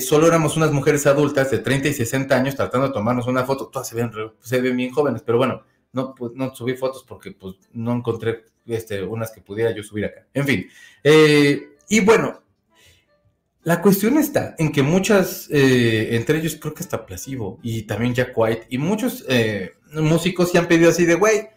solo 0.00 0.26
éramos 0.26 0.56
unas 0.56 0.72
mujeres 0.72 1.06
adultas 1.06 1.50
de 1.50 1.58
30 1.58 1.88
y 1.88 1.92
60 1.94 2.36
años 2.36 2.54
tratando 2.54 2.88
de 2.88 2.92
tomarnos 2.92 3.26
una 3.26 3.44
foto. 3.44 3.68
Todas 3.68 3.88
se 3.88 3.96
ven, 3.96 4.10
se 4.40 4.60
ven 4.60 4.76
bien 4.76 4.92
jóvenes, 4.92 5.22
pero 5.24 5.38
bueno, 5.38 5.62
no, 5.92 6.14
pues, 6.14 6.32
no 6.34 6.54
subí 6.54 6.74
fotos 6.76 7.04
porque 7.06 7.32
pues, 7.32 7.54
no 7.72 7.92
encontré 7.92 8.44
este, 8.66 9.02
unas 9.02 9.30
que 9.30 9.40
pudiera 9.40 9.74
yo 9.74 9.82
subir 9.82 10.06
acá. 10.06 10.26
En 10.34 10.46
fin, 10.46 10.66
eh, 11.02 11.76
y 11.88 12.00
bueno, 12.00 12.42
la 13.64 13.80
cuestión 13.80 14.18
está 14.18 14.54
en 14.58 14.72
que 14.72 14.82
muchas, 14.82 15.48
eh, 15.50 16.16
entre 16.16 16.38
ellos 16.38 16.56
creo 16.60 16.74
que 16.74 16.82
está 16.82 17.06
Plasivo 17.06 17.58
y 17.62 17.82
también 17.82 18.14
Jack 18.14 18.32
White 18.34 18.66
y 18.70 18.78
muchos 18.78 19.24
eh, 19.28 19.72
músicos 19.92 20.50
se 20.50 20.58
han 20.58 20.66
pedido 20.66 20.90
así 20.90 21.04
de, 21.04 21.14
güey, 21.14 21.48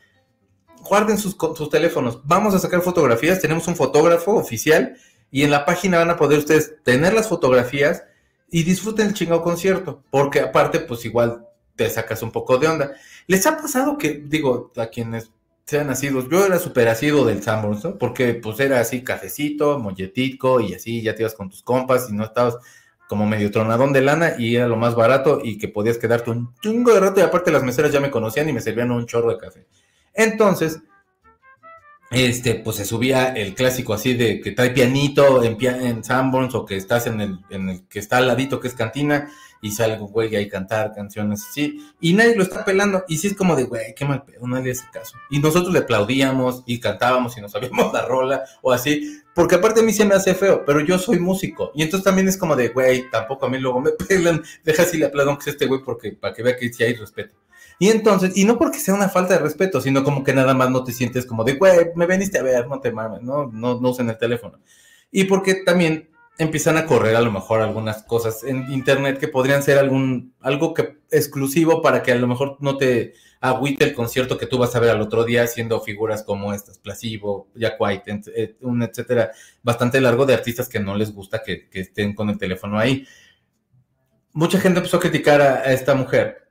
guarden 0.87 1.17
sus, 1.17 1.35
sus 1.55 1.69
teléfonos, 1.69 2.21
vamos 2.23 2.53
a 2.53 2.59
sacar 2.59 2.81
fotografías, 2.81 3.41
tenemos 3.41 3.67
un 3.67 3.75
fotógrafo 3.75 4.35
oficial 4.35 4.95
y 5.35 5.43
en 5.43 5.51
la 5.51 5.65
página 5.65 5.97
van 5.97 6.09
a 6.09 6.15
poder 6.15 6.39
ustedes 6.39 6.81
tener 6.81 7.11
las 7.13 7.27
fotografías 7.27 8.05
y 8.49 8.63
disfruten 8.63 9.07
el 9.07 9.13
chingado 9.13 9.41
concierto, 9.41 10.01
porque 10.09 10.39
aparte, 10.39 10.79
pues 10.79 11.03
igual 11.03 11.45
te 11.75 11.89
sacas 11.89 12.23
un 12.23 12.31
poco 12.31 12.57
de 12.57 12.69
onda. 12.69 12.93
¿Les 13.27 13.45
ha 13.45 13.57
pasado 13.57 13.97
que, 13.97 14.23
digo, 14.25 14.71
a 14.77 14.85
quienes 14.85 15.29
sean 15.65 15.87
nacidos, 15.87 16.29
yo 16.31 16.45
era 16.45 16.57
súper 16.57 16.87
asido 16.87 17.25
del 17.25 17.43
Sanborns, 17.43 17.83
¿no? 17.83 17.97
Porque 17.97 18.35
pues 18.35 18.61
era 18.61 18.79
así 18.79 19.03
cafecito, 19.03 19.77
molletico 19.77 20.61
y 20.61 20.73
así, 20.73 21.01
ya 21.01 21.15
te 21.15 21.23
ibas 21.23 21.33
con 21.33 21.49
tus 21.49 21.63
compas 21.63 22.07
y 22.09 22.13
no 22.13 22.23
estabas 22.23 22.55
como 23.09 23.25
medio 23.25 23.51
tronadón 23.51 23.91
de 23.91 24.03
lana 24.03 24.35
y 24.39 24.55
era 24.55 24.69
lo 24.69 24.77
más 24.77 24.95
barato 24.95 25.41
y 25.43 25.57
que 25.57 25.67
podías 25.67 25.97
quedarte 25.97 26.31
un 26.31 26.55
chingo 26.61 26.93
de 26.93 27.01
rato 27.01 27.19
y 27.19 27.23
aparte 27.23 27.51
las 27.51 27.63
meseras 27.63 27.91
ya 27.91 27.99
me 27.99 28.09
conocían 28.09 28.47
y 28.47 28.53
me 28.53 28.61
servían 28.61 28.89
un 28.89 29.05
chorro 29.05 29.31
de 29.31 29.37
café. 29.37 29.67
Entonces, 30.13 30.79
este, 32.11 32.55
pues 32.55 32.77
se 32.77 32.85
subía 32.85 33.29
el 33.29 33.55
clásico 33.55 33.93
así 33.93 34.13
de 34.13 34.39
que 34.39 34.51
trae 34.51 34.69
pianito 34.69 35.43
en, 35.43 35.57
en 35.59 36.03
Sanborns 36.03 36.53
o 36.55 36.65
que 36.65 36.77
estás 36.77 37.07
en 37.07 37.19
el, 37.19 37.39
en 37.49 37.69
el 37.69 37.87
que 37.87 37.99
está 37.99 38.17
al 38.17 38.27
ladito 38.27 38.59
que 38.59 38.67
es 38.67 38.75
cantina 38.75 39.29
y 39.61 39.71
sale 39.71 39.99
un 39.99 40.11
güey 40.11 40.35
ahí 40.35 40.47
cantar 40.47 40.93
canciones 40.93 41.43
así 41.49 41.83
y 41.99 42.13
nadie 42.13 42.35
lo 42.35 42.43
está 42.43 42.63
pelando 42.63 43.03
y 43.07 43.17
sí 43.17 43.27
es 43.27 43.35
como 43.35 43.55
de 43.55 43.63
güey, 43.63 43.95
qué 43.95 44.05
mal 44.05 44.23
pedo, 44.23 44.47
nadie 44.47 44.71
hace 44.71 44.85
caso. 44.93 45.17
Y 45.31 45.39
nosotros 45.39 45.73
le 45.73 45.79
aplaudíamos 45.79 46.63
y 46.67 46.79
cantábamos 46.79 47.35
y 47.37 47.41
nos 47.41 47.51
sabíamos 47.51 47.91
la 47.91 48.05
rola 48.05 48.43
o 48.61 48.71
así, 48.71 49.21
porque 49.33 49.55
aparte 49.55 49.79
a 49.79 49.83
mí 49.83 49.91
se 49.91 50.05
me 50.05 50.13
hace 50.13 50.35
feo, 50.35 50.63
pero 50.63 50.81
yo 50.81 50.99
soy 50.99 51.19
músico 51.19 51.71
y 51.73 51.81
entonces 51.81 52.03
también 52.03 52.27
es 52.27 52.37
como 52.37 52.55
de 52.55 52.69
güey, 52.69 53.09
tampoco 53.09 53.47
a 53.47 53.49
mí 53.49 53.57
luego 53.57 53.81
me 53.81 53.91
pelan, 54.07 54.43
deja 54.63 54.83
así 54.83 54.97
le 54.97 55.07
aplaudo 55.07 55.39
que 55.39 55.49
este 55.49 55.65
güey 55.65 55.81
porque 55.83 56.11
para 56.11 56.33
que 56.33 56.43
vea 56.43 56.55
que 56.55 56.71
sí 56.71 56.83
hay 56.83 56.93
respeto. 56.93 57.35
Y 57.79 57.89
entonces, 57.89 58.37
y 58.37 58.45
no 58.45 58.57
porque 58.57 58.79
sea 58.79 58.93
una 58.93 59.09
falta 59.09 59.33
de 59.33 59.39
respeto, 59.39 59.81
sino 59.81 60.03
como 60.03 60.23
que 60.23 60.33
nada 60.33 60.53
más 60.53 60.69
no 60.69 60.83
te 60.83 60.93
sientes 60.93 61.25
como 61.25 61.43
de, 61.43 61.53
güey, 61.53 61.91
me 61.95 62.05
veniste 62.05 62.39
a 62.39 62.43
ver, 62.43 62.67
no 62.67 62.79
te 62.79 62.91
mames, 62.91 63.21
no, 63.21 63.47
no, 63.47 63.79
no 63.79 63.89
usen 63.89 64.09
el 64.09 64.17
teléfono. 64.17 64.59
Y 65.11 65.25
porque 65.25 65.55
también 65.65 66.09
empiezan 66.37 66.77
a 66.77 66.85
correr 66.85 67.15
a 67.15 67.21
lo 67.21 67.31
mejor 67.31 67.61
algunas 67.61 68.03
cosas 68.03 68.43
en 68.43 68.71
internet 68.71 69.19
que 69.19 69.27
podrían 69.27 69.63
ser 69.63 69.77
algún, 69.77 70.33
algo 70.41 70.73
que, 70.73 70.97
exclusivo 71.11 71.81
para 71.81 72.03
que 72.03 72.11
a 72.11 72.15
lo 72.15 72.27
mejor 72.27 72.57
no 72.59 72.77
te 72.77 73.13
agüite 73.39 73.85
el 73.85 73.93
concierto 73.93 74.37
que 74.37 74.47
tú 74.47 74.57
vas 74.57 74.75
a 74.75 74.79
ver 74.79 74.89
al 74.89 75.01
otro 75.01 75.23
día 75.23 75.43
haciendo 75.43 75.79
figuras 75.79 76.23
como 76.23 76.53
estas, 76.53 76.79
Plasivo, 76.79 77.49
Jack 77.55 77.75
White, 77.79 78.21
eh, 78.35 78.55
un 78.61 78.83
etcétera, 78.83 79.31
bastante 79.63 80.01
largo 80.01 80.25
de 80.25 80.33
artistas 80.33 80.67
que 80.67 80.79
no 80.79 80.95
les 80.95 81.13
gusta 81.13 81.43
que, 81.43 81.69
que 81.69 81.81
estén 81.81 82.13
con 82.13 82.29
el 82.29 82.37
teléfono 82.37 82.79
ahí. 82.79 83.07
Mucha 84.33 84.59
gente 84.59 84.79
empezó 84.79 84.97
a 84.97 85.01
criticar 85.01 85.41
a 85.41 85.71
esta 85.71 85.95
mujer 85.95 86.44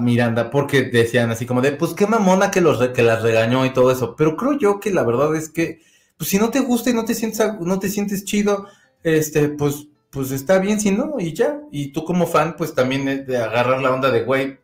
Miranda 0.00 0.50
porque 0.50 0.82
decían 0.82 1.30
así 1.30 1.46
como 1.46 1.60
de, 1.60 1.72
pues 1.72 1.94
qué 1.94 2.06
mamona 2.06 2.50
que, 2.50 2.60
los 2.60 2.88
que 2.88 3.02
las 3.02 3.22
regañó 3.22 3.66
y 3.66 3.72
todo 3.72 3.90
eso. 3.90 4.16
Pero 4.16 4.36
creo 4.36 4.58
yo 4.58 4.80
que 4.80 4.90
la 4.90 5.02
verdad 5.04 5.34
es 5.36 5.48
que, 5.48 5.80
pues 6.16 6.30
si 6.30 6.38
no 6.38 6.50
te 6.50 6.60
gusta 6.60 6.90
y 6.90 6.94
no 6.94 7.04
te 7.04 7.14
sientes, 7.14 7.40
no 7.60 7.78
te 7.78 7.88
sientes 7.88 8.24
chido, 8.24 8.66
este, 9.02 9.48
pues, 9.48 9.88
pues 10.10 10.30
está 10.30 10.58
bien 10.58 10.80
si 10.80 10.90
no, 10.90 11.16
y 11.18 11.32
ya. 11.34 11.60
Y 11.70 11.92
tú 11.92 12.04
como 12.04 12.26
fan, 12.26 12.56
pues 12.56 12.74
también 12.74 13.26
de 13.26 13.36
agarrar 13.36 13.82
la 13.82 13.92
onda 13.92 14.10
de, 14.10 14.22
güey, 14.22 14.58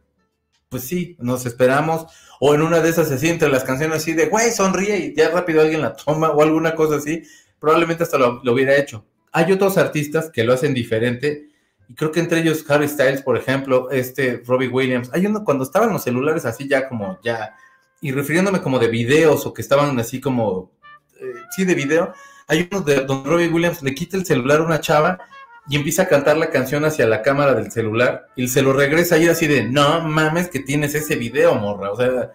pues 0.68 0.84
sí, 0.84 1.16
nos 1.18 1.44
esperamos. 1.47 2.06
O 2.40 2.55
en 2.55 2.62
una 2.62 2.80
de 2.80 2.88
esas 2.88 3.09
se 3.09 3.18
siente 3.18 3.48
las 3.48 3.64
canciones 3.64 3.98
así 3.98 4.14
de, 4.14 4.26
güey, 4.26 4.51
sonríe 4.52 4.97
y 4.98 5.14
ya 5.14 5.30
rápido 5.30 5.60
alguien 5.60 5.82
la 5.82 5.94
toma 5.94 6.30
o 6.30 6.42
alguna 6.42 6.74
cosa 6.74 6.97
así. 6.97 7.22
Probablemente 7.59 8.05
hasta 8.05 8.16
lo, 8.16 8.40
lo 8.42 8.52
hubiera 8.55 8.76
hecho. 8.76 9.05
Hay 9.32 9.52
otros 9.52 9.76
artistas 9.76 10.30
que 10.30 10.44
lo 10.44 10.55
hacen 10.55 10.72
diferente. 10.72 11.49
Y 11.90 11.94
creo 11.94 12.12
que 12.12 12.20
entre 12.20 12.38
ellos 12.38 12.64
Harry 12.68 12.86
Styles, 12.86 13.20
por 13.20 13.36
ejemplo, 13.36 13.90
este 13.90 14.44
Robbie 14.46 14.68
Williams. 14.68 15.10
Hay 15.12 15.26
uno 15.26 15.42
cuando 15.42 15.64
estaban 15.64 15.92
los 15.92 16.04
celulares 16.04 16.44
así 16.44 16.68
ya 16.68 16.88
como 16.88 17.18
ya, 17.20 17.56
y 18.00 18.12
refiriéndome 18.12 18.62
como 18.62 18.78
de 18.78 18.86
videos 18.86 19.44
o 19.44 19.52
que 19.52 19.60
estaban 19.60 19.98
así 19.98 20.20
como, 20.20 20.70
eh, 21.20 21.34
sí, 21.50 21.64
de 21.64 21.74
video. 21.74 22.14
Hay 22.46 22.68
uno 22.70 22.82
de 22.82 23.04
Don 23.04 23.24
Robbie 23.24 23.48
Williams, 23.48 23.82
le 23.82 23.92
quita 23.92 24.16
el 24.16 24.24
celular 24.24 24.60
a 24.60 24.66
una 24.66 24.80
chava 24.80 25.18
y 25.68 25.74
empieza 25.74 26.02
a 26.02 26.08
cantar 26.08 26.36
la 26.36 26.50
canción 26.50 26.84
hacia 26.84 27.08
la 27.08 27.22
cámara 27.22 27.54
del 27.54 27.72
celular 27.72 28.28
y 28.36 28.46
se 28.46 28.62
lo 28.62 28.72
regresa 28.72 29.18
y 29.18 29.26
así 29.26 29.48
de, 29.48 29.64
no 29.64 30.00
mames 30.02 30.48
que 30.48 30.60
tienes 30.60 30.94
ese 30.94 31.16
video, 31.16 31.56
morra. 31.56 31.90
O 31.90 31.96
sea, 31.96 32.30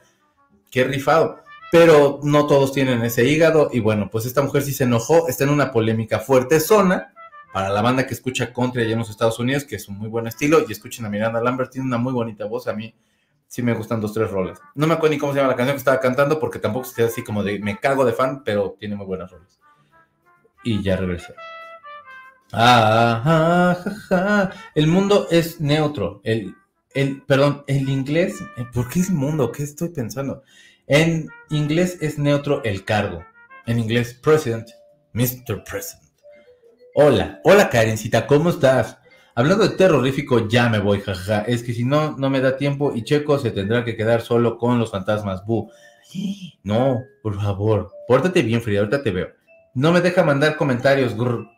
qué 0.70 0.84
rifado. 0.84 1.40
Pero 1.72 2.20
no 2.24 2.46
todos 2.46 2.74
tienen 2.74 3.06
ese 3.06 3.24
hígado 3.24 3.70
y 3.72 3.80
bueno, 3.80 4.10
pues 4.12 4.26
esta 4.26 4.42
mujer 4.42 4.64
sí 4.64 4.74
se 4.74 4.84
enojó, 4.84 5.30
está 5.30 5.46
en 5.46 5.52
una 5.52 5.72
polémica 5.72 6.20
fuerte 6.20 6.60
zona 6.60 7.14
para 7.56 7.70
la 7.70 7.82
banda 7.82 8.06
que 8.06 8.14
escucha 8.14 8.52
country 8.52 8.82
allá 8.82 8.92
en 8.92 9.00
los 9.00 9.10
Estados 9.10 9.40
Unidos, 9.40 9.64
que 9.64 9.78
es 9.78 9.88
un 9.88 9.98
muy 9.98 10.10
buen 10.10 10.28
estilo, 10.28 10.66
y 10.68 10.74
escuchen 10.74 11.06
a 11.06 11.10
Miranda 11.10 11.40
Lambert, 11.40 11.72
tiene 11.72 11.88
una 11.88 11.98
muy 11.98 12.12
bonita 12.12 12.44
voz, 12.44 12.68
a 12.68 12.74
mí 12.74 12.94
sí 13.48 13.62
me 13.62 13.74
gustan 13.74 14.02
dos, 14.02 14.14
tres 14.14 14.30
roles. 14.30 14.60
No 14.74 14.88
me 14.88 14.96
acuerdo 14.96 15.14
ni 15.14 15.20
cómo 15.20 15.32
se 15.32 15.38
llama 15.40 15.52
la 15.52 15.56
canción 15.56 15.76
que 15.76 15.80
estaba 15.80 16.02
cantando, 16.02 16.38
porque 16.38 16.60
tampoco 16.60 16.86
es 16.86 17.00
así 17.00 17.24
como 17.24 17.44
de 17.44 17.60
me 17.60 17.80
cago 17.80 18.04
de 18.04 18.12
fan, 18.12 18.44
pero 18.44 18.76
tiene 18.78 18.98
muy 18.98 19.06
buenas 19.06 19.32
roles. 19.32 19.58
Y 20.66 20.84
ya 20.84 20.98
regresé. 20.98 21.34
Ah. 22.52 23.78
El 24.76 24.88
mundo 24.88 25.30
es 25.32 25.62
neutro. 25.62 26.20
El, 26.26 26.58
el, 26.94 27.22
perdón, 27.22 27.64
el 27.68 27.88
inglés, 27.88 28.44
¿por 28.74 28.90
qué 28.90 29.00
es 29.00 29.10
mundo? 29.10 29.54
¿Qué 29.54 29.64
estoy 29.64 29.94
pensando? 29.94 30.44
En 30.88 31.30
inglés 31.50 32.00
es 32.02 32.20
neutro 32.20 32.62
el 32.66 32.84
cargo. 32.84 33.24
En 33.66 33.80
inglés, 33.80 34.14
president, 34.14 34.68
Mr. 35.14 35.64
President. 35.64 36.05
Hola, 36.98 37.42
hola 37.44 37.70
Karencita, 37.70 38.26
¿cómo 38.26 38.50
estás? 38.50 38.98
Hablando 39.36 39.68
de 39.68 39.76
terrorífico, 39.76 40.48
ya 40.48 40.70
me 40.70 40.80
voy, 40.80 41.02
jaja. 41.02 41.42
Es 41.42 41.62
que 41.62 41.74
si 41.74 41.84
no, 41.84 42.16
no 42.16 42.30
me 42.30 42.40
da 42.40 42.56
tiempo 42.56 42.94
y 42.96 43.04
Checo 43.04 43.38
se 43.38 43.52
tendrá 43.52 43.84
que 43.84 43.98
quedar 43.98 44.22
solo 44.22 44.58
con 44.58 44.80
los 44.80 44.92
fantasmas. 44.92 45.46
Bu. 45.46 45.70
No, 46.64 47.04
por 47.22 47.36
favor, 47.36 47.92
pórtate 48.08 48.44
bien, 48.44 48.62
Frida, 48.62 48.80
ahorita 48.80 49.04
te 49.04 49.12
veo. 49.12 49.28
No 49.74 49.92
me 49.92 50.00
deja 50.00 50.24
mandar 50.24 50.56
comentarios. 50.56 51.14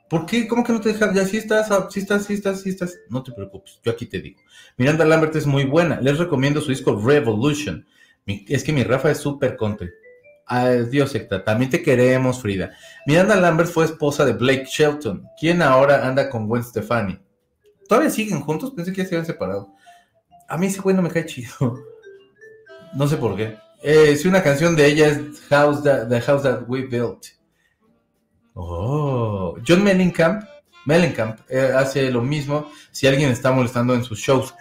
¿Por 0.10 0.26
qué? 0.26 0.48
¿Cómo 0.48 0.64
que 0.64 0.74
no 0.74 0.82
te 0.82 0.94
deja? 0.94 1.14
Ya 1.14 1.24
sí 1.24 1.38
estás, 1.38 1.70
ah, 1.70 1.88
sí 1.92 2.00
estás, 2.00 2.26
sí 2.26 2.34
estás, 2.34 2.62
sí 2.62 2.70
estás. 2.70 2.98
No 3.12 3.22
te 3.22 3.32
preocupes, 3.32 3.80
yo 3.84 3.92
aquí 3.92 4.08
te 4.08 4.20
digo. 4.20 4.42
Miranda 4.76 5.06
Lambert 5.06 5.36
es 5.36 5.46
muy 5.46 5.66
buena. 5.66 6.02
Les 6.02 6.18
recomiendo 6.18 6.62
su 6.62 6.72
disco 6.72 7.00
Revolution. 7.00 7.86
Es 8.26 8.64
que 8.64 8.74
mi 8.74 8.84
Rafa 8.84 9.12
es 9.12 9.20
súper 9.20 9.56
country. 9.56 9.92
Adiós, 10.48 11.12
secta. 11.12 11.44
También 11.44 11.70
te 11.70 11.82
queremos, 11.82 12.42
Frida. 12.42 12.72
Miranda 13.06 13.36
Lambert 13.36 13.70
fue 13.70 13.86
esposa 13.86 14.24
de 14.26 14.34
Blake 14.34 14.66
Shelton, 14.66 15.28
quien 15.40 15.62
ahora 15.62 16.08
anda 16.08 16.30
con 16.30 16.48
Gwen 16.48 16.64
Stefani. 16.64 17.20
¿Todavía 17.88 18.10
siguen 18.10 18.42
juntos? 18.42 18.72
Pensé 18.72 18.92
que 18.92 19.04
ya 19.04 19.08
se 19.10 19.16
habían 19.16 19.26
separado. 19.26 19.74
A 20.48 20.58
mí 20.58 20.68
ese 20.68 20.80
güey 20.82 20.96
no 20.96 21.02
me 21.02 21.10
cae 21.10 21.26
chido. 21.26 21.52
No 22.94 23.06
sé 23.08 23.18
por 23.18 23.36
qué. 23.36 23.58
Eh, 23.84 24.16
si 24.16 24.28
una 24.28 24.42
canción 24.42 24.76
de 24.76 24.88
ella 24.88 25.08
es 25.08 25.20
House 25.50 25.84
That- 25.84 26.08
The 26.08 26.22
House 26.22 26.44
That 26.44 26.64
We 26.68 26.84
Built. 26.88 27.26
Oh, 28.54 29.56
John 29.68 29.84
Mellencamp, 29.84 30.44
Mellencamp 30.86 31.40
eh, 31.50 31.72
hace 31.76 32.10
lo 32.10 32.22
mismo 32.22 32.72
si 32.92 33.06
alguien 33.06 33.30
está 33.30 33.52
molestando 33.52 33.94
en 33.94 34.04
sus 34.04 34.20
shows. 34.20 34.56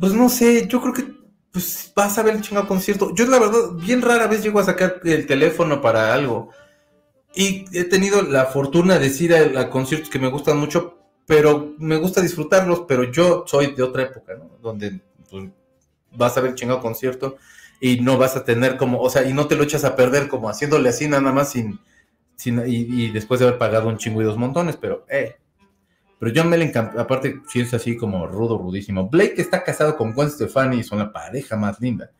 Pues 0.00 0.12
no 0.12 0.28
sé, 0.28 0.66
yo 0.66 0.80
creo 0.80 0.94
que 0.94 1.15
pues 1.56 1.90
vas 1.96 2.18
a 2.18 2.22
ver 2.22 2.34
el 2.34 2.42
chingado 2.42 2.68
concierto. 2.68 3.14
Yo 3.14 3.26
la 3.26 3.38
verdad, 3.38 3.70
bien 3.72 4.02
rara 4.02 4.26
vez 4.26 4.42
llego 4.42 4.60
a 4.60 4.64
sacar 4.64 5.00
el 5.04 5.26
teléfono 5.26 5.80
para 5.80 6.12
algo. 6.12 6.50
Y 7.34 7.64
he 7.72 7.84
tenido 7.84 8.20
la 8.20 8.44
fortuna 8.44 8.98
de 8.98 9.06
ir 9.06 9.34
a, 9.34 9.60
a 9.62 9.70
conciertos 9.70 10.10
que 10.10 10.18
me 10.18 10.28
gustan 10.28 10.58
mucho, 10.58 10.98
pero 11.24 11.74
me 11.78 11.96
gusta 11.96 12.20
disfrutarlos, 12.20 12.82
pero 12.86 13.10
yo 13.10 13.44
soy 13.46 13.74
de 13.74 13.82
otra 13.82 14.02
época, 14.02 14.34
¿no? 14.34 14.50
Donde 14.60 15.00
pues, 15.30 15.48
vas 16.14 16.36
a 16.36 16.42
ver 16.42 16.50
el 16.50 16.56
chingado 16.56 16.82
concierto 16.82 17.38
y 17.80 18.00
no 18.00 18.18
vas 18.18 18.36
a 18.36 18.44
tener 18.44 18.76
como, 18.76 19.00
o 19.00 19.08
sea, 19.08 19.26
y 19.26 19.32
no 19.32 19.46
te 19.46 19.56
lo 19.56 19.64
echas 19.64 19.84
a 19.84 19.96
perder 19.96 20.28
como 20.28 20.50
haciéndole 20.50 20.90
así 20.90 21.08
nada 21.08 21.32
más 21.32 21.52
sin, 21.52 21.80
sin 22.34 22.58
y, 22.66 23.06
y 23.06 23.10
después 23.12 23.40
de 23.40 23.46
haber 23.46 23.58
pagado 23.58 23.88
un 23.88 23.96
chingo 23.96 24.20
y 24.20 24.26
dos 24.26 24.36
montones, 24.36 24.76
pero, 24.76 25.06
eh. 25.08 25.36
Pero 26.18 26.32
John 26.34 26.48
Mellencamp, 26.48 26.98
aparte, 26.98 27.42
sí 27.46 27.60
es 27.60 27.74
así 27.74 27.96
como 27.96 28.26
rudo, 28.26 28.58
rudísimo. 28.58 29.08
Blake 29.08 29.34
está 29.36 29.62
casado 29.62 29.96
con 29.96 30.14
Gwen 30.14 30.30
Stefani 30.30 30.78
y 30.78 30.82
son 30.82 30.98
la 30.98 31.12
pareja 31.12 31.56
más 31.56 31.80
linda. 31.80 32.10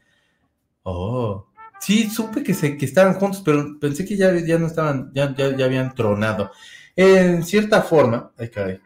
Oh. 0.83 1.47
Sí, 1.81 2.09
supe 2.11 2.43
que, 2.43 2.55
se, 2.55 2.77
que 2.77 2.85
estaban 2.85 3.15
juntos, 3.15 3.43
pero 3.45 3.79
pensé 3.79 4.05
que 4.05 4.17
ya, 4.17 4.35
ya 4.39 4.59
no 4.59 4.67
estaban, 4.67 5.11
ya, 5.15 5.35
ya, 5.35 5.57
ya 5.57 5.65
habían 5.65 5.95
tronado. 5.95 6.51
En 6.95 7.43
cierta 7.45 7.83
forma, 7.83 8.33
ay 8.39 8.49
caray, 8.49 8.81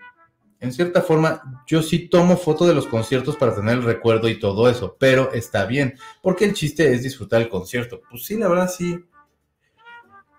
en 0.60 0.72
cierta 0.72 1.00
forma, 1.00 1.62
yo 1.66 1.82
sí 1.82 2.08
tomo 2.08 2.36
foto 2.36 2.66
de 2.66 2.74
los 2.74 2.86
conciertos 2.86 3.36
para 3.36 3.54
tener 3.54 3.78
el 3.78 3.82
recuerdo 3.82 4.28
y 4.28 4.38
todo 4.38 4.68
eso, 4.68 4.94
pero 4.98 5.32
está 5.32 5.64
bien, 5.64 5.94
porque 6.20 6.44
el 6.44 6.52
chiste 6.52 6.92
es 6.92 7.02
disfrutar 7.02 7.40
el 7.40 7.48
concierto. 7.48 8.02
Pues 8.10 8.26
sí, 8.26 8.36
la 8.36 8.48
verdad 8.48 8.70
sí. 8.70 9.02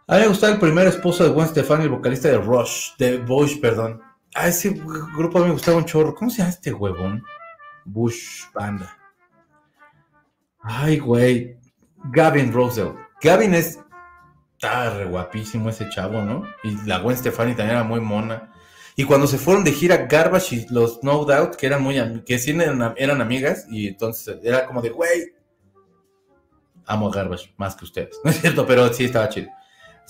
A 0.07 0.15
mí 0.15 0.21
me 0.21 0.27
gustaba 0.27 0.53
el 0.53 0.59
primer 0.59 0.85
esposo 0.85 1.23
de 1.23 1.31
Gwen 1.31 1.47
Stefani, 1.47 1.85
el 1.85 1.89
vocalista 1.89 2.27
de 2.27 2.37
Rush, 2.37 2.97
de 2.99 3.17
Bush, 3.17 3.59
perdón. 3.59 3.99
A 4.33 4.47
ese 4.47 4.69
grupo 5.15 5.39
me 5.39 5.51
gustaba 5.51 5.77
un 5.77 5.85
chorro. 5.85 6.15
¿Cómo 6.15 6.31
se 6.31 6.37
llama 6.37 6.51
este 6.51 6.71
huevón? 6.71 7.23
Bush 7.85 8.43
Banda. 8.53 8.97
Ay, 10.61 10.99
güey. 10.99 11.57
Gavin 12.11 12.53
Rosell. 12.53 12.93
Gavin 13.21 13.53
es. 13.53 13.79
Está 14.53 14.91
re 14.91 15.05
guapísimo 15.05 15.69
ese 15.69 15.89
chavo, 15.89 16.21
¿no? 16.21 16.43
Y 16.63 16.75
la 16.85 16.99
Gwen 16.99 17.17
Stefani 17.17 17.55
también 17.55 17.77
era 17.77 17.83
muy 17.83 17.99
mona. 17.99 18.51
Y 18.95 19.05
cuando 19.05 19.25
se 19.25 19.37
fueron 19.37 19.63
de 19.63 19.71
gira 19.71 20.05
Garbage 20.05 20.55
y 20.55 20.65
los 20.69 21.03
No 21.03 21.25
Doubt, 21.25 21.55
que 21.55 21.65
eran 21.65 21.81
muy 21.81 21.95
que 22.25 22.37
sí 22.37 22.51
eran, 22.51 22.93
eran 22.97 23.21
amigas, 23.21 23.65
y 23.69 23.87
entonces 23.87 24.37
era 24.43 24.67
como 24.67 24.81
de, 24.81 24.89
güey, 24.89 25.33
amo 26.85 27.09
Garbage 27.09 27.53
más 27.57 27.75
que 27.75 27.85
ustedes. 27.85 28.19
No 28.23 28.29
es 28.31 28.41
cierto, 28.41 28.65
pero 28.65 28.93
sí 28.93 29.05
estaba 29.05 29.29
chido. 29.29 29.49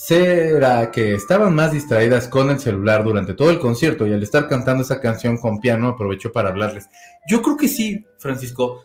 ¿Será 0.04 0.90
que 0.90 1.14
estaban 1.14 1.54
más 1.54 1.72
distraídas 1.74 2.28
con 2.28 2.50
el 2.50 2.60
celular 2.60 3.04
durante 3.04 3.36
todo 3.36 3.52
el 3.52 3.60
concierto 3.60 4.08
y 4.08 4.14
al 4.14 4.24
estar 4.24 4.48
cantando 4.48 4.82
esa 4.82 5.00
canción 5.00 5.38
con 5.38 5.60
piano 5.60 5.90
aprovechó 5.90 6.32
para 6.32 6.50
hablarles? 6.50 6.90
Yo 7.30 7.44
creo 7.44 7.56
que 7.56 7.68
sí, 7.68 8.04
Francisco. 8.18 8.84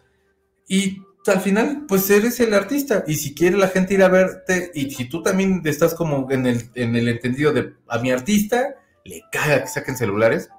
Y 0.69 0.99
al 1.27 1.41
final, 1.41 1.87
pues 1.89 2.11
eres 2.11 2.39
el 2.41 2.53
artista. 2.53 3.03
Y 3.07 3.15
si 3.15 3.35
quiere 3.35 3.57
la 3.57 3.69
gente 3.69 3.95
ir 3.95 4.03
a 4.03 4.09
verte, 4.11 4.71
y 4.75 4.91
si 4.91 5.09
tú 5.09 5.23
también 5.23 5.63
estás 5.65 5.95
como 5.95 6.31
en 6.31 6.47
el, 6.47 6.69
en 6.75 6.95
el 6.95 7.09
entendido 7.09 7.51
de 7.55 7.73
a 7.89 7.99
mi 7.99 8.11
artista, 8.11 8.75
le 9.07 9.23
caga 9.33 9.63
que 9.63 9.69
saquen 9.69 9.97
celulares, 9.97 10.51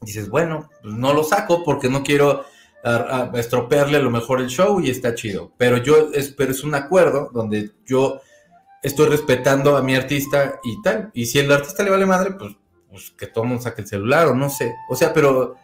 dices, 0.00 0.28
bueno, 0.28 0.70
pues 0.80 0.94
no 0.94 1.12
lo 1.12 1.24
saco 1.24 1.64
porque 1.64 1.88
no 1.88 2.04
quiero 2.04 2.44
a- 2.84 3.30
a 3.34 3.38
estropearle 3.40 3.96
a 3.96 4.00
lo 4.02 4.12
mejor 4.12 4.40
el 4.40 4.46
show 4.46 4.80
y 4.80 4.90
está 4.90 5.16
chido. 5.16 5.52
Pero 5.58 5.78
yo, 5.78 6.10
es, 6.14 6.28
pero 6.30 6.52
es 6.52 6.62
un 6.62 6.76
acuerdo 6.76 7.30
donde 7.34 7.72
yo 7.84 8.20
estoy 8.82 9.08
respetando 9.08 9.76
a 9.76 9.82
mi 9.82 9.94
artista 9.94 10.60
y 10.62 10.82
tal. 10.82 11.10
Y 11.14 11.26
si 11.26 11.38
el 11.38 11.50
artista 11.50 11.82
le 11.82 11.90
vale 11.90 12.06
madre, 12.06 12.32
pues, 12.32 12.56
pues 12.90 13.10
que 13.10 13.26
todo 13.26 13.44
el 13.44 13.50
mundo 13.50 13.62
saque 13.62 13.82
el 13.82 13.88
celular 13.88 14.28
o 14.28 14.34
no 14.34 14.50
sé. 14.50 14.74
O 14.88 14.96
sea, 14.96 15.12
pero, 15.12 15.56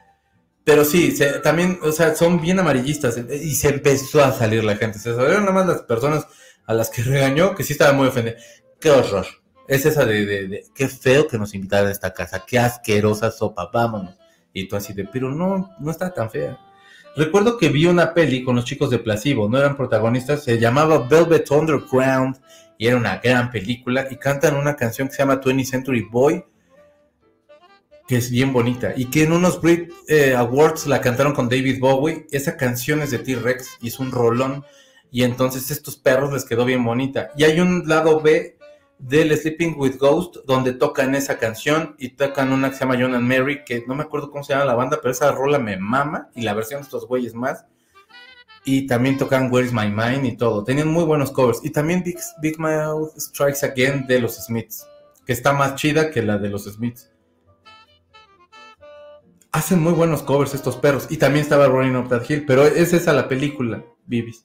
pero 0.64 0.84
sí, 0.84 1.16
también, 1.42 1.78
o 1.82 1.92
sea, 1.92 2.14
son 2.14 2.40
bien 2.40 2.58
amarillistas. 2.58 3.18
Y 3.18 3.54
se 3.54 3.68
empezó 3.68 4.24
a 4.24 4.32
salir 4.32 4.64
la 4.64 4.76
gente. 4.76 4.98
Se 4.98 5.14
salieron 5.14 5.42
nada 5.42 5.52
más 5.52 5.66
las 5.66 5.82
personas 5.82 6.26
a 6.66 6.74
las 6.74 6.90
que 6.90 7.02
regañó, 7.02 7.54
que 7.54 7.64
sí 7.64 7.72
estaban 7.72 7.96
muy 7.96 8.08
ofendidas. 8.08 8.42
Qué 8.80 8.90
horror. 8.90 9.26
Es 9.66 9.84
esa 9.84 10.06
de, 10.06 10.64
qué 10.74 10.88
feo 10.88 11.26
que 11.26 11.38
nos 11.38 11.54
invitaran 11.54 11.88
a 11.88 11.90
esta 11.90 12.14
casa, 12.14 12.44
qué 12.46 12.58
asquerosa 12.58 13.30
sopa, 13.30 13.68
vámonos. 13.72 14.14
Y 14.54 14.66
tú 14.66 14.76
así 14.76 14.94
de, 14.94 15.04
pero 15.04 15.30
no, 15.30 15.74
no 15.78 15.90
está 15.90 16.12
tan 16.12 16.30
fea. 16.30 16.58
Recuerdo 17.16 17.58
que 17.58 17.68
vi 17.68 17.84
una 17.86 18.14
peli 18.14 18.44
con 18.44 18.56
los 18.56 18.64
chicos 18.64 18.90
de 18.90 18.98
Placebo, 18.98 19.48
no 19.48 19.58
eran 19.58 19.76
protagonistas, 19.76 20.44
se 20.44 20.58
llamaba 20.58 21.06
Velvet 21.06 21.50
Underground 21.50 22.38
y 22.78 22.86
era 22.86 22.96
una 22.96 23.18
gran 23.18 23.50
película 23.50 24.06
y 24.08 24.16
cantan 24.16 24.56
una 24.56 24.76
canción 24.76 25.08
que 25.08 25.14
se 25.14 25.18
llama 25.18 25.40
20th 25.40 25.64
Century 25.64 26.02
Boy, 26.02 26.44
que 28.06 28.16
es 28.16 28.30
bien 28.30 28.52
bonita 28.52 28.94
y 28.96 29.06
que 29.06 29.24
en 29.24 29.32
unos 29.32 29.60
Brit 29.60 29.92
eh, 30.06 30.34
Awards 30.34 30.86
la 30.86 31.00
cantaron 31.00 31.34
con 31.34 31.48
David 31.48 31.80
Bowie. 31.80 32.26
Esa 32.30 32.56
canción 32.56 33.02
es 33.02 33.10
de 33.10 33.18
T-Rex 33.18 33.78
y 33.82 33.88
es 33.88 33.98
un 33.98 34.12
rolón 34.12 34.64
y 35.10 35.24
entonces 35.24 35.70
estos 35.70 35.96
perros 35.96 36.32
les 36.32 36.44
quedó 36.44 36.64
bien 36.64 36.84
bonita. 36.84 37.30
Y 37.36 37.44
hay 37.44 37.60
un 37.60 37.86
lado 37.86 38.20
B 38.20 38.56
del 38.98 39.36
Sleeping 39.36 39.74
with 39.76 39.96
Ghost 39.98 40.36
donde 40.46 40.72
tocan 40.72 41.14
esa 41.14 41.38
canción 41.38 41.96
y 41.98 42.10
tocan 42.10 42.52
una 42.52 42.70
que 42.70 42.76
se 42.76 42.80
llama 42.80 42.96
John 42.98 43.14
and 43.14 43.28
Mary 43.28 43.64
que 43.64 43.84
no 43.86 43.94
me 43.94 44.04
acuerdo 44.04 44.30
cómo 44.30 44.44
se 44.44 44.52
llama 44.52 44.64
la 44.64 44.74
banda, 44.74 44.98
pero 45.02 45.12
esa 45.12 45.32
rola 45.32 45.58
me 45.58 45.76
mama 45.76 46.30
y 46.34 46.42
la 46.42 46.54
versión 46.54 46.80
de 46.80 46.84
estos 46.84 47.06
güeyes 47.06 47.34
más. 47.34 47.66
Y 48.70 48.86
también 48.86 49.16
tocan 49.16 49.50
Where 49.50 49.66
is 49.66 49.72
My 49.72 49.88
Mind 49.88 50.26
y 50.26 50.36
todo. 50.36 50.62
Tenían 50.62 50.88
muy 50.88 51.04
buenos 51.04 51.30
covers. 51.30 51.60
Y 51.64 51.70
también 51.70 52.02
Big, 52.02 52.18
Big 52.42 52.60
Mouth 52.60 53.18
Strikes 53.18 53.64
Again 53.64 54.06
de 54.06 54.20
los 54.20 54.36
Smiths, 54.36 54.86
que 55.24 55.32
está 55.32 55.54
más 55.54 55.76
chida 55.76 56.10
que 56.10 56.22
la 56.22 56.36
de 56.36 56.50
los 56.50 56.64
Smiths. 56.64 57.10
hacen 59.52 59.80
muy 59.80 59.94
buenos 59.94 60.22
covers 60.22 60.52
estos 60.52 60.76
perros. 60.76 61.06
Y 61.08 61.16
también 61.16 61.44
estaba 61.44 61.66
Running 61.66 61.96
Up 61.96 62.10
That 62.10 62.28
Hill, 62.28 62.44
pero 62.46 62.66
es 62.66 62.92
esa 62.92 63.14
la 63.14 63.26
película, 63.26 63.82
Bibis. 64.04 64.44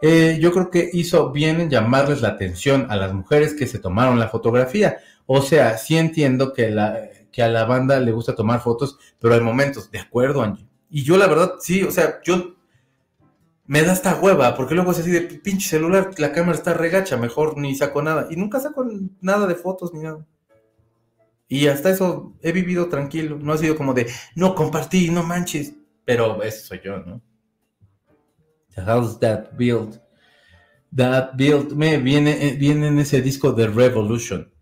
Eh, 0.00 0.38
yo 0.40 0.52
creo 0.52 0.70
que 0.70 0.88
hizo 0.92 1.32
bien 1.32 1.60
en 1.60 1.68
llamarles 1.68 2.22
la 2.22 2.28
atención 2.28 2.86
a 2.90 2.96
las 2.96 3.12
mujeres 3.12 3.54
que 3.54 3.66
se 3.66 3.80
tomaron 3.80 4.20
la 4.20 4.28
fotografía. 4.28 4.98
O 5.26 5.42
sea, 5.42 5.78
sí 5.78 5.96
entiendo 5.96 6.52
que, 6.52 6.70
la, 6.70 7.08
que 7.32 7.42
a 7.42 7.48
la 7.48 7.64
banda 7.64 7.98
le 7.98 8.12
gusta 8.12 8.36
tomar 8.36 8.60
fotos, 8.60 9.00
pero 9.18 9.34
hay 9.34 9.40
momentos, 9.40 9.90
de 9.90 9.98
acuerdo, 9.98 10.42
Angie. 10.42 10.68
Y 10.90 11.02
yo 11.02 11.16
la 11.16 11.26
verdad, 11.26 11.54
sí, 11.58 11.82
o 11.82 11.90
sea, 11.90 12.20
yo 12.22 12.54
me 13.66 13.82
da 13.82 13.92
esta 13.92 14.20
hueva, 14.20 14.54
porque 14.56 14.74
luego 14.74 14.92
es 14.92 15.00
así 15.00 15.10
de 15.10 15.22
pinche 15.22 15.68
celular, 15.68 16.10
la 16.18 16.32
cámara 16.32 16.56
está 16.56 16.74
regacha, 16.74 17.16
mejor 17.16 17.56
ni 17.58 17.74
saco 17.74 18.02
nada. 18.02 18.26
Y 18.30 18.36
nunca 18.36 18.60
saco 18.60 18.86
nada 19.20 19.46
de 19.46 19.54
fotos 19.54 19.92
ni 19.94 20.00
nada. 20.00 20.26
Y 21.48 21.66
hasta 21.68 21.90
eso 21.90 22.34
he 22.42 22.52
vivido 22.52 22.88
tranquilo. 22.88 23.38
No 23.38 23.52
ha 23.52 23.58
sido 23.58 23.76
como 23.76 23.94
de, 23.94 24.10
no 24.34 24.54
compartí, 24.54 25.10
no 25.10 25.22
manches. 25.22 25.74
Pero 26.04 26.42
eso 26.42 26.66
soy 26.66 26.80
yo, 26.84 26.98
¿no? 26.98 27.22
How's 28.76 29.18
that 29.20 29.52
build? 29.56 30.00
That 30.94 31.34
build 31.34 31.72
me 31.72 31.98
viene, 31.98 32.48
eh, 32.48 32.56
viene 32.56 32.88
en 32.88 32.98
ese 32.98 33.22
disco 33.22 33.52
de 33.52 33.66
Revolution. 33.66 34.52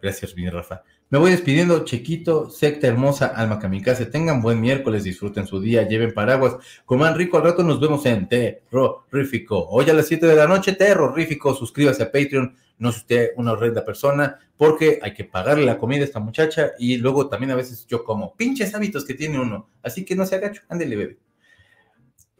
Gracias, 0.00 0.34
mi 0.34 0.48
Rafa. 0.48 0.82
Me 1.10 1.18
voy 1.18 1.32
despidiendo, 1.32 1.84
chiquito, 1.84 2.50
secta 2.50 2.86
hermosa, 2.86 3.26
alma 3.26 3.58
kamikaze. 3.58 4.06
Tengan 4.06 4.40
buen 4.40 4.60
miércoles, 4.60 5.02
disfruten 5.02 5.44
su 5.44 5.60
día, 5.60 5.88
lleven 5.88 6.14
paraguas, 6.14 6.54
coman 6.84 7.16
rico. 7.16 7.36
Al 7.36 7.42
rato 7.42 7.64
nos 7.64 7.80
vemos 7.80 8.06
en 8.06 8.28
Terrorífico. 8.28 9.66
Hoy 9.70 9.90
a 9.90 9.92
las 9.92 10.06
7 10.06 10.24
de 10.24 10.36
la 10.36 10.46
noche, 10.46 10.72
Terrorífico. 10.72 11.52
Suscríbase 11.52 12.04
a 12.04 12.12
Patreon, 12.12 12.54
no 12.78 12.90
es 12.90 12.98
usted 12.98 13.30
una 13.34 13.50
horrenda 13.50 13.84
persona, 13.84 14.38
porque 14.56 15.00
hay 15.02 15.12
que 15.12 15.24
pagarle 15.24 15.64
la 15.64 15.78
comida 15.78 16.02
a 16.02 16.04
esta 16.04 16.20
muchacha 16.20 16.74
y 16.78 16.96
luego 16.98 17.28
también 17.28 17.50
a 17.50 17.56
veces 17.56 17.84
yo 17.88 18.04
como 18.04 18.36
pinches 18.36 18.72
hábitos 18.76 19.04
que 19.04 19.14
tiene 19.14 19.40
uno. 19.40 19.68
Así 19.82 20.04
que 20.04 20.14
no 20.14 20.24
se 20.26 20.36
agacho, 20.36 20.62
ándele, 20.68 20.94
bebé. 20.94 21.18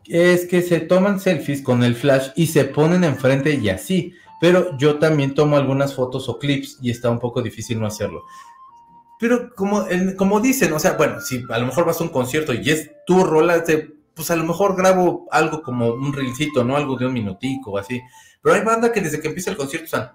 Es 0.06 0.46
que 0.46 0.62
se 0.62 0.78
toman 0.78 1.18
selfies 1.18 1.62
con 1.62 1.82
el 1.82 1.96
flash 1.96 2.28
y 2.36 2.46
se 2.46 2.66
ponen 2.66 3.02
enfrente 3.02 3.52
y 3.52 3.68
así. 3.68 4.14
Pero 4.40 4.78
yo 4.78 5.00
también 5.00 5.34
tomo 5.34 5.56
algunas 5.56 5.92
fotos 5.92 6.28
o 6.28 6.38
clips 6.38 6.78
y 6.80 6.90
está 6.90 7.10
un 7.10 7.18
poco 7.18 7.42
difícil 7.42 7.80
no 7.80 7.86
hacerlo. 7.86 8.22
Pero 9.20 9.54
como, 9.54 9.86
como 10.16 10.40
dicen, 10.40 10.72
o 10.72 10.78
sea, 10.78 10.92
bueno, 10.92 11.20
si 11.20 11.44
a 11.50 11.58
lo 11.58 11.66
mejor 11.66 11.84
vas 11.84 12.00
a 12.00 12.04
un 12.04 12.08
concierto 12.08 12.54
y 12.54 12.70
es 12.70 12.90
tu 13.04 13.22
rola, 13.22 13.62
pues 14.14 14.30
a 14.30 14.36
lo 14.36 14.44
mejor 14.44 14.74
grabo 14.74 15.28
algo 15.30 15.62
como 15.62 15.88
un 15.88 16.14
reelcito, 16.14 16.64
¿no? 16.64 16.74
Algo 16.74 16.96
de 16.96 17.04
un 17.04 17.12
minutico 17.12 17.72
o 17.72 17.78
así. 17.78 18.00
Pero 18.40 18.54
hay 18.54 18.64
banda 18.64 18.90
que 18.90 19.02
desde 19.02 19.20
que 19.20 19.28
empieza 19.28 19.50
el 19.50 19.58
concierto 19.58 19.84
están. 19.84 20.12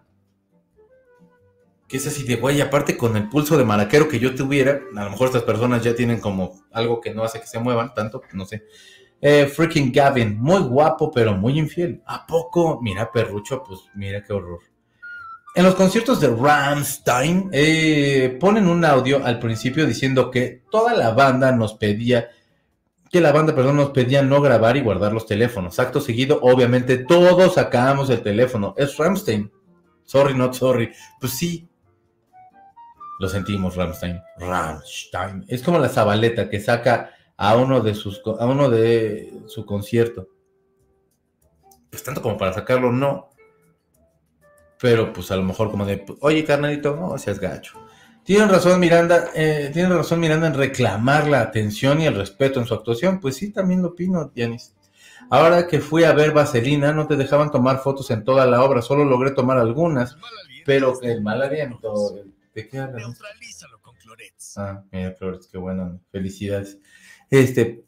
Que 1.88 1.98
es 1.98 2.07
así 2.07 2.23
de 2.23 2.38
güey, 2.38 2.61
aparte 2.61 2.98
con 2.98 3.15
el 3.15 3.30
pulso 3.30 3.60
de 3.60 3.64
maraquero 3.64 4.07
que 4.07 4.18
yo 4.18 4.34
tuviera, 4.34 4.82
a 4.95 5.03
lo 5.03 5.11
mejor 5.11 5.27
estas 5.27 5.44
personas 5.44 5.84
ya 5.84 5.95
tienen 5.95 6.19
como 6.19 6.64
algo 6.72 6.99
que 6.99 7.14
no 7.14 7.23
hace 7.23 7.40
que 7.40 7.45
se 7.45 7.60
muevan 7.60 7.94
tanto, 7.94 8.23
no 8.34 8.45
sé. 8.45 8.64
Eh, 9.22 9.45
freaking 9.45 9.91
Gavin, 9.91 10.41
muy 10.41 10.61
guapo, 10.61 11.11
pero 11.11 11.36
muy 11.36 11.60
infiel. 11.60 12.02
¿A 12.07 12.26
poco? 12.26 12.82
Mira, 12.82 13.11
perrucho, 13.11 13.64
pues 13.64 13.82
mira 13.94 14.23
qué 14.23 14.34
horror. 14.34 14.61
En 15.56 15.64
los 15.64 15.76
conciertos 15.76 16.19
de 16.19 16.27
Ramstein 16.27 17.49
eh, 17.53 18.38
ponen 18.41 18.68
un 18.68 18.84
audio 18.84 19.26
al 19.26 19.40
principio 19.40 19.86
diciendo 19.86 20.30
que 20.30 20.64
toda 20.69 20.94
la 20.94 21.11
banda 21.11 21.53
nos 21.53 21.76
pedía, 21.76 22.30
que 23.10 23.22
la 23.22 23.32
banda, 23.32 23.56
perdón, 23.56 23.77
nos 23.77 23.91
pedía 23.91 24.22
no 24.22 24.41
grabar 24.41 24.76
y 24.76 24.82
guardar 24.82 25.14
los 25.14 25.26
teléfonos. 25.26 25.80
Acto 25.80 26.02
seguido, 26.02 26.40
obviamente, 26.41 26.98
todos 26.98 27.53
sacamos 27.53 28.10
el 28.10 28.22
teléfono. 28.22 28.73
Es 28.76 28.98
Ramstein. 28.98 29.49
Sorry, 30.03 30.34
not 30.34 30.56
sorry. 30.56 30.91
Pues 31.22 31.32
sí. 31.32 31.69
Lo 33.22 33.30
sentimos, 33.30 33.77
Ramstein. 33.77 34.22
Ramstein. 34.38 35.45
Es 35.48 35.64
como 35.64 35.80
la 35.80 35.88
Zabaleta 35.88 36.49
que 36.49 36.60
saca 36.60 37.11
a 37.38 37.56
uno 37.56 37.80
de 37.80 37.95
sus 37.95 38.22
a 38.40 38.45
uno 38.45 38.69
de 38.69 39.34
su 39.48 39.65
concierto. 39.65 40.27
Pues 41.90 42.03
tanto 42.03 42.22
como 42.22 42.38
para 42.38 42.52
sacarlo, 42.52 42.91
no 42.91 43.30
pero 44.80 45.14
pues 45.14 45.31
a 45.31 45.35
lo 45.35 45.43
mejor 45.43 45.72
como 45.72 45.85
de, 45.85 46.06
oye 46.22 46.43
carnalito, 46.43 46.95
no 46.95 47.18
seas 47.18 47.39
gacho. 47.39 47.80
Tienen 48.23 48.49
razón 48.49 48.80
Miranda, 48.80 49.30
eh, 49.35 49.69
tiene 49.72 49.89
razón 49.89 50.19
Miranda 50.19 50.47
en 50.47 50.56
reclamar 50.56 51.27
la 51.27 51.41
atención 51.41 52.02
y 52.02 52.07
el 52.07 52.15
respeto 52.15 52.60
en 52.60 52.65
su 52.65 52.73
actuación. 52.73 53.19
Pues 53.19 53.35
sí, 53.35 53.52
también 53.52 53.84
lo 53.84 53.89
opino, 53.89 54.31
Dianis. 54.34 54.73
Ahora 55.30 55.68
que 55.68 55.80
fui 55.80 56.03
a 56.03 56.14
ver 56.14 56.31
Vaselina, 56.31 56.91
no 56.91 57.07
te 57.07 57.15
dejaban 57.15 57.52
tomar 57.52 57.80
fotos 57.80 58.10
en 58.11 58.23
toda 58.23 58.45
la 58.45 58.64
obra, 58.64 58.81
solo 58.81 59.06
logré 59.06 59.31
tomar 59.31 59.57
algunas, 59.57 60.18
pero 60.65 60.99
el 61.02 61.22
mal 61.22 61.41
aliento, 61.41 62.15
¿de 62.53 62.68
qué 62.68 62.80
hablas? 62.80 63.02
Neutralízalo 63.02 63.80
con 63.81 63.95
Clorets. 63.95 64.57
Ah, 64.57 64.84
mira, 64.91 65.14
Clorets, 65.15 65.47
qué 65.47 65.57
bueno, 65.57 65.99
felicidades. 66.11 66.77
Este, 67.30 67.85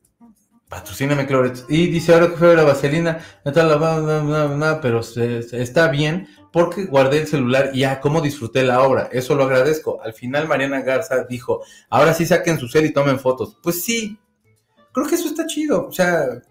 patrocíname 0.67 1.27
Clorets. 1.27 1.65
Y 1.69 1.87
dice, 1.87 2.13
ahora 2.13 2.29
que 2.29 2.37
fue 2.37 2.47
a 2.47 2.49
ver 2.51 2.59
a 2.59 2.63
Vaselina, 2.63 3.19
no, 3.45 4.81
pero 4.81 4.99
está 4.99 5.87
bien, 5.89 6.27
porque 6.57 6.85
guardé 6.85 7.19
el 7.19 7.27
celular 7.27 7.69
y 7.71 7.81
ya, 7.81 8.01
cómo 8.01 8.19
disfruté 8.19 8.63
la 8.63 8.81
obra. 8.81 9.09
Eso 9.11 9.35
lo 9.35 9.43
agradezco. 9.43 10.01
Al 10.01 10.15
final 10.15 10.47
Mariana 10.47 10.81
Garza 10.81 11.23
dijo, 11.25 11.61
ahora 11.87 12.15
sí 12.15 12.25
saquen 12.25 12.57
su 12.57 12.67
cel 12.67 12.87
y 12.87 12.93
tomen 12.93 13.19
fotos. 13.19 13.59
Pues 13.61 13.83
sí, 13.83 14.17
creo 14.91 15.05
que 15.05 15.13
eso 15.13 15.27
está 15.27 15.45
chido. 15.45 15.85
O 15.85 15.91
sea, 15.91 16.41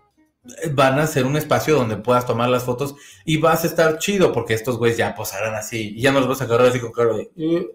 van 0.74 1.00
a 1.00 1.08
ser 1.08 1.26
un 1.26 1.36
espacio 1.36 1.74
donde 1.74 1.96
puedas 1.96 2.24
tomar 2.24 2.48
las 2.48 2.62
fotos 2.62 2.94
y 3.24 3.38
vas 3.38 3.64
a 3.64 3.66
estar 3.66 3.98
chido 3.98 4.32
porque 4.32 4.54
estos 4.54 4.78
güeyes 4.78 4.96
ya 4.96 5.12
posarán 5.12 5.56
así 5.56 5.94
y 5.96 6.00
ya 6.00 6.12
no 6.12 6.20
los 6.20 6.28
vas 6.28 6.40
a 6.40 6.44
agarrar 6.44 6.68
así 6.68 6.78
con 6.78 6.92
cara 6.92 7.12
de... 7.12 7.28
Eh", 7.36 7.66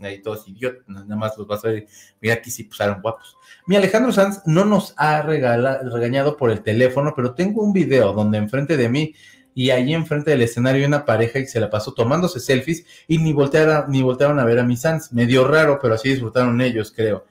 ahí 0.00 0.20
todos 0.20 0.46
idiotas, 0.46 0.86
nada 0.88 1.16
más 1.16 1.38
los 1.38 1.46
vas 1.46 1.64
a 1.64 1.68
ver. 1.68 1.86
Mira, 2.20 2.34
aquí 2.34 2.50
sí 2.50 2.64
posaron 2.64 3.00
guapos. 3.00 3.34
Mi 3.66 3.76
Alejandro 3.76 4.12
Sanz 4.12 4.42
no 4.44 4.66
nos 4.66 4.92
ha 4.98 5.22
regañado 5.22 6.36
por 6.36 6.50
el 6.50 6.60
teléfono, 6.62 7.14
pero 7.16 7.34
tengo 7.34 7.62
un 7.62 7.72
video 7.72 8.12
donde 8.12 8.36
enfrente 8.36 8.76
de 8.76 8.90
mí 8.90 9.14
y 9.58 9.72
allí 9.72 9.92
enfrente 9.92 10.30
del 10.30 10.42
escenario 10.42 10.82
hay 10.82 10.86
una 10.86 11.04
pareja 11.04 11.40
y 11.40 11.46
se 11.48 11.58
la 11.58 11.68
pasó 11.68 11.92
tomándose 11.92 12.38
selfies 12.38 12.84
y 13.08 13.18
ni, 13.18 13.32
voltearon, 13.32 13.90
ni 13.90 14.02
voltearon 14.02 14.38
a 14.38 14.44
ver 14.44 14.60
a 14.60 14.62
mi 14.62 14.76
Sans. 14.76 15.12
Medio 15.12 15.48
raro, 15.48 15.80
pero 15.82 15.94
así 15.94 16.10
disfrutaron 16.10 16.60
ellos, 16.60 16.92
creo. 16.94 17.26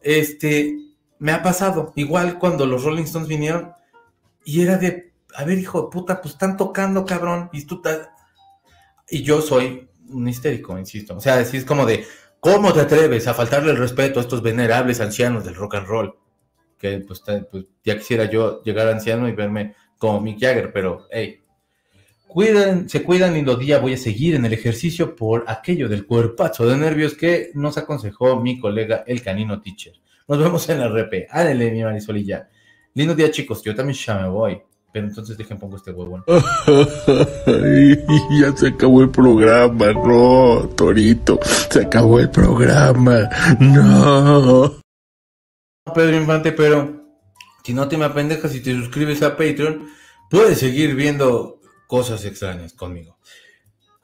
Este, 0.00 0.78
me 1.18 1.32
ha 1.32 1.42
pasado. 1.42 1.92
Igual 1.96 2.38
cuando 2.38 2.64
los 2.64 2.84
Rolling 2.84 3.02
Stones 3.02 3.26
vinieron 3.26 3.72
y 4.44 4.62
era 4.62 4.78
de, 4.78 5.14
a 5.34 5.42
ver, 5.42 5.58
hijo 5.58 5.82
de 5.82 5.88
puta, 5.90 6.22
pues 6.22 6.34
están 6.34 6.56
tocando, 6.56 7.04
cabrón, 7.04 7.50
y 7.52 7.64
tú 7.64 7.82
Y 9.10 9.24
yo 9.24 9.42
soy 9.42 9.88
un 10.08 10.28
histérico, 10.28 10.78
insisto. 10.78 11.16
O 11.16 11.20
sea, 11.20 11.38
así 11.38 11.56
es 11.56 11.64
como 11.64 11.86
de, 11.86 12.06
¿cómo 12.38 12.72
te 12.72 12.82
atreves 12.82 13.26
a 13.26 13.34
faltarle 13.34 13.72
el 13.72 13.78
respeto 13.78 14.20
a 14.20 14.22
estos 14.22 14.42
venerables 14.42 15.00
ancianos 15.00 15.44
del 15.44 15.56
rock 15.56 15.74
and 15.74 15.88
roll? 15.88 16.18
Que 16.78 17.00
pues, 17.00 17.20
pues 17.50 17.64
ya 17.84 17.98
quisiera 17.98 18.26
yo 18.26 18.62
llegar 18.62 18.86
anciano 18.86 19.28
y 19.28 19.32
verme 19.32 19.74
como 19.98 20.20
Mick 20.20 20.40
Jagger, 20.40 20.72
pero 20.72 21.06
hey, 21.10 21.42
cuiden, 22.26 22.88
se 22.88 23.02
cuidan 23.02 23.34
lindo 23.34 23.56
día, 23.56 23.78
voy 23.78 23.94
a 23.94 23.96
seguir 23.96 24.34
en 24.34 24.44
el 24.44 24.52
ejercicio 24.52 25.16
por 25.16 25.44
aquello 25.46 25.88
del 25.88 26.06
cuerpazo 26.06 26.66
de 26.66 26.76
nervios 26.76 27.14
que 27.14 27.50
nos 27.54 27.78
aconsejó 27.78 28.40
mi 28.40 28.58
colega 28.58 29.04
el 29.06 29.22
canino 29.22 29.60
teacher. 29.60 29.94
Nos 30.28 30.38
vemos 30.38 30.68
en 30.68 30.80
la 30.80 30.88
RP. 30.88 31.28
Ándale, 31.30 31.70
mi 31.70 31.84
Marisolilla. 31.84 32.48
Lindo 32.94 33.14
día, 33.14 33.30
chicos. 33.30 33.62
Yo 33.62 33.74
también 33.74 33.96
ya 33.96 34.18
me 34.18 34.28
voy. 34.28 34.60
Pero 34.92 35.06
entonces 35.06 35.36
dejen 35.36 35.58
pongo 35.58 35.76
este 35.76 35.92
huevón. 35.92 36.24
ya 38.40 38.56
se 38.56 38.68
acabó 38.68 39.02
el 39.02 39.10
programa, 39.10 39.92
no, 39.92 40.68
Torito. 40.74 41.38
Se 41.70 41.82
acabó 41.82 42.18
el 42.18 42.30
programa. 42.30 43.28
No. 43.60 44.80
Pedro 45.94 46.16
Infante, 46.16 46.52
pero 46.52 46.95
si 47.66 47.74
no 47.74 47.88
te 47.88 47.96
me 47.96 48.04
apendejas 48.04 48.54
y 48.54 48.60
te 48.60 48.72
suscribes 48.72 49.22
a 49.22 49.36
Patreon, 49.36 49.88
puedes 50.30 50.60
seguir 50.60 50.94
viendo 50.94 51.60
cosas 51.88 52.24
extrañas 52.24 52.72
conmigo. 52.74 53.18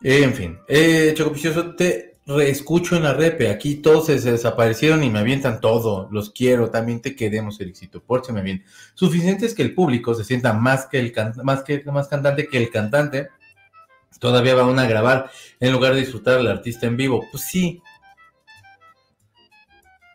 En 0.03 0.35
fin, 0.35 0.59
eh, 0.67 1.15
Chocopicioso, 1.17 1.77
te 1.77 2.17
reescucho 2.27 2.97
en 2.97 3.05
la 3.05 3.15
repe. 3.15 3.51
Aquí 3.51 3.77
todos 3.77 4.07
se 4.07 4.19
desaparecieron 4.19 5.05
y 5.05 5.11
me 5.11 5.21
avientan 5.21 5.61
todo. 5.61 6.09
Los 6.11 6.31
quiero, 6.31 6.71
también 6.71 7.01
te 7.01 7.15
queremos, 7.15 7.61
éxito. 7.61 8.03
Pórteme 8.03 8.43
bien. 8.43 8.65
Suficiente 8.95 9.47
es 9.47 9.55
que 9.55 9.63
el 9.63 9.77
público 9.77 10.13
se 10.17 10.25
sienta 10.25 10.53
más 10.55 10.87
que 10.87 10.99
el 10.99 11.13
más 11.45 11.63
que 11.63 11.85
más 11.85 12.09
cantante 12.09 12.49
que 12.49 12.59
el 12.59 12.69
cantante. 12.69 13.29
Todavía 14.19 14.57
van 14.57 14.77
a 14.81 14.89
grabar 14.89 15.31
en 15.61 15.71
lugar 15.71 15.95
de 15.95 16.01
disfrutar 16.01 16.41
al 16.41 16.49
artista 16.49 16.87
en 16.87 16.97
vivo. 16.97 17.25
Pues 17.31 17.45
sí, 17.45 17.81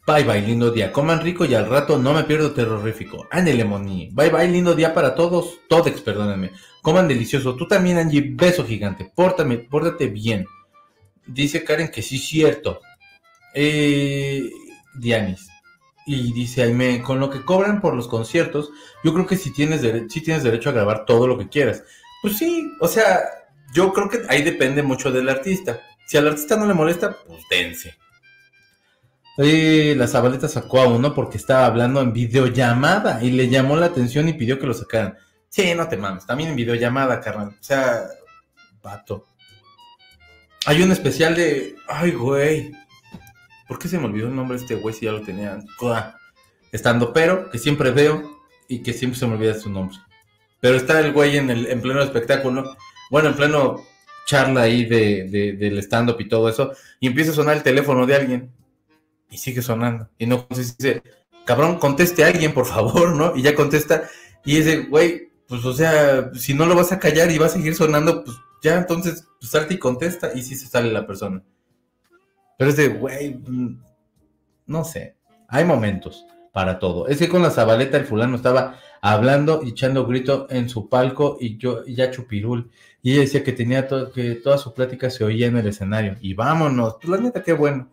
Bye 0.07 0.23
bye, 0.23 0.41
lindo 0.41 0.71
día. 0.71 0.93
Coman 0.93 1.19
rico 1.19 1.43
y 1.43 1.53
al 1.53 1.67
rato 1.67 1.97
no 1.97 2.13
me 2.13 2.23
pierdo 2.23 2.53
terrorífico. 2.53 3.27
Ándele, 3.29 3.65
Moni. 3.65 4.09
Bye 4.13 4.29
bye, 4.29 4.47
lindo 4.47 4.73
día 4.73 4.93
para 4.93 5.13
todos. 5.13 5.59
Todex, 5.67 5.99
perdónenme. 5.99 6.53
Coman 6.81 7.09
delicioso. 7.09 7.57
Tú 7.57 7.67
también, 7.67 7.97
Angie. 7.97 8.23
Beso 8.33 8.65
gigante. 8.65 9.11
Pórtame, 9.13 9.57
pórtate 9.57 10.07
bien. 10.07 10.45
Dice 11.25 11.61
Karen 11.65 11.89
que 11.89 12.01
sí, 12.01 12.19
cierto. 12.19 12.79
Eh, 13.53 14.49
Dianis. 14.97 15.49
Y 16.05 16.31
dice 16.31 16.63
Aime, 16.63 17.01
con 17.01 17.19
lo 17.19 17.29
que 17.29 17.43
cobran 17.43 17.81
por 17.81 17.93
los 17.93 18.07
conciertos, 18.07 18.69
yo 19.03 19.13
creo 19.13 19.27
que 19.27 19.35
si 19.35 19.51
tienes, 19.51 19.81
sí 20.09 20.21
tienes 20.21 20.41
derecho 20.41 20.69
a 20.69 20.71
grabar 20.71 21.05
todo 21.05 21.27
lo 21.27 21.37
que 21.37 21.49
quieras. 21.49 21.83
Pues 22.21 22.37
sí, 22.37 22.71
o 22.79 22.87
sea, 22.87 23.19
yo 23.73 23.91
creo 23.91 24.07
que 24.07 24.21
ahí 24.29 24.41
depende 24.41 24.81
mucho 24.83 25.11
del 25.11 25.27
artista. 25.27 25.81
Si 26.05 26.15
al 26.15 26.29
artista 26.29 26.55
no 26.55 26.65
le 26.65 26.73
molesta, 26.73 27.17
pues 27.27 27.43
dense. 27.49 27.97
Eh, 29.37 29.93
la 29.95 30.07
Zabaleta 30.07 30.47
sacó 30.47 30.81
a 30.81 30.87
uno 30.87 31.13
porque 31.13 31.37
estaba 31.37 31.65
hablando 31.65 32.01
en 32.01 32.13
videollamada 32.13 33.23
y 33.23 33.31
le 33.31 33.49
llamó 33.49 33.75
la 33.75 33.87
atención 33.87 34.27
y 34.27 34.33
pidió 34.33 34.59
que 34.59 34.67
lo 34.67 34.73
sacaran. 34.73 35.15
Sí, 35.49 35.73
no 35.75 35.87
te 35.87 35.97
mames, 35.97 36.25
también 36.25 36.49
en 36.49 36.55
videollamada, 36.55 37.21
carnal. 37.21 37.49
O 37.49 37.63
sea, 37.63 38.07
pato. 38.81 39.25
Hay 40.65 40.81
un 40.81 40.91
especial 40.91 41.35
de. 41.35 41.75
Ay, 41.87 42.11
güey. 42.11 42.71
¿Por 43.67 43.79
qué 43.79 43.87
se 43.87 43.99
me 43.99 44.05
olvidó 44.05 44.27
el 44.27 44.35
nombre 44.35 44.57
de 44.57 44.63
este 44.63 44.75
güey 44.75 44.93
si 44.93 45.05
ya 45.05 45.11
lo 45.11 45.21
tenía? 45.21 45.59
Estando 46.71 47.13
pero, 47.13 47.49
que 47.49 47.57
siempre 47.57 47.91
veo 47.91 48.39
y 48.67 48.81
que 48.81 48.93
siempre 48.93 49.19
se 49.19 49.27
me 49.27 49.35
olvida 49.35 49.53
su 49.53 49.69
nombre. 49.69 49.97
Pero 50.59 50.75
está 50.75 50.99
el 50.99 51.13
güey 51.13 51.37
en, 51.37 51.49
el, 51.49 51.67
en 51.67 51.81
pleno 51.81 52.01
espectáculo. 52.01 52.75
Bueno, 53.09 53.29
en 53.29 53.35
pleno 53.35 53.83
charla 54.25 54.63
ahí 54.63 54.85
de, 54.85 55.55
del 55.57 55.77
stand-up 55.79 56.17
y 56.19 56.27
todo 56.27 56.49
eso. 56.49 56.73
Y 56.99 57.07
empieza 57.07 57.31
a 57.31 57.35
sonar 57.35 57.57
el 57.57 57.63
teléfono 57.63 58.05
de 58.05 58.15
alguien. 58.15 58.51
Y 59.29 59.37
sigue 59.37 59.61
sonando. 59.61 60.09
Y 60.17 60.25
no 60.25 60.47
dice, 60.49 61.01
cabrón, 61.45 61.79
conteste 61.79 62.23
a 62.23 62.27
alguien, 62.27 62.53
por 62.53 62.65
favor, 62.65 63.15
¿no? 63.15 63.35
Y 63.35 63.41
ya 63.41 63.55
contesta. 63.55 64.09
Y 64.45 64.57
ese 64.57 64.83
güey, 64.83 65.31
pues 65.47 65.65
o 65.65 65.73
sea, 65.73 66.31
si 66.33 66.53
no 66.53 66.65
lo 66.65 66.75
vas 66.75 66.91
a 66.91 66.99
callar 66.99 67.31
y 67.31 67.37
va 67.37 67.47
a 67.47 67.49
seguir 67.49 67.75
sonando, 67.75 68.23
pues 68.23 68.37
ya 68.61 68.75
entonces 68.77 69.27
pues, 69.39 69.51
salte 69.51 69.75
y 69.75 69.79
contesta. 69.79 70.31
Y 70.33 70.43
sí 70.43 70.55
se 70.55 70.67
sale 70.67 70.91
la 70.91 71.07
persona. 71.07 71.43
Pero 72.57 72.69
es 72.69 72.77
de, 72.77 72.87
güey, 72.89 73.35
mm, 73.35 73.81
no 74.67 74.83
sé. 74.83 75.15
Hay 75.47 75.65
momentos 75.65 76.25
para 76.51 76.79
todo. 76.79 77.07
Es 77.07 77.19
que 77.19 77.29
con 77.29 77.41
la 77.41 77.51
zabaleta 77.51 77.97
el 77.97 78.05
fulano 78.05 78.35
estaba 78.35 78.79
hablando 79.01 79.61
y 79.63 79.69
echando 79.69 80.05
grito 80.05 80.47
en 80.49 80.69
su 80.69 80.89
palco 80.89 81.37
y 81.39 81.57
yo 81.57 81.83
y 81.85 81.95
ya 81.95 82.11
chupirul. 82.11 82.71
Y 83.01 83.13
ella 83.13 83.21
decía 83.21 83.43
que 83.43 83.53
tenía 83.53 83.87
que 83.87 84.35
toda 84.43 84.57
su 84.57 84.73
plática 84.73 85.09
se 85.09 85.23
oía 85.23 85.47
en 85.47 85.57
el 85.57 85.67
escenario. 85.67 86.17
Y 86.19 86.33
vámonos. 86.33 86.95
Pues 86.95 87.09
la 87.09 87.17
neta, 87.17 87.43
qué 87.43 87.53
bueno. 87.53 87.89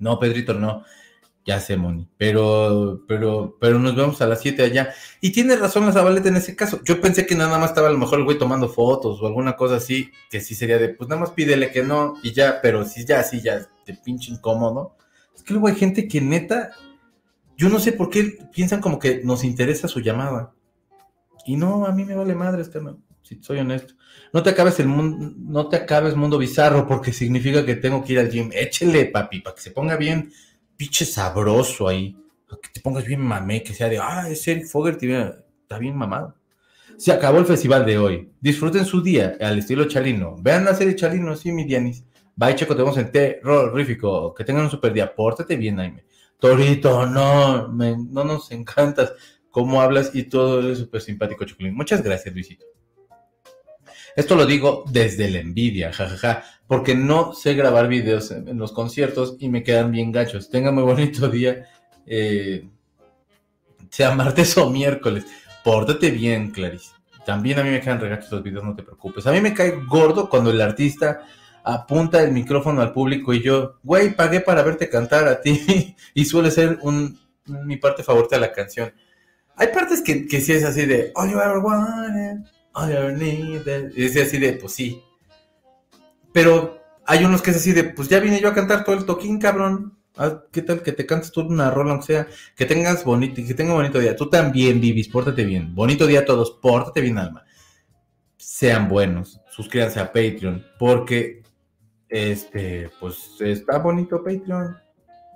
No, 0.00 0.18
Pedrito, 0.18 0.54
no. 0.54 0.84
Ya 1.46 1.60
sé, 1.60 1.76
Moni. 1.76 2.08
Pero, 2.18 3.02
pero, 3.06 3.56
pero 3.60 3.78
nos 3.78 3.96
vemos 3.96 4.20
a 4.20 4.26
las 4.26 4.40
7 4.40 4.62
allá. 4.62 4.92
Y 5.20 5.30
tiene 5.30 5.56
razón 5.56 5.86
la 5.86 5.92
Zabaleta 5.92 6.28
en 6.28 6.36
ese 6.36 6.56
caso. 6.56 6.80
Yo 6.84 7.00
pensé 7.00 7.26
que 7.26 7.34
nada 7.34 7.58
más 7.58 7.70
estaba 7.70 7.88
a 7.88 7.92
lo 7.92 7.98
mejor 7.98 8.18
el 8.18 8.24
güey 8.24 8.38
tomando 8.38 8.68
fotos 8.68 9.22
o 9.22 9.26
alguna 9.26 9.56
cosa 9.56 9.76
así, 9.76 10.10
que 10.30 10.40
sí 10.40 10.54
sería 10.54 10.78
de, 10.78 10.90
pues 10.90 11.08
nada 11.08 11.20
más 11.20 11.30
pídele 11.30 11.70
que 11.70 11.82
no 11.82 12.14
y 12.22 12.32
ya, 12.32 12.60
pero 12.60 12.84
si 12.84 13.06
ya, 13.06 13.22
sí, 13.22 13.40
ya, 13.40 13.66
te 13.84 13.94
pinche 13.94 14.32
incómodo. 14.32 14.96
Es 15.34 15.42
que 15.42 15.54
luego 15.54 15.68
hay 15.68 15.76
gente 15.76 16.08
que 16.08 16.20
neta 16.20 16.72
yo 17.60 17.68
no 17.68 17.78
sé 17.78 17.92
por 17.92 18.08
qué 18.08 18.38
piensan 18.54 18.80
como 18.80 18.98
que 18.98 19.20
nos 19.22 19.44
interesa 19.44 19.86
su 19.86 20.00
llamada. 20.00 20.54
Y 21.46 21.56
no, 21.56 21.86
a 21.86 21.92
mí 21.92 22.04
me 22.04 22.14
vale 22.14 22.34
madre, 22.34 22.64
no, 22.80 22.98
si 23.22 23.42
soy 23.42 23.58
honesto. 23.58 23.94
No 24.32 24.42
te 24.42 24.50
acabes 24.50 24.78
el 24.80 24.88
mundo, 24.88 25.32
no 25.36 25.68
te 25.68 25.76
acabes 25.76 26.14
mundo 26.14 26.38
bizarro 26.38 26.86
porque 26.86 27.12
significa 27.12 27.64
que 27.64 27.76
tengo 27.76 28.04
que 28.04 28.14
ir 28.14 28.18
al 28.18 28.30
gym. 28.30 28.50
Échele, 28.52 29.06
papi, 29.06 29.40
para 29.40 29.54
que 29.54 29.62
se 29.62 29.70
ponga 29.70 29.96
bien 29.96 30.32
pinche 30.76 31.04
sabroso 31.04 31.88
ahí. 31.88 32.16
Para 32.48 32.60
que 32.60 32.68
te 32.70 32.80
pongas 32.80 33.04
bien 33.04 33.20
mamé, 33.20 33.62
que 33.62 33.74
sea 33.74 33.88
de, 33.88 33.98
ah, 33.98 34.28
es 34.28 34.46
Eric 34.46 34.66
Fogerty, 34.66 35.12
está 35.12 35.78
bien 35.78 35.96
mamado. 35.96 36.34
Se 36.96 37.12
acabó 37.12 37.38
el 37.38 37.46
festival 37.46 37.86
de 37.86 37.98
hoy. 37.98 38.32
Disfruten 38.40 38.84
su 38.84 39.00
día 39.00 39.36
al 39.40 39.58
estilo 39.58 39.86
Chalino. 39.86 40.36
Vean 40.40 40.64
la 40.64 40.74
serie 40.74 40.94
Chalino, 40.96 41.34
sí, 41.34 41.50
mi 41.50 41.64
Dianis. 41.64 42.04
Bye, 42.36 42.54
Checo, 42.54 42.74
te 42.74 42.82
vemos 42.82 42.98
en 42.98 43.10
terrorífico. 43.10 44.34
Que 44.34 44.44
tengan 44.44 44.64
un 44.64 44.70
super 44.70 44.92
día. 44.92 45.14
Pórtate 45.14 45.56
bien, 45.56 45.76
Jaime. 45.76 46.04
Torito, 46.38 47.06
no, 47.06 47.68
no 47.68 48.24
nos 48.24 48.50
encantas 48.50 49.12
cómo 49.50 49.82
hablas 49.82 50.12
y 50.14 50.24
todo 50.24 50.70
es 50.70 50.78
súper 50.78 51.00
simpático, 51.00 51.44
Chocolín. 51.44 51.74
Muchas 51.74 52.02
gracias, 52.02 52.34
Luisito. 52.34 52.66
Esto 54.16 54.34
lo 54.34 54.46
digo 54.46 54.84
desde 54.90 55.30
la 55.30 55.38
envidia, 55.38 55.92
jajaja, 55.92 56.44
porque 56.66 56.94
no 56.94 57.32
sé 57.32 57.54
grabar 57.54 57.88
videos 57.88 58.30
en, 58.30 58.58
los 58.58 58.72
conciertos 58.72 59.36
y 59.38 59.48
me 59.48 59.62
quedan 59.62 59.92
bien 59.92 60.12
gachos. 60.12 60.50
Tenga 60.50 60.72
muy 60.72 60.82
bonito 60.82 61.28
día, 61.28 61.66
eh, 62.06 62.68
sea 63.90 64.14
martes 64.14 64.56
o 64.58 64.68
miércoles. 64.70 65.26
Pórtate 65.64 66.10
bien, 66.10 66.50
Clarice. 66.50 66.90
También 67.24 67.58
a 67.58 67.62
mí 67.62 67.70
me 67.70 67.80
quedan 67.80 68.00
regachos 68.00 68.32
los 68.32 68.42
videos, 68.42 68.64
no 68.64 68.74
te 68.74 68.82
preocupes. 68.82 69.26
A 69.26 69.32
mí 69.32 69.40
me 69.40 69.54
cae 69.54 69.80
gordo 69.86 70.28
cuando 70.28 70.50
el 70.50 70.60
artista 70.60 71.22
apunta 71.62 72.22
el 72.22 72.32
micrófono 72.32 72.80
al 72.80 72.92
público 72.92 73.34
y 73.34 73.42
yo, 73.42 73.78
güey, 73.82 74.14
pagué 74.14 74.40
para 74.40 74.62
verte 74.62 74.88
cantar 74.88 75.28
a 75.28 75.40
ti. 75.40 75.94
y 76.14 76.24
suele 76.24 76.50
ser 76.50 76.78
mi 77.46 77.76
parte 77.76 78.02
favorita 78.02 78.36
de 78.36 78.40
la 78.40 78.52
canción. 78.52 78.92
Hay 79.60 79.68
partes 79.74 80.00
que, 80.00 80.26
que 80.26 80.40
sí 80.40 80.54
es 80.54 80.64
así 80.64 80.86
de, 80.86 81.12
all 81.14 81.30
you 81.30 81.38
ever 81.38 81.58
wanted, 81.58 82.46
all 82.72 82.88
you 82.88 82.96
ever 82.96 83.12
needed. 83.12 83.92
Y 83.94 84.06
es 84.06 84.16
así 84.16 84.38
de, 84.38 84.54
pues 84.54 84.72
sí. 84.72 85.02
Pero 86.32 86.80
hay 87.04 87.26
unos 87.26 87.42
que 87.42 87.50
es 87.50 87.58
así 87.58 87.72
de, 87.72 87.84
pues 87.84 88.08
ya 88.08 88.20
vine 88.20 88.40
yo 88.40 88.48
a 88.48 88.54
cantar 88.54 88.84
todo 88.84 88.96
el 88.96 89.04
toquín, 89.04 89.38
cabrón. 89.38 89.98
Ah, 90.16 90.44
¿Qué 90.50 90.62
tal 90.62 90.82
que 90.82 90.92
te 90.92 91.04
cantes 91.04 91.30
tú 91.30 91.42
una 91.42 91.70
rola, 91.70 91.90
aunque 91.90 92.06
sea? 92.06 92.26
Que 92.56 92.64
tengas 92.64 93.04
bonito, 93.04 93.34
que 93.46 93.52
tenga 93.52 93.74
bonito 93.74 93.98
día. 93.98 94.16
Tú 94.16 94.30
también, 94.30 94.80
Vivis, 94.80 95.08
pórtate 95.08 95.44
bien. 95.44 95.74
Bonito 95.74 96.06
día 96.06 96.20
a 96.20 96.24
todos, 96.24 96.52
pórtate 96.52 97.02
bien, 97.02 97.18
alma. 97.18 97.44
Sean 98.38 98.88
buenos, 98.88 99.42
suscríbanse 99.50 100.00
a 100.00 100.06
Patreon, 100.06 100.64
porque 100.78 101.42
este, 102.08 102.90
pues 102.98 103.36
está 103.40 103.76
bonito 103.76 104.24
Patreon. 104.24 104.78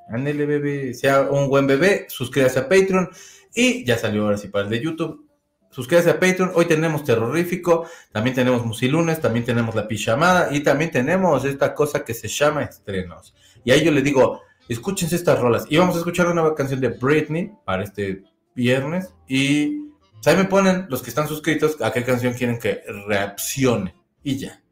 Anele 0.08 0.46
bebé, 0.46 0.94
sea 0.94 1.28
un 1.30 1.50
buen 1.50 1.66
bebé, 1.66 2.06
suscríbase 2.08 2.60
a 2.60 2.68
Patreon. 2.70 3.10
Y 3.54 3.84
ya 3.84 3.96
salió 3.96 4.24
ahora 4.24 4.36
sí 4.36 4.48
para 4.48 4.64
el 4.64 4.70
de 4.70 4.80
YouTube. 4.80 5.24
Suscríbase 5.70 6.10
a 6.10 6.20
Patreon. 6.20 6.52
Hoy 6.54 6.66
tenemos 6.66 7.04
Terrorífico, 7.04 7.86
también 8.12 8.34
tenemos 8.34 8.64
Musilunes, 8.64 9.20
también 9.20 9.44
tenemos 9.44 9.74
La 9.74 9.88
Pijamada 9.88 10.48
y 10.54 10.60
también 10.60 10.90
tenemos 10.90 11.44
esta 11.44 11.74
cosa 11.74 12.04
que 12.04 12.14
se 12.14 12.28
llama 12.28 12.62
estrenos. 12.62 13.34
Y 13.64 13.72
ahí 13.72 13.84
yo 13.84 13.90
le 13.90 14.02
digo, 14.02 14.40
escúchense 14.68 15.16
estas 15.16 15.40
rolas. 15.40 15.66
Y 15.68 15.76
vamos 15.76 15.96
a 15.96 15.98
escuchar 15.98 16.26
una 16.26 16.42
nueva 16.42 16.54
canción 16.54 16.80
de 16.80 16.88
Britney 16.88 17.52
para 17.64 17.82
este 17.82 18.22
viernes. 18.54 19.14
Y 19.26 19.80
pues, 20.12 20.26
ahí 20.26 20.36
me 20.36 20.44
ponen 20.44 20.86
los 20.88 21.02
que 21.02 21.10
están 21.10 21.28
suscritos 21.28 21.80
a 21.80 21.92
qué 21.92 22.04
canción 22.04 22.34
quieren 22.34 22.58
que 22.58 22.82
reaccione. 23.06 23.94
Y 24.22 24.38
ya. 24.38 24.62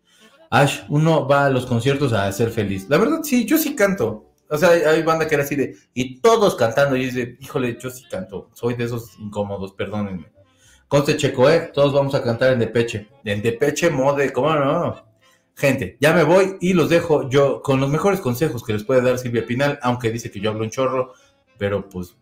Ash, 0.50 0.82
uno 0.88 1.26
va 1.26 1.46
a 1.46 1.50
los 1.50 1.66
conciertos 1.66 2.12
a 2.12 2.30
ser 2.30 2.50
feliz. 2.50 2.86
La 2.88 2.98
verdad, 2.98 3.20
sí, 3.22 3.44
yo 3.44 3.58
sí 3.58 3.74
canto. 3.74 4.31
O 4.52 4.58
sea, 4.58 4.68
hay, 4.68 5.02
banda 5.02 5.26
que 5.26 5.34
era 5.34 5.44
así 5.44 5.56
de, 5.56 5.74
y 5.94 6.20
todos 6.20 6.56
cantando, 6.56 6.94
y 6.94 7.06
dice, 7.06 7.38
híjole, 7.40 7.78
yo 7.80 7.88
sí 7.88 8.04
canto. 8.10 8.50
Soy 8.52 8.74
de 8.74 8.84
esos 8.84 9.18
incómodos, 9.18 9.72
perdónenme. 9.72 10.30
Conste 10.88 11.16
Checo, 11.16 11.48
¿eh? 11.48 11.70
Todos 11.72 11.94
vamos 11.94 12.14
a 12.14 12.22
cantar 12.22 12.52
en 12.52 12.58
Depeche. 12.58 13.08
En 13.24 13.40
Depeche 13.40 13.88
Mode, 13.88 14.30
¿cómo 14.30 14.54
no? 14.54 15.06
Gente, 15.54 15.96
ya 16.00 16.12
me 16.12 16.22
voy 16.22 16.58
y 16.60 16.74
los 16.74 16.90
dejo 16.90 17.30
yo 17.30 17.62
con 17.62 17.80
los 17.80 17.88
mejores 17.88 18.20
consejos 18.20 18.62
que 18.62 18.74
les 18.74 18.84
puede 18.84 19.00
dar 19.00 19.18
Silvia 19.18 19.46
Pinal, 19.46 19.78
aunque 19.80 20.10
dice 20.10 20.30
que 20.30 20.38
yo 20.38 20.50
hablo 20.50 20.64
un 20.64 20.70
chorro, 20.70 21.14
pero 21.56 21.88
pues 21.88 22.14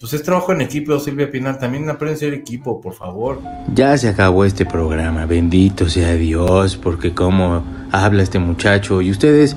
pues 0.00 0.12
es 0.12 0.22
trabajo 0.22 0.52
en 0.52 0.60
equipo, 0.60 0.98
Silvia 0.98 1.30
Pinal. 1.30 1.58
También 1.58 1.88
aprende 1.88 2.16
a 2.16 2.18
ser 2.18 2.34
equipo, 2.34 2.80
por 2.80 2.94
favor. 2.94 3.40
Ya 3.74 3.96
se 3.96 4.08
acabó 4.08 4.44
este 4.44 4.66
programa. 4.66 5.24
Bendito 5.24 5.88
sea 5.88 6.14
Dios, 6.14 6.76
porque 6.76 7.14
como 7.14 7.64
habla 7.92 8.22
este 8.22 8.38
muchacho 8.38 9.00
y 9.00 9.10
ustedes 9.10 9.56